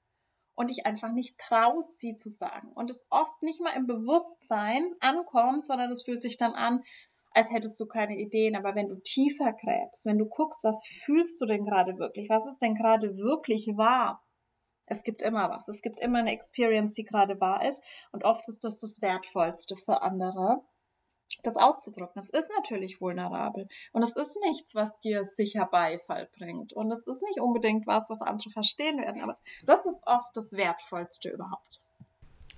Und 0.54 0.70
dich 0.70 0.86
einfach 0.86 1.12
nicht 1.12 1.38
traust, 1.38 1.98
sie 1.98 2.16
zu 2.16 2.30
sagen. 2.30 2.72
Und 2.72 2.90
es 2.90 3.06
oft 3.10 3.42
nicht 3.42 3.60
mal 3.60 3.76
im 3.76 3.86
Bewusstsein 3.86 4.92
ankommt, 4.98 5.64
sondern 5.64 5.90
es 5.90 6.02
fühlt 6.02 6.20
sich 6.20 6.36
dann 6.36 6.52
an, 6.54 6.82
als 7.32 7.50
hättest 7.50 7.78
du 7.80 7.86
keine 7.86 8.16
Ideen. 8.16 8.56
Aber 8.56 8.74
wenn 8.74 8.88
du 8.88 8.96
tiefer 8.96 9.52
gräbst, 9.52 10.06
wenn 10.06 10.18
du 10.18 10.26
guckst, 10.26 10.64
was 10.64 10.82
fühlst 10.86 11.40
du 11.40 11.46
denn 11.46 11.64
gerade 11.64 11.98
wirklich? 11.98 12.28
Was 12.28 12.46
ist 12.46 12.58
denn 12.58 12.74
gerade 12.74 13.16
wirklich 13.16 13.66
wahr? 13.76 14.22
Es 14.88 15.02
gibt 15.02 15.22
immer 15.22 15.50
was. 15.50 15.68
Es 15.68 15.82
gibt 15.82 16.00
immer 16.00 16.20
eine 16.20 16.32
Experience, 16.32 16.94
die 16.94 17.04
gerade 17.04 17.40
wahr 17.40 17.66
ist. 17.66 17.82
Und 18.12 18.24
oft 18.24 18.48
ist 18.48 18.64
das 18.64 18.78
das 18.78 19.00
Wertvollste 19.02 19.76
für 19.76 20.02
andere, 20.02 20.62
das 21.42 21.56
auszudrücken. 21.56 22.20
Es 22.20 22.30
ist 22.30 22.50
natürlich 22.56 23.00
vulnerabel. 23.00 23.68
Und 23.92 24.02
es 24.02 24.16
ist 24.16 24.36
nichts, 24.46 24.74
was 24.74 24.98
dir 25.00 25.24
sicher 25.24 25.66
Beifall 25.66 26.28
bringt. 26.38 26.72
Und 26.72 26.90
es 26.90 27.06
ist 27.06 27.22
nicht 27.22 27.40
unbedingt 27.40 27.86
was, 27.86 28.08
was 28.08 28.22
andere 28.22 28.50
verstehen 28.50 28.98
werden. 28.98 29.22
Aber 29.22 29.38
das 29.64 29.84
ist 29.84 30.02
oft 30.06 30.34
das 30.34 30.52
Wertvollste 30.52 31.30
überhaupt. 31.30 31.80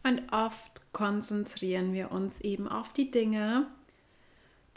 Und 0.02 0.32
oft 0.32 0.92
konzentrieren 0.92 1.92
wir 1.92 2.10
uns 2.10 2.40
eben 2.40 2.68
auf 2.68 2.92
die 2.92 3.10
Dinge, 3.10 3.66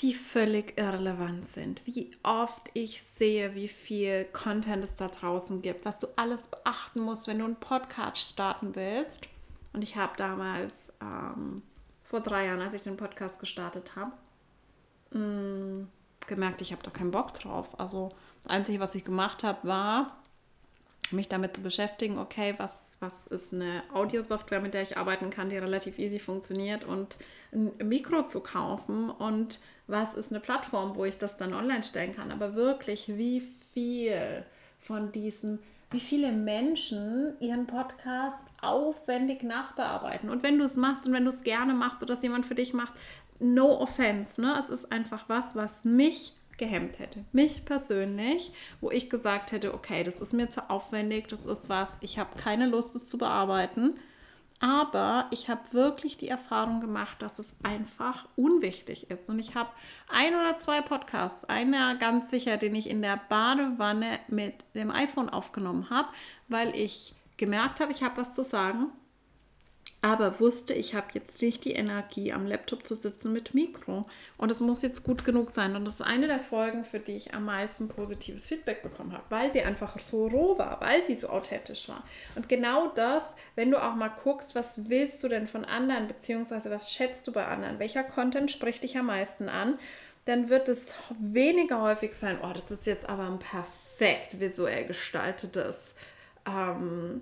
die 0.04 0.14
völlig 0.14 0.78
irrelevant 0.78 1.50
sind. 1.50 1.82
Wie 1.86 2.12
oft 2.24 2.70
ich 2.74 3.02
sehe, 3.02 3.56
wie 3.56 3.70
viel 3.70 4.26
Content 4.26 4.84
es 4.84 4.98
da 4.98 5.08
draußen 5.08 5.62
gibt, 5.62 5.86
was 5.86 5.98
du 5.98 6.08
alles 6.18 6.44
beachten 6.48 7.00
musst, 7.00 7.28
wenn 7.28 7.40
du 7.40 7.46
einen 7.46 7.56
Podcast 7.56 8.32
starten 8.32 8.76
willst. 8.76 9.26
Und 9.72 9.82
ich 9.82 9.96
habe 9.96 10.12
damals 10.18 10.92
ähm, 11.02 11.64
vor 12.04 12.20
drei 12.20 12.48
Jahren, 12.48 12.60
als 12.60 12.74
ich 12.74 12.84
den 12.84 12.98
Podcast 12.98 13.40
gestartet 13.40 13.94
habe, 13.96 14.12
mm, 15.18 15.88
gemerkt, 16.28 16.62
ich 16.62 16.74
habe 16.74 16.84
da 16.84 16.92
keinen 16.92 17.12
Bock 17.12 17.34
drauf. 17.34 17.80
Also 17.80 18.12
das 18.44 18.52
Einzige, 18.52 18.82
was 18.82 18.96
ich 18.96 19.06
gemacht 19.06 19.46
habe, 19.46 19.66
war, 19.66 20.18
mich 21.12 21.30
damit 21.30 21.56
zu 21.56 21.62
beschäftigen, 21.62 22.18
okay, 22.18 22.56
was, 22.58 22.98
was 23.00 23.26
ist 23.28 23.54
eine 23.54 23.84
Audiosoftware, 23.94 24.60
mit 24.60 24.74
der 24.74 24.82
ich 24.82 24.98
arbeiten 24.98 25.30
kann, 25.30 25.50
die 25.50 25.58
relativ 25.58 25.98
easy 25.98 26.20
funktioniert 26.20 26.84
und 26.84 27.16
ein 27.54 27.72
Mikro 27.88 28.24
zu 28.24 28.42
kaufen 28.42 29.10
und 29.10 29.60
was 29.88 30.14
ist 30.14 30.32
eine 30.32 30.40
Plattform, 30.40 30.96
wo 30.96 31.06
ich 31.06 31.18
das 31.18 31.38
dann 31.38 31.54
online 31.54 31.84
stellen 31.84 32.14
kann. 32.14 32.32
Aber 32.32 32.56
wirklich, 32.56 33.08
wie 33.08 33.42
viel 33.74 34.46
von 34.80 35.12
diesen, 35.12 35.60
wie 35.92 36.00
viele 36.00 36.32
Menschen 36.32 37.34
ihren 37.40 37.68
Podcast 37.68 38.46
aufwendig 38.62 39.44
nachbearbeiten. 39.44 40.30
Und 40.30 40.44
wenn 40.44 40.58
du 40.58 40.66
es 40.66 40.76
machst 40.76 41.08
und 41.08 41.14
wenn 41.14 41.26
du 41.26 41.30
es 41.30 41.44
gerne 41.44 41.74
machst 41.74 42.02
oder 42.02 42.14
es 42.14 42.24
jemand 42.24 42.46
für 42.46 42.56
dich 42.56 42.74
macht, 42.74 42.94
no 43.40 43.80
offense, 43.80 44.42
ne? 44.42 44.56
Es 44.60 44.70
ist 44.70 44.92
einfach 44.92 45.28
was, 45.28 45.56
was 45.56 45.86
mich 45.86 46.36
gehemmt 46.58 47.00
hätte. 47.00 47.26
Mich 47.32 47.66
persönlich, 47.66 48.52
wo 48.80 48.92
ich 48.92 49.10
gesagt 49.10 49.52
hätte, 49.52 49.74
okay, 49.74 50.04
das 50.04 50.22
ist 50.22 50.34
mir 50.34 50.50
zu 50.50 50.70
aufwendig, 50.70 51.28
das 51.28 51.46
ist 51.46 51.68
was, 51.70 52.02
ich 52.02 52.20
habe 52.20 52.38
keine 52.38 52.68
Lust, 52.68 52.96
es 52.96 53.08
zu 53.08 53.18
bearbeiten. 53.18 53.96
Aber 54.64 55.28
ich 55.32 55.50
habe 55.50 55.74
wirklich 55.74 56.16
die 56.16 56.30
Erfahrung 56.30 56.80
gemacht, 56.80 57.22
dass 57.22 57.38
es 57.38 57.54
einfach 57.64 58.30
unwichtig 58.38 59.12
ist. 59.12 59.28
Und 59.28 59.40
ich 59.40 59.56
habe 59.56 59.70
ein 60.08 60.34
oder 60.34 60.58
zwei 60.58 60.80
Podcasts, 60.80 61.44
einer 61.44 61.96
ganz 61.96 62.30
sicher, 62.30 62.56
den 62.56 62.74
ich 62.74 62.90
in 62.90 63.02
der 63.02 63.20
Badewanne 63.28 64.20
mit 64.30 64.54
dem 64.74 64.90
iPhone 64.90 65.28
aufgenommen 65.28 65.90
habe, 65.90 66.08
weil 66.48 66.74
ich 66.78 67.14
gemerkt 67.36 67.82
habe, 67.82 67.92
ich 67.92 68.04
habe 68.04 68.16
was 68.16 68.34
zu 68.36 68.42
sagen 68.42 68.88
aber 70.04 70.42
wusste, 70.42 70.74
ich 70.74 70.96
habe 70.96 71.08
jetzt 71.14 71.42
nicht 71.42 71.64
die 71.64 71.72
Energie, 71.72 72.34
am 72.34 72.46
Laptop 72.46 72.86
zu 72.86 72.94
sitzen 72.94 73.32
mit 73.32 73.54
Mikro. 73.54 74.06
Und 74.38 74.52
es 74.52 74.60
muss 74.60 74.82
jetzt 74.82 75.04
gut 75.04 75.24
genug 75.24 75.50
sein. 75.50 75.78
Und 75.78 75.86
das 75.86 75.96
ist 75.96 76.02
eine 76.02 76.28
der 76.28 76.42
Folgen, 76.42 76.84
für 76.84 77.00
die 77.00 77.14
ich 77.14 77.34
am 77.34 77.46
meisten 77.46 77.88
positives 77.88 78.46
Feedback 78.46 78.84
bekommen 78.84 79.14
habe, 79.14 79.24
weil 79.30 79.50
sie 79.54 79.62
einfach 79.62 79.98
so 80.00 80.28
roh 80.28 80.58
war, 80.58 80.82
weil 80.82 81.06
sie 81.06 81.16
so 81.16 81.30
authentisch 81.30 81.88
war. 81.88 82.04
Und 82.36 82.50
genau 82.50 82.92
das, 82.96 83.34
wenn 83.56 83.72
du 83.72 83.82
auch 83.82 83.96
mal 83.96 84.12
guckst, 84.26 84.56
was 84.56 84.90
willst 84.90 85.24
du 85.24 85.30
denn 85.30 85.48
von 85.48 85.64
anderen, 85.64 86.10
beziehungsweise 86.10 86.70
was 86.70 86.92
schätzt 86.92 87.26
du 87.28 87.32
bei 87.32 87.46
anderen, 87.48 87.80
welcher 87.80 88.04
Content 88.04 88.52
spricht 88.52 88.84
dich 88.84 88.98
am 88.98 89.06
meisten 89.06 89.48
an, 89.48 89.80
dann 90.26 90.50
wird 90.50 90.68
es 90.68 90.96
weniger 91.18 91.82
häufig 91.82 92.16
sein, 92.16 92.40
oh, 92.44 92.52
das 92.54 92.72
ist 92.72 92.86
jetzt 92.88 93.08
aber 93.08 93.24
ein 93.24 93.40
perfekt 93.40 94.42
visuell 94.42 94.86
gestaltetes. 94.86 95.96
Ähm, 96.46 97.22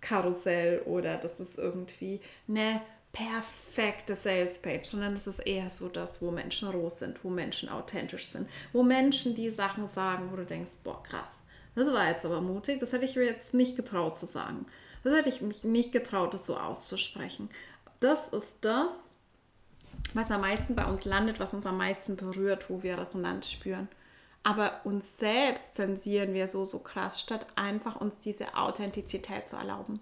Karussell 0.00 0.80
oder 0.86 1.16
das 1.16 1.40
ist 1.40 1.58
irgendwie 1.58 2.20
eine 2.48 2.80
perfekte 3.12 4.14
Salespage, 4.14 4.84
sondern 4.84 5.14
es 5.14 5.26
ist 5.26 5.40
eher 5.40 5.70
so 5.70 5.88
das, 5.88 6.20
wo 6.22 6.30
Menschen 6.30 6.68
roh 6.68 6.88
sind, 6.88 7.24
wo 7.24 7.30
Menschen 7.30 7.68
authentisch 7.68 8.26
sind, 8.26 8.48
wo 8.72 8.82
Menschen 8.82 9.34
die 9.34 9.50
Sachen 9.50 9.86
sagen, 9.86 10.30
wo 10.30 10.36
du 10.36 10.44
denkst, 10.44 10.72
boah, 10.84 11.02
krass, 11.02 11.42
das 11.74 11.92
war 11.92 12.08
jetzt 12.08 12.24
aber 12.24 12.40
mutig, 12.40 12.80
das 12.80 12.92
hätte 12.92 13.04
ich 13.04 13.16
mir 13.16 13.24
jetzt 13.24 13.54
nicht 13.54 13.76
getraut 13.76 14.18
zu 14.18 14.26
sagen. 14.26 14.66
Das 15.04 15.14
hätte 15.14 15.28
ich 15.28 15.40
mich 15.40 15.64
nicht 15.64 15.92
getraut, 15.92 16.34
das 16.34 16.44
so 16.44 16.56
auszusprechen. 16.56 17.48
Das 18.00 18.30
ist 18.30 18.58
das, 18.62 19.12
was 20.14 20.30
am 20.30 20.40
meisten 20.40 20.74
bei 20.74 20.84
uns 20.84 21.04
landet, 21.04 21.40
was 21.40 21.54
uns 21.54 21.66
am 21.66 21.78
meisten 21.78 22.16
berührt, 22.16 22.68
wo 22.68 22.82
wir 22.82 22.98
Resonanz 22.98 23.50
spüren. 23.50 23.88
Aber 24.48 24.80
uns 24.84 25.18
selbst 25.18 25.74
zensieren 25.74 26.32
wir 26.32 26.48
so, 26.48 26.64
so 26.64 26.78
krass, 26.78 27.20
statt 27.20 27.46
einfach 27.54 28.00
uns 28.00 28.18
diese 28.18 28.54
Authentizität 28.56 29.46
zu 29.46 29.56
erlauben. 29.56 30.00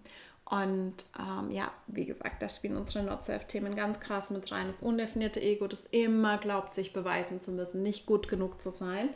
Und 0.49 0.95
ähm, 1.19 1.51
ja, 1.51 1.73
wie 1.89 2.05
gesagt, 2.05 2.41
da 2.41 2.49
spielen 2.49 2.77
unsere 2.77 3.03
Not-Self-Themen 3.03 3.75
ganz 3.75 3.99
krass 3.99 4.31
mit 4.31 4.53
rein. 4.53 4.69
Das 4.69 4.83
undefinierte 4.83 5.43
Ego, 5.43 5.67
das 5.67 5.87
immer 5.87 6.39
glaubt, 6.39 6.75
sich 6.75 6.93
beweisen 6.93 7.41
zu 7.41 7.51
müssen, 7.51 7.83
nicht 7.83 8.07
gut 8.07 8.29
genug 8.29 8.63
zu 8.63 8.71
sein. 8.71 9.09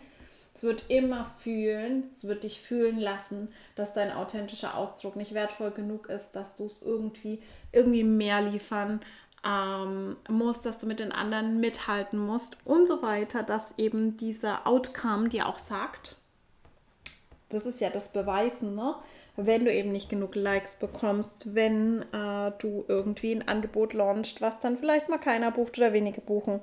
Es 0.53 0.65
wird 0.65 0.87
immer 0.89 1.27
fühlen, 1.27 2.09
es 2.11 2.25
wird 2.25 2.43
dich 2.43 2.61
fühlen 2.61 2.99
lassen, 2.99 3.53
dass 3.77 3.95
dein 3.95 4.11
authentischer 4.11 4.77
Ausdruck 4.77 5.15
nicht 5.15 5.33
wertvoll 5.33 5.71
genug 5.71 6.09
ist, 6.09 6.33
dass 6.33 6.57
du 6.57 6.65
es 6.65 6.83
irgendwie, 6.83 7.41
irgendwie 7.71 8.03
mehr 8.03 8.43
liefern 8.43 9.01
ähm, 9.45 10.17
musst, 10.29 10.67
dass 10.67 10.79
du 10.79 10.87
mit 10.87 11.01
den 11.01 11.13
anderen 11.13 11.61
mithalten 11.61 12.19
musst 12.19 12.57
und 12.65 12.87
so 12.87 13.03
weiter, 13.03 13.43
dass 13.43 13.79
eben 13.79 14.17
dieser 14.17 14.67
Outcome 14.67 15.29
dir 15.29 15.47
auch 15.47 15.59
sagt, 15.59 16.17
das 17.49 17.67
ist 17.67 17.81
ja 17.81 17.91
das 17.91 18.13
Beweisen, 18.13 18.75
ne? 18.75 18.95
wenn 19.37 19.65
du 19.65 19.73
eben 19.73 19.93
nicht 19.93 20.11
genug 20.11 20.35
Likes 20.35 20.77
bekommst, 20.77 21.55
wenn 21.55 22.03
äh, 22.13 22.53
du 22.59 22.85
irgendwie 22.89 23.33
ein 23.33 23.49
Angebot 23.49 23.95
launchst, 23.95 24.41
was 24.41 24.61
dann 24.61 24.79
vielleicht 24.79 25.09
mal 25.09 25.19
keiner 25.19 25.51
bucht 25.51 25.79
oder 25.79 25.93
wenige 25.93 26.21
buchen, 26.21 26.61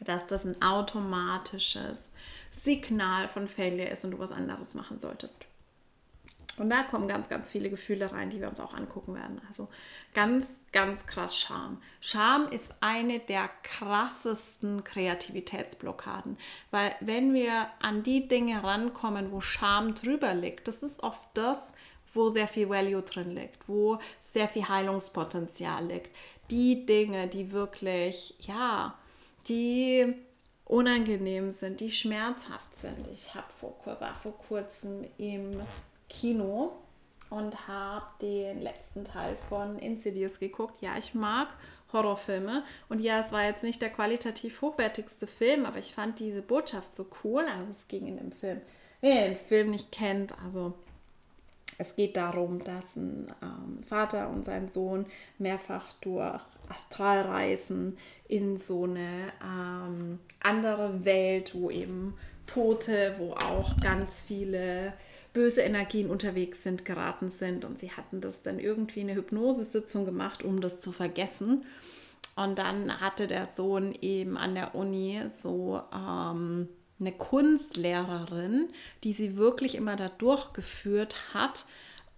dass 0.00 0.26
das 0.26 0.44
ein 0.44 0.60
automatisches 0.62 2.12
Signal 2.52 3.28
von 3.28 3.48
Failure 3.48 3.88
ist 3.88 4.04
und 4.04 4.12
du 4.12 4.18
was 4.18 4.32
anderes 4.32 4.74
machen 4.74 4.98
solltest. 4.98 5.44
Und 6.60 6.70
da 6.70 6.82
kommen 6.82 7.08
ganz, 7.08 7.28
ganz 7.28 7.50
viele 7.50 7.70
Gefühle 7.70 8.12
rein, 8.12 8.30
die 8.30 8.40
wir 8.40 8.48
uns 8.48 8.60
auch 8.60 8.74
angucken 8.74 9.14
werden. 9.14 9.40
Also 9.48 9.68
ganz, 10.14 10.60
ganz 10.72 11.06
krass 11.06 11.36
Scham. 11.36 11.80
Scham 12.00 12.48
ist 12.48 12.74
eine 12.80 13.20
der 13.20 13.48
krassesten 13.62 14.84
Kreativitätsblockaden, 14.84 16.38
weil 16.70 16.94
wenn 17.00 17.34
wir 17.34 17.68
an 17.80 18.02
die 18.02 18.28
Dinge 18.28 18.62
rankommen, 18.62 19.32
wo 19.32 19.40
Scham 19.40 19.94
drüber 19.94 20.34
liegt, 20.34 20.68
das 20.68 20.82
ist 20.82 21.02
oft 21.02 21.28
das, 21.34 21.72
wo 22.12 22.28
sehr 22.28 22.48
viel 22.48 22.68
Value 22.68 23.02
drin 23.02 23.34
liegt, 23.34 23.68
wo 23.68 23.98
sehr 24.18 24.48
viel 24.48 24.68
Heilungspotenzial 24.68 25.86
liegt. 25.86 26.14
Die 26.50 26.86
Dinge, 26.86 27.28
die 27.28 27.52
wirklich, 27.52 28.34
ja, 28.40 28.96
die 29.48 30.14
unangenehm 30.64 31.50
sind, 31.50 31.80
die 31.80 31.90
schmerzhaft 31.90 32.76
sind. 32.76 33.08
Ich 33.12 33.34
hab 33.34 33.50
vor, 33.52 33.74
war 33.84 34.14
vor 34.14 34.36
kurzem 34.38 35.04
im 35.16 35.60
Kino 36.08 36.72
und 37.30 37.68
habe 37.68 38.06
den 38.22 38.60
letzten 38.60 39.04
Teil 39.04 39.36
von 39.48 39.78
Insidious 39.78 40.38
geguckt. 40.40 40.80
Ja, 40.80 40.96
ich 40.98 41.14
mag 41.14 41.48
Horrorfilme 41.92 42.64
und 42.88 43.00
ja, 43.00 43.20
es 43.20 43.32
war 43.32 43.44
jetzt 43.44 43.62
nicht 43.62 43.80
der 43.80 43.90
qualitativ 43.90 44.60
hochwertigste 44.60 45.26
Film, 45.26 45.64
aber 45.64 45.78
ich 45.78 45.94
fand 45.94 46.18
diese 46.18 46.42
Botschaft 46.42 46.94
so 46.94 47.06
cool. 47.24 47.44
Also 47.46 47.70
es 47.70 47.88
ging 47.88 48.06
in 48.06 48.18
dem 48.18 48.32
Film, 48.32 48.60
ihr 49.02 49.14
den 49.14 49.36
Film 49.36 49.70
nicht 49.70 49.92
kennt, 49.92 50.34
also 50.44 50.74
es 51.78 51.94
geht 51.94 52.16
darum, 52.16 52.62
dass 52.64 52.96
ein 52.96 53.32
ähm, 53.40 53.84
Vater 53.84 54.28
und 54.28 54.44
sein 54.44 54.68
Sohn 54.68 55.06
mehrfach 55.38 55.92
durch 56.00 56.40
Astralreisen 56.68 57.96
in 58.26 58.56
so 58.56 58.84
eine 58.84 59.32
ähm, 59.42 60.18
andere 60.40 61.04
Welt, 61.04 61.54
wo 61.54 61.70
eben 61.70 62.18
Tote, 62.46 63.14
wo 63.18 63.32
auch 63.32 63.76
ganz 63.76 64.20
viele 64.20 64.92
böse 65.32 65.62
Energien 65.62 66.10
unterwegs 66.10 66.62
sind, 66.62 66.84
geraten 66.84 67.30
sind. 67.30 67.64
Und 67.64 67.78
sie 67.78 67.92
hatten 67.92 68.20
das 68.20 68.42
dann 68.42 68.58
irgendwie 68.58 69.00
eine 69.00 69.14
Hypnosesitzung 69.14 70.04
gemacht, 70.04 70.42
um 70.42 70.60
das 70.60 70.80
zu 70.80 70.92
vergessen. 70.92 71.64
Und 72.36 72.58
dann 72.58 73.00
hatte 73.00 73.26
der 73.26 73.46
Sohn 73.46 73.94
eben 74.00 74.36
an 74.36 74.54
der 74.54 74.74
Uni 74.74 75.20
so 75.28 75.82
ähm, 75.92 76.68
eine 77.00 77.12
Kunstlehrerin, 77.12 78.68
die 79.04 79.12
sie 79.12 79.36
wirklich 79.36 79.74
immer 79.74 79.96
da 79.96 80.08
durchgeführt 80.08 81.34
hat, 81.34 81.66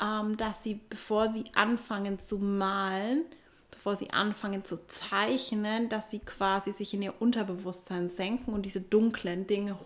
ähm, 0.00 0.36
dass 0.36 0.62
sie, 0.62 0.80
bevor 0.88 1.28
sie 1.28 1.44
anfangen 1.54 2.18
zu 2.18 2.38
malen, 2.38 3.24
bevor 3.70 3.96
sie 3.96 4.10
anfangen 4.10 4.64
zu 4.64 4.86
zeichnen, 4.88 5.88
dass 5.88 6.10
sie 6.10 6.20
quasi 6.20 6.72
sich 6.72 6.92
in 6.92 7.02
ihr 7.02 7.14
Unterbewusstsein 7.20 8.10
senken 8.10 8.52
und 8.52 8.66
diese 8.66 8.82
dunklen 8.82 9.46
Dinge 9.46 9.78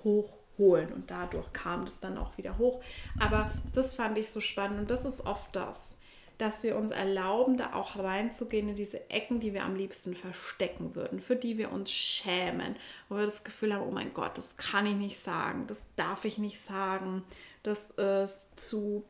hochholen. 0.58 0.92
Und 0.92 1.10
dadurch 1.10 1.52
kam 1.52 1.84
das 1.84 2.00
dann 2.00 2.18
auch 2.18 2.36
wieder 2.36 2.58
hoch. 2.58 2.82
Aber 3.20 3.50
das 3.72 3.94
fand 3.94 4.18
ich 4.18 4.30
so 4.30 4.40
spannend 4.40 4.80
und 4.80 4.90
das 4.90 5.04
ist 5.04 5.26
oft 5.26 5.54
das 5.54 5.98
dass 6.38 6.64
wir 6.64 6.76
uns 6.76 6.90
erlauben, 6.90 7.56
da 7.56 7.74
auch 7.74 7.96
reinzugehen 7.96 8.68
in 8.68 8.76
diese 8.76 9.08
Ecken, 9.10 9.40
die 9.40 9.54
wir 9.54 9.64
am 9.64 9.76
liebsten 9.76 10.16
verstecken 10.16 10.94
würden, 10.94 11.20
für 11.20 11.36
die 11.36 11.58
wir 11.58 11.70
uns 11.70 11.92
schämen, 11.92 12.76
wo 13.08 13.16
wir 13.16 13.24
das 13.24 13.44
Gefühl 13.44 13.72
haben, 13.72 13.86
oh 13.86 13.92
mein 13.92 14.12
Gott, 14.14 14.36
das 14.36 14.56
kann 14.56 14.86
ich 14.86 14.96
nicht 14.96 15.18
sagen, 15.18 15.66
das 15.66 15.94
darf 15.94 16.24
ich 16.24 16.38
nicht 16.38 16.60
sagen, 16.60 17.22
das 17.62 17.90
ist 17.90 18.48
zu 18.56 19.04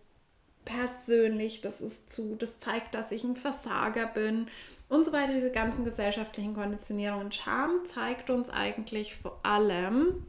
persönlich, 0.64 1.60
das 1.60 1.80
ist 1.80 2.12
zu, 2.12 2.36
das 2.36 2.58
zeigt, 2.58 2.94
dass 2.94 3.10
ich 3.10 3.24
ein 3.24 3.36
Versager 3.36 4.06
bin 4.06 4.48
und 4.88 5.04
so 5.04 5.12
weiter, 5.12 5.32
diese 5.32 5.52
ganzen 5.52 5.84
gesellschaftlichen 5.84 6.54
Konditionierungen. 6.54 7.32
Scham 7.32 7.84
zeigt 7.84 8.30
uns 8.30 8.50
eigentlich 8.50 9.16
vor 9.16 9.40
allem, 9.42 10.26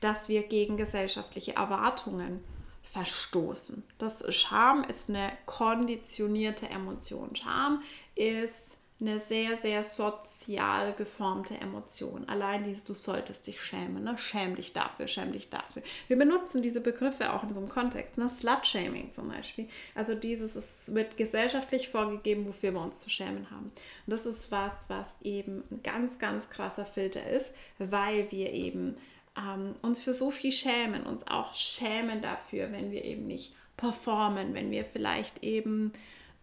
dass 0.00 0.28
wir 0.28 0.42
gegen 0.44 0.76
gesellschaftliche 0.76 1.56
Erwartungen 1.56 2.42
verstoßen. 2.82 3.82
Das 3.98 4.24
Scham 4.34 4.84
ist 4.84 5.10
eine 5.10 5.30
konditionierte 5.44 6.70
Emotion. 6.70 7.36
Scham 7.36 7.82
ist 8.14 8.77
eine 9.00 9.20
sehr, 9.20 9.56
sehr 9.56 9.84
sozial 9.84 10.92
geformte 10.92 11.54
Emotion. 11.56 12.28
Allein 12.28 12.64
dieses, 12.64 12.84
du 12.84 12.94
solltest 12.94 13.46
dich 13.46 13.62
schämen, 13.62 14.02
ne? 14.02 14.18
schäm 14.18 14.56
dich 14.56 14.72
dafür, 14.72 15.06
schäm 15.06 15.30
dich 15.30 15.50
dafür. 15.50 15.82
Wir 16.08 16.16
benutzen 16.16 16.62
diese 16.62 16.80
Begriffe 16.80 17.32
auch 17.32 17.44
in 17.44 17.54
so 17.54 17.60
einem 17.60 17.68
Kontext, 17.68 18.18
ne? 18.18 18.28
Slut-Shaming 18.28 19.12
zum 19.12 19.28
Beispiel. 19.28 19.68
Also 19.94 20.16
dieses, 20.16 20.56
es 20.56 20.92
wird 20.94 21.16
gesellschaftlich 21.16 21.90
vorgegeben, 21.90 22.46
wofür 22.46 22.72
wir 22.72 22.80
uns 22.80 22.98
zu 22.98 23.08
schämen 23.08 23.48
haben. 23.52 23.66
Und 23.66 23.72
das 24.06 24.26
ist 24.26 24.50
was, 24.50 24.72
was 24.88 25.14
eben 25.22 25.62
ein 25.70 25.82
ganz, 25.84 26.18
ganz 26.18 26.50
krasser 26.50 26.84
Filter 26.84 27.24
ist, 27.28 27.54
weil 27.78 28.28
wir 28.32 28.52
eben 28.52 28.96
ähm, 29.38 29.76
uns 29.82 30.00
für 30.00 30.12
so 30.12 30.32
viel 30.32 30.50
schämen, 30.50 31.04
uns 31.04 31.24
auch 31.28 31.54
schämen 31.54 32.20
dafür, 32.20 32.72
wenn 32.72 32.90
wir 32.90 33.04
eben 33.04 33.28
nicht 33.28 33.54
performen, 33.76 34.54
wenn 34.54 34.72
wir 34.72 34.84
vielleicht 34.84 35.44
eben 35.44 35.92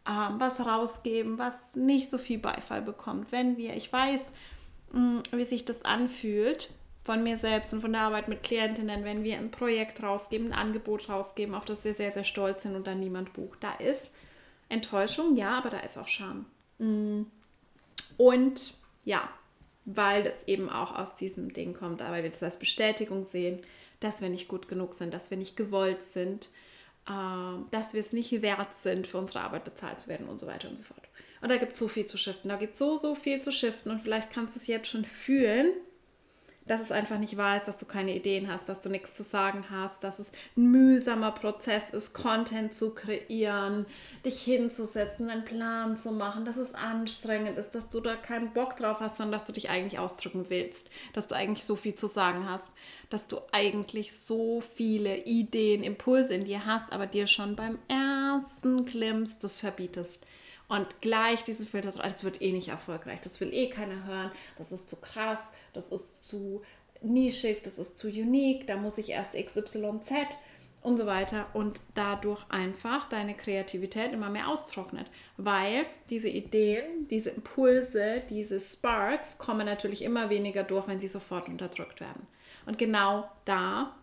was 0.06 0.60
rausgeben, 0.60 1.38
was 1.38 1.76
nicht 1.76 2.10
so 2.10 2.18
viel 2.18 2.38
Beifall 2.38 2.82
bekommt. 2.82 3.32
Wenn 3.32 3.58
wir, 3.58 3.76
ich 3.76 3.92
weiß, 3.92 4.34
mm, 4.92 5.20
wie 5.32 5.44
sich 5.44 5.66
das 5.66 5.84
anfühlt 5.84 6.72
von 7.04 7.24
mir 7.24 7.38
selbst 7.38 7.74
und 7.74 7.82
von 7.82 7.92
der 7.92 8.02
Arbeit 8.02 8.28
mit 8.28 8.44
Klientinnen, 8.44 9.04
wenn 9.04 9.24
wir 9.24 9.38
ein 9.38 9.52
Projekt 9.52 10.02
rausgeben, 10.04 10.48
ein 10.48 10.60
Angebot 10.60 11.10
rausgeben, 11.10 11.56
auf 11.56 11.66
das 11.66 11.84
wir 11.84 11.94
sehr, 11.94 12.12
sehr 12.12 12.24
stolz 12.24 12.64
sind 12.64 12.76
und 12.76 12.88
dann 12.88 13.00
niemand 13.00 13.34
bucht. 13.34 13.64
Da 13.64 13.74
ist 13.74 14.14
Enttäuschung, 14.70 15.36
ja, 15.36 15.58
aber 15.58 15.70
da 15.70 15.80
ist 15.80 15.98
auch 15.98 16.08
Scham. 16.08 16.46
Mm. 16.78 17.24
Und 18.18 18.76
ja, 19.04 19.28
weil 19.86 20.24
das 20.24 20.48
eben 20.48 20.70
auch 20.70 20.96
aus 20.96 21.16
diesem 21.16 21.54
Ding 21.54 21.74
kommt, 21.74 22.00
weil 22.00 22.24
wir 22.24 22.30
das 22.30 22.44
als 22.44 22.58
Bestätigung 22.58 23.24
sehen, 23.24 23.62
dass 24.00 24.22
wir 24.22 24.30
nicht 24.30 24.48
gut 24.48 24.68
genug 24.68 24.94
sind, 24.94 25.14
dass 25.14 25.30
wir 25.30 25.38
nicht 25.38 25.56
gewollt 25.56 26.04
sind, 26.04 26.50
dass 27.06 27.94
wir 27.94 28.00
es 28.00 28.14
nicht 28.14 28.42
wert 28.42 28.76
sind, 28.78 29.06
für 29.06 29.18
unsere 29.18 29.42
Arbeit 29.42 29.64
bezahlt 29.64 30.02
zu 30.02 30.10
werden 30.10 30.28
und 30.28 30.40
so 30.40 30.48
weiter 30.48 30.70
und 30.70 30.78
so 30.78 30.84
fort. 30.84 31.08
Und 31.42 31.50
da 31.50 31.58
gibt 31.58 31.74
es 31.74 31.80
so 31.80 31.88
viel 31.88 32.08
zu 32.08 32.18
shiften, 32.18 32.50
da 32.50 32.56
gibt 32.56 32.74
es 32.74 32.80
so, 32.80 32.98
so 32.98 33.14
viel 33.14 33.42
zu 33.42 33.52
shiften 33.52 33.92
und 33.92 34.02
vielleicht 34.02 34.32
kannst 34.32 34.56
du 34.56 34.60
es 34.60 34.68
jetzt 34.68 34.88
schon 34.88 35.06
fühlen, 35.06 35.72
dass 36.68 36.82
es 36.82 36.92
einfach 36.92 37.20
nicht 37.20 37.38
wahr 37.38 37.58
ist, 37.58 37.68
dass 37.68 37.78
du 37.78 37.86
keine 37.86 38.16
Ideen 38.16 38.52
hast, 38.52 38.68
dass 38.68 38.82
du 38.82 38.90
nichts 38.90 39.14
zu 39.16 39.24
sagen 39.24 39.66
hast, 39.70 40.04
dass 40.04 40.20
es 40.20 40.32
ein 40.58 40.72
mühsamer 40.72 41.32
Prozess 41.32 41.92
ist, 41.92 42.14
Content 42.14 42.74
zu 42.76 42.96
kreieren, 42.96 43.86
dich 44.26 44.42
hinzusetzen, 44.42 45.30
einen 45.30 45.46
Plan 45.46 45.96
zu 45.96 46.12
machen, 46.12 46.44
dass 46.44 46.58
es 46.58 46.74
anstrengend 46.74 47.58
ist, 47.58 47.76
dass 47.76 47.90
du 47.90 48.00
da 48.00 48.16
keinen 48.16 48.52
Bock 48.54 48.76
drauf 48.78 49.00
hast, 49.00 49.18
sondern 49.18 49.34
dass 49.34 49.46
du 49.48 49.54
dich 49.54 49.70
eigentlich 49.70 50.00
ausdrücken 50.00 50.46
willst, 50.50 50.90
dass 51.14 51.28
du 51.28 51.36
eigentlich 51.36 51.64
so 51.64 51.76
viel 51.76 51.96
zu 51.96 52.08
sagen 52.08 52.50
hast, 52.50 52.74
dass 53.12 53.28
du 53.28 53.38
eigentlich 53.52 54.18
so 54.18 54.62
viele 54.62 55.18
Ideen, 55.26 55.84
Impulse 55.84 56.34
in 56.34 56.46
dir 56.46 56.66
hast, 56.66 56.92
aber 56.92 57.06
dir 57.06 57.28
schon 57.28 57.56
beim 57.56 57.78
ersten 57.88 58.86
Glimpse 58.86 59.38
das 59.42 59.60
verbietest 59.60 60.26
und 60.68 61.02
gleich 61.02 61.44
diesen 61.44 61.68
Filter, 61.68 61.92
das 61.92 62.24
wird 62.24 62.42
eh 62.42 62.52
nicht 62.52 62.70
erfolgreich, 62.70 63.22
das 63.22 63.40
will 63.40 63.54
eh 63.54 63.70
keiner 63.70 64.06
hören, 64.06 64.32
das 64.58 64.72
ist 64.72 64.90
zu 64.90 64.96
krass, 64.98 65.52
das 65.74 65.90
ist 65.90 66.24
zu 66.24 66.62
nischig, 67.02 67.64
das 67.64 67.78
ist 67.78 67.98
zu 67.98 68.08
unique, 68.08 68.66
da 68.68 68.78
muss 68.78 68.98
ich 68.98 69.10
erst 69.10 69.34
XYZ 69.34 70.12
und 70.82 70.98
so 70.98 71.08
weiter 71.08 71.48
und 71.54 71.82
dadurch 71.96 72.46
einfach 72.50 73.10
deine 73.10 73.34
Kreativität 73.34 74.14
immer 74.14 74.30
mehr 74.30 74.48
austrocknet, 74.48 75.08
weil 75.36 75.86
diese 76.10 76.30
Ideen, 76.30 77.08
diese 77.10 77.32
Impulse, 77.32 78.22
diese 78.30 78.60
Sparks 78.60 79.40
kommen 79.40 79.66
natürlich 79.66 80.04
immer 80.04 80.30
weniger 80.30 80.64
durch, 80.64 80.88
wenn 80.88 81.00
sie 81.00 81.08
sofort 81.08 81.48
unterdrückt 81.48 82.02
werden. 82.02 82.28
Und 82.68 82.78
genau 82.78 83.30
da 83.46 83.96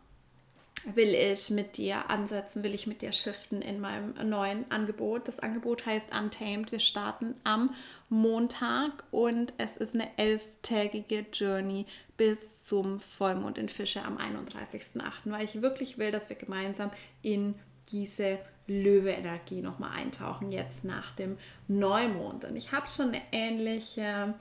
will 0.95 1.15
ich 1.15 1.51
mit 1.51 1.77
dir 1.77 2.11
ansetzen, 2.11 2.63
will 2.63 2.75
ich 2.75 2.87
mit 2.87 3.03
dir 3.03 3.13
shiften 3.13 3.63
in 3.63 3.81
meinem 3.81 4.15
neuen 4.29 4.71
Angebot. 4.71 5.29
Das 5.29 5.41
Angebot 5.41 5.87
heißt 5.87 6.09
Untamed. 6.15 6.73
Wir 6.73 6.79
starten 6.79 7.35
am 7.45 7.75
Montag 8.09 9.05
und 9.11 9.53
es 9.59 9.77
ist 9.77 9.95
eine 9.95 10.09
elftägige 10.19 11.27
Journey 11.33 11.87
bis 12.17 12.61
zum 12.61 13.01
Vollmond 13.01 13.59
in 13.59 13.69
Fische 13.69 14.03
am 14.03 14.19
31.08., 14.19 15.03
weil 15.25 15.45
ich 15.45 15.63
wirklich 15.63 15.99
will, 15.99 16.11
dass 16.11 16.29
wir 16.29 16.37
gemeinsam 16.37 16.91
in 17.23 17.55
diese 17.91 18.39
Löwe-Energie 18.67 19.61
nochmal 19.61 19.93
eintauchen, 19.99 20.53
jetzt 20.53 20.85
nach 20.85 21.13
dem 21.13 21.37
Neumond. 21.69 22.45
Und 22.45 22.57
ich 22.57 22.73
habe 22.73 22.89
schon 22.89 23.09
eine 23.09 23.23
ähnliche 23.33 24.35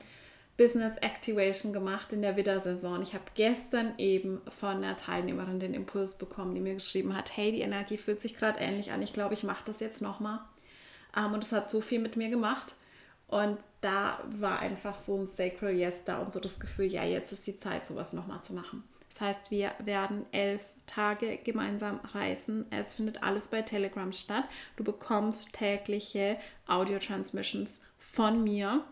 Business 0.62 0.98
Activation 0.98 1.74
gemacht 1.74 2.14
in 2.14 2.22
der 2.22 2.36
Widdersaison. 2.36 3.02
Ich 3.02 3.16
habe 3.16 3.24
gestern 3.34 3.96
eben 3.98 4.42
von 4.60 4.78
einer 4.78 4.96
Teilnehmerin 4.96 5.60
den 5.60 5.74
Impuls 5.74 6.20
bekommen, 6.20 6.54
die 6.54 6.62
mir 6.62 6.76
geschrieben 6.76 7.18
hat, 7.18 7.36
hey, 7.36 7.52
die 7.52 7.62
Energie 7.62 7.98
fühlt 7.98 8.22
sich 8.22 8.38
gerade 8.38 8.60
ähnlich 8.60 8.92
an. 8.92 9.02
Ich 9.02 9.12
glaube, 9.12 9.34
ich 9.34 9.42
mache 9.42 9.64
das 9.66 9.80
jetzt 9.80 10.04
nochmal. 10.04 10.40
Ähm, 11.18 11.34
und 11.34 11.44
es 11.44 11.52
hat 11.52 11.72
so 11.72 11.82
viel 11.82 11.98
mit 11.98 12.16
mir 12.16 12.30
gemacht. 12.30 12.76
Und 13.28 13.58
da 13.82 14.24
war 14.40 14.60
einfach 14.60 14.94
so 14.94 15.18
ein 15.18 15.26
Sacral 15.26 15.74
Yes 15.74 16.04
da 16.06 16.20
und 16.20 16.32
so 16.32 16.40
das 16.40 16.60
Gefühl, 16.60 16.86
ja, 16.86 17.04
jetzt 17.06 17.32
ist 17.32 17.48
die 17.48 17.58
Zeit, 17.58 17.88
sowas 17.88 18.14
nochmal 18.14 18.44
zu 18.44 18.54
machen. 18.54 18.84
Das 19.10 19.22
heißt, 19.22 19.50
wir 19.50 19.72
werden 19.80 20.28
elf 20.32 20.64
Tage 20.86 21.40
gemeinsam 21.44 22.02
reisen. 22.14 22.68
Es 22.70 22.94
findet 22.94 23.24
alles 23.24 23.48
bei 23.48 23.64
Telegram 23.64 24.14
statt. 24.14 24.44
Du 24.76 24.84
bekommst 24.84 25.54
tägliche 25.54 26.38
Audio-Transmissions 26.68 27.82
von 27.98 28.44
mir 28.44 28.84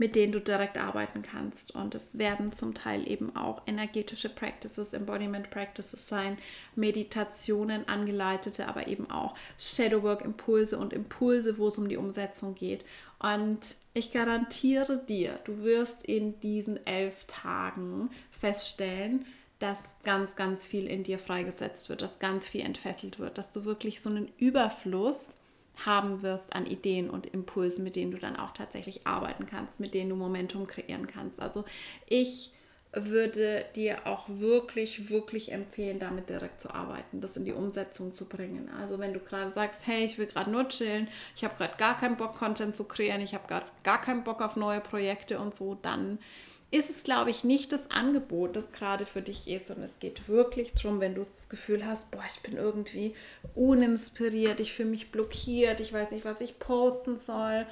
mit 0.00 0.16
denen 0.16 0.32
du 0.32 0.40
direkt 0.40 0.78
arbeiten 0.78 1.20
kannst. 1.20 1.74
Und 1.74 1.94
es 1.94 2.16
werden 2.16 2.52
zum 2.52 2.72
Teil 2.72 3.06
eben 3.06 3.36
auch 3.36 3.60
energetische 3.66 4.30
Practices, 4.30 4.94
Embodiment 4.94 5.50
Practices 5.50 6.08
sein, 6.08 6.38
Meditationen, 6.74 7.86
angeleitete, 7.86 8.66
aber 8.66 8.88
eben 8.88 9.10
auch 9.10 9.34
Shadowwork, 9.58 10.22
Impulse 10.22 10.78
und 10.78 10.94
Impulse, 10.94 11.58
wo 11.58 11.68
es 11.68 11.76
um 11.76 11.90
die 11.90 11.98
Umsetzung 11.98 12.54
geht. 12.54 12.82
Und 13.18 13.76
ich 13.92 14.10
garantiere 14.10 15.04
dir, 15.06 15.38
du 15.44 15.62
wirst 15.64 16.02
in 16.06 16.40
diesen 16.40 16.86
elf 16.86 17.26
Tagen 17.26 18.08
feststellen, 18.30 19.26
dass 19.58 19.82
ganz, 20.02 20.34
ganz 20.34 20.64
viel 20.64 20.86
in 20.86 21.02
dir 21.02 21.18
freigesetzt 21.18 21.90
wird, 21.90 22.00
dass 22.00 22.18
ganz 22.18 22.48
viel 22.48 22.62
entfesselt 22.62 23.18
wird, 23.18 23.36
dass 23.36 23.52
du 23.52 23.66
wirklich 23.66 24.00
so 24.00 24.08
einen 24.08 24.32
Überfluss 24.38 25.39
haben 25.84 26.22
wirst 26.22 26.52
an 26.52 26.66
Ideen 26.66 27.10
und 27.10 27.26
Impulsen, 27.26 27.84
mit 27.84 27.96
denen 27.96 28.12
du 28.12 28.18
dann 28.18 28.36
auch 28.36 28.52
tatsächlich 28.52 29.06
arbeiten 29.06 29.46
kannst, 29.46 29.80
mit 29.80 29.94
denen 29.94 30.10
du 30.10 30.16
Momentum 30.16 30.66
kreieren 30.66 31.06
kannst. 31.06 31.40
Also 31.40 31.64
ich 32.06 32.52
würde 32.92 33.64
dir 33.76 34.06
auch 34.06 34.28
wirklich, 34.28 35.10
wirklich 35.10 35.52
empfehlen, 35.52 36.00
damit 36.00 36.28
direkt 36.28 36.60
zu 36.60 36.74
arbeiten, 36.74 37.20
das 37.20 37.36
in 37.36 37.44
die 37.44 37.52
Umsetzung 37.52 38.14
zu 38.14 38.28
bringen. 38.28 38.68
Also 38.80 38.98
wenn 38.98 39.12
du 39.12 39.20
gerade 39.20 39.50
sagst, 39.50 39.86
hey, 39.86 40.04
ich 40.04 40.18
will 40.18 40.26
gerade 40.26 40.50
nur 40.50 40.68
chillen, 40.68 41.06
ich 41.36 41.44
habe 41.44 41.54
gerade 41.56 41.76
gar 41.76 41.98
keinen 41.98 42.16
Bock, 42.16 42.34
Content 42.34 42.74
zu 42.74 42.84
kreieren, 42.84 43.20
ich 43.20 43.32
habe 43.32 43.46
gerade 43.46 43.66
gar 43.84 44.00
keinen 44.00 44.24
Bock 44.24 44.42
auf 44.42 44.56
neue 44.56 44.80
Projekte 44.80 45.38
und 45.38 45.54
so, 45.54 45.78
dann 45.80 46.18
ist 46.70 46.88
es, 46.88 47.02
glaube 47.02 47.30
ich, 47.30 47.42
nicht 47.42 47.72
das 47.72 47.90
Angebot, 47.90 48.54
das 48.54 48.70
gerade 48.70 49.04
für 49.04 49.22
dich 49.22 49.48
ist. 49.48 49.70
Und 49.70 49.82
es 49.82 49.98
geht 49.98 50.28
wirklich 50.28 50.72
darum, 50.72 51.00
wenn 51.00 51.14
du 51.14 51.20
das 51.20 51.48
Gefühl 51.48 51.84
hast, 51.84 52.10
boah, 52.10 52.22
ich 52.26 52.40
bin 52.40 52.56
irgendwie 52.56 53.14
uninspiriert, 53.54 54.60
ich 54.60 54.72
fühle 54.72 54.90
mich 54.90 55.10
blockiert, 55.10 55.80
ich 55.80 55.92
weiß 55.92 56.12
nicht, 56.12 56.24
was 56.24 56.40
ich 56.40 56.58
posten 56.58 57.18
soll. 57.18 57.66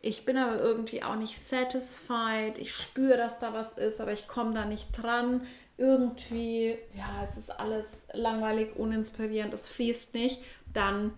Ich 0.00 0.24
bin 0.24 0.36
aber 0.36 0.60
irgendwie 0.60 1.02
auch 1.02 1.16
nicht 1.16 1.38
satisfied. 1.38 2.58
Ich 2.58 2.72
spüre, 2.72 3.16
dass 3.16 3.40
da 3.40 3.52
was 3.52 3.72
ist, 3.72 4.00
aber 4.00 4.12
ich 4.12 4.28
komme 4.28 4.54
da 4.54 4.64
nicht 4.64 4.88
dran. 4.92 5.44
Irgendwie, 5.78 6.78
ja, 6.96 7.24
es 7.28 7.36
ist 7.36 7.50
alles 7.50 8.02
langweilig, 8.12 8.76
uninspirierend, 8.76 9.52
es 9.52 9.68
fließt 9.68 10.14
nicht. 10.14 10.40
Dann 10.72 11.12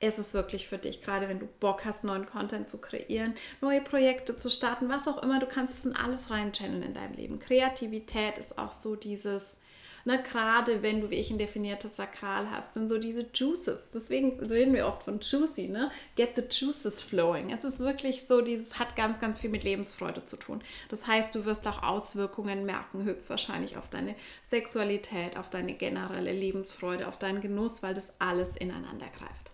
ist 0.00 0.18
es 0.18 0.34
wirklich 0.34 0.66
für 0.66 0.78
dich, 0.78 1.02
gerade 1.02 1.28
wenn 1.28 1.38
du 1.38 1.46
Bock 1.60 1.84
hast, 1.84 2.04
neuen 2.04 2.26
Content 2.26 2.68
zu 2.68 2.78
kreieren, 2.78 3.34
neue 3.60 3.82
Projekte 3.82 4.34
zu 4.34 4.50
starten, 4.50 4.88
was 4.88 5.06
auch 5.06 5.22
immer, 5.22 5.38
du 5.38 5.46
kannst 5.46 5.78
es 5.78 5.84
in 5.84 5.94
alles 5.94 6.30
reinchanneln 6.30 6.82
in 6.82 6.94
deinem 6.94 7.14
Leben. 7.14 7.38
Kreativität 7.38 8.38
ist 8.38 8.58
auch 8.58 8.70
so 8.70 8.96
dieses, 8.96 9.58
ne, 10.06 10.22
gerade 10.22 10.82
wenn 10.82 11.02
du 11.02 11.10
wie 11.10 11.16
ich 11.16 11.30
ein 11.30 11.38
definiertes 11.38 11.96
Sakral 11.96 12.50
hast, 12.50 12.74
sind 12.74 12.88
so 12.88 12.98
diese 12.98 13.26
Juices. 13.34 13.90
Deswegen 13.90 14.38
reden 14.40 14.72
wir 14.72 14.86
oft 14.86 15.02
von 15.02 15.20
juicy, 15.20 15.68
ne? 15.68 15.90
Get 16.16 16.36
the 16.36 16.44
juices 16.50 17.02
flowing. 17.02 17.50
Es 17.50 17.64
ist 17.64 17.78
wirklich 17.78 18.26
so, 18.26 18.40
dieses 18.40 18.78
hat 18.78 18.96
ganz, 18.96 19.18
ganz 19.20 19.38
viel 19.38 19.50
mit 19.50 19.64
Lebensfreude 19.64 20.24
zu 20.24 20.36
tun. 20.36 20.62
Das 20.88 21.06
heißt, 21.06 21.34
du 21.34 21.44
wirst 21.44 21.66
auch 21.68 21.82
Auswirkungen 21.82 22.64
merken, 22.64 23.04
höchstwahrscheinlich 23.04 23.76
auf 23.76 23.90
deine 23.90 24.14
Sexualität, 24.48 25.36
auf 25.36 25.50
deine 25.50 25.74
generelle 25.74 26.32
Lebensfreude, 26.32 27.06
auf 27.06 27.18
deinen 27.18 27.42
Genuss, 27.42 27.82
weil 27.82 27.94
das 27.94 28.14
alles 28.18 28.56
ineinander 28.56 29.08
greift. 29.08 29.50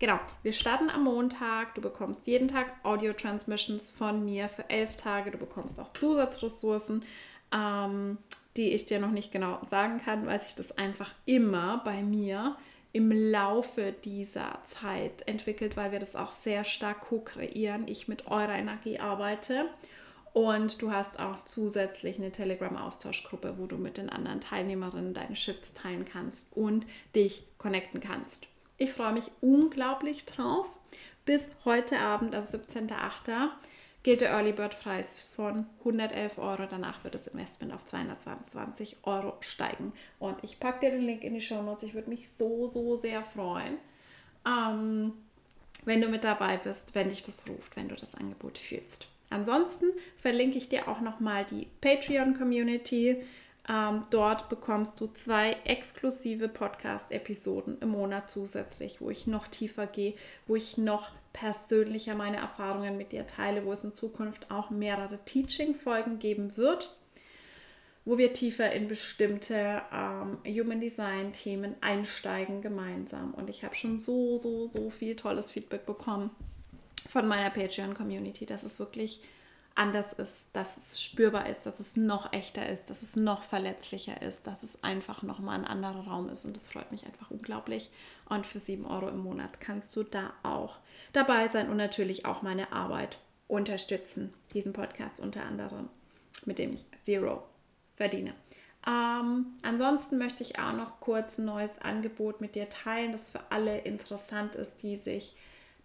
Genau, 0.00 0.18
wir 0.42 0.54
starten 0.54 0.88
am 0.88 1.04
Montag. 1.04 1.74
Du 1.74 1.82
bekommst 1.82 2.26
jeden 2.26 2.48
Tag 2.48 2.72
Audio-Transmissions 2.84 3.90
von 3.90 4.24
mir 4.24 4.48
für 4.48 4.68
elf 4.70 4.96
Tage. 4.96 5.30
Du 5.30 5.36
bekommst 5.36 5.78
auch 5.78 5.92
Zusatzressourcen, 5.92 7.04
ähm, 7.54 8.16
die 8.56 8.70
ich 8.70 8.86
dir 8.86 8.98
noch 8.98 9.10
nicht 9.10 9.30
genau 9.30 9.60
sagen 9.66 10.00
kann, 10.02 10.24
weil 10.24 10.40
sich 10.40 10.54
das 10.54 10.76
einfach 10.78 11.10
immer 11.26 11.82
bei 11.84 12.02
mir 12.02 12.56
im 12.92 13.12
Laufe 13.12 13.92
dieser 13.92 14.58
Zeit 14.64 15.28
entwickelt, 15.28 15.76
weil 15.76 15.92
wir 15.92 15.98
das 15.98 16.16
auch 16.16 16.30
sehr 16.30 16.64
stark 16.64 17.02
co-kreieren. 17.02 17.86
Ich 17.86 18.08
mit 18.08 18.26
eurer 18.26 18.56
Energie 18.56 18.98
arbeite. 18.98 19.66
Und 20.32 20.80
du 20.80 20.92
hast 20.92 21.20
auch 21.20 21.44
zusätzlich 21.44 22.16
eine 22.16 22.32
Telegram-Austauschgruppe, 22.32 23.56
wo 23.58 23.66
du 23.66 23.76
mit 23.76 23.98
den 23.98 24.08
anderen 24.08 24.40
Teilnehmerinnen 24.40 25.12
deine 25.12 25.36
Shifts 25.36 25.74
teilen 25.74 26.06
kannst 26.06 26.56
und 26.56 26.86
dich 27.14 27.44
connecten 27.58 28.00
kannst. 28.00 28.48
Ich 28.82 28.94
freue 28.94 29.12
mich 29.12 29.30
unglaublich 29.42 30.24
drauf. 30.24 30.66
Bis 31.26 31.50
heute 31.66 31.98
Abend, 31.98 32.34
also 32.34 32.56
17.08., 32.56 33.50
gilt 34.02 34.22
der 34.22 34.30
Early 34.30 34.52
Bird 34.52 34.80
Preis 34.80 35.20
von 35.20 35.66
111 35.80 36.38
Euro. 36.38 36.64
Danach 36.64 37.04
wird 37.04 37.14
das 37.14 37.26
Investment 37.26 37.74
auf 37.74 37.84
220 37.84 38.96
Euro 39.02 39.36
steigen. 39.40 39.92
Und 40.18 40.38
ich 40.40 40.58
packe 40.58 40.80
dir 40.80 40.92
den 40.92 41.02
Link 41.02 41.24
in 41.24 41.34
die 41.34 41.42
Show 41.42 41.60
Notes. 41.60 41.82
Ich 41.82 41.92
würde 41.92 42.08
mich 42.08 42.30
so, 42.38 42.68
so 42.68 42.96
sehr 42.96 43.22
freuen, 43.22 43.76
ähm, 44.48 45.12
wenn 45.84 46.00
du 46.00 46.08
mit 46.08 46.24
dabei 46.24 46.56
bist, 46.56 46.94
wenn 46.94 47.10
dich 47.10 47.22
das 47.22 47.46
ruft, 47.50 47.76
wenn 47.76 47.90
du 47.90 47.96
das 47.96 48.14
Angebot 48.14 48.56
fühlst. 48.56 49.08
Ansonsten 49.28 49.92
verlinke 50.16 50.56
ich 50.56 50.70
dir 50.70 50.88
auch 50.88 51.02
nochmal 51.02 51.44
die 51.44 51.66
Patreon-Community. 51.82 53.22
Ähm, 53.68 54.04
dort 54.10 54.48
bekommst 54.48 55.00
du 55.00 55.06
zwei 55.08 55.52
exklusive 55.64 56.48
Podcast-Episoden 56.48 57.78
im 57.80 57.90
Monat 57.90 58.30
zusätzlich, 58.30 59.00
wo 59.00 59.10
ich 59.10 59.26
noch 59.26 59.46
tiefer 59.46 59.86
gehe, 59.86 60.14
wo 60.46 60.56
ich 60.56 60.78
noch 60.78 61.10
persönlicher 61.32 62.14
meine 62.14 62.38
Erfahrungen 62.38 62.96
mit 62.96 63.12
dir 63.12 63.26
teile, 63.26 63.64
wo 63.64 63.72
es 63.72 63.84
in 63.84 63.94
Zukunft 63.94 64.50
auch 64.50 64.70
mehrere 64.70 65.18
Teaching-Folgen 65.24 66.18
geben 66.18 66.56
wird, 66.56 66.96
wo 68.04 68.18
wir 68.18 68.32
tiefer 68.32 68.72
in 68.72 68.88
bestimmte 68.88 69.82
ähm, 69.92 70.38
Human 70.46 70.80
Design-Themen 70.80 71.76
einsteigen 71.80 72.62
gemeinsam. 72.62 73.34
Und 73.34 73.50
ich 73.50 73.62
habe 73.62 73.74
schon 73.74 74.00
so, 74.00 74.38
so, 74.38 74.68
so 74.68 74.90
viel 74.90 75.16
tolles 75.16 75.50
Feedback 75.50 75.86
bekommen 75.86 76.30
von 77.08 77.28
meiner 77.28 77.50
Patreon-Community. 77.50 78.46
Das 78.46 78.64
ist 78.64 78.78
wirklich 78.78 79.20
anders 79.80 80.12
ist, 80.12 80.54
dass 80.54 80.76
es 80.76 81.02
spürbar 81.02 81.48
ist, 81.48 81.64
dass 81.64 81.80
es 81.80 81.96
noch 81.96 82.34
echter 82.34 82.68
ist, 82.68 82.90
dass 82.90 83.00
es 83.00 83.16
noch 83.16 83.42
verletzlicher 83.42 84.20
ist, 84.20 84.46
dass 84.46 84.62
es 84.62 84.84
einfach 84.84 85.22
nochmal 85.22 85.58
ein 85.58 85.64
anderer 85.64 86.06
Raum 86.06 86.28
ist 86.28 86.44
und 86.44 86.54
das 86.54 86.68
freut 86.68 86.92
mich 86.92 87.06
einfach 87.06 87.30
unglaublich. 87.30 87.90
Und 88.28 88.46
für 88.46 88.60
7 88.60 88.84
Euro 88.84 89.08
im 89.08 89.20
Monat 89.20 89.58
kannst 89.58 89.96
du 89.96 90.02
da 90.02 90.34
auch 90.42 90.76
dabei 91.14 91.48
sein 91.48 91.70
und 91.70 91.78
natürlich 91.78 92.26
auch 92.26 92.42
meine 92.42 92.72
Arbeit 92.72 93.18
unterstützen, 93.48 94.34
diesen 94.52 94.74
Podcast 94.74 95.18
unter 95.18 95.46
anderem, 95.46 95.88
mit 96.44 96.58
dem 96.58 96.74
ich 96.74 96.84
Zero 97.02 97.42
verdiene. 97.96 98.34
Ähm, 98.86 99.46
ansonsten 99.62 100.18
möchte 100.18 100.42
ich 100.42 100.58
auch 100.58 100.74
noch 100.74 101.00
kurz 101.00 101.38
ein 101.38 101.46
neues 101.46 101.78
Angebot 101.80 102.42
mit 102.42 102.54
dir 102.54 102.68
teilen, 102.68 103.12
das 103.12 103.30
für 103.30 103.40
alle 103.48 103.78
interessant 103.78 104.56
ist, 104.56 104.82
die 104.82 104.96
sich 104.96 105.34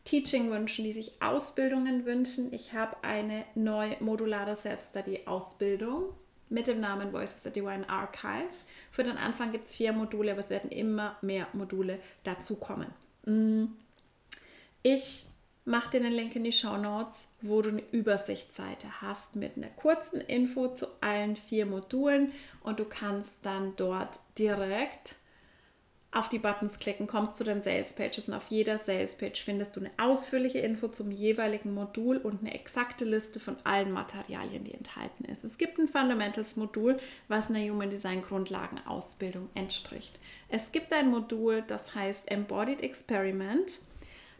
Teaching 0.05 0.51
wünschen, 0.51 0.85
die 0.85 0.93
sich 0.93 1.21
Ausbildungen 1.21 2.05
wünschen. 2.05 2.53
Ich 2.53 2.73
habe 2.73 2.95
eine 3.03 3.43
neue 3.55 3.97
modulare 3.99 4.55
Self-Study-Ausbildung 4.55 6.13
mit 6.49 6.67
dem 6.67 6.79
Namen 6.79 7.11
Voice 7.11 7.35
of 7.35 7.41
the 7.43 7.49
Divine 7.49 7.89
Archive. 7.89 8.53
Für 8.91 9.03
den 9.03 9.17
Anfang 9.17 9.51
gibt 9.51 9.65
es 9.65 9.75
vier 9.75 9.93
Module, 9.93 10.31
aber 10.31 10.41
es 10.41 10.51
werden 10.51 10.69
immer 10.69 11.17
mehr 11.21 11.47
Module 11.53 11.99
dazukommen. 12.23 12.87
Mm. 13.25 13.65
Ich 14.83 15.25
mache 15.65 15.89
dir 15.89 16.01
den 16.01 16.13
Link 16.13 16.35
in 16.35 16.43
die 16.43 16.51
Show 16.51 16.77
Notes, 16.77 17.27
wo 17.41 17.63
du 17.63 17.69
eine 17.69 17.83
Übersichtsseite 17.91 19.01
hast 19.01 19.35
mit 19.35 19.57
einer 19.57 19.69
kurzen 19.69 20.21
Info 20.21 20.67
zu 20.67 20.85
allen 21.01 21.35
vier 21.35 21.65
Modulen 21.65 22.31
und 22.61 22.79
du 22.79 22.85
kannst 22.85 23.37
dann 23.41 23.75
dort 23.75 24.19
direkt 24.37 25.15
auf 26.15 26.29
die 26.29 26.39
Buttons 26.39 26.79
klicken, 26.79 27.07
kommst 27.07 27.35
zu 27.35 27.43
den 27.43 27.61
Sales 27.61 27.93
Pages 27.93 28.29
und 28.29 28.35
auf 28.35 28.47
jeder 28.47 28.77
Sales 28.77 29.15
Page 29.15 29.43
findest 29.43 29.75
du 29.75 29.81
eine 29.81 29.91
ausführliche 29.97 30.59
Info 30.59 30.87
zum 30.87 31.11
jeweiligen 31.11 31.73
Modul 31.73 32.17
und 32.17 32.39
eine 32.41 32.53
exakte 32.53 33.03
Liste 33.03 33.41
von 33.41 33.57
allen 33.65 33.91
Materialien, 33.91 34.63
die 34.63 34.73
enthalten 34.73 35.25
ist. 35.25 35.43
Es 35.43 35.57
gibt 35.57 35.77
ein 35.77 35.89
Fundamentals 35.89 36.55
Modul, 36.55 36.97
was 37.27 37.49
einer 37.49 37.59
Human 37.69 37.89
Design 37.89 38.21
Grundlagenausbildung 38.21 39.49
entspricht. 39.55 40.17
Es 40.47 40.71
gibt 40.71 40.93
ein 40.93 41.09
Modul, 41.09 41.63
das 41.67 41.95
heißt 41.95 42.31
Embodied 42.31 42.81
Experiment. 42.81 43.81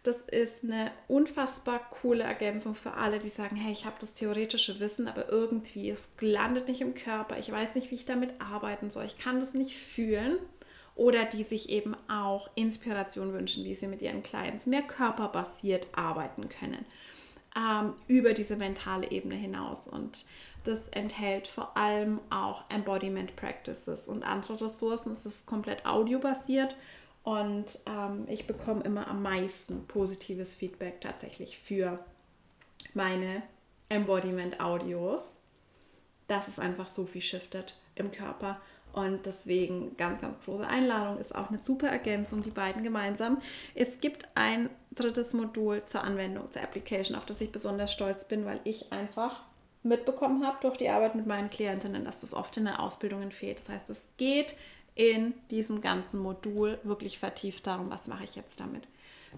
Das 0.04 0.22
ist 0.22 0.64
eine 0.64 0.92
unfassbar 1.10 1.90
coole 1.90 2.24
Ergänzung 2.24 2.76
für 2.76 2.94
alle, 2.94 3.20
die 3.20 3.30
sagen, 3.30 3.58
hey, 3.58 3.72
ich 3.72 3.86
habe 3.86 3.96
das 4.00 4.14
theoretische 4.14 4.80
Wissen, 4.80 5.10
aber 5.10 5.28
irgendwie, 5.28 5.90
es 5.90 6.14
landet 6.22 6.70
nicht 6.70 6.80
im 6.82 6.94
Körper, 6.94 7.38
ich 7.38 7.52
weiß 7.52 7.76
nicht, 7.76 7.92
wie 7.92 7.96
ich 7.96 8.06
damit 8.06 8.30
arbeiten 8.40 8.92
soll, 8.92 9.06
ich 9.06 9.18
kann 9.18 9.40
das 9.40 9.56
nicht 9.56 9.76
fühlen. 9.76 10.38
Oder 10.96 11.26
die 11.26 11.44
sich 11.44 11.70
eben 11.70 11.96
auch 12.10 12.50
Inspiration 12.56 13.34
wünschen, 13.34 13.66
wie 13.66 13.76
sie 13.76 13.88
mit 13.88 14.02
ihren 14.02 14.24
Clients 14.24 14.66
mehr 14.66 14.82
körperbasiert 14.82 15.88
arbeiten 15.94 16.48
können, 16.48 16.86
ähm, 17.56 17.94
über 18.08 18.34
diese 18.34 18.56
mentale 18.56 19.12
Ebene 19.12 19.36
hinaus. 19.36 19.88
Und 19.88 20.26
das 20.64 20.88
enthält 20.90 21.48
vor 21.48 21.76
allem 21.78 22.20
auch 22.30 22.64
Embodiment 22.70 23.36
Practices 23.36 24.08
und 24.08 24.24
andere 24.24 24.62
Ressourcen. 24.62 25.12
Es 25.12 25.26
ist 25.26 25.46
komplett 25.46 25.86
audiobasiert 25.86 26.76
und 27.24 27.66
ähm, 27.88 28.26
ich 28.28 28.46
bekomme 28.48 28.84
immer 28.84 29.08
am 29.08 29.22
meisten 29.22 29.88
positives 29.88 30.54
Feedback 30.54 31.02
tatsächlich 31.02 31.58
für 31.58 32.04
meine 32.94 33.42
Embodiment-Audios, 33.90 35.38
dass 36.28 36.48
es 36.48 36.60
einfach 36.60 36.88
so 36.88 37.06
viel 37.06 37.22
shiftet 37.22 37.78
im 37.96 38.12
Körper. 38.12 38.62
Und 38.96 39.26
deswegen 39.26 39.98
ganz, 39.98 40.22
ganz 40.22 40.38
große 40.46 40.66
Einladung, 40.66 41.20
ist 41.20 41.36
auch 41.36 41.50
eine 41.50 41.60
super 41.60 41.90
Ergänzung, 41.90 42.44
die 42.44 42.50
beiden 42.50 42.82
gemeinsam. 42.82 43.42
Es 43.74 44.00
gibt 44.00 44.26
ein 44.36 44.70
drittes 44.92 45.34
Modul 45.34 45.84
zur 45.86 46.06
Anwendung, 46.06 46.50
zur 46.50 46.62
Application, 46.62 47.18
auf 47.18 47.26
das 47.26 47.42
ich 47.42 47.52
besonders 47.52 47.92
stolz 47.92 48.24
bin, 48.24 48.46
weil 48.46 48.62
ich 48.64 48.94
einfach 48.94 49.42
mitbekommen 49.84 50.48
habe 50.48 50.60
durch 50.62 50.78
die 50.78 50.88
Arbeit 50.88 51.16
mit 51.16 51.28
meinen 51.28 51.50
Klientinnen, 51.50 52.06
dass 52.06 52.22
das 52.22 52.34
oft 52.34 52.56
in 52.56 52.64
den 52.64 52.76
Ausbildungen 52.76 53.34
fehlt. 53.34 53.60
Das 53.60 53.68
heißt, 53.68 53.90
es 53.90 54.08
geht 54.16 54.56
in 54.96 55.34
diesem 55.52 55.82
ganzen 55.82 56.22
Modul 56.22 56.80
wirklich 56.84 57.20
vertieft 57.20 57.68
darum, 57.68 57.92
was 57.92 58.08
mache 58.08 58.24
ich 58.24 58.36
jetzt 58.38 58.62
damit. 58.62 58.84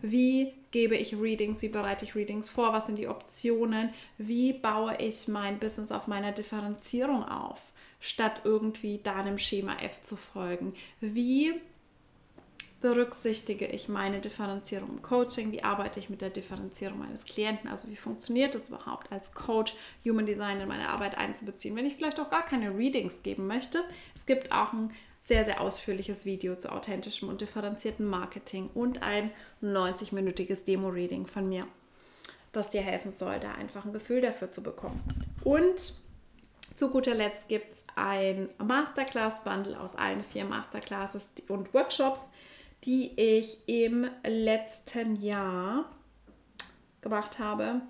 Wie 0.03 0.53
gebe 0.69 0.95
ich 0.95 1.19
Readings, 1.19 1.63
wie 1.63 1.69
bereite 1.69 2.05
ich 2.05 2.13
Readings 2.13 2.47
vor, 2.47 2.73
was 2.73 2.85
sind 2.85 2.99
die 2.99 3.07
Optionen, 3.07 3.89
wie 4.19 4.53
baue 4.53 4.95
ich 4.99 5.27
mein 5.27 5.57
Business 5.57 5.91
auf 5.91 6.05
meiner 6.05 6.31
Differenzierung 6.31 7.23
auf, 7.23 7.59
statt 7.99 8.41
irgendwie 8.43 8.99
deinem 8.99 9.37
Schema 9.37 9.77
F 9.81 10.01
zu 10.03 10.15
folgen. 10.15 10.73
Wie 10.99 11.53
berücksichtige 12.79 13.65
ich 13.65 13.89
meine 13.89 14.19
Differenzierung 14.19 14.89
im 14.89 15.01
Coaching? 15.01 15.51
Wie 15.51 15.63
arbeite 15.63 15.99
ich 15.99 16.09
mit 16.09 16.21
der 16.21 16.29
Differenzierung 16.29 16.99
meines 16.99 17.25
Klienten? 17.25 17.69
Also 17.69 17.89
wie 17.89 17.95
funktioniert 17.95 18.53
es 18.53 18.69
überhaupt 18.69 19.11
als 19.11 19.33
Coach, 19.33 19.73
Human 20.05 20.25
Design 20.25 20.59
in 20.59 20.67
meine 20.67 20.89
Arbeit 20.89 21.17
einzubeziehen, 21.17 21.75
wenn 21.75 21.85
ich 21.85 21.95
vielleicht 21.95 22.19
auch 22.19 22.29
gar 22.29 22.45
keine 22.45 22.77
Readings 22.77 23.23
geben 23.23 23.47
möchte? 23.47 23.83
Es 24.15 24.25
gibt 24.25 24.51
auch 24.51 24.73
ein 24.73 24.91
sehr, 25.21 25.43
sehr 25.43 25.59
ausführliches 25.59 26.25
Video 26.25 26.55
zu 26.55 26.71
authentischem 26.71 27.27
und 27.27 27.41
differenzierten 27.41 28.05
Marketing 28.05 28.69
und 28.73 29.01
ein 29.01 29.31
90-minütiges 29.61 30.63
Demo-Reading 30.63 31.27
von 31.27 31.49
mir, 31.49 31.67
das 32.53 32.69
dir 32.69 32.81
helfen 32.81 33.11
soll, 33.11 33.39
da 33.39 33.51
einfach 33.53 33.85
ein 33.85 33.91
Gefühl 33.91 34.21
dafür 34.21 34.51
zu 34.51 34.61
bekommen. 34.63 35.03
Und 35.43 35.95
zu 36.77 36.91
guter 36.91 37.15
Letzt 37.15 37.49
gibt 37.49 37.71
es 37.71 37.83
ein 37.95 38.49
Masterclass-Bundle 38.59 39.79
aus 39.79 39.95
allen 39.95 40.23
vier 40.23 40.45
Masterclasses 40.45 41.31
und 41.47 41.73
Workshops, 41.73 42.29
die 42.85 43.19
ich 43.19 43.57
im 43.67 44.07
letzten 44.23 45.15
Jahr 45.15 45.85
gemacht 47.01 47.39
habe. 47.39 47.81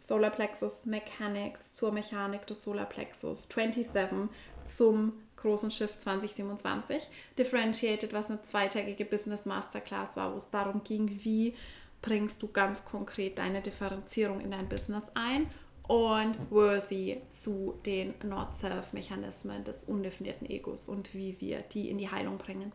Solar 0.00 0.30
Plexus 0.30 0.86
Mechanics 0.86 1.70
zur 1.72 1.92
Mechanik 1.92 2.46
des 2.46 2.62
Solar 2.62 2.86
Plexus 2.86 3.46
27 3.46 4.30
zum 4.64 5.12
großen 5.36 5.70
Schiff 5.70 5.98
2027. 5.98 7.06
Differentiated, 7.38 8.14
was 8.14 8.30
eine 8.30 8.40
zweitägige 8.42 9.04
Business 9.04 9.44
Masterclass 9.44 10.16
war, 10.16 10.32
wo 10.32 10.36
es 10.36 10.50
darum 10.50 10.82
ging, 10.82 11.20
wie 11.24 11.54
bringst 12.00 12.42
du 12.42 12.48
ganz 12.48 12.86
konkret 12.86 13.38
deine 13.38 13.60
Differenzierung 13.60 14.40
in 14.40 14.52
dein 14.52 14.68
Business 14.68 15.04
ein 15.14 15.50
und 15.88 16.36
Worthy 16.50 17.20
zu 17.30 17.74
den 17.84 18.14
Not-Self-Mechanismen 18.22 19.64
des 19.64 19.84
undefinierten 19.84 20.48
Egos 20.48 20.88
und 20.88 21.14
wie 21.14 21.40
wir 21.40 21.60
die 21.60 21.90
in 21.90 21.98
die 21.98 22.10
Heilung 22.10 22.38
bringen. 22.38 22.72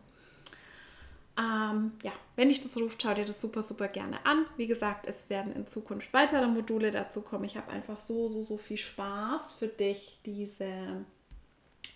Ähm, 1.38 1.92
ja, 2.02 2.12
wenn 2.36 2.48
dich 2.48 2.60
das 2.60 2.76
ruft, 2.76 3.02
schau 3.02 3.14
dir 3.14 3.24
das 3.24 3.40
super, 3.40 3.62
super 3.62 3.88
gerne 3.88 4.24
an. 4.26 4.44
Wie 4.56 4.66
gesagt, 4.66 5.06
es 5.06 5.30
werden 5.30 5.54
in 5.54 5.66
Zukunft 5.66 6.12
weitere 6.12 6.46
Module 6.46 6.90
dazu 6.90 7.22
kommen. 7.22 7.44
Ich 7.44 7.56
habe 7.56 7.72
einfach 7.72 8.00
so, 8.00 8.28
so, 8.28 8.42
so 8.42 8.56
viel 8.56 8.76
Spaß 8.76 9.54
für 9.54 9.68
dich, 9.68 10.18
diese 10.26 11.04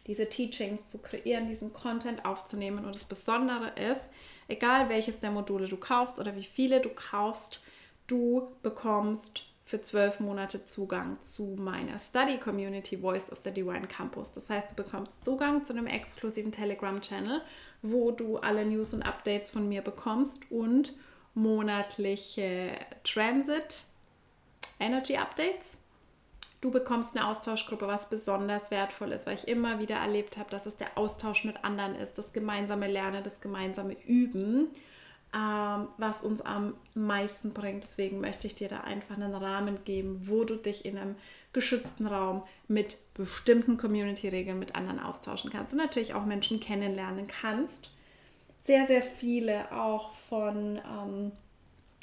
diese 0.08 0.28
Teachings 0.28 0.86
zu 0.86 0.98
kreieren, 0.98 1.46
diesen 1.46 1.72
Content 1.72 2.24
aufzunehmen. 2.24 2.84
Und 2.84 2.94
das 2.94 3.04
Besondere 3.04 3.72
ist, 3.78 4.08
egal 4.48 4.88
welches 4.88 5.20
der 5.20 5.30
Module 5.30 5.68
du 5.68 5.76
kaufst 5.76 6.18
oder 6.18 6.34
wie 6.34 6.42
viele 6.42 6.80
du 6.80 6.88
kaufst, 6.88 7.62
du 8.06 8.48
bekommst 8.62 9.44
für 9.68 9.82
zwölf 9.82 10.18
Monate 10.18 10.64
Zugang 10.64 11.20
zu 11.20 11.54
meiner 11.58 11.98
Study 11.98 12.38
Community 12.38 12.96
Voice 12.96 13.30
of 13.30 13.40
the 13.44 13.50
Divine 13.50 13.86
Campus. 13.86 14.32
Das 14.32 14.48
heißt, 14.48 14.70
du 14.70 14.74
bekommst 14.74 15.22
Zugang 15.22 15.62
zu 15.62 15.74
einem 15.74 15.86
exklusiven 15.86 16.52
Telegram-Channel, 16.52 17.42
wo 17.82 18.10
du 18.10 18.38
alle 18.38 18.64
News 18.64 18.94
und 18.94 19.02
Updates 19.02 19.50
von 19.50 19.68
mir 19.68 19.82
bekommst 19.82 20.50
und 20.50 20.96
monatliche 21.34 22.72
Transit 23.04 23.84
Energy 24.80 25.16
Updates 25.18 25.76
Du 26.60 26.72
bekommst 26.72 27.16
eine 27.16 27.28
Austauschgruppe, 27.28 27.86
was 27.86 28.10
besonders 28.10 28.72
wertvoll 28.72 29.12
ist, 29.12 29.26
weil 29.26 29.34
ich 29.34 29.46
immer 29.46 29.78
wieder 29.78 29.96
erlebt 29.96 30.38
habe, 30.38 30.50
dass 30.50 30.66
es 30.66 30.76
der 30.76 30.98
Austausch 30.98 31.44
mit 31.44 31.64
anderen 31.64 31.94
ist, 31.94 32.18
das 32.18 32.32
gemeinsame 32.32 32.88
Lernen, 32.88 33.22
das 33.22 33.40
gemeinsame 33.40 33.96
Üben, 34.06 34.68
ähm, 35.34 35.88
was 35.98 36.24
uns 36.24 36.40
am 36.40 36.74
meisten 36.94 37.52
bringt. 37.52 37.84
Deswegen 37.84 38.20
möchte 38.20 38.46
ich 38.46 38.54
dir 38.54 38.68
da 38.68 38.80
einfach 38.80 39.16
einen 39.16 39.34
Rahmen 39.34 39.84
geben, 39.84 40.22
wo 40.24 40.44
du 40.44 40.56
dich 40.56 40.84
in 40.84 40.96
einem 40.96 41.16
geschützten 41.52 42.06
Raum 42.06 42.42
mit 42.66 42.96
bestimmten 43.14 43.76
Community-Regeln 43.76 44.58
mit 44.58 44.74
anderen 44.74 45.00
austauschen 45.00 45.50
kannst 45.50 45.72
und 45.72 45.78
natürlich 45.78 46.14
auch 46.14 46.24
Menschen 46.24 46.60
kennenlernen 46.60 47.26
kannst. 47.26 47.90
Sehr, 48.64 48.86
sehr 48.86 49.02
viele 49.02 49.72
auch 49.72 50.12
von 50.14 50.76
ähm, 50.78 51.32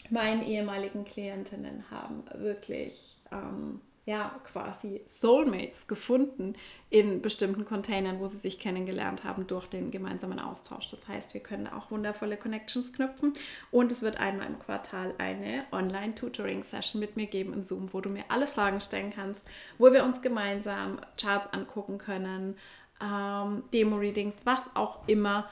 meinen 0.10 0.44
ehemaligen 0.44 1.06
Klientinnen 1.06 1.86
haben 1.92 2.24
wirklich 2.34 3.18
ähm, 3.32 3.82
ja 4.06 4.40
quasi 4.44 5.02
Soulmates 5.08 5.88
gefunden 5.88 6.54
in 6.92 7.24
bestimmten 7.24 7.66
Containern, 7.66 8.20
wo 8.20 8.28
sie 8.28 8.38
sich 8.38 8.60
kennengelernt 8.60 9.24
haben 9.24 9.48
durch 9.48 9.66
den 9.66 9.90
gemeinsamen 9.90 10.40
Austausch. 10.40 10.88
Das 10.90 11.08
heißt, 11.08 11.34
wir 11.34 11.42
können 11.42 11.68
auch 11.68 11.90
wundervolle 11.90 12.38
Connections 12.38 12.94
knüpfen 12.94 13.34
und 13.72 13.92
es 13.92 14.04
wird 14.04 14.20
einmal 14.20 14.46
im 14.46 14.60
Quartal 14.60 15.16
eine 15.18 15.66
Online-Tutoring-Session 15.72 17.00
mit 17.00 17.16
mir 17.16 17.26
geben 17.26 17.54
in 17.54 17.66
Zoom, 17.66 17.94
wo 17.94 18.02
du 18.02 18.10
mir 18.10 18.26
alle 18.30 18.46
Fragen 18.46 18.80
stellen 18.80 19.10
kannst, 19.10 19.48
wo 19.80 19.92
wir 19.92 20.04
uns 20.04 20.22
gemeinsam 20.22 21.00
Charts 21.20 21.52
angucken 21.52 21.98
können, 21.98 22.58
ähm, 23.02 23.64
Demo-Readings, 23.74 24.46
was 24.46 24.70
auch 24.76 25.08
immer 25.08 25.50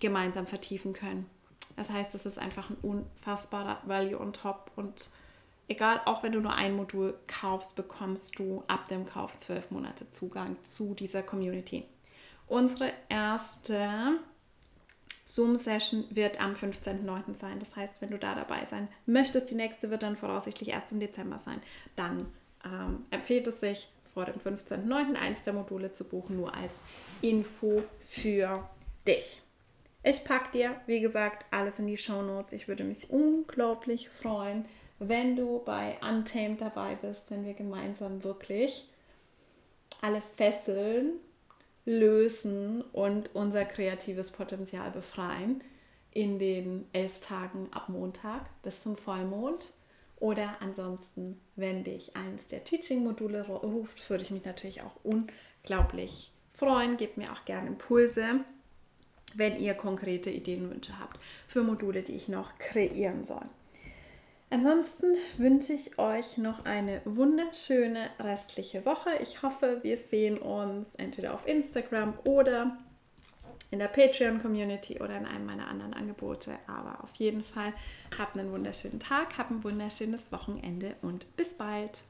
gemeinsam 0.00 0.46
vertiefen 0.46 0.94
können. 0.94 1.26
Das 1.76 1.90
heißt, 1.90 2.14
es 2.14 2.24
ist 2.24 2.38
einfach 2.38 2.70
ein 2.70 2.78
unfassbarer 2.80 3.82
Value 3.84 4.18
on 4.18 4.32
top 4.32 4.72
und 4.74 5.10
egal, 5.68 6.00
auch 6.04 6.22
wenn 6.22 6.32
du 6.32 6.40
nur 6.40 6.54
ein 6.54 6.74
Modul 6.74 7.18
kaufst, 7.26 7.76
bekommst 7.76 8.38
du 8.38 8.64
ab 8.66 8.88
dem 8.88 9.06
Kauf 9.06 9.36
zwölf 9.38 9.70
Monate 9.70 10.10
Zugang 10.10 10.56
zu 10.62 10.94
dieser 10.94 11.22
Community. 11.22 11.84
Unsere 12.46 12.92
erste 13.08 14.18
Zoom-Session 15.24 16.06
wird 16.10 16.40
am 16.40 16.54
15.09. 16.54 17.36
sein. 17.36 17.60
Das 17.60 17.76
heißt, 17.76 18.00
wenn 18.00 18.10
du 18.10 18.18
da 18.18 18.34
dabei 18.34 18.64
sein 18.64 18.88
möchtest, 19.04 19.50
die 19.50 19.54
nächste 19.54 19.90
wird 19.90 20.02
dann 20.02 20.16
voraussichtlich 20.16 20.70
erst 20.70 20.90
im 20.92 21.00
Dezember 21.00 21.38
sein, 21.38 21.60
dann 21.96 22.32
ähm, 22.64 23.04
empfiehlt 23.10 23.46
es 23.46 23.60
sich, 23.60 23.90
vor 24.14 24.24
dem 24.24 24.36
15.09. 24.36 25.14
eins 25.14 25.42
der 25.42 25.52
Module 25.52 25.92
zu 25.92 26.04
buchen, 26.04 26.36
nur 26.36 26.54
als 26.54 26.82
Info 27.20 27.84
für 28.08 28.68
dich. 29.06 29.42
Ich 30.02 30.24
packe 30.24 30.52
dir, 30.52 30.80
wie 30.86 31.00
gesagt, 31.00 31.44
alles 31.50 31.78
in 31.78 31.86
die 31.86 31.98
Show 31.98 32.22
Notes. 32.22 32.52
Ich 32.52 32.66
würde 32.66 32.84
mich 32.84 33.10
unglaublich 33.10 34.08
freuen, 34.08 34.64
wenn 34.98 35.36
du 35.36 35.62
bei 35.64 35.96
Untamed 36.02 36.60
dabei 36.60 36.96
bist, 36.96 37.30
wenn 37.30 37.44
wir 37.44 37.54
gemeinsam 37.54 38.24
wirklich 38.24 38.88
alle 40.00 40.22
Fesseln 40.36 41.12
lösen 41.84 42.82
und 42.92 43.34
unser 43.34 43.64
kreatives 43.64 44.30
Potenzial 44.30 44.90
befreien 44.90 45.62
in 46.12 46.38
den 46.38 46.86
elf 46.92 47.20
Tagen 47.20 47.68
ab 47.72 47.88
Montag 47.88 48.42
bis 48.62 48.82
zum 48.82 48.96
Vollmond. 48.96 49.72
Oder 50.20 50.56
ansonsten, 50.60 51.40
wenn 51.54 51.84
dich 51.84 52.16
eins 52.16 52.48
der 52.48 52.64
Teaching-Module 52.64 53.46
ruft, 53.46 54.10
würde 54.10 54.24
ich 54.24 54.32
mich 54.32 54.44
natürlich 54.44 54.82
auch 54.82 54.96
unglaublich 55.04 56.32
freuen. 56.54 56.96
Gebt 56.96 57.18
mir 57.18 57.32
auch 57.32 57.44
gerne 57.44 57.68
Impulse, 57.68 58.40
wenn 59.36 59.60
ihr 59.60 59.74
konkrete 59.74 60.30
Ideen, 60.30 60.70
Wünsche 60.70 60.98
habt 60.98 61.20
für 61.46 61.62
Module, 61.62 62.02
die 62.02 62.16
ich 62.16 62.28
noch 62.28 62.58
kreieren 62.58 63.24
soll. 63.24 63.46
Ansonsten 64.50 65.16
wünsche 65.36 65.74
ich 65.74 65.98
euch 65.98 66.38
noch 66.38 66.64
eine 66.64 67.02
wunderschöne 67.04 68.08
restliche 68.18 68.86
Woche. 68.86 69.10
Ich 69.22 69.42
hoffe, 69.42 69.80
wir 69.82 69.98
sehen 69.98 70.38
uns 70.38 70.94
entweder 70.94 71.34
auf 71.34 71.46
Instagram 71.46 72.14
oder 72.24 72.78
in 73.70 73.78
der 73.78 73.88
Patreon-Community 73.88 75.00
oder 75.00 75.18
in 75.18 75.26
einem 75.26 75.44
meiner 75.44 75.68
anderen 75.68 75.92
Angebote. 75.92 76.58
Aber 76.66 77.04
auf 77.04 77.14
jeden 77.16 77.44
Fall 77.44 77.74
habt 78.18 78.38
einen 78.38 78.50
wunderschönen 78.50 79.00
Tag, 79.00 79.36
habt 79.36 79.50
ein 79.50 79.62
wunderschönes 79.62 80.32
Wochenende 80.32 80.96
und 81.02 81.36
bis 81.36 81.52
bald. 81.52 82.02